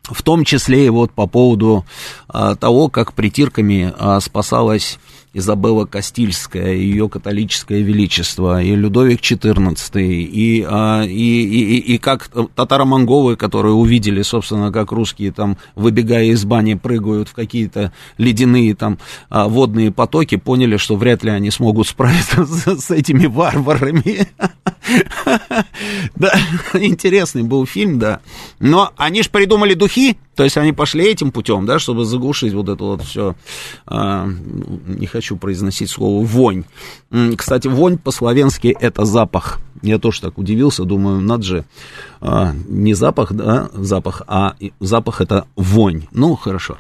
в 0.05 0.23
том 0.23 0.45
числе 0.45 0.87
и 0.87 0.91
вот 0.91 1.13
по 1.13 1.27
поводу 1.27 1.85
а, 2.29 2.55
того, 2.55 2.89
как 2.89 3.15
притирками 3.15 3.93
а, 3.99 4.21
спасалась 4.21 4.99
Изабелла 5.35 5.85
Кастильская, 5.85 6.75
ее 6.75 7.09
католическое 7.09 7.81
величество, 7.81 8.63
и 8.63 8.75
Людовик 8.75 9.21
XIV, 9.21 10.01
и, 10.01 10.65
а, 10.67 11.03
и, 11.03 11.11
и, 11.11 11.77
и, 11.77 11.95
и 11.95 11.99
как 11.99 12.29
татаро-монголы, 12.55 13.37
которые 13.37 13.75
увидели, 13.75 14.23
собственно, 14.23 14.73
как 14.73 14.93
русские 14.93 15.33
там, 15.33 15.59
выбегая 15.75 16.27
из 16.27 16.45
бани, 16.45 16.75
прыгают 16.75 17.29
в 17.29 17.35
какие-то 17.35 17.93
ледяные 18.17 18.75
там 18.75 18.99
а, 19.29 19.49
водные 19.49 19.91
потоки, 19.91 20.37
поняли, 20.37 20.77
что 20.77 20.97
вряд 20.97 21.25
ли 21.25 21.31
они 21.31 21.51
смогут 21.51 21.89
справиться 21.89 22.45
с, 22.47 22.87
с 22.87 22.91
этими 22.91 23.27
варварами. 23.27 24.29
Да, 26.15 26.33
интересный 26.75 27.43
был 27.43 27.67
фильм, 27.67 27.99
да. 27.99 28.21
Но 28.61 28.93
они 28.97 29.23
же 29.23 29.31
придумали 29.31 29.75
духи, 29.75 30.17
то 30.35 30.45
есть 30.45 30.57
они 30.57 30.73
пошли 30.73 31.05
этим 31.05 31.31
путем, 31.31 31.67
да, 31.67 31.79
чтобы 31.79 32.05
заглушить 32.05 32.53
вот 32.53 32.69
это 32.69 32.85
вот 32.85 33.03
все, 33.03 33.35
а, 33.87 34.29
не 34.87 35.07
хочу 35.07 35.37
произносить 35.37 35.91
слово 35.91 36.25
вонь. 36.25 36.65
Кстати, 37.37 37.69
вонь 37.69 37.99
по-словенски 37.99 38.77
это 38.81 39.05
запах. 39.05 39.61
Я 39.85 39.99
тоже 39.99 40.23
так 40.23 40.39
удивился, 40.39 40.85
думаю, 40.85 41.21
надо 41.21 41.43
же, 41.43 41.65
а, 42.21 42.55
не 42.69 42.95
запах, 42.95 43.35
да, 43.35 43.69
запах, 43.75 44.23
а 44.27 44.55
запах 44.81 45.21
это 45.21 45.47
вонь. 45.57 46.05
Ну, 46.11 46.37
хорошо. 46.37 46.79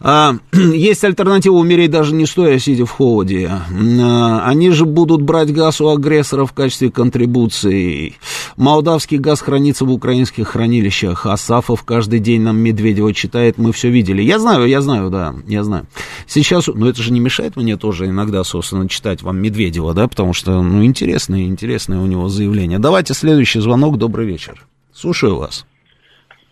А, 0.00 0.36
есть 0.52 1.04
альтернатива 1.04 1.54
умереть 1.54 1.90
даже 1.90 2.14
не 2.14 2.24
стоя, 2.24 2.58
сидя 2.58 2.86
в 2.86 2.90
холоде. 2.90 3.50
А, 3.50 4.42
они 4.46 4.70
же 4.70 4.86
будут 4.86 5.20
брать 5.20 5.52
газ 5.52 5.82
у 5.82 5.88
агрессора 5.90 6.46
в 6.46 6.54
качестве 6.54 6.90
контрибуции. 6.90 8.14
Молдавский 8.56 9.18
газ 9.18 9.42
хранится 9.42 9.84
в 9.84 9.90
украинских 9.90 10.48
хранилищах. 10.48 11.26
Асафов 11.26 11.82
каждый 11.82 12.20
день 12.20 12.40
нам 12.40 12.56
Медведева 12.96 13.12
читает, 13.12 13.58
мы 13.58 13.72
все 13.72 13.90
видели. 13.90 14.22
Я 14.22 14.38
знаю, 14.38 14.66
я 14.66 14.80
знаю, 14.80 15.10
да, 15.10 15.34
я 15.46 15.62
знаю. 15.62 15.86
Сейчас, 16.26 16.66
ну 16.68 16.88
это 16.88 17.02
же 17.02 17.12
не 17.12 17.20
мешает 17.20 17.56
мне 17.56 17.76
тоже 17.76 18.06
иногда, 18.06 18.42
собственно, 18.44 18.88
читать 18.88 19.22
вам 19.22 19.38
Медведева, 19.38 19.94
да, 19.94 20.08
потому 20.08 20.32
что, 20.32 20.62
ну, 20.62 20.84
интересное, 20.84 21.42
интересное 21.44 21.98
у 21.98 22.06
него 22.06 22.28
заявление. 22.28 22.78
Давайте 22.78 23.14
следующий 23.14 23.60
звонок. 23.60 23.98
Добрый 23.98 24.26
вечер. 24.26 24.66
Слушаю 24.92 25.36
вас. 25.36 25.66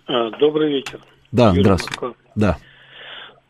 А, 0.06 0.30
добрый 0.38 0.70
вечер. 0.70 1.00
Да, 1.32 1.50
Юрий 1.50 1.62
здравствуйте. 1.62 2.00
Москва. 2.00 2.14
Да. 2.36 2.58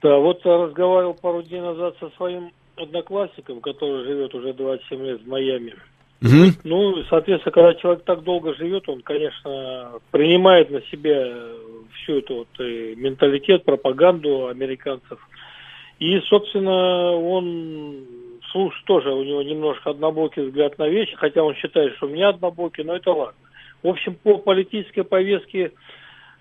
Да, 0.03 0.19
вот 0.19 0.45
разговаривал 0.45 1.15
пару 1.15 1.43
дней 1.43 1.61
назад 1.61 1.97
со 1.99 2.11
своим 2.16 2.51
одноклассником, 2.77 3.61
который 3.61 4.05
живет 4.05 4.35
уже 4.35 4.53
27 4.53 5.03
лет 5.03 5.23
в 5.23 5.29
Майами. 5.29 5.75
Угу. 6.23 6.53
Ну, 6.65 7.03
соответственно, 7.11 7.53
когда 7.53 7.75
человек 7.75 8.05
так 8.05 8.23
долго 8.23 8.55
живет, 8.55 8.89
он, 8.89 9.03
конечно, 9.03 9.93
принимает 10.11 10.71
на 10.71 10.81
себя 10.83 11.33
всю 11.95 12.19
эту 12.19 12.35
вот 12.37 12.61
и 12.61 12.95
менталитет, 12.97 13.65
пропаганду 13.65 14.49
американцев. 14.49 15.19
И, 15.99 16.21
собственно, 16.21 17.12
он 17.12 18.05
слушает 18.51 18.85
тоже, 18.85 19.11
у 19.11 19.25
него 19.25 19.43
немножко 19.43 19.91
однобокий 19.91 20.43
взгляд 20.43 20.79
на 20.79 20.89
вещи, 20.89 21.15
хотя 21.16 21.43
он 21.43 21.55
считает, 21.55 21.95
что 21.97 22.07
у 22.07 22.11
меня 22.11 22.29
однобокий, 22.29 22.85
но 22.85 22.97
это 22.97 23.12
ладно. 23.12 23.39
В 23.83 23.89
общем, 23.89 24.16
по 24.23 24.39
политической 24.39 25.03
повестке 25.03 25.73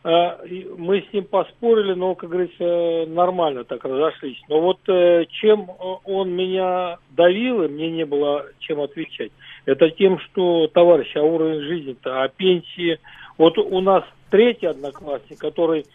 а, 0.04 0.40
мы 0.78 1.02
с 1.02 1.14
ним 1.14 1.26
поспорили, 1.26 1.94
но, 1.94 2.16
как 2.16 2.30
говорится, 2.30 3.10
нормально 3.10 3.64
так 3.64 3.84
разошлись. 3.86 4.42
Но 4.50 4.60
вот 4.60 4.80
э, 4.88 5.26
чем 5.30 5.70
он 6.04 6.32
меня 6.32 6.98
давил, 7.12 7.64
и 7.64 7.70
мне 7.70 7.90
не 7.90 8.06
было 8.06 8.46
чем 8.60 8.82
отвечать, 8.82 9.32
это 9.66 9.90
тем, 9.92 10.20
что, 10.20 10.68
товарищ, 10.68 11.16
а 11.16 11.22
уровень 11.22 11.62
жизни-то, 11.62 12.24
а 12.24 12.28
пенсии... 12.28 13.00
Вот 13.38 13.58
у 13.58 13.82
нас 13.82 14.04
третий 14.30 14.68
одноклассник, 14.68 15.40
который 15.40 15.86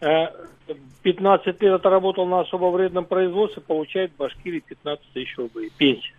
15 0.00 1.46
э, 1.46 1.54
лет 1.60 1.74
отработал 1.74 2.26
на 2.26 2.40
особо 2.40 2.66
вредном 2.66 3.04
производстве, 3.04 3.62
получает 3.62 4.12
в 4.12 4.16
Башкирии 4.16 4.60
15 4.60 5.04
тысяч 5.12 5.36
рублей 5.36 5.70
пенсия. 5.76 6.14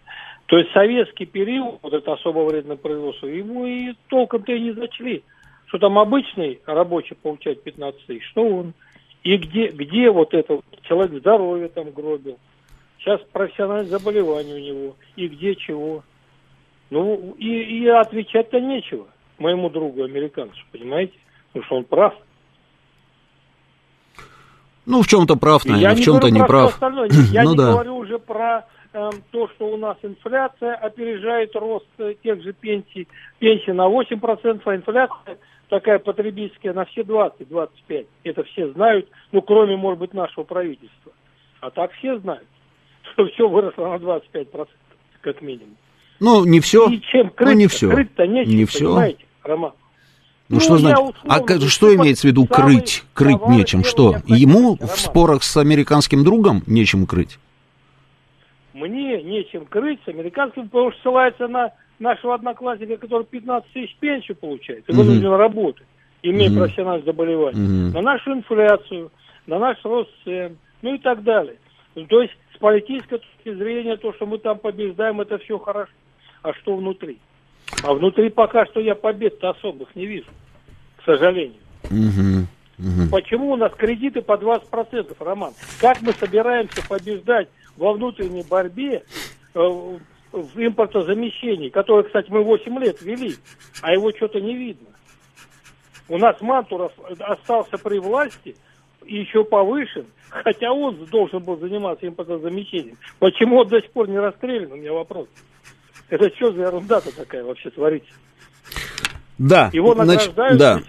То 0.48 0.58
есть 0.58 0.72
советский 0.72 1.26
период, 1.26 1.80
вот 1.82 1.94
это 1.94 2.14
особо 2.14 2.40
вредное 2.40 2.76
производство, 2.76 3.28
ему 3.28 3.66
и 3.66 3.94
толком-то 4.08 4.52
и 4.52 4.60
не 4.60 4.72
зачли 4.72 5.24
что 5.70 5.78
там 5.78 6.00
обычный 6.00 6.60
рабочий 6.66 7.16
получает 7.16 7.64
15 7.64 8.06
тысяч, 8.06 8.28
что 8.30 8.44
он? 8.44 8.74
И 9.24 9.38
где, 9.38 9.68
где 9.68 10.10
вот 10.10 10.34
это 10.34 10.62
человек 10.82 11.20
здоровье 11.20 11.68
там 11.68 11.92
гробил? 11.92 12.40
Сейчас 12.98 13.22
профессиональное 13.32 13.86
заболевание 13.86 14.56
у 14.56 14.60
него. 14.60 14.96
И 15.16 15.28
где 15.28 15.56
чего? 15.56 16.04
Ну, 16.90 17.36
и, 17.38 17.82
и 17.82 17.88
отвечать-то 17.88 18.60
нечего 18.60 19.08
моему 19.40 19.70
другу 19.70 20.04
американцу, 20.04 20.60
понимаете? 20.72 21.14
Потому 21.48 21.66
что 21.66 21.76
он 21.78 21.84
прав. 21.86 22.14
Ну, 24.86 25.04
в 25.04 25.08
чем-то 25.08 25.36
прав, 25.36 25.66
наверное, 25.66 25.96
в 25.96 26.02
чем-то 26.02 26.30
не 26.30 26.44
прав. 26.44 26.80
Я 27.32 27.44
ну, 27.44 27.52
не 27.52 27.58
да. 27.58 27.72
говорю 27.74 27.98
уже 27.98 28.18
про 28.18 28.66
э, 28.94 29.10
то, 29.32 29.48
что 29.50 29.68
у 29.68 29.78
нас 29.78 29.98
инфляция 30.02 30.76
опережает 30.76 31.56
рост 31.56 31.86
э, 32.00 32.16
тех 32.24 32.42
же 32.42 32.54
пенсий. 32.54 33.08
Пенсии 33.38 33.72
на 33.72 33.88
8%, 33.88 34.62
а 34.66 34.76
инфляция 34.76 35.38
такая 35.70 36.00
потребительская 36.00 36.74
на 36.74 36.86
все 36.86 37.02
20-25. 37.02 38.08
Это 38.24 38.44
все 38.44 38.72
знают, 38.74 39.08
ну, 39.32 39.42
кроме, 39.42 39.78
может 39.78 40.00
быть, 40.00 40.14
нашего 40.14 40.44
правительства. 40.44 41.12
А 41.62 41.70
так 41.70 41.92
все 41.94 42.18
знают, 42.20 42.48
что 43.14 43.28
все 43.28 43.48
выросло 43.48 43.90
на 43.90 43.96
25%, 43.96 44.68
как 45.22 45.42
минимум. 45.42 45.78
Ну, 46.20 46.46
не 46.46 46.60
все. 46.60 46.90
И 46.90 47.00
чем 47.02 47.30
крыть 47.30 47.54
ну, 47.54 47.56
не 47.56 47.68
все. 47.68 47.90
Крыть-то 47.90 48.28
нечем, 48.28 48.58
не 48.58 48.66
все. 48.66 48.86
понимаете, 48.86 49.26
Роман? 49.50 49.74
Ну, 50.48 50.56
ну 50.56 50.60
что 50.62 50.78
значит? 50.78 51.16
А 51.28 51.68
что 51.68 51.96
имеется 51.96 52.28
в 52.28 52.32
виду 52.32 52.46
крыть? 52.46 53.04
Крыть 53.14 53.46
нечем. 53.48 53.84
Что? 53.84 54.16
Ему 54.26 54.78
в 54.80 55.00
спорах 55.00 55.44
с 55.44 55.58
американским 55.58 56.24
другом 56.24 56.64
нечем 56.66 57.06
крыть? 57.06 57.38
Мне 58.74 59.22
нечем 59.22 59.66
крыть 59.66 60.00
с 60.06 60.08
американским, 60.08 60.70
потому 60.70 60.92
что 60.92 61.02
ссылается 61.02 61.48
на 61.48 61.72
нашего 62.00 62.34
одноклассника, 62.36 62.98
который 62.98 63.26
15 63.26 63.72
тысяч 63.74 63.96
пенсию 64.00 64.38
получает, 64.38 64.90
и 64.90 64.94
вынужден 64.94 65.28
mm-hmm. 65.28 65.38
работать, 65.38 65.86
имея 66.24 66.50
mm-hmm. 66.50 66.58
профессиональное 66.58 67.06
заболевание, 67.06 67.62
mm-hmm. 67.62 67.94
на 67.94 68.02
нашу 68.02 68.34
инфляцию, 68.34 69.12
на 69.48 69.60
наш 69.60 69.78
рост 69.84 70.10
цен, 70.24 70.58
ну 70.82 70.96
и 70.96 70.98
так 71.00 71.24
далее. 71.24 71.58
То 72.08 72.22
есть 72.22 72.34
с 72.56 72.58
политической 72.58 73.20
точки 73.20 73.54
зрения 73.54 73.98
то, 73.98 74.14
что 74.14 74.26
мы 74.26 74.38
там 74.38 74.58
побеждаем, 74.60 75.20
это 75.20 75.38
все 75.40 75.60
хорошо. 75.60 75.92
А 76.42 76.54
что 76.54 76.78
внутри? 76.78 77.20
А 77.84 77.94
внутри 77.94 78.30
пока 78.30 78.66
что 78.66 78.80
я 78.80 78.96
побед-то 78.96 79.52
особых 79.52 79.96
не 79.96 80.06
вижу, 80.06 80.30
к 80.98 81.04
сожалению. 81.06 81.60
Угу, 81.86 82.48
угу. 82.78 83.10
Почему 83.12 83.52
у 83.52 83.56
нас 83.56 83.72
кредиты 83.76 84.22
по 84.22 84.34
20%, 84.34 85.16
Роман? 85.20 85.54
Как 85.80 86.02
мы 86.02 86.12
собираемся 86.14 86.86
побеждать 86.88 87.48
во 87.78 87.94
внутренней 87.94 88.44
борьбе 88.44 89.04
э, 89.54 89.60
в 90.32 90.58
импортозамещении, 90.58 91.70
которое, 91.70 92.04
кстати, 92.04 92.30
мы 92.30 92.44
8 92.44 92.80
лет 92.80 93.02
вели, 93.02 93.36
а 93.82 93.94
его 93.94 94.12
что-то 94.12 94.40
не 94.40 94.56
видно. 94.56 94.88
У 96.08 96.18
нас 96.18 96.40
Мантуров 96.42 96.92
остался 97.20 97.78
при 97.78 98.00
власти 98.00 98.56
и 99.06 99.18
еще 99.18 99.44
повышен, 99.44 100.06
хотя 100.30 100.72
он 100.72 101.06
должен 101.06 101.44
был 101.44 101.58
заниматься 101.58 102.08
импортозамещением. 102.08 102.98
Почему 103.20 103.58
он 103.58 103.68
до 103.68 103.82
сих 103.82 103.92
пор 103.92 104.10
не 104.10 104.20
расстрелян, 104.20 104.72
у 104.72 104.76
меня 104.76 104.94
вопрос. 104.94 105.28
Это 106.10 106.30
что 106.36 106.52
за 106.52 106.62
ерунда-то 106.64 107.16
такая 107.16 107.44
вообще 107.44 107.70
творится? 107.70 108.12
Да, 109.38 109.70
Его 109.72 109.96
награждают 109.96 110.58
да, 110.58 110.82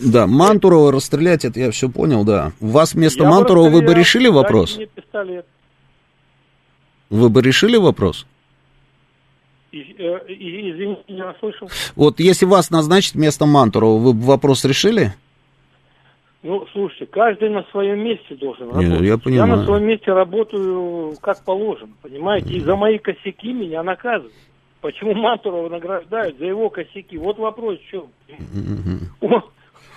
да, 0.00 0.26
Мантурова 0.28 0.92
расстрелять, 0.92 1.44
это 1.44 1.58
я 1.58 1.70
все 1.72 1.88
понял, 1.88 2.24
да. 2.24 2.52
Вас 2.60 2.94
вместо 2.94 3.24
я 3.24 3.30
Мантурова 3.30 3.68
вы 3.68 3.82
бы 3.82 3.94
решили 3.94 4.28
вопрос? 4.28 4.78
Вы 7.10 7.28
бы 7.28 7.42
решили 7.42 7.76
вопрос? 7.76 8.26
Э, 9.72 9.76
извините, 10.28 11.02
не 11.08 11.22
расслышал. 11.22 11.68
Вот 11.96 12.20
если 12.20 12.44
вас 12.44 12.70
назначить 12.70 13.14
вместо 13.14 13.46
Мантурова, 13.46 13.98
вы 13.98 14.12
бы 14.12 14.24
вопрос 14.24 14.64
решили? 14.64 15.14
Ну, 16.42 16.66
слушайте, 16.72 17.06
каждый 17.06 17.50
на 17.50 17.64
своем 17.70 18.00
месте 18.00 18.34
должен 18.34 18.68
работать. 18.68 18.88
Нет, 18.88 19.00
я, 19.02 19.18
понимаю. 19.18 19.50
я 19.50 19.56
на 19.56 19.64
своем 19.64 19.84
месте 19.84 20.12
работаю 20.12 21.14
как 21.20 21.44
положено, 21.44 21.92
понимаете? 22.02 22.54
И 22.54 22.60
за 22.60 22.76
мои 22.76 22.98
косяки 22.98 23.52
меня 23.52 23.82
наказывают. 23.82 24.32
Почему 24.80 25.14
Мантурова 25.14 25.68
награждают 25.68 26.38
за 26.38 26.46
его 26.46 26.70
косяки? 26.70 27.18
Вот 27.18 27.38
вопрос 27.38 27.78
в 27.78 27.86
чем. 27.90 28.06
Он, 29.20 29.42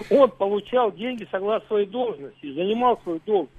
он 0.09 0.31
получал 0.31 0.91
деньги 0.91 1.27
согласно 1.31 1.67
своей 1.67 1.85
должности, 1.85 2.53
занимал 2.53 2.99
свою 3.03 3.21
должность. 3.25 3.57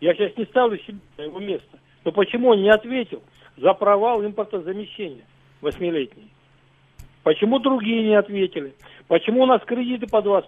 Я 0.00 0.14
сейчас 0.14 0.36
не 0.36 0.44
ставлю 0.46 0.78
себя 0.78 0.98
на 1.18 1.22
его 1.22 1.38
место. 1.38 1.78
Но 2.04 2.10
почему 2.10 2.48
он 2.48 2.62
не 2.62 2.70
ответил? 2.70 3.22
за 3.56 3.74
провал 3.74 4.24
импортозамещения 4.24 5.24
восьмилетний. 5.60 6.30
Почему 7.22 7.60
другие 7.60 8.02
не 8.02 8.18
ответили? 8.18 8.74
Почему 9.06 9.42
у 9.42 9.46
нас 9.46 9.60
кредиты 9.66 10.06
по 10.06 10.16
20%? 10.16 10.42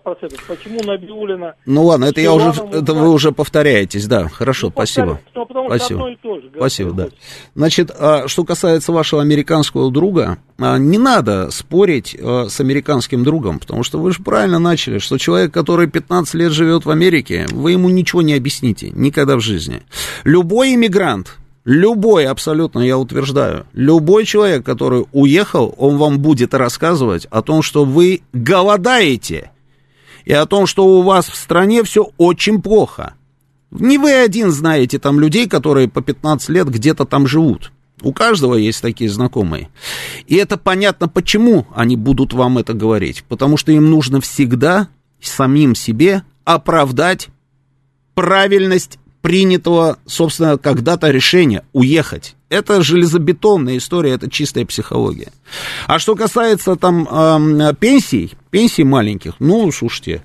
Почему 0.49 0.83
Набиулина... 0.83 1.55
Ну 1.67 1.85
ладно, 1.85 2.07
это 2.07 2.21
я 2.21 2.33
уже, 2.33 2.49
это 2.73 2.95
вы 2.95 3.11
уже 3.11 3.31
повторяетесь, 3.31 4.07
да, 4.07 4.29
хорошо, 4.29 4.69
ну, 4.69 4.73
спасибо. 4.73 5.21
Но 5.35 5.45
потому 5.45 5.69
спасибо. 5.69 6.01
Что 6.13 6.19
то 6.23 6.41
же, 6.41 6.51
спасибо, 6.57 6.93
да. 6.93 7.09
Значит, 7.55 7.91
а, 7.97 8.27
что 8.27 8.45
касается 8.45 8.91
вашего 8.93 9.23
американского 9.23 9.93
друга, 9.93 10.39
а, 10.59 10.79
не 10.79 10.99
надо 10.99 11.51
спорить 11.51 12.17
а, 12.19 12.47
с 12.49 12.59
американским 12.61 13.23
другом, 13.23 13.61
потому 13.61 13.83
что 13.83 13.99
вы 13.99 14.13
же 14.13 14.23
правильно 14.23 14.59
начали, 14.59 14.99
что 14.99 15.19
человек, 15.19 15.53
который 15.53 15.89
15 15.89 16.35
лет 16.35 16.51
живет 16.51 16.87
в 16.87 16.91
Америке, 16.91 17.47
вы 17.53 17.73
ему 17.73 17.89
ничего 17.91 18.23
не 18.23 18.35
объясните, 18.35 18.91
никогда 18.91 19.37
в 19.37 19.41
жизни. 19.41 19.83
Любой 20.25 20.75
иммигрант, 20.75 21.37
Любой, 21.65 22.27
абсолютно, 22.27 22.81
я 22.81 22.99
утверждаю, 22.99 23.67
любой 23.73 24.27
человек, 24.27 24.67
который 24.67 25.07
уехал, 25.13 25.75
он 25.79 25.97
вам 25.97 26.19
будет 26.19 26.53
рассказывать 26.53 27.27
о 27.31 27.41
том, 27.41 27.63
что 27.63 27.85
вы 27.85 28.21
голодаете, 28.35 29.51
и 30.25 30.33
о 30.33 30.47
том, 30.47 30.67
что 30.67 30.87
у 30.87 31.03
вас 31.03 31.27
в 31.27 31.37
стране 31.37 31.83
все 31.83 32.09
очень 32.19 32.61
плохо. 32.61 33.15
Не 33.71 33.99
вы 33.99 34.13
один 34.13 34.51
знаете 34.51 34.99
там 34.99 35.19
людей, 35.19 35.49
которые 35.49 35.89
по 35.89 36.01
15 36.01 36.49
лет 36.51 36.69
где-то 36.69 37.05
там 37.05 37.27
живут. 37.27 37.73
У 38.03 38.13
каждого 38.13 38.55
есть 38.55 38.83
такие 38.83 39.11
знакомые. 39.11 39.69
И 40.27 40.37
это 40.37 40.57
понятно, 40.57 41.09
почему 41.09 41.67
они 41.75 41.97
будут 41.97 42.33
вам 42.33 42.59
это 42.59 42.75
говорить. 42.75 43.25
Потому 43.29 43.57
что 43.57 43.73
им 43.73 43.91
нужно 43.91 44.21
всегда 44.21 44.89
самим 45.21 45.75
себе 45.75 46.23
оправдать 46.45 47.29
правильность 48.15 48.99
принятого, 49.25 49.97
собственно, 50.05 50.59
когда-то 50.59 51.11
решения 51.11 51.65
уехать. 51.73 52.37
Это 52.51 52.83
железобетонная 52.83 53.79
история, 53.79 54.11
это 54.11 54.31
чистая 54.31 54.67
психология. 54.67 55.33
А 55.87 55.99
что 55.99 56.15
касается 56.15 56.77
там 56.77 57.09
э, 57.11 57.73
пенсий, 57.81 58.35
пенсий 58.51 58.85
маленьких, 58.85 59.37
ну, 59.39 59.73
слушайте, 59.73 60.23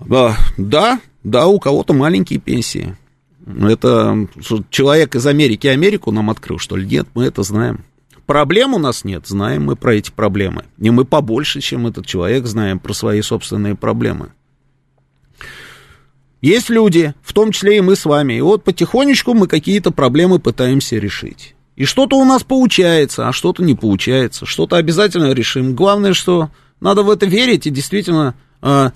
э, 0.00 0.30
да, 0.56 0.98
да, 1.22 1.46
у 1.46 1.60
кого-то 1.60 1.92
маленькие 1.92 2.38
пенсии. 2.38 2.96
Это 3.44 4.28
человек 4.70 5.14
из 5.14 5.26
Америки 5.26 5.66
Америку 5.66 6.10
нам 6.10 6.30
открыл, 6.30 6.58
что 6.58 6.76
ли? 6.76 6.86
Нет, 6.86 7.06
мы 7.12 7.26
это 7.26 7.42
знаем. 7.42 7.84
Проблем 8.24 8.72
у 8.72 8.78
нас 8.78 9.04
нет, 9.04 9.26
знаем 9.26 9.64
мы 9.64 9.76
про 9.76 9.96
эти 9.96 10.10
проблемы. 10.10 10.64
И 10.78 10.88
мы 10.88 11.04
побольше, 11.04 11.60
чем 11.60 11.86
этот 11.86 12.06
человек, 12.06 12.46
знаем 12.46 12.78
про 12.78 12.94
свои 12.94 13.20
собственные 13.20 13.74
проблемы. 13.74 14.30
Есть 16.44 16.68
люди, 16.68 17.14
в 17.22 17.32
том 17.32 17.52
числе 17.52 17.78
и 17.78 17.80
мы 17.80 17.96
с 17.96 18.04
вами, 18.04 18.34
и 18.34 18.40
вот 18.42 18.64
потихонечку 18.64 19.32
мы 19.32 19.46
какие-то 19.46 19.92
проблемы 19.92 20.38
пытаемся 20.38 20.96
решить. 20.96 21.54
И 21.74 21.86
что-то 21.86 22.18
у 22.18 22.24
нас 22.26 22.42
получается, 22.42 23.26
а 23.26 23.32
что-то 23.32 23.64
не 23.64 23.74
получается, 23.74 24.44
что-то 24.44 24.76
обязательно 24.76 25.32
решим. 25.32 25.74
Главное, 25.74 26.12
что 26.12 26.50
надо 26.80 27.02
в 27.02 27.08
это 27.08 27.24
верить 27.24 27.66
и 27.66 27.70
действительно 27.70 28.34
э, 28.60 28.90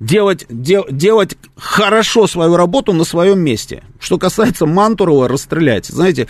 делать, 0.00 0.44
де, 0.50 0.82
делать 0.90 1.38
хорошо 1.56 2.26
свою 2.26 2.56
работу 2.56 2.92
на 2.92 3.04
своем 3.04 3.38
месте. 3.38 3.82
Что 3.98 4.18
касается 4.18 4.66
Мантурова, 4.66 5.28
расстрелять. 5.28 5.86
Знаете, 5.86 6.28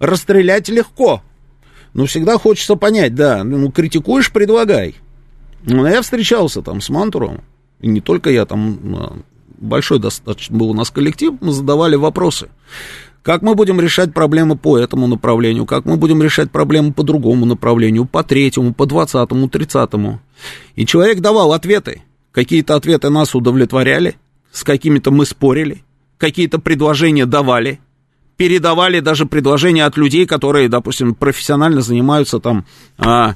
расстрелять 0.00 0.68
легко. 0.68 1.22
Но 1.94 2.06
всегда 2.06 2.38
хочется 2.38 2.74
понять, 2.74 3.14
да, 3.14 3.44
ну, 3.44 3.70
критикуешь, 3.70 4.32
предлагай. 4.32 4.96
Я 5.64 6.02
встречался 6.02 6.60
там 6.60 6.80
с 6.80 6.88
Мантуровым, 6.88 7.44
и 7.80 7.88
не 7.88 8.00
только 8.00 8.30
я, 8.30 8.44
там 8.44 8.78
а, 8.96 9.16
большой 9.58 9.98
достаточно 9.98 10.56
был 10.56 10.70
у 10.70 10.74
нас 10.74 10.90
коллектив, 10.90 11.34
мы 11.40 11.52
задавали 11.52 11.96
вопросы. 11.96 12.48
Как 13.22 13.42
мы 13.42 13.54
будем 13.54 13.80
решать 13.80 14.14
проблемы 14.14 14.56
по 14.56 14.78
этому 14.78 15.06
направлению, 15.06 15.66
как 15.66 15.84
мы 15.84 15.96
будем 15.96 16.22
решать 16.22 16.50
проблемы 16.50 16.92
по 16.92 17.02
другому 17.02 17.44
направлению, 17.46 18.06
по 18.06 18.22
третьему, 18.24 18.72
по 18.72 18.86
двадцатому, 18.86 19.48
тридцатому. 19.48 20.20
И 20.76 20.86
человек 20.86 21.20
давал 21.20 21.52
ответы. 21.52 22.02
Какие-то 22.32 22.74
ответы 22.74 23.10
нас 23.10 23.34
удовлетворяли, 23.34 24.16
с 24.52 24.64
какими-то 24.64 25.10
мы 25.10 25.26
спорили, 25.26 25.82
какие-то 26.16 26.58
предложения 26.58 27.26
давали, 27.26 27.80
передавали 28.36 29.00
даже 29.00 29.26
предложения 29.26 29.84
от 29.84 29.96
людей, 29.96 30.24
которые, 30.24 30.68
допустим, 30.68 31.14
профессионально 31.14 31.80
занимаются 31.80 32.38
там 32.38 32.64
а, 32.96 33.34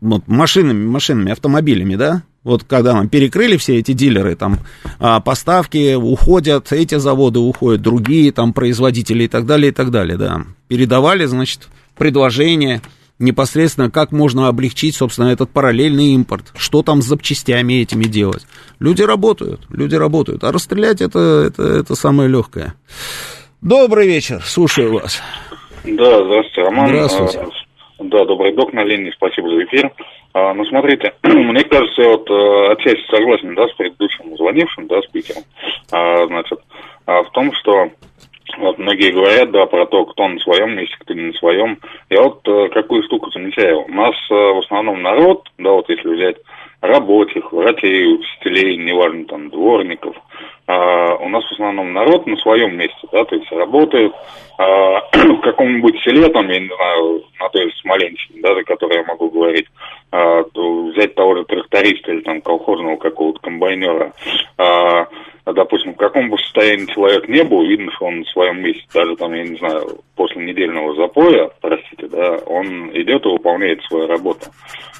вот, 0.00 0.26
машинами, 0.26 0.84
машинами, 0.84 1.32
автомобилями, 1.32 1.94
да, 1.94 2.22
вот 2.44 2.64
когда 2.64 2.94
нам 2.94 3.08
перекрыли 3.08 3.56
все 3.56 3.78
эти 3.78 3.92
дилеры, 3.92 4.34
там 4.34 4.58
а, 4.98 5.20
поставки 5.20 5.94
уходят, 5.94 6.72
эти 6.72 6.96
заводы 6.96 7.38
уходят, 7.38 7.82
другие 7.82 8.32
там 8.32 8.52
производители 8.52 9.24
и 9.24 9.28
так 9.28 9.46
далее, 9.46 9.70
и 9.70 9.74
так 9.74 9.90
далее, 9.90 10.16
да. 10.16 10.42
Передавали, 10.68 11.24
значит, 11.24 11.68
предложения 11.96 12.82
непосредственно, 13.18 13.90
как 13.90 14.10
можно 14.10 14.48
облегчить, 14.48 14.96
собственно, 14.96 15.28
этот 15.28 15.50
параллельный 15.50 16.14
импорт, 16.14 16.52
что 16.56 16.82
там 16.82 17.00
с 17.02 17.06
запчастями 17.06 17.74
этими 17.74 18.04
делать. 18.04 18.46
Люди 18.80 19.02
работают, 19.02 19.60
люди 19.70 19.94
работают, 19.94 20.42
а 20.44 20.50
расстрелять 20.50 21.00
это, 21.00 21.44
это, 21.46 21.62
это 21.62 21.94
самое 21.94 22.28
легкое. 22.28 22.74
Добрый 23.60 24.08
вечер, 24.08 24.42
слушаю 24.42 24.94
вас. 24.94 25.22
Да, 25.84 26.24
здравствуйте, 26.24 26.62
Роман. 26.62 26.88
Здравствуйте. 26.88 27.46
Да, 28.00 28.24
добрый 28.24 28.54
док 28.56 28.72
на 28.72 28.82
линии, 28.82 29.12
спасибо 29.14 29.48
за 29.48 29.64
эфир. 29.64 29.92
А, 30.34 30.54
ну, 30.54 30.64
смотрите, 30.64 31.12
мне 31.22 31.62
кажется, 31.64 32.02
я 32.02 32.08
вот 32.08 32.30
э, 32.30 32.72
отчасти 32.72 33.04
согласен, 33.10 33.54
да, 33.54 33.68
с 33.68 33.72
предыдущим 33.74 34.36
звонившим, 34.36 34.86
да, 34.86 35.02
спикером, 35.02 35.42
а, 35.90 36.26
значит, 36.26 36.58
а, 37.06 37.22
в 37.22 37.30
том, 37.32 37.52
что 37.52 37.90
вот 38.58 38.78
многие 38.78 39.12
говорят, 39.12 39.50
да, 39.50 39.66
про 39.66 39.86
то, 39.86 40.04
кто 40.06 40.28
на 40.28 40.38
своем 40.40 40.76
месте, 40.76 40.96
кто 41.00 41.14
не 41.14 41.22
на 41.22 41.32
своем. 41.34 41.78
Я 42.10 42.22
вот 42.22 42.40
э, 42.46 42.68
какую 42.68 43.02
штуку 43.04 43.30
замечаю. 43.30 43.84
У 43.84 43.92
нас 43.92 44.14
э, 44.30 44.34
в 44.34 44.58
основном 44.58 45.02
народ, 45.02 45.48
да, 45.58 45.70
вот 45.70 45.88
если 45.88 46.08
взять 46.08 46.36
рабочих, 46.80 47.52
врачей, 47.52 48.14
учителей, 48.14 48.76
неважно, 48.76 49.24
там, 49.26 49.50
дворников, 49.50 50.16
у 50.66 51.28
нас 51.28 51.44
в 51.44 51.52
основном 51.52 51.92
народ 51.92 52.26
на 52.26 52.36
своем 52.36 52.76
месте, 52.76 53.08
да, 53.10 53.24
то 53.24 53.34
есть 53.34 53.50
работает 53.52 54.12
а, 54.58 55.00
в 55.12 55.40
каком-нибудь 55.40 56.00
селе, 56.02 56.28
там, 56.28 56.48
я 56.48 56.60
не 56.60 56.68
знаю, 56.68 57.24
на 57.40 57.48
той 57.48 57.70
же 57.70 57.76
Смоленщине, 57.80 58.40
да, 58.42 58.54
за 58.54 58.62
которой 58.64 58.98
я 58.98 59.04
могу 59.04 59.30
говорить, 59.30 59.66
а, 60.10 60.42
взять 60.54 61.14
того 61.14 61.36
же 61.36 61.44
тракториста 61.44 62.12
или 62.12 62.20
там 62.20 62.40
колхозного 62.40 62.96
какого-то 62.96 63.40
комбайнера, 63.40 64.12
а, 64.58 65.06
допустим, 65.46 65.94
в 65.94 65.96
каком 65.96 66.30
бы 66.30 66.38
состоянии 66.38 66.86
человек 66.86 67.28
не 67.28 67.42
был, 67.42 67.64
видно, 67.64 67.90
что 67.92 68.06
он 68.06 68.20
на 68.20 68.24
своем 68.26 68.62
месте, 68.62 68.84
даже 68.94 69.16
там, 69.16 69.32
я 69.34 69.42
не 69.42 69.56
знаю, 69.56 70.00
после 70.14 70.44
недельного 70.44 70.94
запоя, 70.94 71.50
простите, 71.60 72.06
да, 72.08 72.36
он 72.46 72.90
идет 72.94 73.24
и 73.24 73.28
выполняет 73.28 73.82
свою 73.84 74.06
работу. 74.06 74.46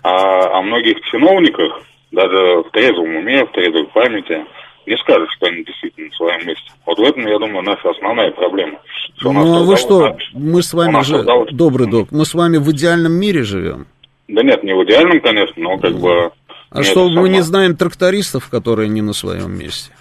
А 0.03 0.59
о 0.59 0.63
многих 0.63 1.01
чиновниках, 1.03 1.83
даже 2.11 2.63
в 2.63 2.71
трезвом 2.73 3.17
уме, 3.17 3.45
в 3.45 3.53
трезвой 3.53 3.87
памяти, 3.87 4.45
не 4.87 4.97
скажешь, 4.99 5.31
что 5.37 5.47
они 5.47 5.65
действительно 5.65 6.09
на 6.09 6.15
своем 6.15 6.47
месте. 6.47 6.71
Вот 6.87 6.99
в 6.99 7.03
этом, 7.03 7.27
я 7.27 7.39
думаю, 7.39 7.63
наша 7.63 7.91
основная 7.91 8.31
проблема. 8.33 8.79
Что 9.17 9.33
ну, 9.33 9.57
а 9.57 9.63
вы 9.63 9.77
что, 9.77 10.17
мы 10.33 10.63
с 10.63 10.73
вами 10.73 11.03
же, 11.03 11.17
создалось... 11.17 11.53
добрый 11.53 11.89
док, 11.89 12.09
мы 12.11 12.25
с 12.25 12.35
вами 12.35 12.59
в 12.59 12.71
идеальном 12.73 13.13
мире 13.13 13.43
живем? 13.43 13.87
Да 14.29 14.43
нет, 14.43 14.63
не 14.63 14.75
в 14.75 14.85
идеальном, 14.85 15.21
конечно, 15.21 15.63
но 15.63 15.79
как 15.79 15.95
бы... 15.95 16.31
А 16.71 16.83
что, 16.83 17.09
мы 17.09 17.29
не 17.29 17.43
знаем 17.43 17.77
трактористов, 17.77 18.49
которые 18.49 18.89
не 18.89 19.03
на 19.03 19.13
своем 19.13 19.57
месте? 19.59 19.93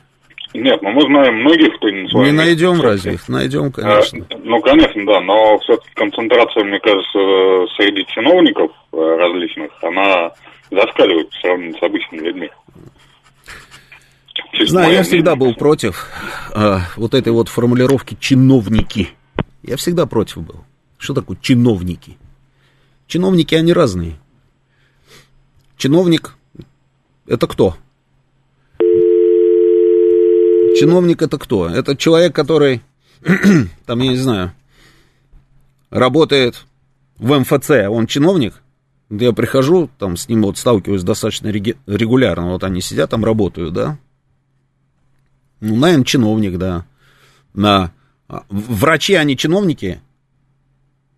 Нет, 0.54 0.82
ну 0.82 0.90
мы 0.90 1.02
знаем 1.04 1.36
многих, 1.42 1.76
кто 1.78 1.90
не 1.90 2.02
на 2.02 2.10
своем 2.10 2.26
Не 2.26 2.32
месте. 2.32 2.46
найдем 2.46 2.82
разве 2.82 3.14
их? 3.14 3.30
Найдем, 3.30 3.72
конечно. 3.72 4.26
А, 4.30 4.36
ну, 4.44 4.60
конечно, 4.60 5.06
да, 5.06 5.22
но 5.22 5.58
все-таки 5.60 5.90
концентрация, 5.94 6.66
мне 6.66 6.80
кажется, 6.80 7.74
среди 7.78 8.06
чиновников 8.08 8.72
э, 8.92 8.98
различных, 8.98 9.72
она 9.82 10.32
зашкаливает 10.70 11.30
по 11.30 11.36
сравнению 11.38 11.78
с 11.78 11.84
обычными 11.84 12.26
людьми. 12.26 12.50
Знаю, 14.60 14.94
я 14.94 15.04
всегда 15.04 15.36
был 15.36 15.56
против 15.56 16.08
э, 16.54 16.80
вот 16.98 17.14
этой 17.14 17.32
вот 17.32 17.48
формулировки 17.48 18.18
«чиновники». 18.20 19.10
Я 19.64 19.78
всегда 19.78 20.06
против 20.06 20.42
был. 20.44 20.66
Что 20.98 21.14
такое 21.14 21.38
чиновники? 21.42 22.18
Чиновники, 23.08 23.56
они 23.56 23.74
разные. 23.74 24.18
Чиновник– 25.78 26.36
это 27.28 27.48
кто? 27.48 27.78
Чиновник– 30.80 31.22
это 31.24 31.38
кто? 31.38 31.70
Это 31.70 31.96
человек, 31.96 32.36
который, 32.36 32.82
там, 33.86 34.00
я 34.00 34.10
не 34.10 34.18
знаю, 34.18 34.54
работает 35.90 36.66
в 37.18 37.40
МФЦ, 37.40 37.88
он 37.90 38.08
чиновник? 38.08 38.62
Я 39.10 39.34
прихожу, 39.34 39.90
там 39.98 40.18
с 40.18 40.30
ним 40.30 40.44
вот 40.44 40.58
сталкиваюсь 40.58 41.04
достаточно 41.04 41.48
регулярно, 41.48 42.52
вот 42.52 42.64
они 42.64 42.82
сидят 42.82 43.10
там, 43.10 43.26
работают, 43.26 43.74
да? 43.74 43.98
Ну, 45.62 45.76
наверное, 45.76 46.06
чиновник, 46.06 46.58
да. 46.58 46.86
На... 47.54 47.92
А, 48.28 48.44
врачи, 48.50 49.14
они 49.14 49.38
чиновники? 49.38 50.02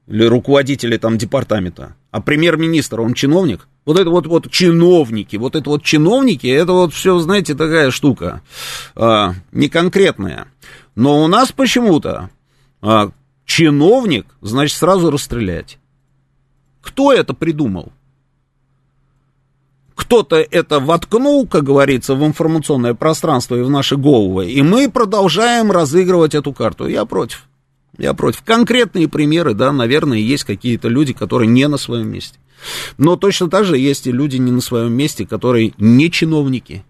Или 0.08 0.26
руководители 0.26 0.98
там 0.98 1.18
департамента? 1.18 1.96
А 2.12 2.22
премьер-министр, 2.22 3.02
он 3.02 3.14
чиновник? 3.14 3.68
Вот 3.86 4.00
это 4.00 4.10
вот, 4.10 4.28
вот 4.28 4.52
чиновники, 4.52 5.36
вот 5.38 5.56
это 5.56 5.70
вот 5.70 5.84
чиновники, 5.84 6.48
это 6.48 6.74
вот 6.74 6.94
все, 6.94 7.18
знаете, 7.20 7.56
такая 7.56 7.92
штука, 7.92 8.42
а, 8.96 9.34
не 9.52 9.70
конкретная. 9.70 10.48
Но 10.96 11.24
у 11.24 11.28
нас 11.28 11.52
почему-то 11.52 12.30
а, 12.82 13.12
чиновник, 13.46 14.26
значит, 14.42 14.78
сразу 14.78 15.10
расстрелять. 15.10 15.80
Кто 16.82 17.14
это 17.14 17.34
придумал? 17.34 17.94
Кто-то 19.96 20.38
это 20.38 20.80
воткнул, 20.80 21.48
как 21.48 21.64
говорится, 21.64 22.16
в 22.16 22.26
информационное 22.26 22.94
пространство 22.94 23.56
и 23.56 23.62
в 23.62 23.70
наши 23.70 23.96
головы, 23.96 24.52
и 24.52 24.62
мы 24.62 24.90
продолжаем 24.90 25.72
разыгрывать 25.72 26.36
эту 26.36 26.54
карту. 26.54 26.88
Я 26.88 27.06
против. 27.06 27.46
Я 27.98 28.14
против. 28.14 28.42
Конкретные 28.44 29.08
примеры, 29.08 29.54
да, 29.54 29.72
наверное, 29.72 30.18
есть 30.18 30.44
какие-то 30.46 30.88
люди, 30.88 31.14
которые 31.14 31.48
не 31.48 31.68
на 31.68 31.78
своем 31.78 32.08
месте. 32.10 32.40
Но 32.98 33.18
точно 33.18 33.50
так 33.50 33.66
же 33.66 33.78
есть 33.78 34.08
и 34.08 34.12
люди 34.12 34.38
не 34.38 34.52
на 34.52 34.62
своем 34.62 34.94
месте, 34.94 35.28
которые 35.28 35.74
не 35.78 36.10
чиновники. 36.10 36.84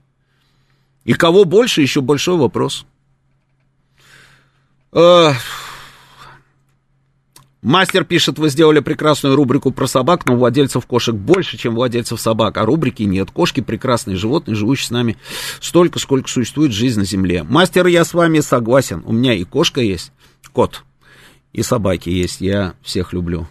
И 1.03 1.13
кого 1.13 1.43
больше, 1.43 1.81
еще 1.81 2.01
большой 2.01 2.37
вопрос. 2.37 2.85
Мастер 7.63 8.03
пишет, 8.03 8.39
вы 8.39 8.49
сделали 8.49 8.81
прекрасную 8.81 9.37
рубрику 9.37 9.71
про 9.71 9.87
собак, 9.87 10.25
но 10.25 10.35
владельцев 10.35 10.85
кошек 10.85 11.15
больше, 11.15 11.57
чем 11.57 11.75
владельцев 11.75 12.19
собак, 12.19 12.57
а 12.57 12.65
рубрики 12.65 13.03
нет. 13.03 13.31
Кошки 13.31 13.61
прекрасные 13.61 14.17
животные, 14.17 14.55
живущие 14.55 14.87
с 14.87 14.91
нами 14.91 15.17
столько, 15.61 15.99
сколько 15.99 16.29
существует 16.29 16.73
жизнь 16.73 16.99
на 16.99 17.05
Земле. 17.05 17.43
Мастер, 17.43 17.87
я 17.87 18.03
с 18.03 18.13
вами 18.13 18.41
согласен. 18.41 19.01
У 19.05 19.13
меня 19.13 19.33
и 19.33 19.45
кошка 19.45 19.79
есть, 19.79 20.11
кот, 20.51 20.83
и 21.53 21.63
собаки 21.63 22.09
есть. 22.09 22.41
Я 22.41 22.73
всех 22.81 23.13
люблю. 23.13 23.47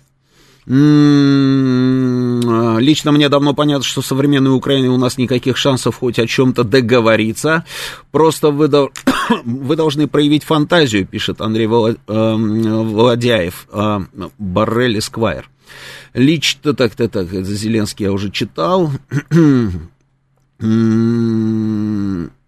М-м-м, 0.67 2.53
лично 2.79 3.13
мне 3.13 3.29
давно 3.29 3.55
понятно, 3.55 3.85
что 3.85 4.03
современной 4.03 4.55
Украине 4.55 4.91
у 4.91 4.97
нас 4.97 5.19
никаких 5.19 5.57
шансов 5.57 5.97
хоть 5.97 6.19
о 6.19 6.27
чем-то 6.27 6.65
договориться. 6.65 7.65
Просто 8.11 8.51
вы, 8.51 8.69
вы 9.45 9.77
должны 9.77 10.07
проявить 10.07 10.45
фантазию, 10.45 11.07
пишет 11.07 11.41
Андрей 11.41 11.67
Володяев, 11.67 13.67
э, 13.73 14.01
Баррель 14.39 14.99
Эсквайр. 14.99 15.49
Лично, 16.15 16.75
так-то, 16.75 17.09
так, 17.09 17.29
Зеленский 17.29 18.05
я 18.05 18.13
уже 18.13 18.31
читал. 18.31 18.91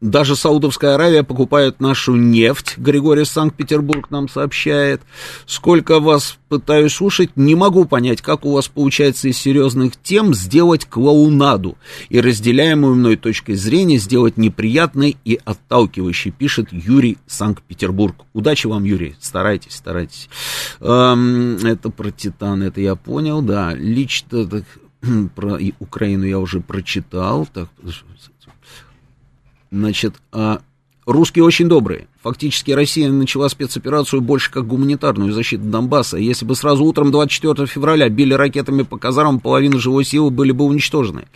Даже 0.00 0.34
Саудовская 0.34 0.94
Аравия 0.94 1.22
покупает 1.22 1.80
нашу 1.80 2.14
нефть, 2.16 2.78
Григорий 2.78 3.26
Санкт-Петербург 3.26 4.10
нам 4.10 4.30
сообщает. 4.30 5.02
Сколько 5.44 6.00
вас 6.00 6.38
пытаюсь 6.48 6.94
слушать, 6.94 7.36
не 7.36 7.54
могу 7.54 7.84
понять, 7.84 8.22
как 8.22 8.46
у 8.46 8.52
вас 8.52 8.66
получается 8.68 9.28
из 9.28 9.36
серьезных 9.36 10.00
тем 10.02 10.32
сделать 10.32 10.86
клоунаду 10.86 11.76
и 12.08 12.18
разделяемую 12.18 12.94
мной 12.94 13.16
точкой 13.16 13.56
зрения 13.56 13.98
сделать 13.98 14.38
неприятной 14.38 15.18
и 15.26 15.38
отталкивающей, 15.44 16.30
пишет 16.30 16.68
Юрий 16.72 17.18
Санкт-Петербург. 17.26 18.16
Удачи 18.32 18.68
вам, 18.68 18.84
Юрий, 18.84 19.16
старайтесь, 19.20 19.74
старайтесь. 19.74 20.30
Эм, 20.80 21.56
это 21.58 21.90
про 21.90 22.10
Титан, 22.10 22.62
это 22.62 22.80
я 22.80 22.94
понял, 22.94 23.42
да. 23.42 23.74
Лично 23.74 24.48
про 25.34 25.58
Украину 25.78 26.24
я 26.24 26.38
уже 26.38 26.60
прочитал. 26.60 27.46
Так, 27.52 27.68
значит, 29.70 30.16
а, 30.32 30.60
русские 31.06 31.44
очень 31.44 31.68
добрые. 31.68 32.06
Фактически 32.22 32.70
Россия 32.72 33.10
начала 33.10 33.48
спецоперацию 33.48 34.20
больше 34.20 34.50
как 34.50 34.66
гуманитарную 34.66 35.32
защиту 35.32 35.64
Донбасса. 35.64 36.16
Если 36.18 36.44
бы 36.44 36.54
сразу 36.54 36.84
утром 36.84 37.10
24 37.10 37.66
февраля 37.66 38.08
били 38.08 38.34
ракетами 38.34 38.82
по 38.82 38.98
казармам, 38.98 39.40
половина 39.40 39.78
живой 39.78 40.04
силы 40.04 40.30
были 40.30 40.52
бы 40.52 40.64
уничтожены. 40.64 41.28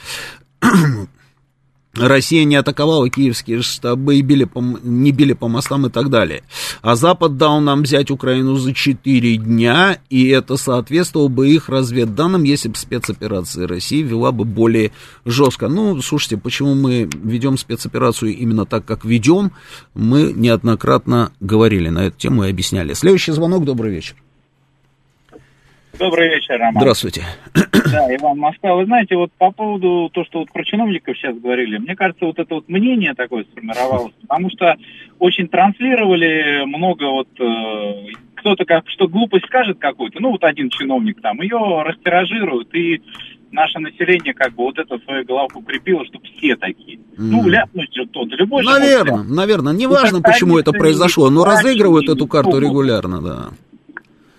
Россия 1.96 2.44
не 2.44 2.56
атаковала 2.56 3.08
киевские 3.08 3.62
штабы 3.62 4.16
и 4.16 4.22
били 4.22 4.44
по, 4.44 4.60
не 4.60 5.12
били 5.12 5.32
по 5.32 5.48
мостам 5.48 5.86
и 5.86 5.90
так 5.90 6.10
далее. 6.10 6.42
А 6.82 6.96
Запад 6.96 7.36
дал 7.36 7.60
нам 7.60 7.82
взять 7.82 8.10
Украину 8.10 8.56
за 8.56 8.74
4 8.74 9.36
дня, 9.36 9.98
и 10.10 10.28
это 10.28 10.56
соответствовало 10.56 11.28
бы 11.28 11.48
их 11.48 11.68
разведданным, 11.68 12.42
если 12.42 12.68
бы 12.68 12.76
спецоперация 12.76 13.68
России 13.68 14.02
вела 14.02 14.32
бы 14.32 14.44
более 14.44 14.92
жестко. 15.24 15.68
Ну, 15.68 16.00
слушайте, 16.02 16.36
почему 16.36 16.74
мы 16.74 17.08
ведем 17.12 17.58
спецоперацию 17.58 18.36
именно 18.36 18.66
так, 18.66 18.84
как 18.84 19.04
ведем, 19.04 19.52
мы 19.94 20.32
неоднократно 20.34 21.32
говорили 21.40 21.88
на 21.88 22.06
эту 22.06 22.18
тему 22.18 22.44
и 22.44 22.50
объясняли. 22.50 22.92
Следующий 22.94 23.32
звонок, 23.32 23.64
добрый 23.64 23.92
вечер. 23.92 24.16
Добрый 25.98 26.28
вечер, 26.28 26.58
Роман. 26.58 26.80
Здравствуйте. 26.80 27.24
Да, 27.84 28.12
Иван 28.16 28.38
Москва. 28.38 28.74
Вы 28.74 28.86
знаете, 28.86 29.14
вот 29.14 29.30
по 29.38 29.52
поводу 29.52 30.10
того, 30.12 30.26
что 30.26 30.38
вот 30.40 30.50
про 30.50 30.64
чиновников 30.64 31.16
сейчас 31.16 31.36
говорили, 31.38 31.78
мне 31.78 31.94
кажется, 31.94 32.24
вот 32.24 32.38
это 32.38 32.54
вот 32.56 32.68
мнение 32.68 33.14
такое 33.14 33.44
сформировалось, 33.44 34.14
потому 34.22 34.50
что 34.50 34.74
очень 35.20 35.46
транслировали 35.46 36.64
много 36.64 37.04
вот 37.04 37.28
э, 37.38 38.06
кто-то 38.34 38.64
как 38.64 38.88
что 38.88 39.06
глупость 39.06 39.46
скажет 39.46 39.78
какую-то, 39.78 40.18
ну 40.20 40.32
вот 40.32 40.42
один 40.44 40.70
чиновник 40.70 41.20
там, 41.20 41.40
ее 41.40 41.82
растиражируют, 41.84 42.74
и 42.74 43.00
наше 43.52 43.78
население 43.78 44.34
как 44.34 44.54
бы 44.54 44.64
вот 44.64 44.78
это 44.78 44.98
свою 44.98 45.24
голову 45.24 45.60
укрепило, 45.60 46.04
что 46.06 46.18
все 46.20 46.56
такие. 46.56 46.96
Mm. 46.96 47.02
Ну, 47.16 47.48
ляпнуть 47.48 47.94
же 47.94 48.06
тот, 48.06 48.28
любой 48.30 48.64
Наверное, 48.64 49.22
наверное, 49.22 49.72
неважно, 49.72 50.20
почему 50.20 50.58
это 50.58 50.72
произошло, 50.72 51.30
но 51.30 51.44
разыгрывают 51.44 52.08
эту 52.08 52.26
карту 52.26 52.58
регулярно, 52.58 53.22
да. 53.22 53.48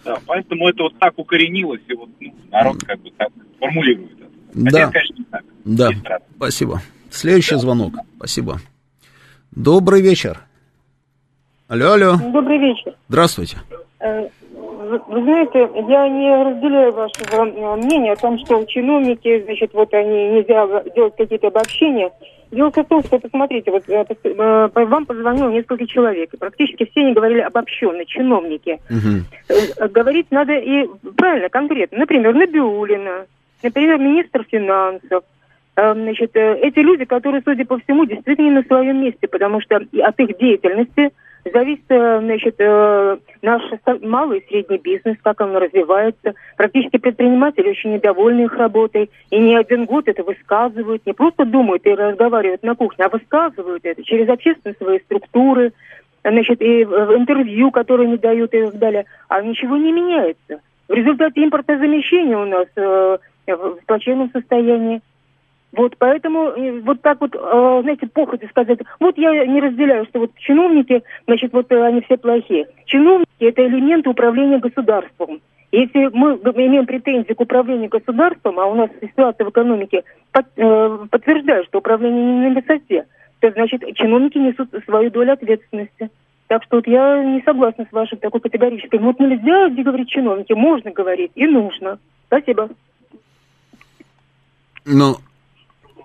Да, 0.06 0.20
поэтому 0.26 0.70
это 0.70 0.84
вот 0.84 1.00
так 1.00 1.18
укоренилось, 1.18 1.82
и 1.88 1.94
вот 1.96 2.10
ну, 2.20 2.34
народ 2.52 2.78
как 2.84 3.00
бы 3.00 3.10
так 3.18 3.30
формулирует 3.60 4.12
это. 4.14 4.30
Хотя, 4.64 4.86
да. 4.86 4.92
конечно, 4.92 5.16
не 5.18 5.24
так. 5.26 5.44
Да, 5.66 6.20
спасибо. 6.38 6.82
Следующий 7.10 7.56
да. 7.56 7.62
звонок. 7.62 7.94
Спасибо. 8.18 8.60
Добрый 9.52 10.02
вечер. 10.02 10.42
Алло, 11.68 11.94
алло. 11.94 12.18
Добрый 12.18 12.60
вечер. 12.60 12.94
Здравствуйте. 13.10 13.58
Э, 14.00 14.30
вы 15.08 15.22
знаете, 15.24 15.68
я 15.90 16.08
не 16.08 16.44
разделяю 16.44 16.94
вашего 16.94 17.48
э, 17.48 17.76
мнения 17.78 18.14
о 18.14 18.16
том, 18.16 18.38
что 18.46 18.64
чиновники, 18.66 19.44
значит, 19.44 19.74
вот 19.74 19.92
они 19.94 20.30
нельзя 20.30 20.84
делать 20.96 21.16
какие-то 21.18 21.48
обобщения. 21.48 22.12
Дело 22.56 22.72
в 22.72 22.84
том, 22.86 23.04
что, 23.04 23.20
посмотрите, 23.20 23.70
вот 23.70 23.84
э, 23.90 24.06
э, 24.24 24.70
вам 24.86 25.06
позвонило 25.06 25.50
несколько 25.50 25.86
человек, 25.86 26.34
и 26.34 26.38
практически 26.38 26.86
все 26.90 27.02
они 27.02 27.14
говорили 27.14 27.42
обобщенно, 27.42 28.06
чиновники. 28.06 28.80
Угу. 28.90 29.90
Говорить 29.90 30.28
надо 30.32 30.54
и 30.54 30.88
правильно, 31.18 31.50
конкретно. 31.50 31.98
Например, 31.98 32.34
Набиулина, 32.34 33.26
например, 33.62 33.98
министр 34.00 34.46
финансов, 34.50 35.24
Значит, 35.78 36.32
эти 36.34 36.80
люди, 36.80 37.04
которые, 37.04 37.42
судя 37.44 37.66
по 37.66 37.78
всему, 37.80 38.06
действительно 38.06 38.62
на 38.62 38.64
своем 38.64 39.04
месте, 39.04 39.28
потому 39.28 39.60
что 39.60 39.76
от 39.76 40.20
их 40.22 40.38
деятельности 40.38 41.12
зависит, 41.52 41.86
значит, 41.88 42.60
наш 43.42 43.62
малый 44.02 44.40
и 44.40 44.48
средний 44.48 44.78
бизнес, 44.78 45.18
как 45.24 45.42
он 45.42 45.56
развивается. 45.56 46.34
Практически 46.58 46.98
предприниматели 46.98 47.70
очень 47.70 47.94
недовольны 47.94 48.46
их 48.46 48.54
работой. 48.58 49.10
И 49.30 49.40
не 49.40 49.56
один 49.56 49.86
год 49.86 50.08
это 50.08 50.24
высказывают. 50.24 51.06
Не 51.06 51.14
просто 51.14 51.46
думают 51.46 51.86
и 51.86 51.94
разговаривают 51.94 52.64
на 52.64 52.76
кухне, 52.76 53.06
а 53.06 53.10
высказывают 53.10 53.86
это 53.86 54.04
через 54.04 54.28
общественные 54.30 54.76
свои 54.76 55.00
структуры, 55.00 55.74
значит, 56.24 56.62
и 56.62 56.84
в 56.84 57.16
интервью, 57.16 57.72
которые 57.72 58.10
не 58.10 58.18
дают 58.18 58.54
и 58.54 58.66
так 58.66 58.78
далее. 58.78 59.06
А 59.30 59.42
ничего 59.42 59.78
не 59.78 59.92
меняется. 59.92 60.62
В 60.88 60.94
результате 60.94 61.44
импортозамещения 61.44 62.38
у 62.38 62.46
нас 62.46 62.68
э, 62.76 63.18
в 63.48 63.78
плачевном 63.86 64.30
состоянии. 64.32 65.02
Вот 65.76 65.96
поэтому 65.98 66.50
э, 66.50 66.80
вот 66.82 67.02
так 67.02 67.20
вот, 67.20 67.36
э, 67.36 67.80
знаете, 67.84 68.08
походе 68.08 68.48
сказать, 68.48 68.80
вот 69.00 69.18
я 69.18 69.46
не 69.46 69.60
разделяю, 69.60 70.06
что 70.06 70.20
вот 70.20 70.32
чиновники, 70.38 71.04
значит, 71.28 71.52
вот 71.52 71.70
э, 71.72 71.84
они 71.84 72.02
все 72.02 72.18
плохие. 72.18 72.68
Чиновники– 72.86 73.28
это 73.40 73.66
элементы 73.66 74.10
управления 74.10 74.60
государством. 74.60 75.42
Если 75.72 76.10
мы 76.14 76.36
имеем 76.36 76.86
претензии 76.86 77.34
к 77.34 77.42
управлению 77.42 77.90
государством, 77.90 78.60
а 78.60 78.66
у 78.66 78.76
нас 78.76 78.90
ситуация 79.02 79.46
в 79.46 79.50
экономике 79.50 80.04
подтверждает, 80.32 81.66
что 81.66 81.80
управление 81.80 82.24
не 82.24 82.50
на 82.50 82.62
высоте, 82.62 83.06
то 83.42 83.52
значит 83.52 83.82
чиновники 83.96 84.38
несут 84.38 84.70
свою 84.86 85.12
долю 85.12 85.34
ответственности. 85.34 86.10
Так 86.48 86.64
что 86.64 86.78
вот 86.78 86.88
я 86.88 87.22
не 87.22 87.42
согласна 87.42 87.86
с 87.90 87.92
вашим 87.92 88.20
такой 88.20 88.40
категорической. 88.40 89.00
Вот 89.00 89.20
нельзя 89.20 89.68
где 89.70 89.84
говорить 89.84 90.08
чиновники, 90.08 90.54
можно 90.54 90.92
говорить 90.92 91.32
и 91.36 91.46
нужно. 91.46 92.00
Спасибо. 92.28 92.70
Ну, 94.86 95.18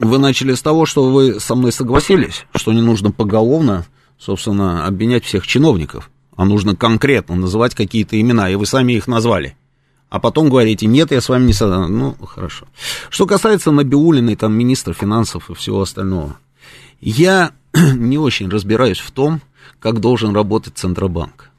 вы 0.00 0.18
начали 0.18 0.54
с 0.54 0.62
того, 0.62 0.86
что 0.86 1.10
вы 1.10 1.40
со 1.40 1.54
мной 1.54 1.72
согласились, 1.72 2.46
что 2.54 2.72
не 2.72 2.80
нужно 2.80 3.12
поголовно, 3.12 3.86
собственно, 4.18 4.86
обвинять 4.86 5.24
всех 5.24 5.46
чиновников, 5.46 6.10
а 6.36 6.44
нужно 6.44 6.74
конкретно 6.74 7.36
называть 7.36 7.74
какие-то 7.74 8.20
имена, 8.20 8.50
и 8.50 8.54
вы 8.54 8.66
сами 8.66 8.94
их 8.94 9.06
назвали. 9.06 9.56
А 10.08 10.18
потом 10.18 10.48
говорите, 10.48 10.86
нет, 10.86 11.12
я 11.12 11.20
с 11.20 11.28
вами 11.28 11.46
не 11.46 11.52
согласен. 11.52 11.96
Ну, 11.96 12.16
хорошо. 12.26 12.66
Что 13.10 13.26
касается 13.26 13.70
Набиулиной, 13.70 14.34
там, 14.34 14.52
министра 14.52 14.92
финансов 14.92 15.50
и 15.50 15.54
всего 15.54 15.82
остального, 15.82 16.36
я 17.00 17.52
не 17.74 18.18
очень 18.18 18.48
разбираюсь 18.48 18.98
в 18.98 19.10
том, 19.12 19.40
как 19.78 20.00
должен 20.00 20.34
работать 20.34 20.76
Центробанк. 20.76 21.50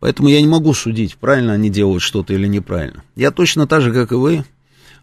Поэтому 0.00 0.28
я 0.28 0.40
не 0.40 0.48
могу 0.48 0.74
судить, 0.74 1.16
правильно 1.16 1.52
они 1.52 1.70
делают 1.70 2.02
что-то 2.02 2.34
или 2.34 2.48
неправильно. 2.48 3.04
Я 3.14 3.30
точно 3.30 3.68
так 3.68 3.82
же, 3.82 3.92
как 3.92 4.10
и 4.10 4.16
вы, 4.16 4.44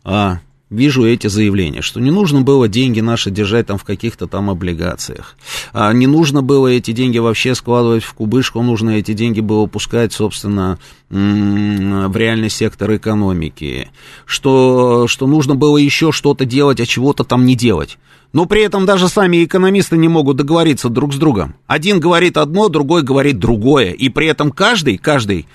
а, 0.04 0.40
вижу 0.70 1.06
эти 1.06 1.28
заявления, 1.28 1.82
что 1.82 2.00
не 2.00 2.12
нужно 2.12 2.42
было 2.42 2.68
деньги 2.68 3.00
наши 3.00 3.32
держать 3.32 3.68
там 3.68 3.78
в 3.78 3.84
каких-то 3.84 4.28
там 4.28 4.50
облигациях, 4.50 5.36
а 5.74 5.92
не 5.94 6.08
нужно 6.08 6.42
было 6.42 6.68
эти 6.68 6.92
деньги 6.92 7.18
вообще 7.18 7.56
складывать 7.56 8.04
в 8.04 8.14
кубышку, 8.14 8.62
нужно 8.62 8.92
эти 8.92 9.14
деньги 9.14 9.40
было 9.40 9.66
пускать, 9.66 10.14
собственно, 10.14 10.78
в 11.10 12.18
реальный 12.18 12.50
сектор 12.50 12.96
экономики, 12.96 13.90
что, 14.26 15.08
что 15.08 15.26
нужно 15.26 15.56
было 15.56 15.78
еще 15.78 16.12
что-то 16.12 16.46
делать, 16.46 16.80
а 16.80 16.86
чего-то 16.86 17.24
там 17.24 17.46
не 17.46 17.56
делать. 17.56 17.98
Но 18.32 18.46
при 18.46 18.62
этом 18.62 18.86
даже 18.86 19.10
сами 19.10 19.44
экономисты 19.44 19.98
не 19.98 20.08
могут 20.08 20.38
договориться 20.38 20.90
друг 20.90 21.16
с 21.16 21.18
другом. 21.18 21.56
Один 21.66 22.00
говорит 22.00 22.38
одно, 22.38 22.70
другой 22.70 23.02
говорит 23.02 23.40
другое. 23.40 23.92
И 23.92 24.10
при 24.10 24.28
этом 24.28 24.52
каждый, 24.52 24.98
каждый 24.98 25.48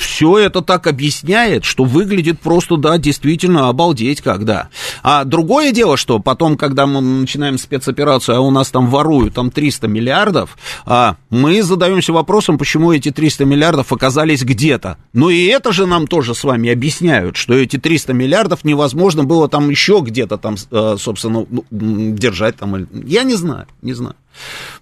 все 0.00 0.38
это 0.38 0.62
так 0.62 0.86
объясняет, 0.86 1.64
что 1.64 1.84
выглядит 1.84 2.40
просто, 2.40 2.76
да, 2.76 2.98
действительно 2.98 3.68
обалдеть 3.68 4.20
когда. 4.22 4.68
А 5.02 5.24
другое 5.24 5.72
дело, 5.72 5.96
что 5.96 6.18
потом, 6.18 6.56
когда 6.56 6.86
мы 6.86 7.00
начинаем 7.00 7.58
спецоперацию, 7.58 8.38
а 8.38 8.40
у 8.40 8.50
нас 8.50 8.70
там 8.70 8.88
воруют 8.88 9.34
там 9.34 9.50
300 9.50 9.88
миллиардов, 9.88 10.56
а 10.86 11.16
мы 11.28 11.62
задаемся 11.62 12.12
вопросом, 12.12 12.58
почему 12.58 12.92
эти 12.92 13.10
300 13.10 13.44
миллиардов 13.44 13.92
оказались 13.92 14.42
где-то. 14.42 14.96
Ну 15.12 15.28
и 15.28 15.44
это 15.46 15.72
же 15.72 15.86
нам 15.86 16.06
тоже 16.06 16.34
с 16.34 16.44
вами 16.44 16.70
объясняют, 16.70 17.36
что 17.36 17.54
эти 17.54 17.76
300 17.76 18.12
миллиардов 18.12 18.64
невозможно 18.64 19.24
было 19.24 19.48
там 19.48 19.68
еще 19.68 20.00
где-то 20.02 20.38
там, 20.38 20.56
э, 20.70 20.96
собственно, 20.98 21.46
ну, 21.48 21.64
держать 21.70 22.56
там. 22.56 22.86
Я 23.06 23.22
не 23.22 23.34
знаю, 23.34 23.66
не 23.82 23.92
знаю. 23.92 24.16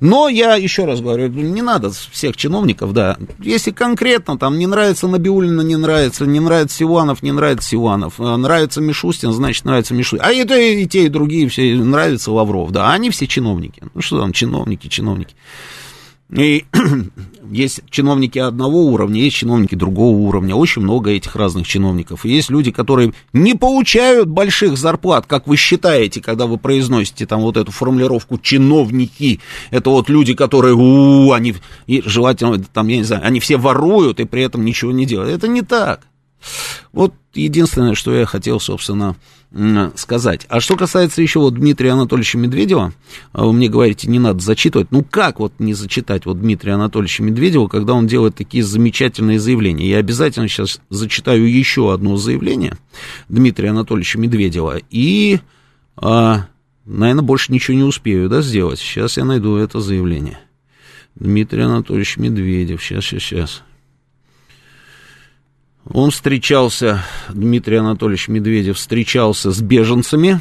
Но 0.01 0.29
я 0.29 0.55
еще 0.55 0.85
раз 0.85 1.01
говорю, 1.01 1.29
не 1.29 1.63
надо 1.63 1.91
всех 1.91 2.37
чиновников, 2.37 2.93
да. 2.93 3.17
Если 3.41 3.71
конкретно 3.71 4.39
там 4.39 4.59
не 4.59 4.67
нравится 4.67 5.09
Набиулина, 5.09 5.63
не 5.63 5.77
нравится, 5.77 6.27
не 6.27 6.41
нравится 6.41 6.77
Сиванов, 6.77 7.23
не 7.23 7.33
нравится 7.33 7.69
Сиванов, 7.69 8.21
э, 8.21 8.37
нравится 8.37 8.81
Мишустин, 8.81 9.33
значит 9.33 9.65
нравится 9.65 9.95
Мишустин. 9.95 10.27
А 10.27 10.33
и, 10.33 10.43
и, 10.43 10.83
и 10.83 10.87
те, 10.87 11.07
и 11.07 11.09
другие 11.09 11.49
все 11.49 11.75
нравятся 11.75 12.33
Лавров, 12.33 12.71
да. 12.71 12.93
Они 12.93 13.11
все 13.11 13.27
чиновники. 13.27 13.83
Ну 13.95 14.01
что 14.01 14.21
там, 14.21 14.33
чиновники, 14.33 14.89
чиновники. 14.89 15.35
И 16.33 16.65
есть 17.51 17.81
чиновники 17.91 18.39
одного 18.39 18.85
уровня, 18.85 19.21
есть 19.21 19.37
чиновники 19.37 19.75
другого 19.75 20.17
уровня, 20.17 20.55
очень 20.55 20.83
много 20.83 21.11
этих 21.11 21.37
разных 21.37 21.67
чиновников. 21.67 22.25
И 22.25 22.31
есть 22.31 22.51
люди, 22.51 22.71
которые 22.71 23.13
не 23.33 23.55
получают 23.55 24.29
больших 24.29 24.77
зарплат, 24.77 25.27
как 25.27 25.47
вы 25.47 25.57
считаете, 25.57 26.21
когда 26.21 26.47
вы 26.47 26.59
произносите 26.59 27.27
там 27.27 27.41
вот 27.41 27.57
эту 27.57 27.73
формулировку 27.73 28.39
чиновники. 28.39 29.41
Это 29.71 29.91
вот 29.91 30.09
люди, 30.09 30.35
которые, 30.35 30.75
у, 30.75 31.33
они, 31.33 31.55
и 31.87 32.03
желательно, 32.05 32.59
там, 32.73 32.89
я 32.89 32.99
не 32.99 33.05
знаю, 33.05 33.25
они 33.25 33.41
все 33.41 33.57
воруют 33.57 34.21
и 34.21 34.25
при 34.25 34.43
этом 34.43 34.65
ничего 34.65 34.93
не 34.93 35.07
делают. 35.07 35.35
Это 35.35 35.49
не 35.49 35.63
так. 35.63 36.07
Вот 36.93 37.15
единственное, 37.35 37.95
что 37.95 38.15
я 38.15 38.27
хотел, 38.27 38.61
собственно, 38.61 39.17
сказать. 39.95 40.47
А 40.49 40.61
что 40.61 40.77
касается 40.77 41.23
еще 41.23 41.41
вот 41.41 41.55
Дмитрия 41.55 41.93
Анатольевича 41.93 42.37
Медведева, 42.37 42.93
а 43.33 43.45
вы 43.47 43.53
мне 43.53 43.69
говорите, 43.69 44.09
не 44.09 44.19
надо 44.19 44.41
зачитывать. 44.41 44.91
Ну 44.91 45.03
как 45.03 45.41
вот 45.41 45.55
не 45.59 45.73
зачитать 45.73 46.27
вот 46.27 46.39
Дмитрия 46.41 46.75
Анатольевича 46.75 47.23
Медведева, 47.23 47.67
когда 47.67 47.95
он 47.95 48.07
делает 48.07 48.35
такие 48.35 48.63
замечательные 48.63 49.41
заявления? 49.41 49.89
Я 49.89 49.99
обязательно 49.99 50.49
сейчас 50.49 50.81
зачитаю 50.91 51.51
еще 51.51 51.93
одно 51.93 52.17
заявление 52.17 52.77
Дмитрия 53.29 53.71
Анатольевича 53.71 54.19
Медведева. 54.19 54.81
И, 54.91 55.41
а, 55.97 56.47
наверное, 56.85 57.23
больше 57.23 57.51
ничего 57.51 57.77
не 57.77 57.85
успею 57.85 58.29
да, 58.29 58.43
сделать. 58.43 58.79
Сейчас 58.79 59.17
я 59.17 59.25
найду 59.25 59.57
это 59.57 59.81
заявление. 59.81 60.39
Дмитрий 61.15 61.63
Анатольевич 61.63 62.19
Медведев. 62.19 62.83
Сейчас, 62.83 63.05
сейчас, 63.05 63.23
сейчас. 63.23 63.63
Он 65.93 66.11
встречался, 66.11 67.03
Дмитрий 67.31 67.77
Анатольевич 67.77 68.29
Медведев 68.29 68.77
встречался 68.77 69.53
с 69.53 69.61
беженцами, 69.61 70.41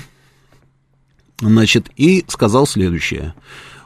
значит, 1.40 1.88
и 1.96 2.26
сказал 2.28 2.68
следующее. 2.68 3.34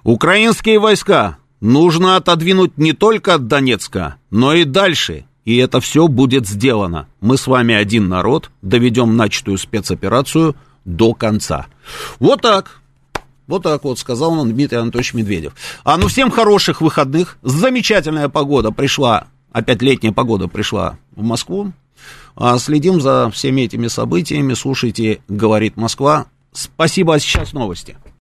Украинские 0.04 0.80
войска 0.80 1.38
нужно 1.60 2.16
отодвинуть 2.16 2.78
не 2.78 2.94
только 2.94 3.36
от 3.36 3.48
Донецка, 3.48 4.16
но 4.32 4.54
и 4.54 4.64
дальше, 4.64 5.26
и 5.46 5.58
это 5.58 5.80
все 5.82 6.08
будет 6.08 6.48
сделано. 6.48 7.08
Мы 7.20 7.38
с 7.38 7.46
вами 7.46 7.76
один 7.76 8.10
народ, 8.10 8.50
доведем 8.64 9.16
начатую 9.16 9.60
спецоперацию 9.60 10.56
до 10.84 11.14
конца. 11.14 11.68
Вот 12.20 12.42
так. 12.42 12.82
Вот 13.46 13.64
так 13.64 13.84
вот 13.84 14.00
сказал 14.00 14.40
он 14.40 14.52
Дмитрий 14.52 14.80
Анатольевич 14.80 15.14
Медведев. 15.14 15.54
А 15.84 15.98
ну 15.98 16.08
всем 16.08 16.32
хороших 16.32 16.82
выходных. 16.82 17.38
Замечательная 17.44 18.30
погода 18.30 18.72
пришла 18.72 19.28
опять 19.52 19.82
летняя 19.82 20.12
погода 20.12 20.48
пришла 20.48 20.98
в 21.16 21.24
Москву. 21.24 21.72
А 22.36 22.58
следим 22.58 23.02
за 23.02 23.30
всеми 23.32 23.62
этими 23.62 23.88
событиями. 23.88 24.54
Слушайте, 24.54 25.22
говорит 25.28 25.78
Москва. 25.78 26.26
Спасибо, 26.52 27.16
а 27.16 27.20
сейчас 27.20 27.54
новости. 27.54 27.98